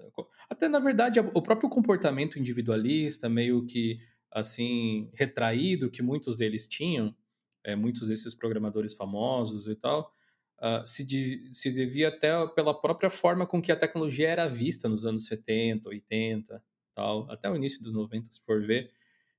Até, 0.48 0.66
na 0.66 0.78
verdade, 0.78 1.20
o 1.20 1.42
próprio 1.42 1.68
comportamento 1.68 2.38
individualista, 2.38 3.28
meio 3.28 3.66
que 3.66 3.98
assim, 4.32 5.10
retraído, 5.12 5.90
que 5.90 6.00
muitos 6.00 6.38
deles 6.38 6.66
tinham, 6.66 7.14
é, 7.62 7.76
muitos 7.76 8.08
desses 8.08 8.34
programadores 8.34 8.94
famosos 8.94 9.68
e 9.68 9.76
tal, 9.76 10.10
uh, 10.58 10.86
se, 10.86 11.04
de, 11.04 11.52
se 11.52 11.70
devia 11.70 12.08
até 12.08 12.46
pela 12.48 12.72
própria 12.72 13.10
forma 13.10 13.46
com 13.46 13.60
que 13.60 13.70
a 13.70 13.76
tecnologia 13.76 14.30
era 14.30 14.48
vista 14.48 14.88
nos 14.88 15.04
anos 15.04 15.26
70, 15.26 15.90
80, 15.90 16.64
tal, 16.94 17.30
até 17.30 17.50
o 17.50 17.56
início 17.56 17.82
dos 17.82 17.92
90, 17.92 18.30
se 18.30 18.40
for 18.40 18.64
ver 18.64 18.90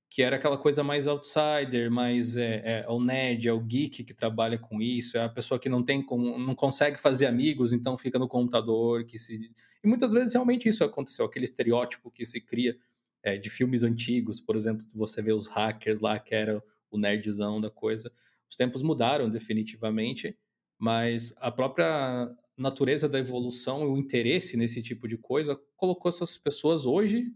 que 0.09 0.21
era 0.21 0.37
aquela 0.37 0.57
coisa 0.57 0.83
mais 0.83 1.05
outsider, 1.05 1.91
mais 1.91 2.37
é, 2.37 2.83
é, 2.85 2.89
o 2.89 2.99
nerd, 2.99 3.47
é 3.47 3.53
o 3.53 3.59
geek 3.59 4.03
que 4.03 4.13
trabalha 4.13 4.57
com 4.57 4.81
isso, 4.81 5.17
é 5.17 5.23
a 5.23 5.29
pessoa 5.29 5.59
que 5.59 5.67
não 5.67 5.83
tem 5.83 6.05
não 6.05 6.55
consegue 6.55 6.97
fazer 6.97 7.25
amigos, 7.25 7.73
então 7.73 7.97
fica 7.97 8.17
no 8.17 8.27
computador, 8.27 9.05
que 9.05 9.19
se 9.19 9.51
e 9.83 9.87
muitas 9.87 10.13
vezes 10.13 10.33
realmente 10.33 10.67
isso 10.67 10.83
aconteceu, 10.83 11.25
aquele 11.25 11.45
estereótipo 11.45 12.09
que 12.09 12.25
se 12.25 12.41
cria 12.41 12.77
é, 13.23 13.37
de 13.37 13.49
filmes 13.49 13.83
antigos, 13.83 14.39
por 14.39 14.55
exemplo, 14.55 14.85
você 14.93 15.21
vê 15.21 15.33
os 15.33 15.47
hackers 15.47 15.99
lá, 15.99 16.17
que 16.17 16.33
era 16.33 16.63
o 16.89 16.97
nerdzão 16.97 17.59
da 17.59 17.69
coisa. 17.69 18.11
Os 18.49 18.55
tempos 18.55 18.81
mudaram 18.81 19.29
definitivamente, 19.29 20.37
mas 20.77 21.33
a 21.37 21.51
própria 21.51 22.33
natureza 22.57 23.07
da 23.07 23.19
evolução 23.19 23.83
e 23.83 23.87
o 23.87 23.97
interesse 23.97 24.57
nesse 24.57 24.81
tipo 24.81 25.07
de 25.07 25.17
coisa 25.17 25.59
colocou 25.75 26.09
essas 26.09 26.37
pessoas 26.37 26.85
hoje, 26.85 27.31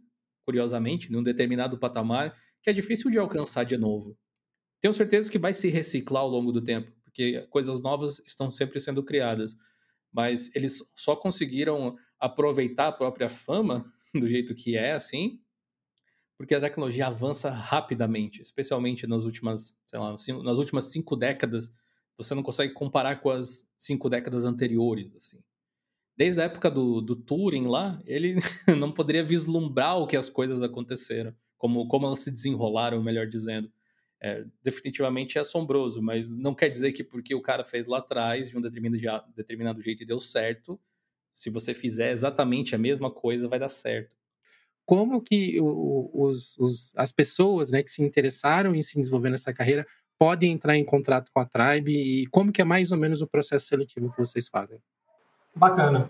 curiosamente, 0.45 1.11
num 1.11 1.21
determinado 1.21 1.77
patamar 1.77 2.35
que 2.61 2.69
é 2.69 2.73
difícil 2.73 3.09
de 3.09 3.17
alcançar 3.17 3.63
de 3.63 3.77
novo. 3.77 4.17
Tenho 4.79 4.93
certeza 4.93 5.31
que 5.31 5.37
vai 5.39 5.53
se 5.53 5.69
reciclar 5.69 6.23
ao 6.23 6.29
longo 6.29 6.51
do 6.51 6.63
tempo, 6.63 6.91
porque 7.03 7.45
coisas 7.49 7.81
novas 7.81 8.19
estão 8.25 8.49
sempre 8.49 8.79
sendo 8.79 9.03
criadas. 9.03 9.55
Mas 10.11 10.53
eles 10.55 10.79
só 10.95 11.15
conseguiram 11.15 11.95
aproveitar 12.19 12.87
a 12.87 12.91
própria 12.91 13.29
fama 13.29 13.91
do 14.13 14.27
jeito 14.27 14.55
que 14.55 14.75
é, 14.75 14.93
assim, 14.93 15.39
porque 16.41 16.55
a 16.55 16.59
tecnologia 16.59 17.05
avança 17.05 17.51
rapidamente, 17.51 18.41
especialmente 18.41 19.05
nas 19.05 19.25
últimas, 19.25 19.77
sei 19.85 19.99
lá, 19.99 20.15
nas 20.43 20.57
últimas 20.57 20.85
cinco 20.85 21.15
décadas. 21.15 21.71
Você 22.17 22.33
não 22.33 22.41
consegue 22.41 22.73
comparar 22.73 23.21
com 23.21 23.29
as 23.29 23.69
cinco 23.77 24.09
décadas 24.09 24.43
anteriores, 24.43 25.15
assim. 25.15 25.39
Desde 26.17 26.41
a 26.41 26.45
época 26.45 26.69
do, 26.69 26.99
do 26.99 27.15
Turing 27.15 27.67
lá, 27.67 28.01
ele 28.05 28.35
não 28.77 28.91
poderia 28.91 29.23
vislumbrar 29.23 29.99
o 29.99 30.07
que 30.07 30.17
as 30.17 30.29
coisas 30.29 30.63
aconteceram, 30.63 31.35
como, 31.61 31.87
como 31.87 32.07
elas 32.07 32.21
se 32.21 32.31
desenrolaram, 32.31 33.03
melhor 33.03 33.27
dizendo. 33.27 33.71
É, 34.19 34.43
definitivamente 34.63 35.37
é 35.37 35.41
assombroso, 35.41 36.01
mas 36.01 36.31
não 36.31 36.55
quer 36.55 36.69
dizer 36.69 36.91
que 36.91 37.03
porque 37.03 37.35
o 37.35 37.41
cara 37.41 37.63
fez 37.63 37.85
lá 37.85 37.99
atrás 37.99 38.49
de 38.49 38.57
um 38.57 38.61
determinado, 38.61 39.31
determinado 39.35 39.79
jeito 39.79 40.01
e 40.01 40.05
deu 40.05 40.19
certo, 40.19 40.79
se 41.33 41.51
você 41.51 41.75
fizer 41.75 42.11
exatamente 42.11 42.73
a 42.73 42.79
mesma 42.79 43.11
coisa, 43.11 43.47
vai 43.47 43.59
dar 43.59 43.69
certo. 43.69 44.15
Como 44.85 45.21
que 45.21 45.59
os, 45.61 46.57
os, 46.57 46.93
as 46.97 47.11
pessoas 47.11 47.69
né, 47.69 47.83
que 47.83 47.91
se 47.91 48.03
interessaram 48.03 48.73
em 48.73 48.81
se 48.81 48.99
desenvolver 48.99 49.29
nessa 49.29 49.53
carreira 49.53 49.85
podem 50.17 50.51
entrar 50.51 50.75
em 50.75 50.83
contato 50.83 51.31
com 51.31 51.39
a 51.39 51.45
Tribe 51.45 51.91
e 51.93 52.25
como 52.27 52.51
que 52.51 52.61
é 52.61 52.65
mais 52.65 52.91
ou 52.91 52.97
menos 52.97 53.21
o 53.21 53.27
processo 53.27 53.67
seletivo 53.67 54.11
que 54.11 54.17
vocês 54.17 54.47
fazem? 54.47 54.81
Bacana. 55.55 56.09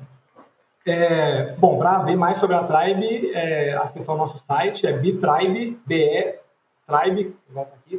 É, 0.86 1.54
bom, 1.58 1.78
para 1.78 2.00
ver 2.00 2.16
mais 2.16 2.38
sobre 2.38 2.56
a 2.56 2.64
Tribe, 2.64 3.32
é, 3.34 3.74
acesse 3.76 4.10
o 4.10 4.16
nosso 4.16 4.40
site, 4.40 4.88
é 4.88 4.94
bitribe, 4.94 5.80
B-E, 5.86 6.40
tribe, 6.88 7.36
volta 7.50 7.76
aqui, 7.76 7.98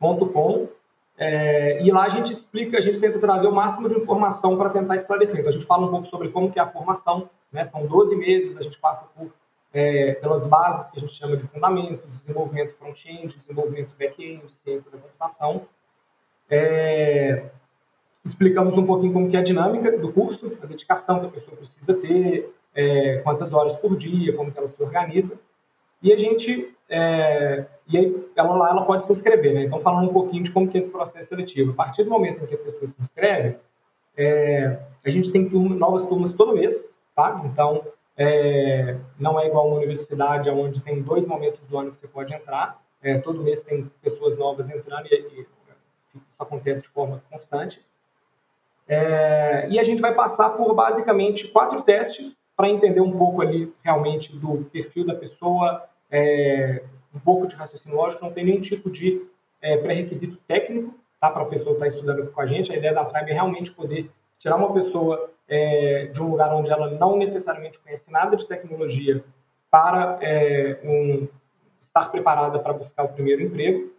trybE.com. 0.00 0.68
É, 1.16 1.82
e 1.82 1.92
lá 1.92 2.04
a 2.04 2.08
gente 2.08 2.32
explica, 2.32 2.78
a 2.78 2.80
gente 2.80 2.98
tenta 2.98 3.18
trazer 3.18 3.46
o 3.46 3.52
máximo 3.52 3.88
de 3.88 3.96
informação 3.96 4.56
para 4.56 4.70
tentar 4.70 4.96
esclarecer. 4.96 5.38
Então, 5.38 5.50
a 5.50 5.52
gente 5.52 5.66
fala 5.66 5.86
um 5.86 5.90
pouco 5.90 6.06
sobre 6.06 6.30
como 6.30 6.50
que 6.50 6.58
é 6.58 6.62
a 6.62 6.66
formação, 6.66 7.28
né? 7.52 7.62
são 7.62 7.86
12 7.86 8.16
meses, 8.16 8.56
a 8.56 8.62
gente 8.62 8.78
passa 8.78 9.04
por, 9.14 9.30
é, 9.72 10.14
pelas 10.14 10.46
bases 10.46 10.90
que 10.90 10.98
a 10.98 11.00
gente 11.00 11.14
chama 11.14 11.36
de 11.36 11.42
fundamentos, 11.44 12.08
desenvolvimento 12.10 12.74
front-end, 12.74 13.36
desenvolvimento 13.36 13.94
back-end, 13.96 14.50
ciência 14.50 14.90
da 14.90 14.98
computação. 14.98 15.66
É, 16.48 17.50
explicamos 18.24 18.76
um 18.76 18.86
pouquinho 18.86 19.12
como 19.12 19.28
que 19.28 19.36
é 19.36 19.40
a 19.40 19.44
dinâmica 19.44 19.96
do 19.96 20.12
curso, 20.12 20.56
a 20.62 20.66
dedicação 20.66 21.20
que 21.20 21.26
a 21.26 21.30
pessoa 21.30 21.56
precisa 21.56 21.94
ter, 21.94 22.52
é, 22.74 23.18
quantas 23.18 23.52
horas 23.52 23.74
por 23.74 23.96
dia, 23.96 24.34
como 24.34 24.52
que 24.52 24.58
ela 24.58 24.68
se 24.68 24.82
organiza. 24.82 25.38
E 26.02 26.12
a 26.12 26.16
gente 26.16 26.74
é, 26.88 27.66
e 27.86 27.96
aí 27.96 28.26
ela 28.34 28.54
lá 28.56 28.70
ela 28.70 28.84
pode 28.84 29.04
se 29.04 29.12
inscrever, 29.12 29.54
né? 29.54 29.64
Então 29.64 29.80
falando 29.80 30.08
um 30.08 30.12
pouquinho 30.12 30.42
de 30.42 30.50
como 30.50 30.68
que 30.68 30.76
é 30.76 30.80
esse 30.80 30.90
processo 30.90 31.28
seletivo. 31.28 31.72
A 31.72 31.74
partir 31.74 32.04
do 32.04 32.10
momento 32.10 32.42
em 32.42 32.46
que 32.46 32.54
a 32.54 32.58
pessoa 32.58 32.86
se 32.86 33.00
inscreve, 33.00 33.56
é, 34.16 34.78
a 35.04 35.10
gente 35.10 35.30
tem 35.30 35.48
turma, 35.48 35.76
novas 35.76 36.06
turmas 36.06 36.34
todo 36.34 36.54
mês, 36.54 36.90
tá? 37.14 37.42
Então 37.44 37.84
é, 38.16 38.96
não 39.18 39.38
é 39.38 39.46
igual 39.46 39.68
uma 39.68 39.76
universidade 39.76 40.50
onde 40.50 40.80
tem 40.80 41.02
dois 41.02 41.26
momentos 41.26 41.64
do 41.66 41.78
ano 41.78 41.90
que 41.90 41.96
você 41.96 42.08
pode 42.08 42.34
entrar. 42.34 42.80
É, 43.02 43.18
todo 43.18 43.42
mês 43.42 43.62
tem 43.62 43.90
pessoas 44.02 44.36
novas 44.36 44.68
entrando 44.68 45.06
e, 45.06 45.14
e 45.14 45.46
isso 46.28 46.42
acontece 46.42 46.82
de 46.82 46.88
forma 46.88 47.22
constante. 47.30 47.80
É, 48.92 49.68
e 49.70 49.78
a 49.78 49.84
gente 49.84 50.02
vai 50.02 50.12
passar 50.12 50.50
por 50.50 50.74
basicamente 50.74 51.46
quatro 51.46 51.80
testes 51.80 52.40
para 52.56 52.68
entender 52.68 53.00
um 53.00 53.16
pouco 53.16 53.40
ali 53.40 53.72
realmente 53.84 54.36
do 54.36 54.64
perfil 54.64 55.06
da 55.06 55.14
pessoa, 55.14 55.84
é, 56.10 56.82
um 57.14 57.20
pouco 57.20 57.46
de 57.46 57.54
raciocínio 57.54 57.96
lógico, 57.96 58.24
não 58.24 58.32
tem 58.32 58.44
nenhum 58.44 58.60
tipo 58.60 58.90
de 58.90 59.24
é, 59.62 59.76
pré-requisito 59.76 60.36
técnico 60.48 60.92
tá, 61.20 61.30
para 61.30 61.42
a 61.42 61.46
pessoa 61.46 61.74
estar 61.74 61.84
tá 61.84 61.86
estudando 61.86 62.32
com 62.32 62.40
a 62.40 62.46
gente. 62.46 62.72
A 62.72 62.76
ideia 62.76 62.92
da 62.92 63.04
Tribe 63.04 63.30
é 63.30 63.34
realmente 63.34 63.70
poder 63.70 64.10
tirar 64.40 64.56
uma 64.56 64.72
pessoa 64.72 65.30
é, 65.46 66.06
de 66.06 66.20
um 66.20 66.28
lugar 66.28 66.52
onde 66.52 66.72
ela 66.72 66.90
não 66.90 67.16
necessariamente 67.16 67.78
conhece 67.78 68.10
nada 68.10 68.36
de 68.36 68.44
tecnologia 68.44 69.22
para 69.70 70.18
é, 70.20 70.80
um, 70.82 71.28
estar 71.80 72.10
preparada 72.10 72.58
para 72.58 72.72
buscar 72.72 73.04
o 73.04 73.10
primeiro 73.10 73.40
emprego. 73.40 73.92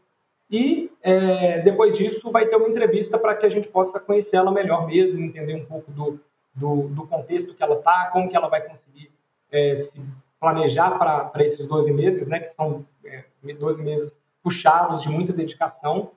E 0.49 0.90
é, 1.03 1.59
depois 1.61 1.97
disso 1.97 2.31
vai 2.31 2.45
ter 2.45 2.55
uma 2.55 2.67
entrevista 2.67 3.17
para 3.17 3.35
que 3.35 3.45
a 3.45 3.49
gente 3.49 3.67
possa 3.67 3.99
conhecer 3.99 4.35
ela 4.35 4.51
melhor 4.51 4.85
mesmo, 4.85 5.19
entender 5.19 5.55
um 5.55 5.65
pouco 5.65 5.91
do, 5.91 6.19
do, 6.53 6.87
do 6.89 7.07
contexto 7.07 7.53
que 7.53 7.63
ela 7.63 7.75
está, 7.75 8.09
como 8.11 8.29
que 8.29 8.35
ela 8.35 8.47
vai 8.47 8.61
conseguir 8.61 9.11
é, 9.51 9.75
se 9.75 10.01
planejar 10.39 10.97
para 10.97 11.43
esses 11.43 11.67
12 11.67 11.91
meses, 11.91 12.27
né, 12.27 12.39
que 12.39 12.47
são 12.47 12.85
é, 13.05 13.23
12 13.53 13.83
meses 13.83 14.21
puxados 14.43 15.01
de 15.01 15.09
muita 15.09 15.33
dedicação. 15.33 16.11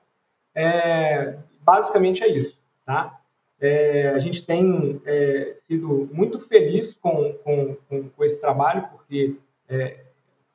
É, 0.53 1.37
basicamente 1.61 2.23
é 2.23 2.27
isso. 2.27 2.59
Tá? 2.85 3.19
É, 3.59 4.09
a 4.09 4.19
gente 4.19 4.45
tem 4.45 5.01
é, 5.05 5.53
sido 5.53 6.09
muito 6.11 6.39
feliz 6.39 6.93
com, 6.93 7.33
com, 7.43 7.77
com, 7.87 8.23
esse 8.23 8.39
trabalho, 8.39 8.87
porque 8.91 9.35
é, 9.69 10.04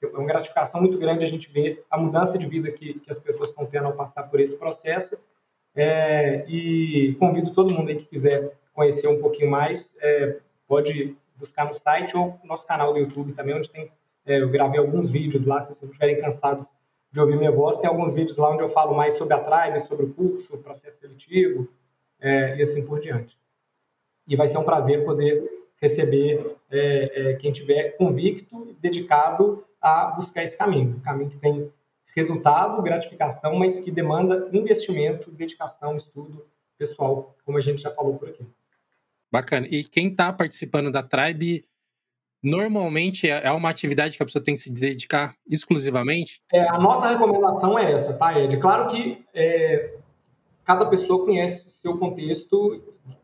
é 0.03 0.17
uma 0.17 0.27
gratificação 0.27 0.81
muito 0.81 0.99
grande 0.99 1.25
a 1.25 1.29
gente 1.29 1.51
ver 1.51 1.85
a 1.91 1.99
mudança 1.99 2.39
de 2.39 2.47
vida 2.47 2.71
que, 2.71 2.95
que 3.01 3.11
as 3.11 3.19
pessoas 3.19 3.51
estão 3.51 3.67
tendo 3.67 3.87
ao 3.87 3.93
passar 3.93 4.25
por 4.25 4.41
esse 4.41 4.57
processo. 4.57 5.19
É, 5.75 6.45
e 6.49 7.15
convido 7.19 7.53
todo 7.53 7.73
mundo 7.73 7.91
aí 7.91 7.97
que 7.97 8.07
quiser 8.07 8.53
conhecer 8.73 9.09
um 9.09 9.21
pouquinho 9.21 9.51
mais, 9.51 9.95
é, 10.01 10.39
pode 10.67 11.17
buscar 11.37 11.65
no 11.67 11.75
site 11.75 12.17
ou 12.17 12.39
no 12.43 12.49
nosso 12.49 12.67
canal 12.67 12.93
do 12.93 12.99
YouTube 12.99 13.33
também, 13.33 13.55
onde 13.55 13.71
tem, 13.71 13.91
é, 14.27 14.41
eu 14.41 14.49
gravei 14.49 14.81
alguns 14.81 15.13
vídeos 15.13 15.47
lá, 15.47 15.61
se 15.61 15.73
vocês 15.73 15.91
estiverem 15.91 16.21
cansados 16.21 16.73
de 17.13 17.21
ouvir 17.21 17.37
minha 17.37 17.51
voz, 17.51 17.79
tem 17.79 17.89
alguns 17.89 18.15
vídeos 18.15 18.37
lá 18.37 18.51
onde 18.51 18.63
eu 18.63 18.69
falo 18.69 18.95
mais 18.95 19.15
sobre 19.15 19.35
a 19.35 19.39
Tribe, 19.39 19.81
sobre 19.81 20.07
o 20.07 20.13
curso, 20.13 20.55
o 20.55 20.59
processo 20.59 21.01
seletivo 21.01 21.69
é, 22.21 22.57
e 22.57 22.63
assim 22.63 22.85
por 22.85 23.01
diante. 23.01 23.37
E 24.27 24.37
vai 24.37 24.49
ser 24.49 24.59
um 24.59 24.65
prazer 24.65 25.05
poder 25.05 25.43
receber 25.81 26.57
é, 26.71 27.31
é 27.31 27.35
quem 27.35 27.53
tiver 27.53 27.97
convicto 27.97 28.77
dedicado 28.81 29.65
a 29.81 30.07
buscar 30.09 30.43
esse 30.43 30.57
caminho, 30.57 30.97
um 30.97 31.01
caminho 31.01 31.31
que 31.31 31.37
tem 31.37 31.71
resultado, 32.15 32.83
gratificação, 32.83 33.55
mas 33.57 33.81
que 33.81 33.91
demanda 33.91 34.49
investimento, 34.53 35.31
dedicação, 35.31 35.97
estudo 35.97 36.47
pessoal, 36.77 37.37
como 37.45 37.59
a 37.59 37.61
gente 37.61 37.83
já 37.83 37.91
falou 37.91 38.19
por 38.19 38.29
aqui. 38.29 38.45
Bacana. 39.31 39.67
E 39.71 39.85
quem 39.85 40.09
está 40.09 40.33
participando 40.33 40.91
da 40.91 41.03
Tribe, 41.03 41.65
normalmente 42.43 43.29
é, 43.29 43.47
é 43.47 43.53
uma 43.53 43.69
atividade 43.69 44.17
que 44.17 44.23
a 44.23 44.27
pessoa 44.27 44.43
tem 44.43 44.55
que 44.55 44.61
se 44.61 44.71
dedicar 44.71 45.37
exclusivamente? 45.49 46.43
É, 46.53 46.69
a 46.69 46.79
nossa 46.79 47.09
recomendação 47.09 47.79
é 47.79 47.93
essa, 47.93 48.15
tá, 48.15 48.39
Ed? 48.39 48.57
Claro 48.59 48.89
que 48.89 49.25
é, 49.33 49.95
cada 50.65 50.87
pessoa 50.87 51.25
conhece 51.25 51.67
o 51.67 51.71
seu 51.71 51.97
contexto 51.97 52.83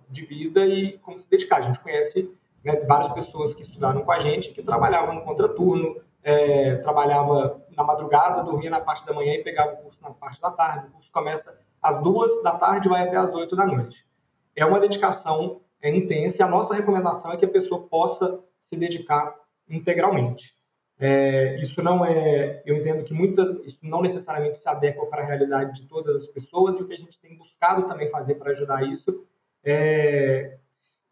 de 0.08 0.24
vida 0.24 0.64
e 0.66 0.98
como 0.98 1.18
se 1.18 1.28
dedicar. 1.28 1.58
A 1.58 1.62
gente 1.62 1.80
conhece 1.80 2.30
né, 2.64 2.76
várias 2.86 3.12
pessoas 3.12 3.54
que 3.54 3.62
estudaram 3.62 4.02
com 4.02 4.12
a 4.12 4.20
gente, 4.20 4.52
que 4.52 4.62
trabalhavam 4.62 5.14
no 5.14 5.22
contraturno, 5.22 5.96
é, 6.26 6.74
trabalhava 6.78 7.64
na 7.76 7.84
madrugada, 7.84 8.42
dormia 8.42 8.68
na 8.68 8.80
parte 8.80 9.06
da 9.06 9.12
manhã 9.12 9.34
e 9.34 9.44
pegava 9.44 9.74
o 9.74 9.76
curso 9.76 10.02
na 10.02 10.10
parte 10.10 10.40
da 10.40 10.50
tarde. 10.50 10.88
O 10.88 10.90
curso 10.90 11.08
começa 11.12 11.56
às 11.80 12.02
duas 12.02 12.42
da 12.42 12.50
tarde 12.56 12.88
e 12.88 12.90
vai 12.90 13.04
até 13.04 13.16
às 13.16 13.32
oito 13.32 13.54
da 13.54 13.64
noite. 13.64 14.04
É 14.56 14.66
uma 14.66 14.80
dedicação 14.80 15.60
é 15.80 15.88
intensa 15.88 16.38
e 16.38 16.42
a 16.42 16.48
nossa 16.48 16.74
recomendação 16.74 17.30
é 17.30 17.36
que 17.36 17.44
a 17.44 17.48
pessoa 17.48 17.86
possa 17.86 18.42
se 18.58 18.76
dedicar 18.76 19.36
integralmente. 19.70 20.52
É, 20.98 21.60
isso 21.60 21.80
não 21.80 22.04
é, 22.04 22.60
eu 22.66 22.74
entendo 22.74 23.04
que 23.04 23.14
muitas, 23.14 23.64
isso 23.64 23.78
não 23.82 24.02
necessariamente 24.02 24.58
se 24.58 24.68
adequa 24.68 25.06
para 25.06 25.22
a 25.22 25.26
realidade 25.26 25.80
de 25.80 25.86
todas 25.86 26.16
as 26.16 26.26
pessoas 26.26 26.76
e 26.76 26.82
o 26.82 26.88
que 26.88 26.94
a 26.94 26.98
gente 26.98 27.20
tem 27.20 27.36
buscado 27.36 27.86
também 27.86 28.10
fazer 28.10 28.34
para 28.34 28.50
ajudar 28.50 28.82
isso 28.82 29.24
é 29.62 30.56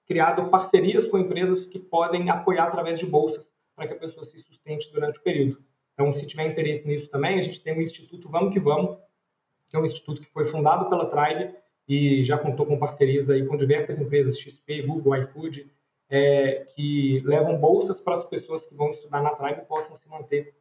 criado 0.09 0.51
parcerias 0.51 1.07
com 1.07 1.19
empresas 1.19 1.67
que 1.67 1.79
podem 1.79 2.31
apoiar 2.31 2.65
através 2.65 2.99
de 2.99 3.07
bolsas 3.07 3.54
para 3.75 3.89
que 3.89 3.95
a 3.95 3.99
pessoa 3.99 4.25
se 4.25 4.39
sustente 4.39 4.91
durante 4.93 5.19
o 5.19 5.23
período. 5.23 5.63
Então, 5.93 6.13
se 6.13 6.27
tiver 6.27 6.47
interesse 6.47 6.87
nisso 6.87 7.09
também, 7.09 7.39
a 7.39 7.43
gente 7.43 7.63
tem 7.63 7.77
o 7.77 7.83
Instituto 7.83 8.29
Vamos 8.29 8.53
que 8.53 8.61
Vamos, 8.61 8.99
que 9.69 9.77
é 9.77 9.79
um 9.79 9.85
instituto 9.85 10.21
que 10.21 10.31
foi 10.31 10.45
fundado 10.45 10.89
pela 10.89 11.07
Tribe 11.07 11.55
e 11.89 12.25
já 12.25 12.39
contou 12.39 12.65
com 12.65 12.79
parcerias 12.79 13.29
aí 13.29 13.47
com 13.47 13.57
diversas 13.57 13.99
empresas, 13.99 14.39
XP, 14.39 14.83
Google, 14.83 15.17
iFood, 15.17 15.71
é, 16.09 16.67
que 16.75 17.21
levam 17.25 17.59
bolsas 17.59 18.01
para 18.01 18.15
as 18.15 18.25
pessoas 18.25 18.67
que 18.67 18.75
vão 18.75 18.91
estudar 18.91 19.23
na 19.23 19.35
Tribe 19.35 19.63
e 19.63 19.67
possam 19.67 19.97
se 19.97 20.09
manter 20.09 20.55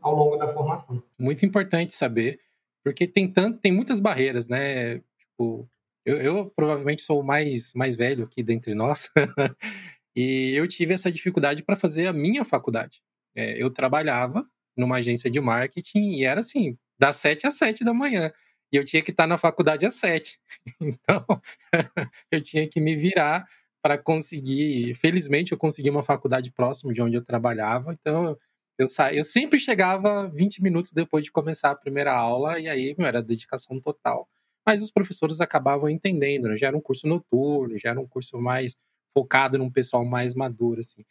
ao 0.00 0.14
longo 0.14 0.36
da 0.36 0.48
formação. 0.48 1.02
Muito 1.18 1.44
importante 1.44 1.94
saber, 1.94 2.40
porque 2.82 3.06
tem 3.06 3.30
tanto, 3.30 3.58
tem 3.58 3.72
muitas 3.72 4.00
barreiras, 4.00 4.48
né? 4.48 4.98
Tipo, 5.18 5.68
eu, 6.04 6.16
eu 6.16 6.50
provavelmente 6.54 7.02
sou 7.02 7.20
o 7.20 7.24
mais, 7.24 7.72
mais 7.74 7.96
velho 7.96 8.24
aqui 8.24 8.42
dentre 8.42 8.74
nós, 8.74 9.10
e 10.14 10.52
eu 10.54 10.66
tive 10.66 10.94
essa 10.94 11.10
dificuldade 11.10 11.62
para 11.62 11.76
fazer 11.76 12.06
a 12.06 12.12
minha 12.12 12.44
faculdade. 12.44 13.02
É, 13.34 13.62
eu 13.62 13.70
trabalhava 13.70 14.46
numa 14.76 14.96
agência 14.96 15.30
de 15.30 15.40
marketing 15.40 16.12
e 16.12 16.24
era 16.24 16.40
assim, 16.40 16.76
das 16.98 17.16
7 17.16 17.46
às 17.46 17.54
7 17.54 17.84
da 17.84 17.94
manhã. 17.94 18.32
E 18.72 18.76
eu 18.76 18.84
tinha 18.84 19.02
que 19.02 19.10
estar 19.10 19.26
na 19.26 19.38
faculdade 19.38 19.86
às 19.86 19.94
7. 19.94 20.38
Então, 20.80 21.24
eu 22.30 22.40
tinha 22.40 22.68
que 22.68 22.80
me 22.80 22.94
virar 22.96 23.46
para 23.82 23.98
conseguir. 23.98 24.94
Felizmente, 24.94 25.52
eu 25.52 25.58
consegui 25.58 25.90
uma 25.90 26.02
faculdade 26.02 26.50
próxima 26.52 26.92
de 26.92 27.00
onde 27.02 27.16
eu 27.16 27.24
trabalhava. 27.24 27.92
Então, 27.92 28.36
eu, 28.78 28.86
sa... 28.86 29.12
eu 29.12 29.24
sempre 29.24 29.58
chegava 29.58 30.28
20 30.28 30.62
minutos 30.62 30.92
depois 30.92 31.24
de 31.24 31.32
começar 31.32 31.70
a 31.70 31.76
primeira 31.76 32.12
aula, 32.12 32.58
e 32.58 32.68
aí 32.68 32.94
meu, 32.96 33.06
era 33.06 33.22
dedicação 33.22 33.80
total. 33.80 34.28
Mas 34.66 34.82
os 34.82 34.90
professores 34.90 35.40
acabavam 35.40 35.88
entendendo, 35.88 36.48
né? 36.48 36.56
já 36.56 36.68
era 36.68 36.76
um 36.76 36.80
curso 36.80 37.06
noturno, 37.06 37.78
já 37.78 37.90
era 37.90 38.00
um 38.00 38.06
curso 38.06 38.40
mais 38.40 38.76
focado 39.14 39.58
num 39.58 39.70
pessoal 39.70 40.04
mais 40.04 40.34
maduro, 40.34 40.80
assim. 40.80 41.04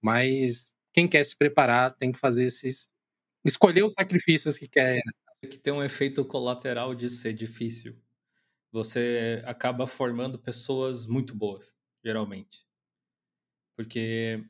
Mas 0.00 0.70
quem 0.92 1.08
quer 1.08 1.24
se 1.24 1.36
preparar 1.36 1.92
tem 1.92 2.12
que 2.12 2.18
fazer 2.18 2.44
esses. 2.44 2.88
escolher 3.44 3.84
os 3.84 3.92
sacrifícios 3.92 4.58
que 4.58 4.68
quer. 4.68 5.00
Que 5.40 5.58
tem 5.58 5.72
um 5.72 5.82
efeito 5.82 6.24
colateral 6.24 6.94
de 6.94 7.08
ser 7.08 7.32
difícil. 7.32 7.96
Você 8.72 9.42
acaba 9.44 9.86
formando 9.86 10.38
pessoas 10.38 11.06
muito 11.06 11.34
boas, 11.34 11.74
geralmente. 12.04 12.66
Porque 13.76 14.42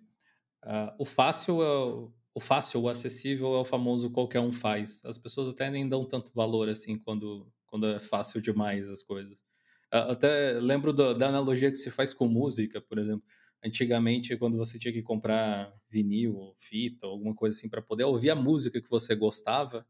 uh, 0.65 0.95
o 0.99 1.05
fácil 1.05 1.63
é 1.63 1.69
o, 1.69 2.13
o 2.35 2.41
fácil, 2.41 2.83
o 2.83 2.89
acessível 2.89 3.55
é 3.55 3.59
o 3.59 3.65
famoso 3.65 4.11
qualquer 4.11 4.41
um 4.41 4.53
faz. 4.53 5.05
As 5.05 5.19
pessoas 5.19 5.49
até 5.49 5.71
nem 5.71 5.89
dão 5.89 6.05
tanto 6.05 6.33
valor 6.33 6.69
assim 6.69 6.99
quando, 6.99 7.53
quando 7.67 7.87
é 7.87 7.99
fácil 7.99 8.41
demais 8.41 8.89
as 8.89 9.03
coisas. 9.03 9.45
Até 9.91 10.59
lembro 10.61 10.93
do, 10.93 11.15
da 11.15 11.29
analogia 11.29 11.71
que 11.71 11.77
se 11.77 11.91
faz 11.91 12.13
com 12.13 12.27
música, 12.27 12.81
por 12.81 12.99
exemplo. 12.99 13.23
Antigamente, 13.65 14.37
quando 14.37 14.57
você 14.57 14.79
tinha 14.79 14.93
que 14.93 15.03
comprar 15.03 15.73
vinil, 15.89 16.55
fita, 16.59 17.07
alguma 17.07 17.35
coisa 17.35 17.57
assim 17.57 17.69
para 17.69 17.83
poder 17.83 18.05
ouvir 18.05 18.31
a 18.31 18.35
música 18.35 18.81
que 18.81 18.91
você 18.91 19.15
gostava, 19.15 19.87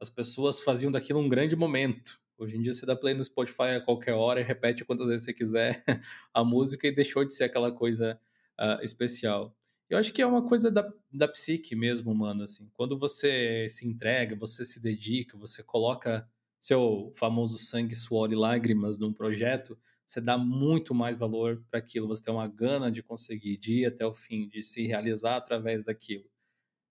as 0.00 0.08
pessoas 0.08 0.62
faziam 0.62 0.90
daquilo 0.90 1.20
um 1.20 1.28
grande 1.28 1.54
momento. 1.56 2.20
Hoje 2.38 2.56
em 2.56 2.62
dia 2.62 2.72
você 2.72 2.86
dá 2.86 2.96
play 2.96 3.12
no 3.12 3.22
Spotify 3.22 3.74
a 3.76 3.80
qualquer 3.80 4.14
hora 4.14 4.40
e 4.40 4.44
repete 4.44 4.84
quantas 4.84 5.06
vezes 5.06 5.26
você 5.26 5.34
quiser 5.34 5.84
a 6.32 6.42
música 6.42 6.86
e 6.86 6.92
deixou 6.92 7.24
de 7.24 7.34
ser 7.34 7.44
aquela 7.44 7.70
coisa 7.70 8.18
uh, 8.58 8.82
especial. 8.82 9.54
Eu 9.90 9.98
acho 9.98 10.12
que 10.12 10.22
é 10.22 10.26
uma 10.26 10.46
coisa 10.46 10.70
da, 10.70 10.90
da 11.12 11.28
psique 11.28 11.74
mesmo, 11.74 12.14
mano, 12.14 12.44
assim. 12.44 12.70
Quando 12.72 12.98
você 12.98 13.66
se 13.68 13.86
entrega, 13.86 14.36
você 14.36 14.64
se 14.64 14.80
dedica, 14.80 15.36
você 15.36 15.62
coloca 15.62 16.26
seu 16.60 17.12
famoso 17.16 17.58
sangue, 17.58 17.96
suor 17.96 18.30
e 18.30 18.36
lágrimas 18.36 18.98
num 18.98 19.12
projeto, 19.12 19.78
você 20.04 20.20
dá 20.20 20.36
muito 20.36 20.94
mais 20.94 21.16
valor 21.16 21.64
para 21.70 21.78
aquilo, 21.78 22.06
você 22.06 22.22
tem 22.22 22.34
uma 22.34 22.46
gana 22.46 22.90
de 22.90 23.02
conseguir, 23.02 23.56
de 23.56 23.80
ir 23.80 23.86
até 23.86 24.04
o 24.04 24.12
fim, 24.12 24.46
de 24.46 24.62
se 24.62 24.86
realizar 24.86 25.36
através 25.36 25.82
daquilo. 25.82 26.30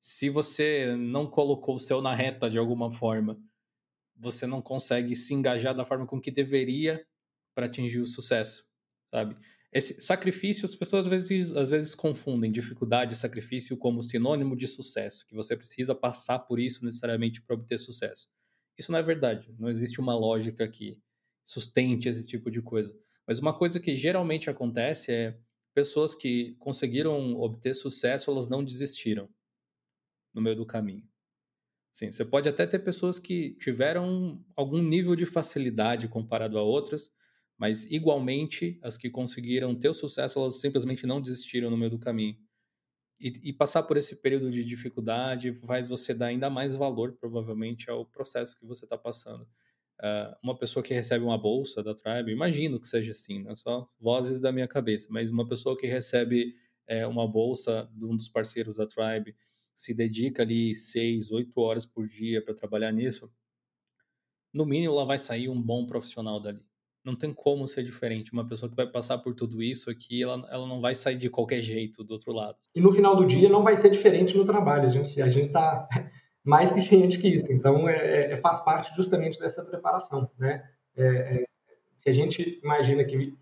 Se 0.02 0.30
você 0.30 0.96
não 0.96 1.30
colocou 1.30 1.76
o 1.76 1.80
seu 1.80 2.02
na 2.02 2.16
reta 2.16 2.50
de 2.50 2.58
alguma 2.58 2.92
forma, 2.92 3.40
você 4.16 4.48
não 4.48 4.62
consegue 4.62 5.16
se 5.16 5.34
engajar 5.34 5.76
da 5.76 5.86
forma 5.86 6.08
com 6.08 6.20
que 6.20 6.32
deveria 6.32 7.06
para 7.56 7.68
atingir 7.68 8.00
o 8.00 8.08
sucesso, 8.08 8.66
sabe? 9.14 9.38
Esse 9.72 10.02
sacrifício, 10.02 10.66
as 10.66 10.74
pessoas 10.76 11.06
às 11.06 11.12
vezes, 11.12 11.52
às 11.52 11.70
vezes 11.70 11.94
confundem 11.94 12.52
dificuldade 12.52 13.14
e 13.14 13.18
sacrifício 13.18 13.78
como 13.78 14.02
sinônimo 14.02 14.56
de 14.56 14.68
sucesso, 14.68 15.28
que 15.28 15.36
você 15.36 15.56
precisa 15.56 15.94
passar 15.94 16.40
por 16.40 16.60
isso 16.60 16.84
necessariamente 16.84 17.42
para 17.42 17.56
obter 17.56 17.78
sucesso. 17.78 18.28
Isso 18.80 18.94
não 18.94 19.00
é 19.00 19.04
verdade. 19.04 19.54
Não 19.60 19.70
existe 19.70 20.00
uma 20.00 20.16
lógica 20.16 20.66
que 20.66 21.02
sustente 21.44 22.08
esse 22.08 22.26
tipo 22.26 22.50
de 22.50 22.62
coisa. 22.62 22.98
Mas 23.28 23.40
uma 23.40 23.54
coisa 23.54 23.78
que 23.78 23.98
geralmente 23.98 24.50
acontece 24.50 25.12
é 25.12 25.38
pessoas 25.74 26.16
que 26.16 26.56
conseguiram 26.60 27.36
obter 27.40 27.74
sucesso, 27.76 28.32
elas 28.32 28.48
não 28.48 28.64
desistiram 28.64 29.30
no 30.34 30.42
meio 30.42 30.56
do 30.56 30.66
caminho. 30.66 31.06
Sim, 31.92 32.12
você 32.12 32.24
pode 32.24 32.48
até 32.48 32.66
ter 32.66 32.80
pessoas 32.80 33.20
que 33.20 33.52
tiveram 33.56 34.44
algum 34.56 34.82
nível 34.82 35.16
de 35.16 35.26
facilidade 35.26 36.08
comparado 36.08 36.58
a 36.58 36.64
outras, 36.64 37.12
mas 37.58 37.84
igualmente 37.92 38.80
as 38.82 38.96
que 38.96 39.10
conseguiram 39.10 39.76
ter 39.76 39.90
o 39.90 39.94
sucesso, 39.94 40.40
elas 40.40 40.62
simplesmente 40.62 41.06
não 41.06 41.20
desistiram 41.20 41.70
no 41.70 41.78
meio 41.78 41.92
do 41.92 42.00
caminho. 42.00 42.38
E, 43.20 43.50
e, 43.50 43.54
passar 43.54 43.84
por 43.84 43.98
esse 43.98 44.16
período 44.16 44.50
de 44.50 44.64
dificuldade 44.64 45.54
faz 45.54 45.90
você 45.90 46.14
dar 46.14 46.28
ainda 46.28 46.50
mais 46.50 46.74
valor, 46.74 47.14
provavelmente, 47.20 47.90
ao 47.90 48.06
processo 48.06 48.58
que 48.58 48.66
você 48.66 48.86
está 48.86 48.98
passando. 48.98 49.44
Uh, 50.00 50.34
uma 50.42 50.58
pessoa 50.58 50.82
que 50.82 50.94
recebe 50.94 51.26
uma 51.26 51.38
bolsa 51.38 51.84
da 51.84 51.94
Tribe, 51.94 52.32
imagino 52.32 52.80
que 52.80 52.88
seja 52.88 53.12
assim, 53.12 53.44
não 53.44 53.52
é 53.52 53.56
só 53.56 53.90
vozes 54.00 54.40
da 54.40 54.50
minha 54.50 54.68
cabeça, 54.68 55.10
mas 55.12 55.30
uma 55.30 55.46
pessoa 55.46 55.76
que 55.76 55.86
recebe 55.86 56.56
é, 56.88 57.06
uma 57.06 57.28
bolsa 57.28 57.90
de 57.94 58.06
um 58.06 58.16
dos 58.16 58.30
parceiros 58.30 58.78
da 58.78 58.88
Tribe, 58.88 59.36
se 59.76 59.94
dedica 59.94 60.44
ali 60.44 60.74
seis, 60.74 61.32
oito 61.32 61.60
horas 61.60 61.86
por 61.86 62.08
dia 62.08 62.42
para 62.42 62.54
trabalhar 62.54 62.92
nisso, 62.92 63.32
no 64.54 64.66
mínimo 64.66 64.94
ela 64.94 65.06
vai 65.06 65.18
sair 65.18 65.50
um 65.50 65.62
bom 65.62 65.86
profissional 65.86 66.40
dali. 66.40 66.69
Não 67.10 67.18
tem 67.18 67.34
como 67.34 67.68
ser 67.68 67.84
diferente. 67.84 68.32
Uma 68.32 68.46
pessoa 68.46 68.70
que 68.70 68.76
vai 68.76 68.86
passar 68.86 69.18
por 69.18 69.34
tudo 69.34 69.64
isso 69.64 69.90
aqui, 69.90 70.22
ela, 70.22 70.48
ela 70.52 70.68
não 70.68 70.80
vai 70.80 70.94
sair 70.94 71.18
de 71.18 71.28
qualquer 71.28 71.62
jeito 71.64 72.04
do 72.04 72.12
outro 72.12 72.32
lado. 72.32 72.58
E 72.76 72.80
no 72.80 72.94
final 72.94 73.16
do 73.16 73.26
dia 73.26 73.50
não 73.50 73.64
vai 73.64 73.76
ser 73.76 73.90
diferente 73.90 74.38
no 74.38 74.46
trabalho. 74.46 74.86
A 74.86 74.90
gente 74.90 75.20
a 75.20 75.28
está 75.28 75.90
mais 76.46 76.72
que 76.72 76.80
ciente 76.80 77.18
que 77.18 77.28
isso. 77.28 77.52
Então, 77.52 77.90
é, 77.90 78.34
é, 78.34 78.38
faz 78.38 78.60
parte 78.60 78.96
justamente 78.96 79.40
dessa 79.40 79.66
preparação. 79.66 80.30
Né? 80.38 80.64
É, 80.96 81.06
é, 81.06 81.46
se 82.00 82.10
a 82.10 82.14
gente 82.14 82.60
imagina 82.64 83.04
que 83.04 83.36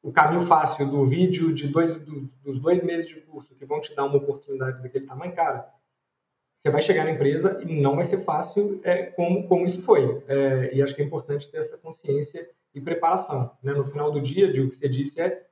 o 0.00 0.12
caminho 0.12 0.42
fácil 0.42 0.88
do 0.88 1.04
vídeo 1.04 1.52
de 1.52 1.66
dois, 1.66 1.96
do, 1.96 2.30
dos 2.44 2.60
dois 2.60 2.84
meses 2.84 3.08
de 3.08 3.20
curso 3.22 3.56
que 3.56 3.66
vão 3.66 3.80
te 3.80 3.92
dar 3.96 4.04
uma 4.04 4.18
oportunidade 4.18 4.80
daquele 4.80 5.06
tamanho, 5.06 5.34
cara, 5.34 5.68
você 6.54 6.70
vai 6.70 6.82
chegar 6.82 7.04
na 7.04 7.10
empresa 7.10 7.60
e 7.66 7.80
não 7.80 7.96
vai 7.96 8.04
ser 8.04 8.18
fácil 8.18 8.80
é, 8.82 9.06
como, 9.06 9.46
como 9.46 9.66
isso 9.66 9.82
foi. 9.82 10.22
É, 10.26 10.74
e 10.74 10.82
acho 10.82 10.94
que 10.94 11.02
é 11.02 11.04
importante 11.04 11.50
ter 11.50 11.58
essa 11.58 11.76
consciência 11.78 12.48
e 12.76 12.80
preparação. 12.80 13.56
Né? 13.62 13.72
No 13.72 13.86
final 13.86 14.12
do 14.12 14.20
dia, 14.20 14.48
o 14.48 14.68
que 14.68 14.76
você 14.76 14.88
disse 14.88 15.18
é 15.20 15.44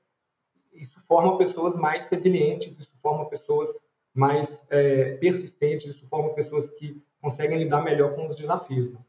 isso 0.75 1.01
forma 1.01 1.39
pessoas 1.39 1.75
mais 1.75 2.07
resilientes, 2.07 2.79
isso 2.79 2.93
forma 3.01 3.29
pessoas 3.29 3.71
mais 4.13 4.65
é, 4.71 5.17
persistentes, 5.17 5.97
isso 5.97 6.07
forma 6.07 6.35
pessoas 6.35 6.69
que 6.69 7.03
conseguem 7.21 7.59
lidar 7.59 7.83
melhor 7.83 8.15
com 8.15 8.27
os 8.29 8.37
desafios. 8.37 8.93
Né? 8.93 9.01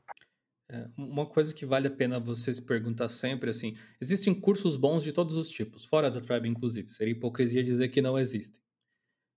É, 0.71 0.87
uma 0.97 1.25
coisa 1.25 1.53
que 1.53 1.65
vale 1.65 1.87
a 1.87 1.91
pena 1.91 2.19
você 2.19 2.53
se 2.53 2.61
perguntar 2.65 3.09
sempre, 3.09 3.49
assim, 3.49 3.75
existem 3.99 4.33
cursos 4.33 4.77
bons 4.77 5.03
de 5.03 5.11
todos 5.11 5.37
os 5.37 5.49
tipos, 5.49 5.85
fora 5.85 6.09
da 6.09 6.21
Tribe, 6.21 6.47
inclusive. 6.47 6.89
Seria 6.91 7.11
hipocrisia 7.11 7.63
dizer 7.63 7.89
que 7.89 8.01
não 8.01 8.17
existem. 8.17 8.61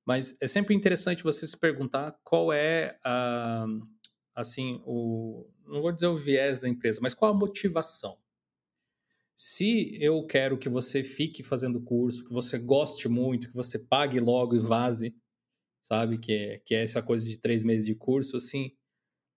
Mas 0.06 0.36
é 0.40 0.46
sempre 0.46 0.74
interessante 0.74 1.24
você 1.24 1.46
se 1.46 1.58
perguntar 1.58 2.18
qual 2.22 2.52
é 2.52 2.98
a, 3.04 3.66
assim, 4.34 4.80
o, 4.86 5.46
não 5.66 5.82
vou 5.82 5.92
dizer 5.92 6.06
o 6.06 6.16
viés 6.16 6.60
da 6.60 6.68
empresa, 6.68 7.00
mas 7.02 7.12
qual 7.12 7.32
a 7.32 7.36
motivação. 7.36 8.16
Se 9.40 9.96
eu 10.02 10.26
quero 10.26 10.58
que 10.58 10.68
você 10.68 11.04
fique 11.04 11.44
fazendo 11.44 11.80
curso, 11.80 12.24
que 12.24 12.32
você 12.32 12.58
goste 12.58 13.08
muito, 13.08 13.48
que 13.48 13.54
você 13.54 13.78
pague 13.78 14.18
logo 14.18 14.56
e 14.56 14.58
vaze, 14.58 15.14
sabe? 15.84 16.18
Que 16.18 16.32
é, 16.32 16.58
que 16.58 16.74
é 16.74 16.82
essa 16.82 17.00
coisa 17.00 17.24
de 17.24 17.38
três 17.38 17.62
meses 17.62 17.86
de 17.86 17.94
curso, 17.94 18.36
assim, 18.36 18.72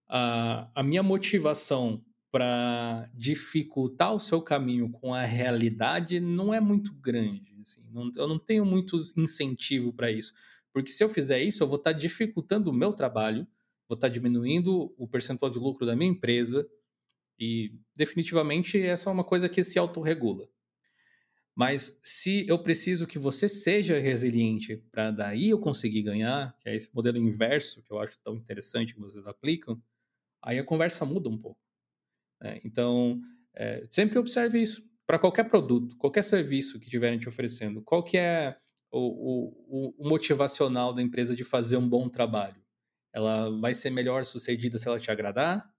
a, 0.09 0.71
a 0.73 0.81
minha 0.81 1.03
motivação 1.03 2.03
para 2.31 3.11
dificultar 3.13 4.15
o 4.15 4.19
seu 4.19 4.41
caminho 4.41 4.89
com 4.89 5.13
a 5.13 5.21
realidade 5.21 6.19
não 6.19 6.51
é 6.51 6.59
muito 6.59 6.95
grande. 6.95 7.55
Assim, 7.61 7.87
não, 7.91 8.11
eu 8.15 8.27
não 8.27 8.39
tenho 8.39 8.65
muito 8.65 8.99
incentivo 9.15 9.93
para 9.93 10.11
isso. 10.11 10.33
Porque 10.73 10.89
se 10.89 11.03
eu 11.03 11.09
fizer 11.09 11.43
isso, 11.43 11.61
eu 11.61 11.67
vou 11.67 11.77
estar 11.77 11.93
tá 11.93 11.99
dificultando 11.99 12.71
o 12.71 12.73
meu 12.73 12.91
trabalho, 12.91 13.47
vou 13.87 13.93
estar 13.93 14.07
tá 14.07 14.11
diminuindo 14.11 14.95
o 14.97 15.07
percentual 15.07 15.51
de 15.51 15.59
lucro 15.59 15.85
da 15.85 15.95
minha 15.95 16.09
empresa, 16.09 16.67
e 17.41 17.73
definitivamente 17.97 18.79
essa 18.79 19.09
é 19.09 19.13
uma 19.13 19.23
coisa 19.23 19.49
que 19.49 19.63
se 19.63 19.79
autorregula. 19.79 20.47
Mas 21.55 21.99
se 22.03 22.47
eu 22.47 22.61
preciso 22.61 23.07
que 23.07 23.17
você 23.17 23.49
seja 23.49 23.97
resiliente 23.97 24.77
para 24.91 25.09
daí 25.09 25.49
eu 25.49 25.59
conseguir 25.59 26.03
ganhar, 26.03 26.55
que 26.59 26.69
é 26.69 26.75
esse 26.75 26.93
modelo 26.93 27.17
inverso 27.17 27.81
que 27.81 27.91
eu 27.91 27.99
acho 27.99 28.19
tão 28.23 28.35
interessante 28.35 28.93
que 28.93 28.99
vocês 28.99 29.25
aplicam, 29.25 29.81
aí 30.39 30.59
a 30.59 30.63
conversa 30.63 31.03
muda 31.03 31.29
um 31.29 31.37
pouco. 31.37 31.59
Né? 32.39 32.61
Então, 32.63 33.19
é, 33.55 33.87
sempre 33.89 34.19
observe 34.19 34.61
isso. 34.61 34.87
Para 35.07 35.17
qualquer 35.17 35.45
produto, 35.45 35.97
qualquer 35.97 36.23
serviço 36.23 36.77
que 36.77 36.85
estiverem 36.85 37.17
te 37.17 37.27
oferecendo, 37.27 37.81
qual 37.81 38.03
que 38.03 38.19
é 38.19 38.55
o, 38.91 39.89
o, 39.89 39.95
o 39.97 40.07
motivacional 40.07 40.93
da 40.93 41.01
empresa 41.01 41.35
de 41.35 41.43
fazer 41.43 41.77
um 41.77 41.89
bom 41.89 42.07
trabalho? 42.07 42.61
Ela 43.11 43.49
vai 43.59 43.73
ser 43.73 43.89
melhor 43.89 44.25
sucedida 44.25 44.77
se 44.77 44.87
ela 44.87 44.99
te 44.99 45.09
agradar? 45.09 45.70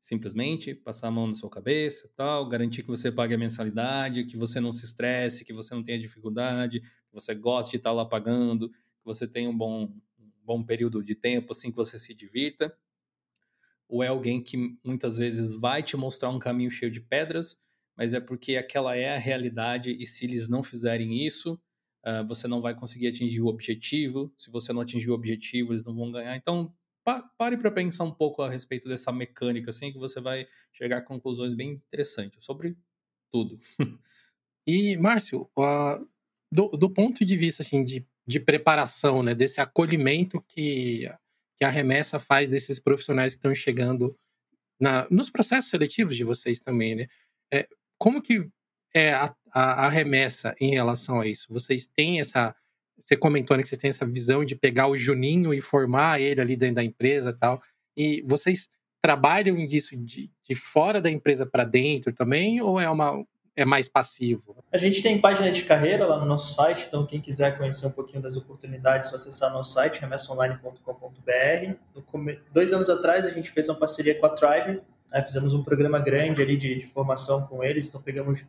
Simplesmente 0.00 0.74
passar 0.74 1.08
a 1.08 1.10
mão 1.10 1.26
na 1.26 1.34
sua 1.34 1.50
cabeça, 1.50 2.10
tal, 2.16 2.48
garantir 2.48 2.82
que 2.82 2.88
você 2.88 3.12
pague 3.12 3.34
a 3.34 3.38
mensalidade, 3.38 4.24
que 4.24 4.36
você 4.36 4.58
não 4.58 4.72
se 4.72 4.86
estresse, 4.86 5.44
que 5.44 5.52
você 5.52 5.74
não 5.74 5.82
tenha 5.82 5.98
dificuldade, 5.98 6.80
que 6.80 7.12
você 7.12 7.34
goste 7.34 7.72
de 7.72 7.76
estar 7.76 7.92
lá 7.92 8.06
pagando, 8.06 8.70
que 8.70 9.04
você 9.04 9.28
tenha 9.28 9.50
um 9.50 9.56
bom, 9.56 9.84
um 10.18 10.30
bom 10.42 10.64
período 10.64 11.04
de 11.04 11.14
tempo, 11.14 11.52
assim, 11.52 11.70
que 11.70 11.76
você 11.76 11.98
se 11.98 12.14
divirta. 12.14 12.74
Ou 13.86 14.02
é 14.02 14.08
alguém 14.08 14.42
que 14.42 14.56
muitas 14.82 15.18
vezes 15.18 15.52
vai 15.52 15.82
te 15.82 15.96
mostrar 15.96 16.30
um 16.30 16.38
caminho 16.38 16.70
cheio 16.70 16.90
de 16.90 17.00
pedras, 17.00 17.58
mas 17.96 18.14
é 18.14 18.20
porque 18.20 18.56
aquela 18.56 18.96
é 18.96 19.14
a 19.14 19.18
realidade 19.18 19.94
e 20.00 20.06
se 20.06 20.24
eles 20.24 20.48
não 20.48 20.62
fizerem 20.62 21.26
isso, 21.26 21.60
uh, 22.06 22.26
você 22.26 22.48
não 22.48 22.62
vai 22.62 22.74
conseguir 22.74 23.08
atingir 23.08 23.42
o 23.42 23.48
objetivo. 23.48 24.32
Se 24.38 24.50
você 24.50 24.72
não 24.72 24.80
atingir 24.80 25.10
o 25.10 25.14
objetivo, 25.14 25.72
eles 25.72 25.84
não 25.84 25.94
vão 25.94 26.10
ganhar. 26.10 26.36
Então, 26.36 26.72
pa 27.10 27.22
pare 27.36 27.56
para 27.56 27.70
pensar 27.70 28.04
um 28.04 28.12
pouco 28.12 28.42
a 28.42 28.50
respeito 28.50 28.88
dessa 28.88 29.10
mecânica, 29.10 29.70
assim, 29.70 29.92
que 29.92 29.98
você 29.98 30.20
vai 30.20 30.46
chegar 30.72 30.98
a 30.98 31.02
conclusões 31.02 31.54
bem 31.54 31.70
interessantes 31.70 32.44
sobre 32.44 32.76
tudo. 33.32 33.58
e, 34.66 34.96
Márcio, 34.96 35.50
uh, 35.58 36.06
do, 36.52 36.68
do, 36.68 36.90
ponto 36.90 37.24
de 37.24 37.36
vista 37.36 37.62
assim, 37.62 37.82
de, 37.84 38.06
de 38.26 38.38
preparação, 38.38 39.22
né, 39.22 39.34
desse 39.34 39.60
acolhimento 39.60 40.40
que, 40.48 41.10
que 41.58 41.64
a 41.64 41.68
remessa 41.68 42.18
faz 42.18 42.48
desses 42.48 42.78
profissionais 42.78 43.34
que 43.34 43.38
estão 43.38 43.54
chegando 43.54 44.16
na, 44.80 45.06
nos 45.10 45.30
processos 45.30 45.70
seletivos 45.70 46.16
de 46.16 46.24
vocês 46.24 46.60
também, 46.60 46.94
né? 46.94 47.06
É, 47.52 47.68
como 47.98 48.22
que 48.22 48.48
é 48.94 49.12
a, 49.12 49.34
a, 49.52 49.86
a, 49.86 49.88
remessa 49.88 50.54
em 50.60 50.70
relação 50.70 51.20
a 51.20 51.26
isso? 51.26 51.46
Vocês 51.50 51.86
têm 51.86 52.20
essa. 52.20 52.54
Você 53.00 53.16
comentou 53.16 53.56
né, 53.56 53.62
que 53.62 53.68
vocês 53.68 53.80
têm 53.80 53.88
essa 53.88 54.06
visão 54.06 54.44
de 54.44 54.54
pegar 54.54 54.86
o 54.86 54.96
Juninho 54.96 55.54
e 55.54 55.60
formar 55.60 56.20
ele 56.20 56.40
ali 56.40 56.56
dentro 56.56 56.76
da 56.76 56.84
empresa 56.84 57.32
tal. 57.32 57.60
E 57.96 58.22
vocês 58.26 58.68
trabalham 59.02 59.56
disso 59.66 59.96
de, 59.96 60.30
de 60.48 60.54
fora 60.54 61.00
da 61.00 61.10
empresa 61.10 61.46
para 61.46 61.64
dentro 61.64 62.12
também? 62.12 62.60
Ou 62.60 62.78
é 62.78 62.88
uma, 62.88 63.24
é 63.56 63.64
mais 63.64 63.88
passivo? 63.88 64.56
A 64.72 64.78
gente 64.78 65.02
tem 65.02 65.20
página 65.20 65.50
de 65.50 65.64
carreira 65.64 66.06
lá 66.06 66.18
no 66.18 66.24
nosso 66.24 66.54
site, 66.54 66.86
então 66.86 67.06
quem 67.06 67.20
quiser 67.20 67.56
conhecer 67.58 67.86
um 67.86 67.90
pouquinho 67.90 68.22
das 68.22 68.36
oportunidades, 68.36 69.08
é 69.08 69.10
só 69.10 69.16
acessar 69.16 69.52
nosso 69.52 69.72
site, 69.72 70.00
remessaonline.com.br. 70.00 71.74
Dois 72.52 72.72
anos 72.72 72.88
atrás 72.88 73.26
a 73.26 73.30
gente 73.30 73.50
fez 73.50 73.68
uma 73.68 73.78
parceria 73.78 74.18
com 74.18 74.26
a 74.26 74.30
Tribe, 74.30 74.80
né? 75.10 75.22
fizemos 75.22 75.54
um 75.54 75.62
programa 75.62 75.98
grande 75.98 76.40
ali 76.40 76.56
de, 76.56 76.76
de, 76.76 76.86
formação 76.86 77.46
com 77.46 77.62
eles, 77.62 77.88
então 77.88 78.00
pegamos, 78.00 78.44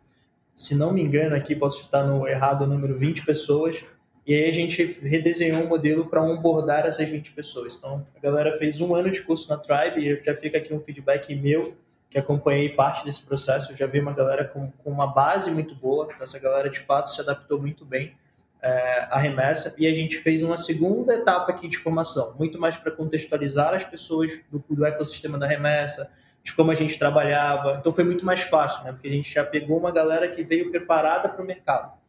se 0.55 0.75
não 0.75 0.93
me 0.93 1.01
engano 1.01 1.35
aqui, 1.35 1.55
posso 1.55 1.81
estar 1.81 2.03
no 2.03 2.27
errado 2.27 2.63
o 2.63 2.67
número, 2.67 2.97
20 2.97 3.25
pessoas, 3.25 3.83
e 4.25 4.33
aí 4.35 4.49
a 4.49 4.53
gente 4.53 4.83
redesenhou 5.01 5.63
um 5.63 5.67
modelo 5.67 6.05
para 6.05 6.21
onboardar 6.21 6.85
essas 6.85 7.09
20 7.09 7.31
pessoas. 7.31 7.75
Então 7.75 8.05
a 8.15 8.19
galera 8.19 8.53
fez 8.53 8.79
um 8.79 8.93
ano 8.93 9.09
de 9.09 9.21
curso 9.21 9.49
na 9.49 9.57
Tribe, 9.57 10.05
e 10.05 10.23
já 10.23 10.35
fica 10.35 10.57
aqui 10.57 10.73
um 10.73 10.79
feedback 10.79 11.33
meu, 11.35 11.75
que 12.11 12.19
acompanhei 12.19 12.67
parte 12.69 13.05
desse 13.05 13.21
processo, 13.21 13.71
eu 13.71 13.77
já 13.77 13.87
vi 13.87 14.01
uma 14.01 14.11
galera 14.11 14.43
com, 14.43 14.69
com 14.69 14.91
uma 14.91 15.07
base 15.07 15.49
muito 15.49 15.73
boa, 15.73 16.09
essa 16.19 16.37
galera 16.37 16.69
de 16.69 16.79
fato 16.79 17.09
se 17.09 17.21
adaptou 17.21 17.59
muito 17.59 17.85
bem 17.85 18.13
é, 18.61 19.07
à 19.09 19.17
remessa, 19.17 19.73
e 19.77 19.87
a 19.87 19.93
gente 19.95 20.17
fez 20.17 20.43
uma 20.43 20.57
segunda 20.57 21.15
etapa 21.15 21.53
aqui 21.53 21.69
de 21.69 21.77
formação, 21.77 22.35
muito 22.37 22.59
mais 22.59 22.77
para 22.77 22.91
contextualizar 22.91 23.73
as 23.73 23.85
pessoas 23.85 24.41
do, 24.51 24.61
do 24.69 24.85
ecossistema 24.85 25.37
da 25.37 25.47
remessa, 25.47 26.11
de 26.43 26.51
como 26.53 26.69
a 26.69 26.75
gente 26.75 26.99
trabalhava, 26.99 27.77
então 27.79 27.93
foi 27.93 28.03
muito 28.03 28.25
mais 28.25 28.41
fácil, 28.41 28.83
né, 28.83 28.91
porque 28.91 29.07
a 29.07 29.11
gente 29.11 29.33
já 29.33 29.45
pegou 29.45 29.79
uma 29.79 29.91
galera 29.91 30.27
que 30.27 30.43
veio 30.43 30.69
preparada 30.69 31.29
para 31.29 31.41
o 31.41 31.47
mercado. 31.47 32.00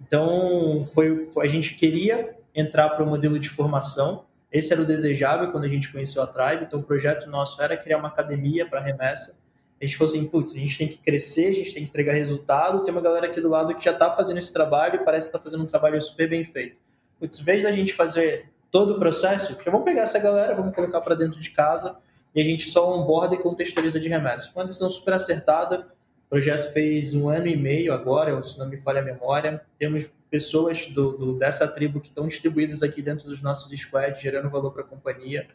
Então, 0.00 0.84
foi, 0.84 1.28
a 1.40 1.46
gente 1.46 1.74
queria 1.74 2.36
entrar 2.54 2.90
para 2.90 3.04
o 3.04 3.06
modelo 3.06 3.38
de 3.38 3.48
formação, 3.48 4.24
esse 4.52 4.72
era 4.72 4.80
o 4.80 4.84
desejável 4.84 5.50
quando 5.50 5.64
a 5.64 5.68
gente 5.68 5.90
conheceu 5.92 6.22
a 6.22 6.26
Tribe, 6.26 6.64
então 6.66 6.80
o 6.80 6.82
projeto 6.82 7.28
nosso 7.28 7.60
era 7.60 7.76
criar 7.76 7.98
uma 7.98 8.08
academia 8.08 8.66
para 8.68 8.80
remessa, 8.80 9.36
a 9.80 9.84
gente 9.84 9.96
falou 9.96 10.10
assim, 10.10 10.26
putz, 10.26 10.54
a 10.54 10.58
gente 10.58 10.78
tem 10.78 10.88
que 10.88 10.96
crescer, 10.96 11.48
a 11.48 11.52
gente 11.52 11.74
tem 11.74 11.82
que 11.82 11.90
entregar 11.90 12.14
resultado, 12.14 12.82
tem 12.82 12.92
uma 12.92 13.02
galera 13.02 13.26
aqui 13.26 13.40
do 13.40 13.48
lado 13.48 13.74
que 13.74 13.84
já 13.84 13.90
está 13.90 14.14
fazendo 14.14 14.38
esse 14.38 14.52
trabalho 14.52 14.96
e 14.96 15.04
parece 15.04 15.28
que 15.28 15.36
está 15.36 15.42
fazendo 15.42 15.64
um 15.64 15.66
trabalho 15.66 16.00
super 16.00 16.28
bem 16.28 16.44
feito. 16.44 16.76
Putz, 17.20 17.38
em 17.38 17.44
vez 17.44 17.62
da 17.62 17.70
gente 17.70 17.92
fazer 17.92 18.48
todo 18.70 18.94
o 18.94 18.98
processo, 18.98 19.56
já 19.62 19.70
vamos 19.70 19.84
pegar 19.84 20.02
essa 20.02 20.18
galera, 20.18 20.54
vamos 20.54 20.74
colocar 20.74 21.00
para 21.02 21.14
dentro 21.14 21.38
de 21.38 21.50
casa 21.50 21.96
e 22.34 22.40
a 22.40 22.44
gente 22.44 22.70
só 22.70 22.90
onboarda 22.90 23.34
e 23.34 23.38
contextualiza 23.38 24.00
de 24.00 24.08
remessa. 24.08 24.50
Foi 24.50 24.62
uma 24.62 24.66
decisão 24.66 24.88
super 24.88 25.12
acertada, 25.12 25.86
o 26.26 26.28
projeto 26.28 26.72
fez 26.72 27.14
um 27.14 27.28
ano 27.28 27.46
e 27.46 27.56
meio 27.56 27.92
agora, 27.92 28.42
se 28.42 28.58
não 28.58 28.68
me 28.68 28.76
falha 28.76 29.00
a 29.00 29.04
memória. 29.04 29.60
Temos 29.78 30.10
pessoas 30.30 30.86
do, 30.86 31.16
do, 31.16 31.34
dessa 31.38 31.68
tribo 31.68 32.00
que 32.00 32.08
estão 32.08 32.26
distribuídas 32.26 32.82
aqui 32.82 33.00
dentro 33.00 33.28
dos 33.28 33.40
nossos 33.40 33.70
squads, 33.78 34.20
gerando 34.20 34.50
valor 34.50 34.72
para 34.72 34.82
a 34.82 34.86
companhia. 34.86 35.48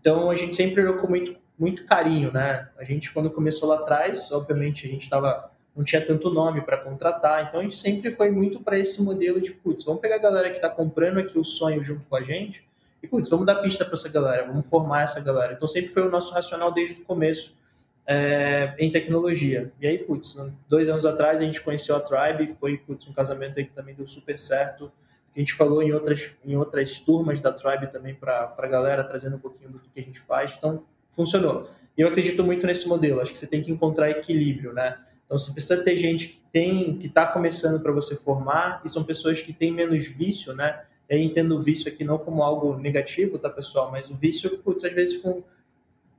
Então, 0.00 0.30
a 0.30 0.36
gente 0.36 0.54
sempre 0.54 0.82
olhou 0.82 0.96
com 0.96 1.08
muito 1.08 1.36
muito 1.58 1.84
carinho, 1.86 2.32
né? 2.32 2.68
A 2.76 2.84
gente, 2.84 3.12
quando 3.12 3.30
começou 3.30 3.68
lá 3.68 3.76
atrás, 3.76 4.30
obviamente, 4.32 4.86
a 4.86 4.90
gente 4.90 5.02
estava 5.02 5.52
não 5.74 5.82
tinha 5.82 6.04
tanto 6.04 6.30
nome 6.30 6.60
para 6.60 6.76
contratar, 6.76 7.48
então 7.48 7.58
a 7.58 7.62
gente 7.64 7.76
sempre 7.76 8.08
foi 8.08 8.30
muito 8.30 8.60
para 8.60 8.78
esse 8.78 9.02
modelo 9.02 9.40
de, 9.40 9.50
putz, 9.50 9.82
vamos 9.82 10.00
pegar 10.00 10.16
a 10.16 10.20
galera 10.20 10.48
que 10.48 10.56
está 10.56 10.70
comprando 10.70 11.18
aqui 11.18 11.36
o 11.36 11.42
sonho 11.42 11.82
junto 11.82 12.04
com 12.06 12.14
a 12.14 12.22
gente 12.22 12.64
e, 13.02 13.08
putz, 13.08 13.28
vamos 13.28 13.44
dar 13.44 13.56
pista 13.56 13.84
para 13.84 13.94
essa 13.94 14.08
galera, 14.08 14.46
vamos 14.46 14.68
formar 14.68 15.02
essa 15.02 15.20
galera. 15.20 15.52
Então 15.52 15.66
sempre 15.66 15.88
foi 15.88 16.06
o 16.06 16.10
nosso 16.10 16.32
racional 16.32 16.70
desde 16.70 17.00
o 17.00 17.04
começo 17.04 17.56
é, 18.06 18.74
em 18.78 18.90
tecnologia. 18.90 19.72
E 19.80 19.86
aí, 19.86 19.98
putz, 19.98 20.36
dois 20.68 20.88
anos 20.88 21.06
atrás 21.06 21.40
a 21.40 21.44
gente 21.44 21.60
conheceu 21.60 21.96
a 21.96 22.00
Tribe, 22.00 22.54
foi, 22.60 22.78
putz, 22.78 23.06
um 23.08 23.12
casamento 23.12 23.58
aí 23.58 23.64
que 23.64 23.72
também 23.72 23.94
deu 23.94 24.06
super 24.06 24.38
certo. 24.38 24.92
A 25.34 25.38
gente 25.38 25.54
falou 25.54 25.82
em 25.82 25.92
outras, 25.92 26.30
em 26.44 26.56
outras 26.56 26.98
turmas 27.00 27.40
da 27.40 27.52
Tribe 27.52 27.90
também 27.90 28.14
para 28.14 28.54
a 28.56 28.66
galera, 28.66 29.02
trazendo 29.02 29.36
um 29.36 29.40
pouquinho 29.40 29.70
do 29.70 29.78
que, 29.78 29.90
que 29.90 30.00
a 30.00 30.02
gente 30.02 30.20
faz. 30.20 30.54
Então, 30.56 30.84
funcionou. 31.10 31.68
E 31.96 32.02
eu 32.02 32.08
acredito 32.08 32.44
muito 32.44 32.66
nesse 32.66 32.86
modelo. 32.86 33.20
Acho 33.20 33.32
que 33.32 33.38
você 33.38 33.46
tem 33.46 33.62
que 33.62 33.70
encontrar 33.70 34.10
equilíbrio, 34.10 34.72
né? 34.72 34.98
Então, 35.24 35.36
você 35.38 35.50
precisa 35.52 35.82
ter 35.82 35.96
gente 35.96 36.28
que 36.28 36.42
tem, 36.52 36.98
que 36.98 37.06
está 37.06 37.26
começando 37.26 37.80
para 37.80 37.90
você 37.90 38.14
formar, 38.14 38.80
e 38.84 38.88
são 38.88 39.02
pessoas 39.02 39.40
que 39.40 39.52
têm 39.52 39.72
menos 39.72 40.06
vício, 40.06 40.54
né? 40.54 40.84
Eu 41.08 41.18
entendo 41.18 41.56
o 41.56 41.60
vício 41.60 41.90
aqui 41.90 42.04
não 42.04 42.18
como 42.18 42.42
algo 42.42 42.76
negativo, 42.76 43.38
tá, 43.38 43.50
pessoal? 43.50 43.90
Mas 43.90 44.10
o 44.10 44.14
vício, 44.14 44.58
putz, 44.58 44.84
às 44.84 44.92
vezes 44.92 45.16
com 45.16 45.42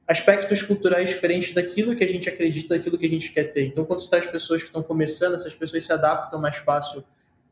aspectos 0.07 0.61
culturais 0.61 1.10
diferentes 1.10 1.53
daquilo 1.53 1.95
que 1.95 2.03
a 2.03 2.07
gente 2.07 2.30
acredita, 2.30 2.77
daquilo 2.77 2.98
que 2.98 3.06
a 3.06 3.10
gente 3.10 3.32
quer 3.32 3.45
ter. 3.45 3.65
Então, 3.65 3.86
quando 3.86 3.99
você 3.99 4.10
traz 4.10 4.27
pessoas 4.27 4.61
que 4.61 4.69
estão 4.69 4.84
começando, 4.84 5.34
essas 5.34 5.56
pessoas 5.56 5.84
se 5.84 5.91
adaptam 5.91 6.40
mais 6.40 6.57
fácil 6.57 7.03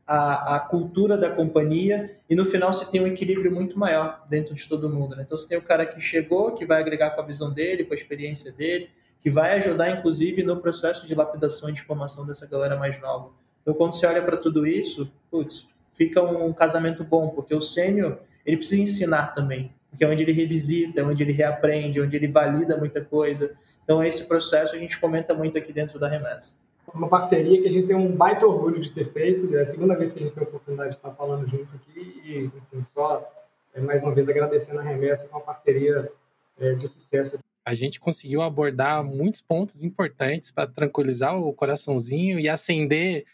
a, 0.06 0.56
a, 0.56 0.60
cultura 0.60 1.16
da 1.16 1.30
companhia 1.30 2.18
e 2.28 2.36
no 2.36 2.44
final 2.44 2.72
você 2.72 2.84
tem 2.84 3.00
um 3.00 3.06
equilíbrio 3.06 3.50
muito 3.50 3.78
maior 3.78 4.24
dentro 4.28 4.54
de 4.54 4.68
todo 4.68 4.88
mundo. 4.88 5.16
Né? 5.16 5.22
Então 5.26 5.36
você 5.36 5.48
tem 5.48 5.58
o 5.58 5.62
cara 5.62 5.86
que 5.86 6.00
chegou, 6.00 6.52
que 6.52 6.66
vai 6.66 6.80
agregar 6.80 7.10
com 7.10 7.20
a 7.20 7.24
visão 7.24 7.52
dele, 7.52 7.84
com 7.84 7.94
a 7.94 7.96
experiência 7.96 8.52
dele, 8.52 8.90
que 9.18 9.30
vai 9.30 9.54
ajudar 9.54 9.90
inclusive 9.90 10.42
no 10.42 10.58
processo 10.58 11.06
de 11.06 11.14
lapidação 11.14 11.70
e 11.70 11.72
de 11.72 11.82
formação 11.82 12.26
dessa 12.26 12.46
galera 12.46 12.76
mais 12.76 13.00
nova. 13.00 13.30
Então 13.62 13.72
quando 13.72 13.94
você 13.94 14.06
olha 14.06 14.22
para 14.22 14.36
tudo 14.36 14.66
isso, 14.66 15.10
putz, 15.30 15.66
fica 15.92 16.22
um 16.22 16.52
casamento 16.52 17.02
bom, 17.02 17.30
porque 17.30 17.54
o 17.54 17.60
sênior 17.60 18.18
ele 18.44 18.58
precisa 18.58 18.82
ensinar 18.82 19.34
também, 19.34 19.72
porque 19.94 20.04
é 20.04 20.08
onde 20.08 20.24
ele 20.24 20.32
revisita, 20.32 21.00
é 21.00 21.04
onde 21.04 21.22
ele 21.22 21.32
reaprende, 21.32 22.00
é 22.00 22.02
onde 22.02 22.16
ele 22.16 22.26
valida 22.28 22.76
muita 22.76 23.00
coisa. 23.00 23.52
Então 23.84 24.02
esse 24.02 24.24
processo 24.24 24.74
a 24.74 24.78
gente 24.78 24.96
fomenta 24.96 25.32
muito 25.32 25.56
aqui 25.56 25.72
dentro 25.72 25.98
da 25.98 26.08
Remessa 26.08 26.56
uma 26.92 27.08
parceria 27.08 27.60
que 27.60 27.68
a 27.68 27.70
gente 27.70 27.86
tem 27.86 27.96
um 27.96 28.14
baita 28.14 28.46
orgulho 28.46 28.80
de 28.80 28.90
ter 28.90 29.12
feito. 29.12 29.54
É 29.56 29.62
a 29.62 29.66
segunda 29.66 29.96
vez 29.96 30.12
que 30.12 30.18
a 30.18 30.22
gente 30.22 30.34
tem 30.34 30.42
a 30.44 30.46
oportunidade 30.46 30.90
de 30.90 30.96
estar 30.96 31.10
falando 31.12 31.46
junto 31.48 31.68
aqui 31.74 32.22
e, 32.24 32.44
enfim, 32.44 32.82
só 32.82 33.28
é, 33.74 33.80
mais 33.80 34.02
uma 34.02 34.14
vez 34.14 34.28
agradecendo 34.28 34.78
a 34.78 34.82
remessa 34.82 35.26
com 35.28 35.36
uma 35.36 35.44
parceria 35.44 36.10
é, 36.58 36.74
de 36.74 36.86
sucesso. 36.86 37.38
A 37.64 37.74
gente 37.74 37.98
conseguiu 37.98 38.42
abordar 38.42 39.02
muitos 39.02 39.40
pontos 39.40 39.82
importantes 39.82 40.50
para 40.50 40.68
tranquilizar 40.68 41.36
o 41.36 41.52
coraçãozinho 41.52 42.38
e 42.38 42.48
acender 42.48 43.24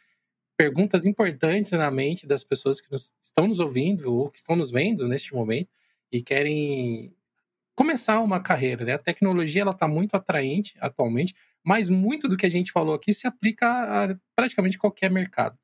perguntas 0.56 1.04
importantes 1.04 1.72
na 1.72 1.90
mente 1.90 2.26
das 2.26 2.44
pessoas 2.44 2.80
que 2.80 2.90
nos, 2.90 3.12
estão 3.20 3.48
nos 3.48 3.60
ouvindo 3.60 4.14
ou 4.14 4.30
que 4.30 4.38
estão 4.38 4.54
nos 4.54 4.70
vendo 4.70 5.08
neste 5.08 5.34
momento 5.34 5.68
e 6.12 6.22
querem 6.22 7.14
começar 7.74 8.20
uma 8.20 8.40
carreira. 8.40 8.84
Né? 8.84 8.92
A 8.92 8.98
tecnologia 8.98 9.62
ela 9.62 9.70
está 9.70 9.88
muito 9.88 10.14
atraente 10.14 10.74
atualmente 10.80 11.34
mas 11.64 11.88
muito 11.88 12.28
do 12.28 12.36
que 12.36 12.46
a 12.46 12.50
gente 12.50 12.72
falou 12.72 12.94
aqui 12.94 13.12
se 13.12 13.26
aplica 13.26 13.66
a 13.66 14.16
praticamente 14.34 14.78
qualquer 14.78 15.10
mercado. 15.10 15.58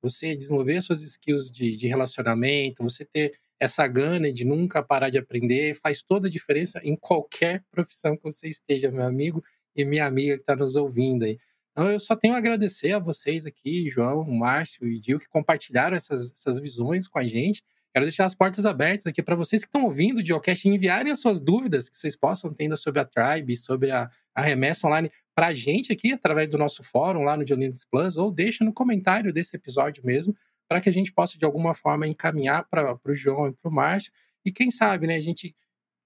Você 0.00 0.34
desenvolver 0.34 0.80
suas 0.80 1.02
skills 1.02 1.50
de, 1.50 1.76
de 1.76 1.86
relacionamento, 1.86 2.82
você 2.82 3.04
ter 3.04 3.34
essa 3.60 3.86
gana 3.86 4.32
de 4.32 4.44
nunca 4.44 4.82
parar 4.82 5.10
de 5.10 5.18
aprender, 5.18 5.74
faz 5.74 6.02
toda 6.02 6.26
a 6.26 6.30
diferença 6.30 6.80
em 6.82 6.96
qualquer 6.96 7.62
profissão 7.70 8.16
que 8.16 8.24
você 8.24 8.48
esteja, 8.48 8.90
meu 8.90 9.04
amigo 9.04 9.44
e 9.76 9.84
minha 9.84 10.04
amiga 10.04 10.34
que 10.34 10.42
está 10.42 10.56
nos 10.56 10.74
ouvindo 10.74 11.24
aí. 11.24 11.38
Então, 11.70 11.90
eu 11.90 12.00
só 12.00 12.16
tenho 12.16 12.34
a 12.34 12.38
agradecer 12.38 12.92
a 12.92 12.98
vocês 12.98 13.46
aqui, 13.46 13.88
João, 13.88 14.24
Márcio 14.24 14.86
e 14.86 14.98
Dil, 14.98 15.18
que 15.18 15.28
compartilharam 15.28 15.96
essas, 15.96 16.32
essas 16.32 16.58
visões 16.58 17.06
com 17.06 17.18
a 17.18 17.26
gente. 17.26 17.62
Quero 17.92 18.06
deixar 18.06 18.24
as 18.24 18.34
portas 18.34 18.64
abertas 18.64 19.06
aqui 19.06 19.22
para 19.22 19.36
vocês 19.36 19.62
que 19.62 19.68
estão 19.68 19.84
ouvindo 19.84 20.18
o 20.18 20.26
Geocast 20.26 20.66
enviarem 20.66 21.12
as 21.12 21.20
suas 21.20 21.40
dúvidas 21.40 21.90
que 21.90 21.98
vocês 21.98 22.16
possam 22.16 22.50
ter 22.50 22.74
sobre 22.76 23.00
a 23.00 23.04
Tribe, 23.04 23.54
sobre 23.54 23.90
a, 23.90 24.10
a 24.34 24.40
remessa 24.40 24.86
online 24.86 25.12
para 25.34 25.48
a 25.48 25.54
gente 25.54 25.92
aqui, 25.92 26.12
através 26.12 26.48
do 26.48 26.56
nosso 26.56 26.82
fórum 26.82 27.22
lá 27.22 27.36
no 27.36 27.46
Geolinux 27.46 27.84
Plus, 27.84 28.16
ou 28.16 28.30
deixa 28.32 28.64
no 28.64 28.72
comentário 28.72 29.32
desse 29.32 29.56
episódio 29.56 30.04
mesmo, 30.06 30.34
para 30.66 30.80
que 30.80 30.88
a 30.88 30.92
gente 30.92 31.12
possa, 31.12 31.36
de 31.36 31.44
alguma 31.44 31.74
forma, 31.74 32.06
encaminhar 32.06 32.66
para 32.68 32.98
o 33.04 33.14
João 33.14 33.48
e 33.48 33.52
para 33.52 33.68
o 33.68 33.74
Márcio. 33.74 34.10
E 34.42 34.50
quem 34.50 34.70
sabe, 34.70 35.06
né, 35.06 35.16
a 35.16 35.20
gente 35.20 35.54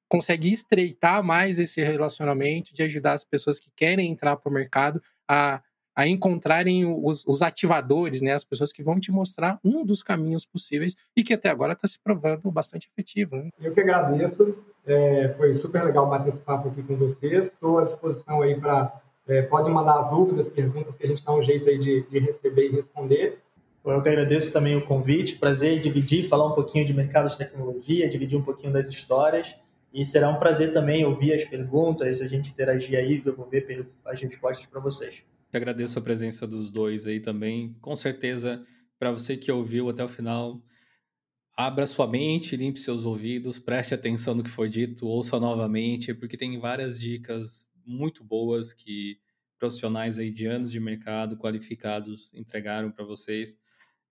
consegue 0.09 0.49
estreitar 0.49 1.23
mais 1.23 1.57
esse 1.57 1.83
relacionamento, 1.83 2.75
de 2.75 2.83
ajudar 2.83 3.13
as 3.13 3.25
pessoas 3.25 3.61
que 3.61 3.71
querem 3.77 4.11
entrar 4.11 4.37
para 4.37 4.51
o 4.51 4.53
mercado 4.53 5.01
a, 5.29 5.63
a 5.97 6.07
encontrarem 6.07 6.85
os, 6.85 7.27
os, 7.27 7.41
ativadores, 7.41 8.21
né, 8.21 8.35
as 8.35 8.45
pessoas 8.45 8.71
que 8.71 8.83
vão 8.83 9.01
te 9.01 9.11
mostrar 9.11 9.59
um 9.65 9.83
dos 9.83 10.03
caminhos 10.03 10.45
possíveis 10.45 10.95
e 11.17 11.25
que 11.25 11.33
até 11.33 11.49
agora 11.49 11.73
está 11.73 11.89
se 11.89 11.99
provando 11.99 12.51
bastante 12.51 12.87
efetivo. 12.93 13.37
Né? 13.37 13.49
Eu 13.59 13.73
que 13.73 13.81
agradeço, 13.81 14.59
é, 14.87 15.35
foi 15.39 15.55
super 15.55 15.83
legal 15.83 16.07
bater 16.07 16.29
esse 16.29 16.41
papo 16.41 16.69
aqui 16.69 16.83
com 16.83 16.97
vocês, 16.97 17.47
estou 17.47 17.79
à 17.79 17.85
disposição 17.85 18.43
aí 18.43 18.61
para 18.61 19.01
é, 19.27 19.43
pode 19.43 19.71
mandar 19.71 19.99
as 19.99 20.09
dúvidas, 20.09 20.47
perguntas 20.47 20.97
que 20.97 21.05
a 21.05 21.09
gente 21.09 21.25
dá 21.25 21.35
um 21.35 21.43
jeito 21.43 21.69
aí 21.69 21.79
de, 21.79 22.03
de 22.03 22.19
receber 22.21 22.69
e 22.69 22.77
responder. 22.77 23.39
Eu 23.85 24.03
que 24.03 24.09
agradeço 24.09 24.53
também 24.53 24.77
o 24.77 24.85
convite, 24.85 25.37
prazer 25.37 25.79
em 25.79 25.81
dividir, 25.81 26.29
falar 26.29 26.47
um 26.47 26.53
pouquinho 26.53 26.85
de 26.85 26.93
mercado 26.93 27.29
de 27.29 27.39
tecnologia, 27.39 28.09
dividir 28.09 28.37
um 28.37 28.43
pouquinho 28.43 28.73
das 28.73 28.89
histórias. 28.89 29.57
E 29.95 30.05
será 30.05 30.29
um 30.29 30.37
prazer 30.37 30.73
também 30.73 31.07
ouvir 31.07 31.33
as 31.33 31.45
perguntas, 31.45 32.21
a 32.21 32.29
gente 32.29 32.51
interagir 32.51 32.99
aí, 32.99 33.19
devolver 33.19 33.87
as 34.05 34.21
respostas 34.21 34.67
para 34.67 34.81
vocês. 34.81 35.23
Agradeço 35.57 35.99
a 35.99 36.03
presença 36.03 36.47
dos 36.47 36.71
dois 36.71 37.07
aí 37.07 37.21
também. 37.21 37.75
Com 37.81 37.97
certeza, 37.97 38.65
para 38.99 39.11
você 39.11 39.37
que 39.37 39.51
ouviu 39.51 39.89
até 39.89 40.05
o 40.05 40.09
final, 40.09 40.63
abra 41.57 41.87
sua 41.87 42.07
mente, 42.07 42.57
limpe 42.57 42.79
seus 42.79 43.05
ouvidos, 43.05 43.59
preste 43.59 43.95
atenção 43.95 44.35
no 44.35 44.45
que 44.45 44.51
foi 44.51 44.69
dito, 44.69 45.07
ouça 45.07 45.41
novamente, 45.41 46.13
porque 46.13 46.37
tem 46.37 46.59
várias 46.59 47.01
dicas 47.01 47.67
muito 47.85 48.23
boas 48.23 48.73
que 48.73 49.19
profissionais 49.59 50.19
aí 50.19 50.31
de 50.31 50.47
anos 50.47 50.71
de 50.71 50.79
mercado 50.79 51.37
qualificados 51.37 52.31
entregaram 52.35 52.91
para 52.91 53.05
vocês 53.05 53.57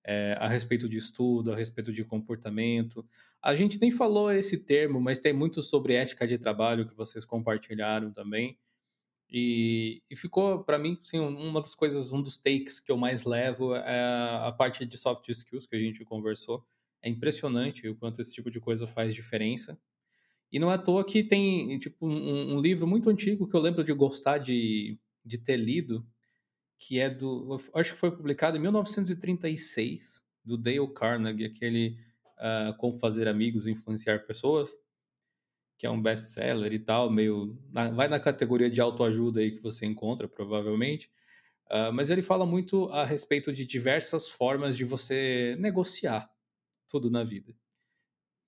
é, 0.03 0.37
a 0.39 0.47
respeito 0.47 0.87
de 0.87 0.97
estudo, 0.97 1.51
a 1.51 1.55
respeito 1.55 1.91
de 1.91 2.03
comportamento. 2.03 3.05
A 3.41 3.55
gente 3.55 3.79
nem 3.79 3.91
falou 3.91 4.31
esse 4.31 4.57
termo, 4.65 4.99
mas 5.01 5.19
tem 5.19 5.33
muito 5.33 5.61
sobre 5.61 5.93
ética 5.93 6.27
de 6.27 6.37
trabalho 6.37 6.87
que 6.87 6.95
vocês 6.95 7.25
compartilharam 7.25 8.11
também. 8.11 8.57
E, 9.29 10.01
e 10.09 10.15
ficou, 10.15 10.63
para 10.63 10.77
mim, 10.77 10.97
assim, 11.01 11.19
uma 11.19 11.59
das 11.59 11.73
coisas, 11.73 12.11
um 12.11 12.21
dos 12.21 12.37
takes 12.37 12.79
que 12.79 12.91
eu 12.91 12.97
mais 12.97 13.23
levo 13.23 13.75
é 13.75 14.03
a 14.47 14.51
parte 14.51 14.85
de 14.85 14.97
soft 14.97 15.27
skills 15.29 15.65
que 15.65 15.75
a 15.75 15.79
gente 15.79 16.05
conversou. 16.05 16.63
É 17.01 17.09
impressionante 17.09 17.87
o 17.87 17.95
quanto 17.95 18.21
esse 18.21 18.33
tipo 18.33 18.49
de 18.49 18.59
coisa 18.59 18.87
faz 18.87 19.13
diferença. 19.13 19.79
E 20.51 20.59
não 20.59 20.71
é 20.71 20.75
à 20.75 20.77
toa 20.77 21.05
que 21.05 21.23
tem 21.23 21.77
tipo, 21.79 22.07
um, 22.07 22.55
um 22.55 22.61
livro 22.61 22.87
muito 22.87 23.09
antigo 23.09 23.47
que 23.47 23.55
eu 23.55 23.59
lembro 23.59 23.83
de 23.83 23.93
gostar 23.93 24.37
de, 24.37 24.97
de 25.23 25.37
ter 25.37 25.57
lido, 25.57 26.05
que 26.79 26.99
é 26.99 27.09
do. 27.09 27.57
Acho 27.73 27.93
que 27.93 27.99
foi 27.99 28.11
publicado 28.11 28.57
em 28.57 28.61
1936, 28.61 30.23
do 30.43 30.57
Dale 30.57 30.87
Carnegie, 30.93 31.45
aquele 31.45 31.97
uh, 32.37 32.77
Como 32.77 32.93
Fazer 32.93 33.27
Amigos 33.27 33.65
e 33.65 33.71
Influenciar 33.71 34.19
Pessoas, 34.25 34.77
que 35.77 35.85
é 35.85 35.89
um 35.89 36.01
best-seller 36.01 36.71
e 36.73 36.79
tal, 36.79 37.09
meio. 37.09 37.57
Na, 37.71 37.89
vai 37.91 38.07
na 38.07 38.19
categoria 38.19 38.69
de 38.69 38.81
autoajuda 38.81 39.41
aí 39.41 39.51
que 39.51 39.61
você 39.61 39.85
encontra, 39.85 40.27
provavelmente. 40.27 41.11
Uh, 41.67 41.91
mas 41.93 42.09
ele 42.09 42.21
fala 42.21 42.45
muito 42.45 42.85
a 42.89 43.03
respeito 43.03 43.51
de 43.51 43.65
diversas 43.65 44.29
formas 44.29 44.77
de 44.77 44.83
você 44.83 45.55
negociar 45.59 46.29
tudo 46.87 47.09
na 47.09 47.23
vida. 47.23 47.55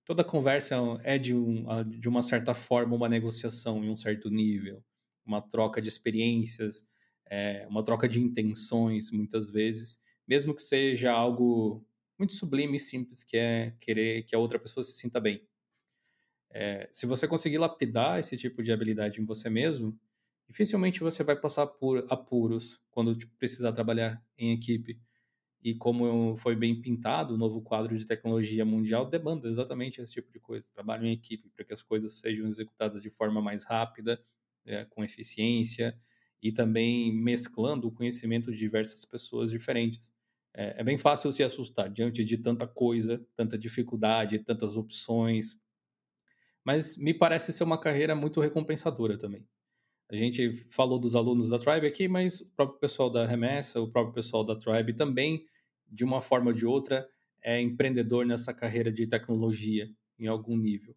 Toda 0.06 0.24
conversa 0.24 0.76
é 1.04 1.18
de, 1.18 1.36
um, 1.36 1.66
de 1.84 2.08
uma 2.08 2.22
certa 2.22 2.54
forma 2.54 2.96
uma 2.96 3.10
negociação 3.10 3.84
em 3.84 3.90
um 3.90 3.98
certo 3.98 4.30
nível, 4.30 4.82
uma 5.26 5.42
troca 5.42 5.82
de 5.82 5.90
experiências, 5.90 6.88
é, 7.30 7.68
uma 7.70 7.84
troca 7.84 8.08
de 8.08 8.22
intenções, 8.22 9.12
muitas 9.12 9.50
vezes, 9.50 10.00
mesmo 10.26 10.56
que 10.56 10.62
seja 10.62 11.12
algo 11.12 11.86
muito 12.18 12.34
sublime 12.36 12.78
e 12.78 12.80
simples, 12.80 13.24
que 13.24 13.36
é 13.36 13.72
querer 13.82 14.24
que 14.24 14.36
a 14.36 14.40
outra 14.40 14.58
pessoa 14.58 14.84
se 14.84 14.94
sinta 14.94 15.20
bem. 15.20 15.46
É, 16.50 16.88
se 16.92 17.06
você 17.06 17.28
conseguir 17.28 17.58
lapidar 17.58 18.20
esse 18.20 18.38
tipo 18.38 18.64
de 18.64 18.72
habilidade 18.72 19.22
em 19.22 19.26
você 19.26 19.50
mesmo, 19.50 19.98
dificilmente 20.48 21.02
você 21.02 21.24
vai 21.24 21.36
passar 21.36 21.68
por 21.68 22.06
apuros 22.10 22.80
quando 22.90 23.16
tipo, 23.16 23.34
precisar 23.38 23.74
trabalhar 23.74 24.24
em 24.38 24.52
equipe. 24.54 25.00
E 25.64 25.74
como 25.76 26.36
foi 26.38 26.56
bem 26.56 26.80
pintado, 26.80 27.34
o 27.34 27.38
novo 27.38 27.62
quadro 27.62 27.98
de 27.98 28.06
tecnologia 28.06 28.64
mundial 28.64 29.10
demanda 29.10 29.50
exatamente 29.50 30.02
esse 30.02 30.14
tipo 30.14 30.32
de 30.32 30.40
coisa. 30.40 30.68
Trabalho 30.74 31.06
em 31.06 31.12
equipe 31.12 31.50
para 31.50 31.66
que 31.66 31.74
as 31.74 31.82
coisas 31.84 32.14
sejam 32.20 32.48
executadas 32.48 33.02
de 33.02 33.10
forma 33.10 33.42
mais 33.42 33.64
rápida, 33.64 34.22
é, 34.66 34.86
com 34.86 35.04
eficiência, 35.04 36.00
e 36.42 36.52
também 36.52 37.12
mesclando 37.12 37.88
o 37.88 37.92
conhecimento 37.92 38.52
de 38.52 38.58
diversas 38.58 39.04
pessoas 39.04 39.50
diferentes. 39.52 40.14
É, 40.54 40.80
é, 40.80 40.84
bem 40.84 40.98
fácil 40.98 41.32
se 41.32 41.44
assustar 41.44 41.90
diante 41.90 42.24
de 42.24 42.38
tanta 42.38 42.68
coisa, 42.68 43.26
tanta 43.36 43.58
dificuldade, 43.58 44.40
tantas 44.40 44.76
opções, 44.78 45.60
mas 46.68 46.98
me 46.98 47.14
parece 47.14 47.54
ser 47.54 47.64
uma 47.64 47.78
carreira 47.78 48.14
muito 48.14 48.42
recompensadora 48.42 49.18
também. 49.18 49.48
A 50.12 50.16
gente 50.18 50.54
falou 50.70 51.00
dos 51.00 51.16
alunos 51.16 51.50
da 51.50 51.58
Tribe 51.58 51.88
aqui, 51.88 52.10
mas 52.10 52.42
o 52.42 52.50
próprio 52.58 52.78
pessoal 52.78 53.10
da 53.10 53.26
Remessa, 53.26 53.80
o 53.80 53.90
próprio 53.90 54.14
pessoal 54.14 54.44
da 54.44 54.54
Tribe 54.54 54.94
também, 54.94 55.46
de 55.90 56.04
uma 56.04 56.20
forma 56.20 56.48
ou 56.48 56.54
de 56.54 56.66
outra, 56.66 57.08
é 57.42 57.62
empreendedor 57.62 58.26
nessa 58.26 58.54
carreira 58.54 58.92
de 58.92 59.08
tecnologia 59.08 59.90
em 60.20 60.28
algum 60.28 60.58
nível. 60.58 60.94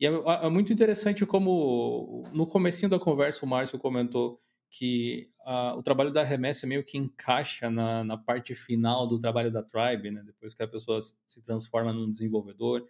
E 0.00 0.04
é, 0.04 0.10
é 0.10 0.50
muito 0.50 0.72
interessante 0.72 1.24
como 1.24 2.28
no 2.32 2.44
comecinho 2.44 2.90
da 2.90 2.98
conversa 2.98 3.46
o 3.46 3.48
Márcio 3.48 3.78
comentou 3.78 4.40
que 4.68 5.30
uh, 5.46 5.78
o 5.78 5.82
trabalho 5.84 6.12
da 6.12 6.24
remessa 6.24 6.66
meio 6.66 6.82
que 6.82 6.98
encaixa 6.98 7.70
na, 7.70 8.02
na 8.02 8.18
parte 8.18 8.52
final 8.52 9.06
do 9.06 9.20
trabalho 9.20 9.52
da 9.52 9.62
Tribe, 9.62 10.10
né? 10.10 10.24
Depois 10.26 10.54
que 10.54 10.62
a 10.64 10.66
pessoa 10.66 10.98
se 11.00 11.40
transforma 11.44 11.92
num 11.92 12.10
desenvolvedor 12.10 12.84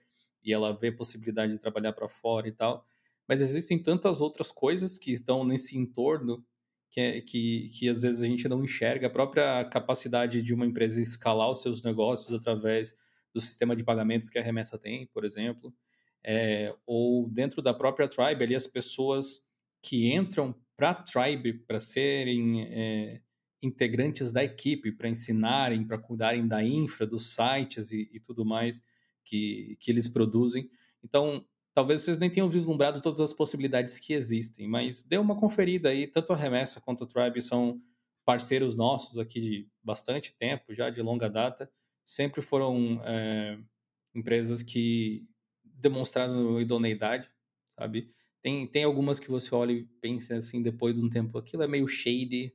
e 0.45 0.53
ela 0.53 0.77
vê 0.77 0.93
possibilidade 0.93 1.53
de 1.53 1.59
trabalhar 1.59 1.93
para 1.93 2.09
fora 2.09 2.47
e 2.47 2.53
tal. 2.53 2.87
Mas 3.27 3.41
existem 3.41 3.83
tantas 3.83 4.21
outras 4.21 4.51
coisas 4.51 4.99
que 4.99 5.11
estão 5.13 5.45
nesse 5.45 5.79
entorno 5.79 6.45
que, 6.91 7.01
é, 7.01 7.21
que, 7.21 7.71
que 7.71 7.89
às 7.89 8.01
vezes 8.01 8.23
a 8.23 8.27
gente 8.27 8.49
não 8.49 8.63
enxerga. 8.63 9.07
A 9.07 9.11
própria 9.11 9.65
capacidade 9.65 10.43
de 10.43 10.55
uma 10.55 10.67
empresa 10.67 11.01
escalar 11.01 11.51
os 11.51 11.63
seus 11.63 11.83
negócios 11.83 12.33
através 12.33 12.95
do 13.33 13.41
sistema 13.41 13.75
de 13.75 13.83
pagamentos 13.83 14.31
que 14.31 14.39
a 14.39 14.43
remessa 14.43 14.79
tem, 14.79 15.07
por 15.07 15.25
exemplo. 15.25 15.75
É, 16.23 16.75
ou 16.87 17.29
dentro 17.29 17.61
da 17.61 17.75
própria 17.75 18.09
Tribe, 18.09 18.45
ali 18.45 18.55
as 18.55 18.67
pessoas 18.67 19.43
que 19.83 20.15
entram 20.15 20.55
para 20.77 20.91
a 20.91 20.95
Tribe, 20.95 21.53
para 21.53 21.81
serem 21.81 22.63
é, 22.63 23.21
integrantes 23.63 24.31
da 24.31 24.45
equipe, 24.45 24.93
para 24.93 25.09
ensinarem, 25.09 25.85
para 25.85 25.99
cuidarem 25.99 26.47
da 26.47 26.63
infra, 26.63 27.07
dos 27.07 27.35
sites 27.35 27.91
e, 27.91 28.09
e, 28.13 28.21
tudo 28.21 28.45
mais 28.45 28.83
que, 29.25 29.77
que 29.81 29.91
eles 29.91 30.07
produzem. 30.09 30.71
Então, 31.03 31.45
talvez 31.75 32.03
vocês 32.03 32.19
nem 32.19 32.31
tenham 32.31 32.49
vislumbrado 32.49 33.03
todas 33.03 33.21
as 33.21 33.33
possibilidades 33.33 33.99
que 33.99 34.13
existem, 34.13 34.69
mas 34.69 35.03
dê 35.03 35.19
uma 35.19 35.37
conferida 35.37 35.89
aí, 35.89 36.07
tanto 36.07 36.33
a 36.33 36.37
Remessa 36.37 36.81
quanto 36.81 37.05
a 37.05 37.07
Tribe 37.07 37.43
são 37.43 37.81
parceiros 38.25 38.75
nossos 38.75 39.19
aqui 39.19 39.41
de 39.41 39.69
bastante 39.83 40.35
tempo, 40.39 40.75
já 40.75 40.89
de 40.89 41.03
longa 41.03 41.29
data, 41.29 41.71
sempre 42.05 42.41
foram 42.41 43.01
é, 43.05 43.59
empresas 44.15 44.63
que 44.63 45.27
demonstraram 45.63 46.61
idoneidade, 46.61 47.29
sabe? 47.79 48.09
Tem, 48.41 48.67
tem 48.67 48.85
algumas 48.85 49.19
que 49.19 49.31
você 49.31 49.55
olha 49.55 49.73
e 49.73 49.85
pensa 50.01 50.37
assim, 50.37 50.63
depois 50.63 50.95
de 50.95 51.03
um 51.03 51.09
tempo, 51.09 51.39
aquilo 51.39 51.63
é 51.63 51.67
meio 51.67 51.89
shady, 51.89 52.55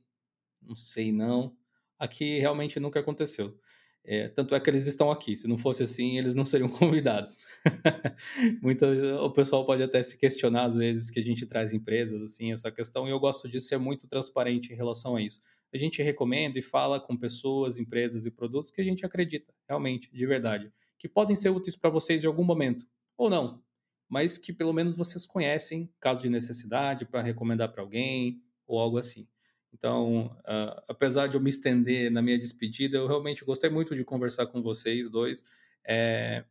não 0.62 0.76
sei 0.76 1.12
não. 1.12 1.56
Aqui 1.98 2.38
realmente 2.38 2.80
nunca 2.80 3.00
aconteceu. 3.00 3.58
É, 4.04 4.28
tanto 4.28 4.54
é 4.54 4.60
que 4.60 4.70
eles 4.70 4.86
estão 4.86 5.10
aqui. 5.10 5.36
Se 5.36 5.46
não 5.46 5.58
fosse 5.58 5.82
assim, 5.82 6.18
eles 6.18 6.34
não 6.34 6.44
seriam 6.44 6.68
convidados. 6.70 7.38
O 9.22 9.30
pessoal 9.30 9.64
pode 9.64 9.82
até 9.82 10.02
se 10.02 10.16
questionar 10.18 10.64
às 10.64 10.76
vezes 10.76 11.10
que 11.10 11.20
a 11.20 11.22
gente 11.22 11.46
traz 11.46 11.72
empresas 11.72 12.20
assim 12.22 12.52
essa 12.52 12.70
questão. 12.70 13.06
E 13.06 13.10
eu 13.10 13.20
gosto 13.20 13.48
de 13.48 13.60
ser 13.60 13.78
muito 13.78 14.06
transparente 14.06 14.72
em 14.72 14.76
relação 14.76 15.16
a 15.16 15.22
isso. 15.22 15.40
A 15.72 15.78
gente 15.78 16.02
recomenda 16.02 16.58
e 16.58 16.62
fala 16.62 16.98
com 16.98 17.16
pessoas, 17.16 17.78
empresas 17.78 18.26
e 18.26 18.30
produtos 18.30 18.70
que 18.70 18.80
a 18.80 18.84
gente 18.84 19.06
acredita 19.06 19.52
realmente, 19.68 20.10
de 20.12 20.26
verdade, 20.26 20.72
que 20.98 21.08
podem 21.08 21.36
ser 21.36 21.50
úteis 21.50 21.76
para 21.76 21.90
vocês 21.90 22.24
em 22.24 22.26
algum 22.26 22.44
momento 22.44 22.86
ou 23.16 23.30
não 23.30 23.62
mas 24.10 24.36
que 24.36 24.52
pelo 24.52 24.72
menos 24.72 24.96
vocês 24.96 25.24
conhecem, 25.24 25.88
caso 26.00 26.22
de 26.22 26.28
necessidade, 26.28 27.06
para 27.06 27.22
recomendar 27.22 27.70
para 27.70 27.80
alguém 27.80 28.42
ou 28.66 28.80
algo 28.80 28.98
assim. 28.98 29.28
Então, 29.72 30.26
uh, 30.40 30.82
apesar 30.88 31.28
de 31.28 31.36
eu 31.36 31.40
me 31.40 31.50
estender 31.50 32.10
na 32.10 32.20
minha 32.22 32.38
despedida, 32.38 32.98
eu 32.98 33.06
realmente 33.06 33.44
gostei 33.44 33.70
muito 33.70 33.94
de 33.94 34.04
conversar 34.04 34.46
com 34.46 34.62
vocês 34.62 35.08
dois. 35.08 35.44
É 35.86 36.44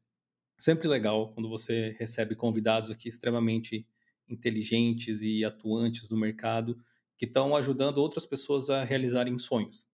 sempre 0.58 0.88
legal 0.88 1.34
quando 1.34 1.50
você 1.50 1.96
recebe 2.00 2.36
convidados 2.36 2.91
aqui 2.91 3.08
extremamente 3.08 3.88
inteligentes 4.30 5.22
e 5.22 5.46
atuantes 5.46 6.10
no 6.10 6.18
mercado 6.18 6.78
que 7.18 7.26
estão 7.26 7.56
ajudando 7.56 7.98
outras 8.00 8.26
pessoas 8.26 8.70
a 8.70 8.84
realizarem 8.84 9.38
sonhos. 9.38 9.86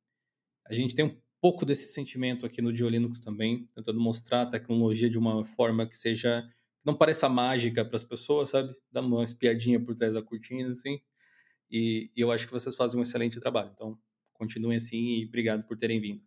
A 0.67 0.73
gente 0.73 0.95
tem 0.95 1.05
um 1.05 1.17
pouco 1.41 1.65
desse 1.65 1.87
sentimento 1.87 2.45
aqui 2.45 2.61
no 2.61 2.73
Diolinux 2.73 3.19
também, 3.19 3.67
tentando 3.75 3.99
mostrar 3.99 4.43
a 4.43 4.45
tecnologia 4.45 5.09
de 5.09 5.17
uma 5.17 5.43
forma 5.43 5.87
que 5.87 5.97
seja 5.97 6.47
não 6.83 6.95
pareça 6.95 7.27
mágica 7.27 7.83
para 7.83 7.95
as 7.95 8.03
pessoas, 8.03 8.49
sabe? 8.49 8.75
Dá 8.91 9.01
uma 9.01 9.23
espiadinha 9.23 9.81
por 9.81 9.95
trás 9.95 10.13
da 10.13 10.21
cortina, 10.21 10.71
assim. 10.71 10.99
E, 11.69 12.09
e, 12.15 12.21
eu 12.21 12.31
acho 12.31 12.45
que 12.45 12.53
vocês 12.53 12.75
fazem 12.75 12.99
um 12.99 13.03
excelente 13.03 13.39
trabalho. 13.39 13.71
Então, 13.73 13.97
continuem 14.33 14.77
assim 14.77 15.19
e 15.19 15.25
obrigado 15.25 15.63
por 15.63 15.77
terem 15.77 15.99
vindo. 15.99 16.21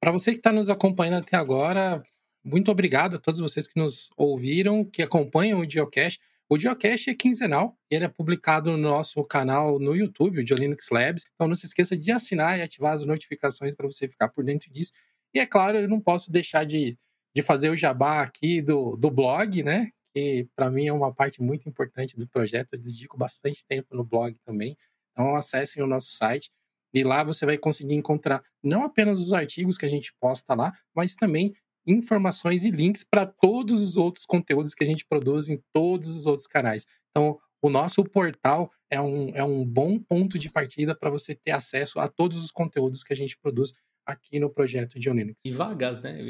Para 0.00 0.12
você 0.12 0.32
que 0.32 0.38
está 0.38 0.52
nos 0.52 0.70
acompanhando 0.70 1.22
até 1.22 1.36
agora, 1.36 2.02
muito 2.44 2.70
obrigado 2.70 3.16
a 3.16 3.18
todos 3.18 3.40
vocês 3.40 3.66
que 3.66 3.78
nos 3.78 4.10
ouviram, 4.16 4.84
que 4.84 5.02
acompanham 5.02 5.60
o 5.60 5.68
Geocache. 5.68 6.18
O 6.48 6.58
Geocache 6.58 7.10
é 7.10 7.14
quinzenal, 7.14 7.76
ele 7.90 8.04
é 8.04 8.08
publicado 8.08 8.70
no 8.70 8.78
nosso 8.78 9.22
canal 9.24 9.78
no 9.78 9.94
YouTube, 9.94 10.40
o 10.40 10.46
Geolinux 10.46 10.88
Labs. 10.90 11.24
Então 11.34 11.46
não 11.46 11.54
se 11.54 11.66
esqueça 11.66 11.96
de 11.96 12.10
assinar 12.10 12.58
e 12.58 12.62
ativar 12.62 12.94
as 12.94 13.04
notificações 13.04 13.74
para 13.74 13.86
você 13.86 14.08
ficar 14.08 14.28
por 14.28 14.44
dentro 14.44 14.70
disso. 14.72 14.92
E 15.34 15.40
é 15.40 15.46
claro, 15.46 15.78
eu 15.78 15.88
não 15.88 16.00
posso 16.00 16.32
deixar 16.32 16.64
de, 16.64 16.96
de 17.34 17.42
fazer 17.42 17.70
o 17.70 17.76
jabá 17.76 18.22
aqui 18.22 18.62
do, 18.62 18.96
do 18.96 19.10
blog, 19.10 19.62
né? 19.62 19.90
Que 20.18 20.48
para 20.56 20.70
mim 20.70 20.86
é 20.86 20.92
uma 20.92 21.14
parte 21.14 21.40
muito 21.40 21.68
importante 21.68 22.16
do 22.16 22.26
projeto. 22.26 22.72
Eu 22.72 22.78
dedico 22.78 23.16
bastante 23.16 23.64
tempo 23.64 23.94
no 23.94 24.04
blog 24.04 24.36
também. 24.44 24.76
Então 25.12 25.34
acessem 25.34 25.82
o 25.82 25.86
nosso 25.86 26.10
site 26.12 26.50
E 26.92 27.04
lá 27.04 27.22
você 27.22 27.44
vai 27.44 27.58
conseguir 27.58 27.94
encontrar 27.94 28.42
não 28.62 28.82
apenas 28.82 29.18
os 29.20 29.32
artigos 29.32 29.76
que 29.76 29.86
a 29.86 29.88
gente 29.88 30.12
posta 30.20 30.54
lá, 30.54 30.72
mas 30.94 31.14
também 31.14 31.54
informações 31.86 32.64
e 32.64 32.70
links 32.70 33.04
para 33.04 33.26
todos 33.26 33.80
os 33.80 33.96
outros 33.96 34.24
conteúdos 34.26 34.74
que 34.74 34.84
a 34.84 34.86
gente 34.86 35.06
produz 35.06 35.48
em 35.48 35.62
todos 35.72 36.14
os 36.14 36.26
outros 36.26 36.46
canais. 36.46 36.86
Então, 37.10 37.38
o 37.62 37.70
nosso 37.70 38.04
portal 38.04 38.70
é 38.90 39.00
um, 39.00 39.30
é 39.34 39.42
um 39.42 39.64
bom 39.64 39.98
ponto 39.98 40.38
de 40.38 40.50
partida 40.50 40.94
para 40.94 41.10
você 41.10 41.34
ter 41.34 41.50
acesso 41.50 41.98
a 41.98 42.08
todos 42.08 42.42
os 42.44 42.50
conteúdos 42.50 43.02
que 43.02 43.12
a 43.12 43.16
gente 43.16 43.38
produz 43.38 43.72
aqui 44.06 44.38
no 44.38 44.50
projeto 44.50 44.98
de 44.98 45.10
Linux. 45.10 45.44
E 45.44 45.50
vagas, 45.50 46.00
né? 46.00 46.20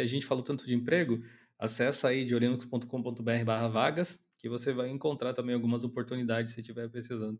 A 0.00 0.06
gente 0.06 0.26
falou 0.26 0.42
tanto 0.42 0.66
de 0.66 0.74
emprego, 0.74 1.22
acessa 1.58 2.08
aí 2.08 2.24
diolinux.com.br 2.24 3.44
barra 3.44 3.68
vagas, 3.68 4.20
que 4.38 4.48
você 4.48 4.72
vai 4.72 4.88
encontrar 4.88 5.34
também 5.34 5.54
algumas 5.54 5.84
oportunidades 5.84 6.52
se 6.52 6.60
estiver 6.60 6.88
precisando. 6.88 7.38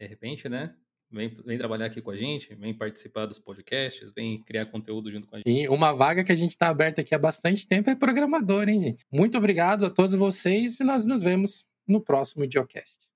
De 0.00 0.06
repente, 0.06 0.48
né? 0.48 0.74
Vem, 1.10 1.28
vem, 1.28 1.58
trabalhar 1.58 1.86
aqui 1.86 2.00
com 2.00 2.10
a 2.10 2.16
gente, 2.16 2.54
vem 2.54 2.72
participar 2.72 3.26
dos 3.26 3.38
podcasts, 3.38 4.10
vem 4.12 4.42
criar 4.42 4.66
conteúdo 4.66 5.10
junto 5.12 5.26
com 5.26 5.36
a 5.36 5.38
gente. 5.38 5.50
E 5.50 5.68
uma 5.68 5.92
vaga 5.92 6.24
que 6.24 6.32
a 6.32 6.36
gente 6.36 6.52
está 6.52 6.68
aberta 6.68 7.02
aqui 7.02 7.14
há 7.14 7.18
bastante 7.18 7.68
tempo 7.68 7.90
é 7.90 7.94
programador, 7.94 8.66
hein, 8.66 8.80
gente? 8.80 9.04
Muito 9.12 9.36
obrigado 9.36 9.84
a 9.84 9.90
todos 9.90 10.14
vocês 10.14 10.80
e 10.80 10.84
nós 10.84 11.04
nos 11.04 11.22
vemos 11.22 11.64
no 11.86 12.02
próximo 12.02 12.50
Geocast. 12.50 13.11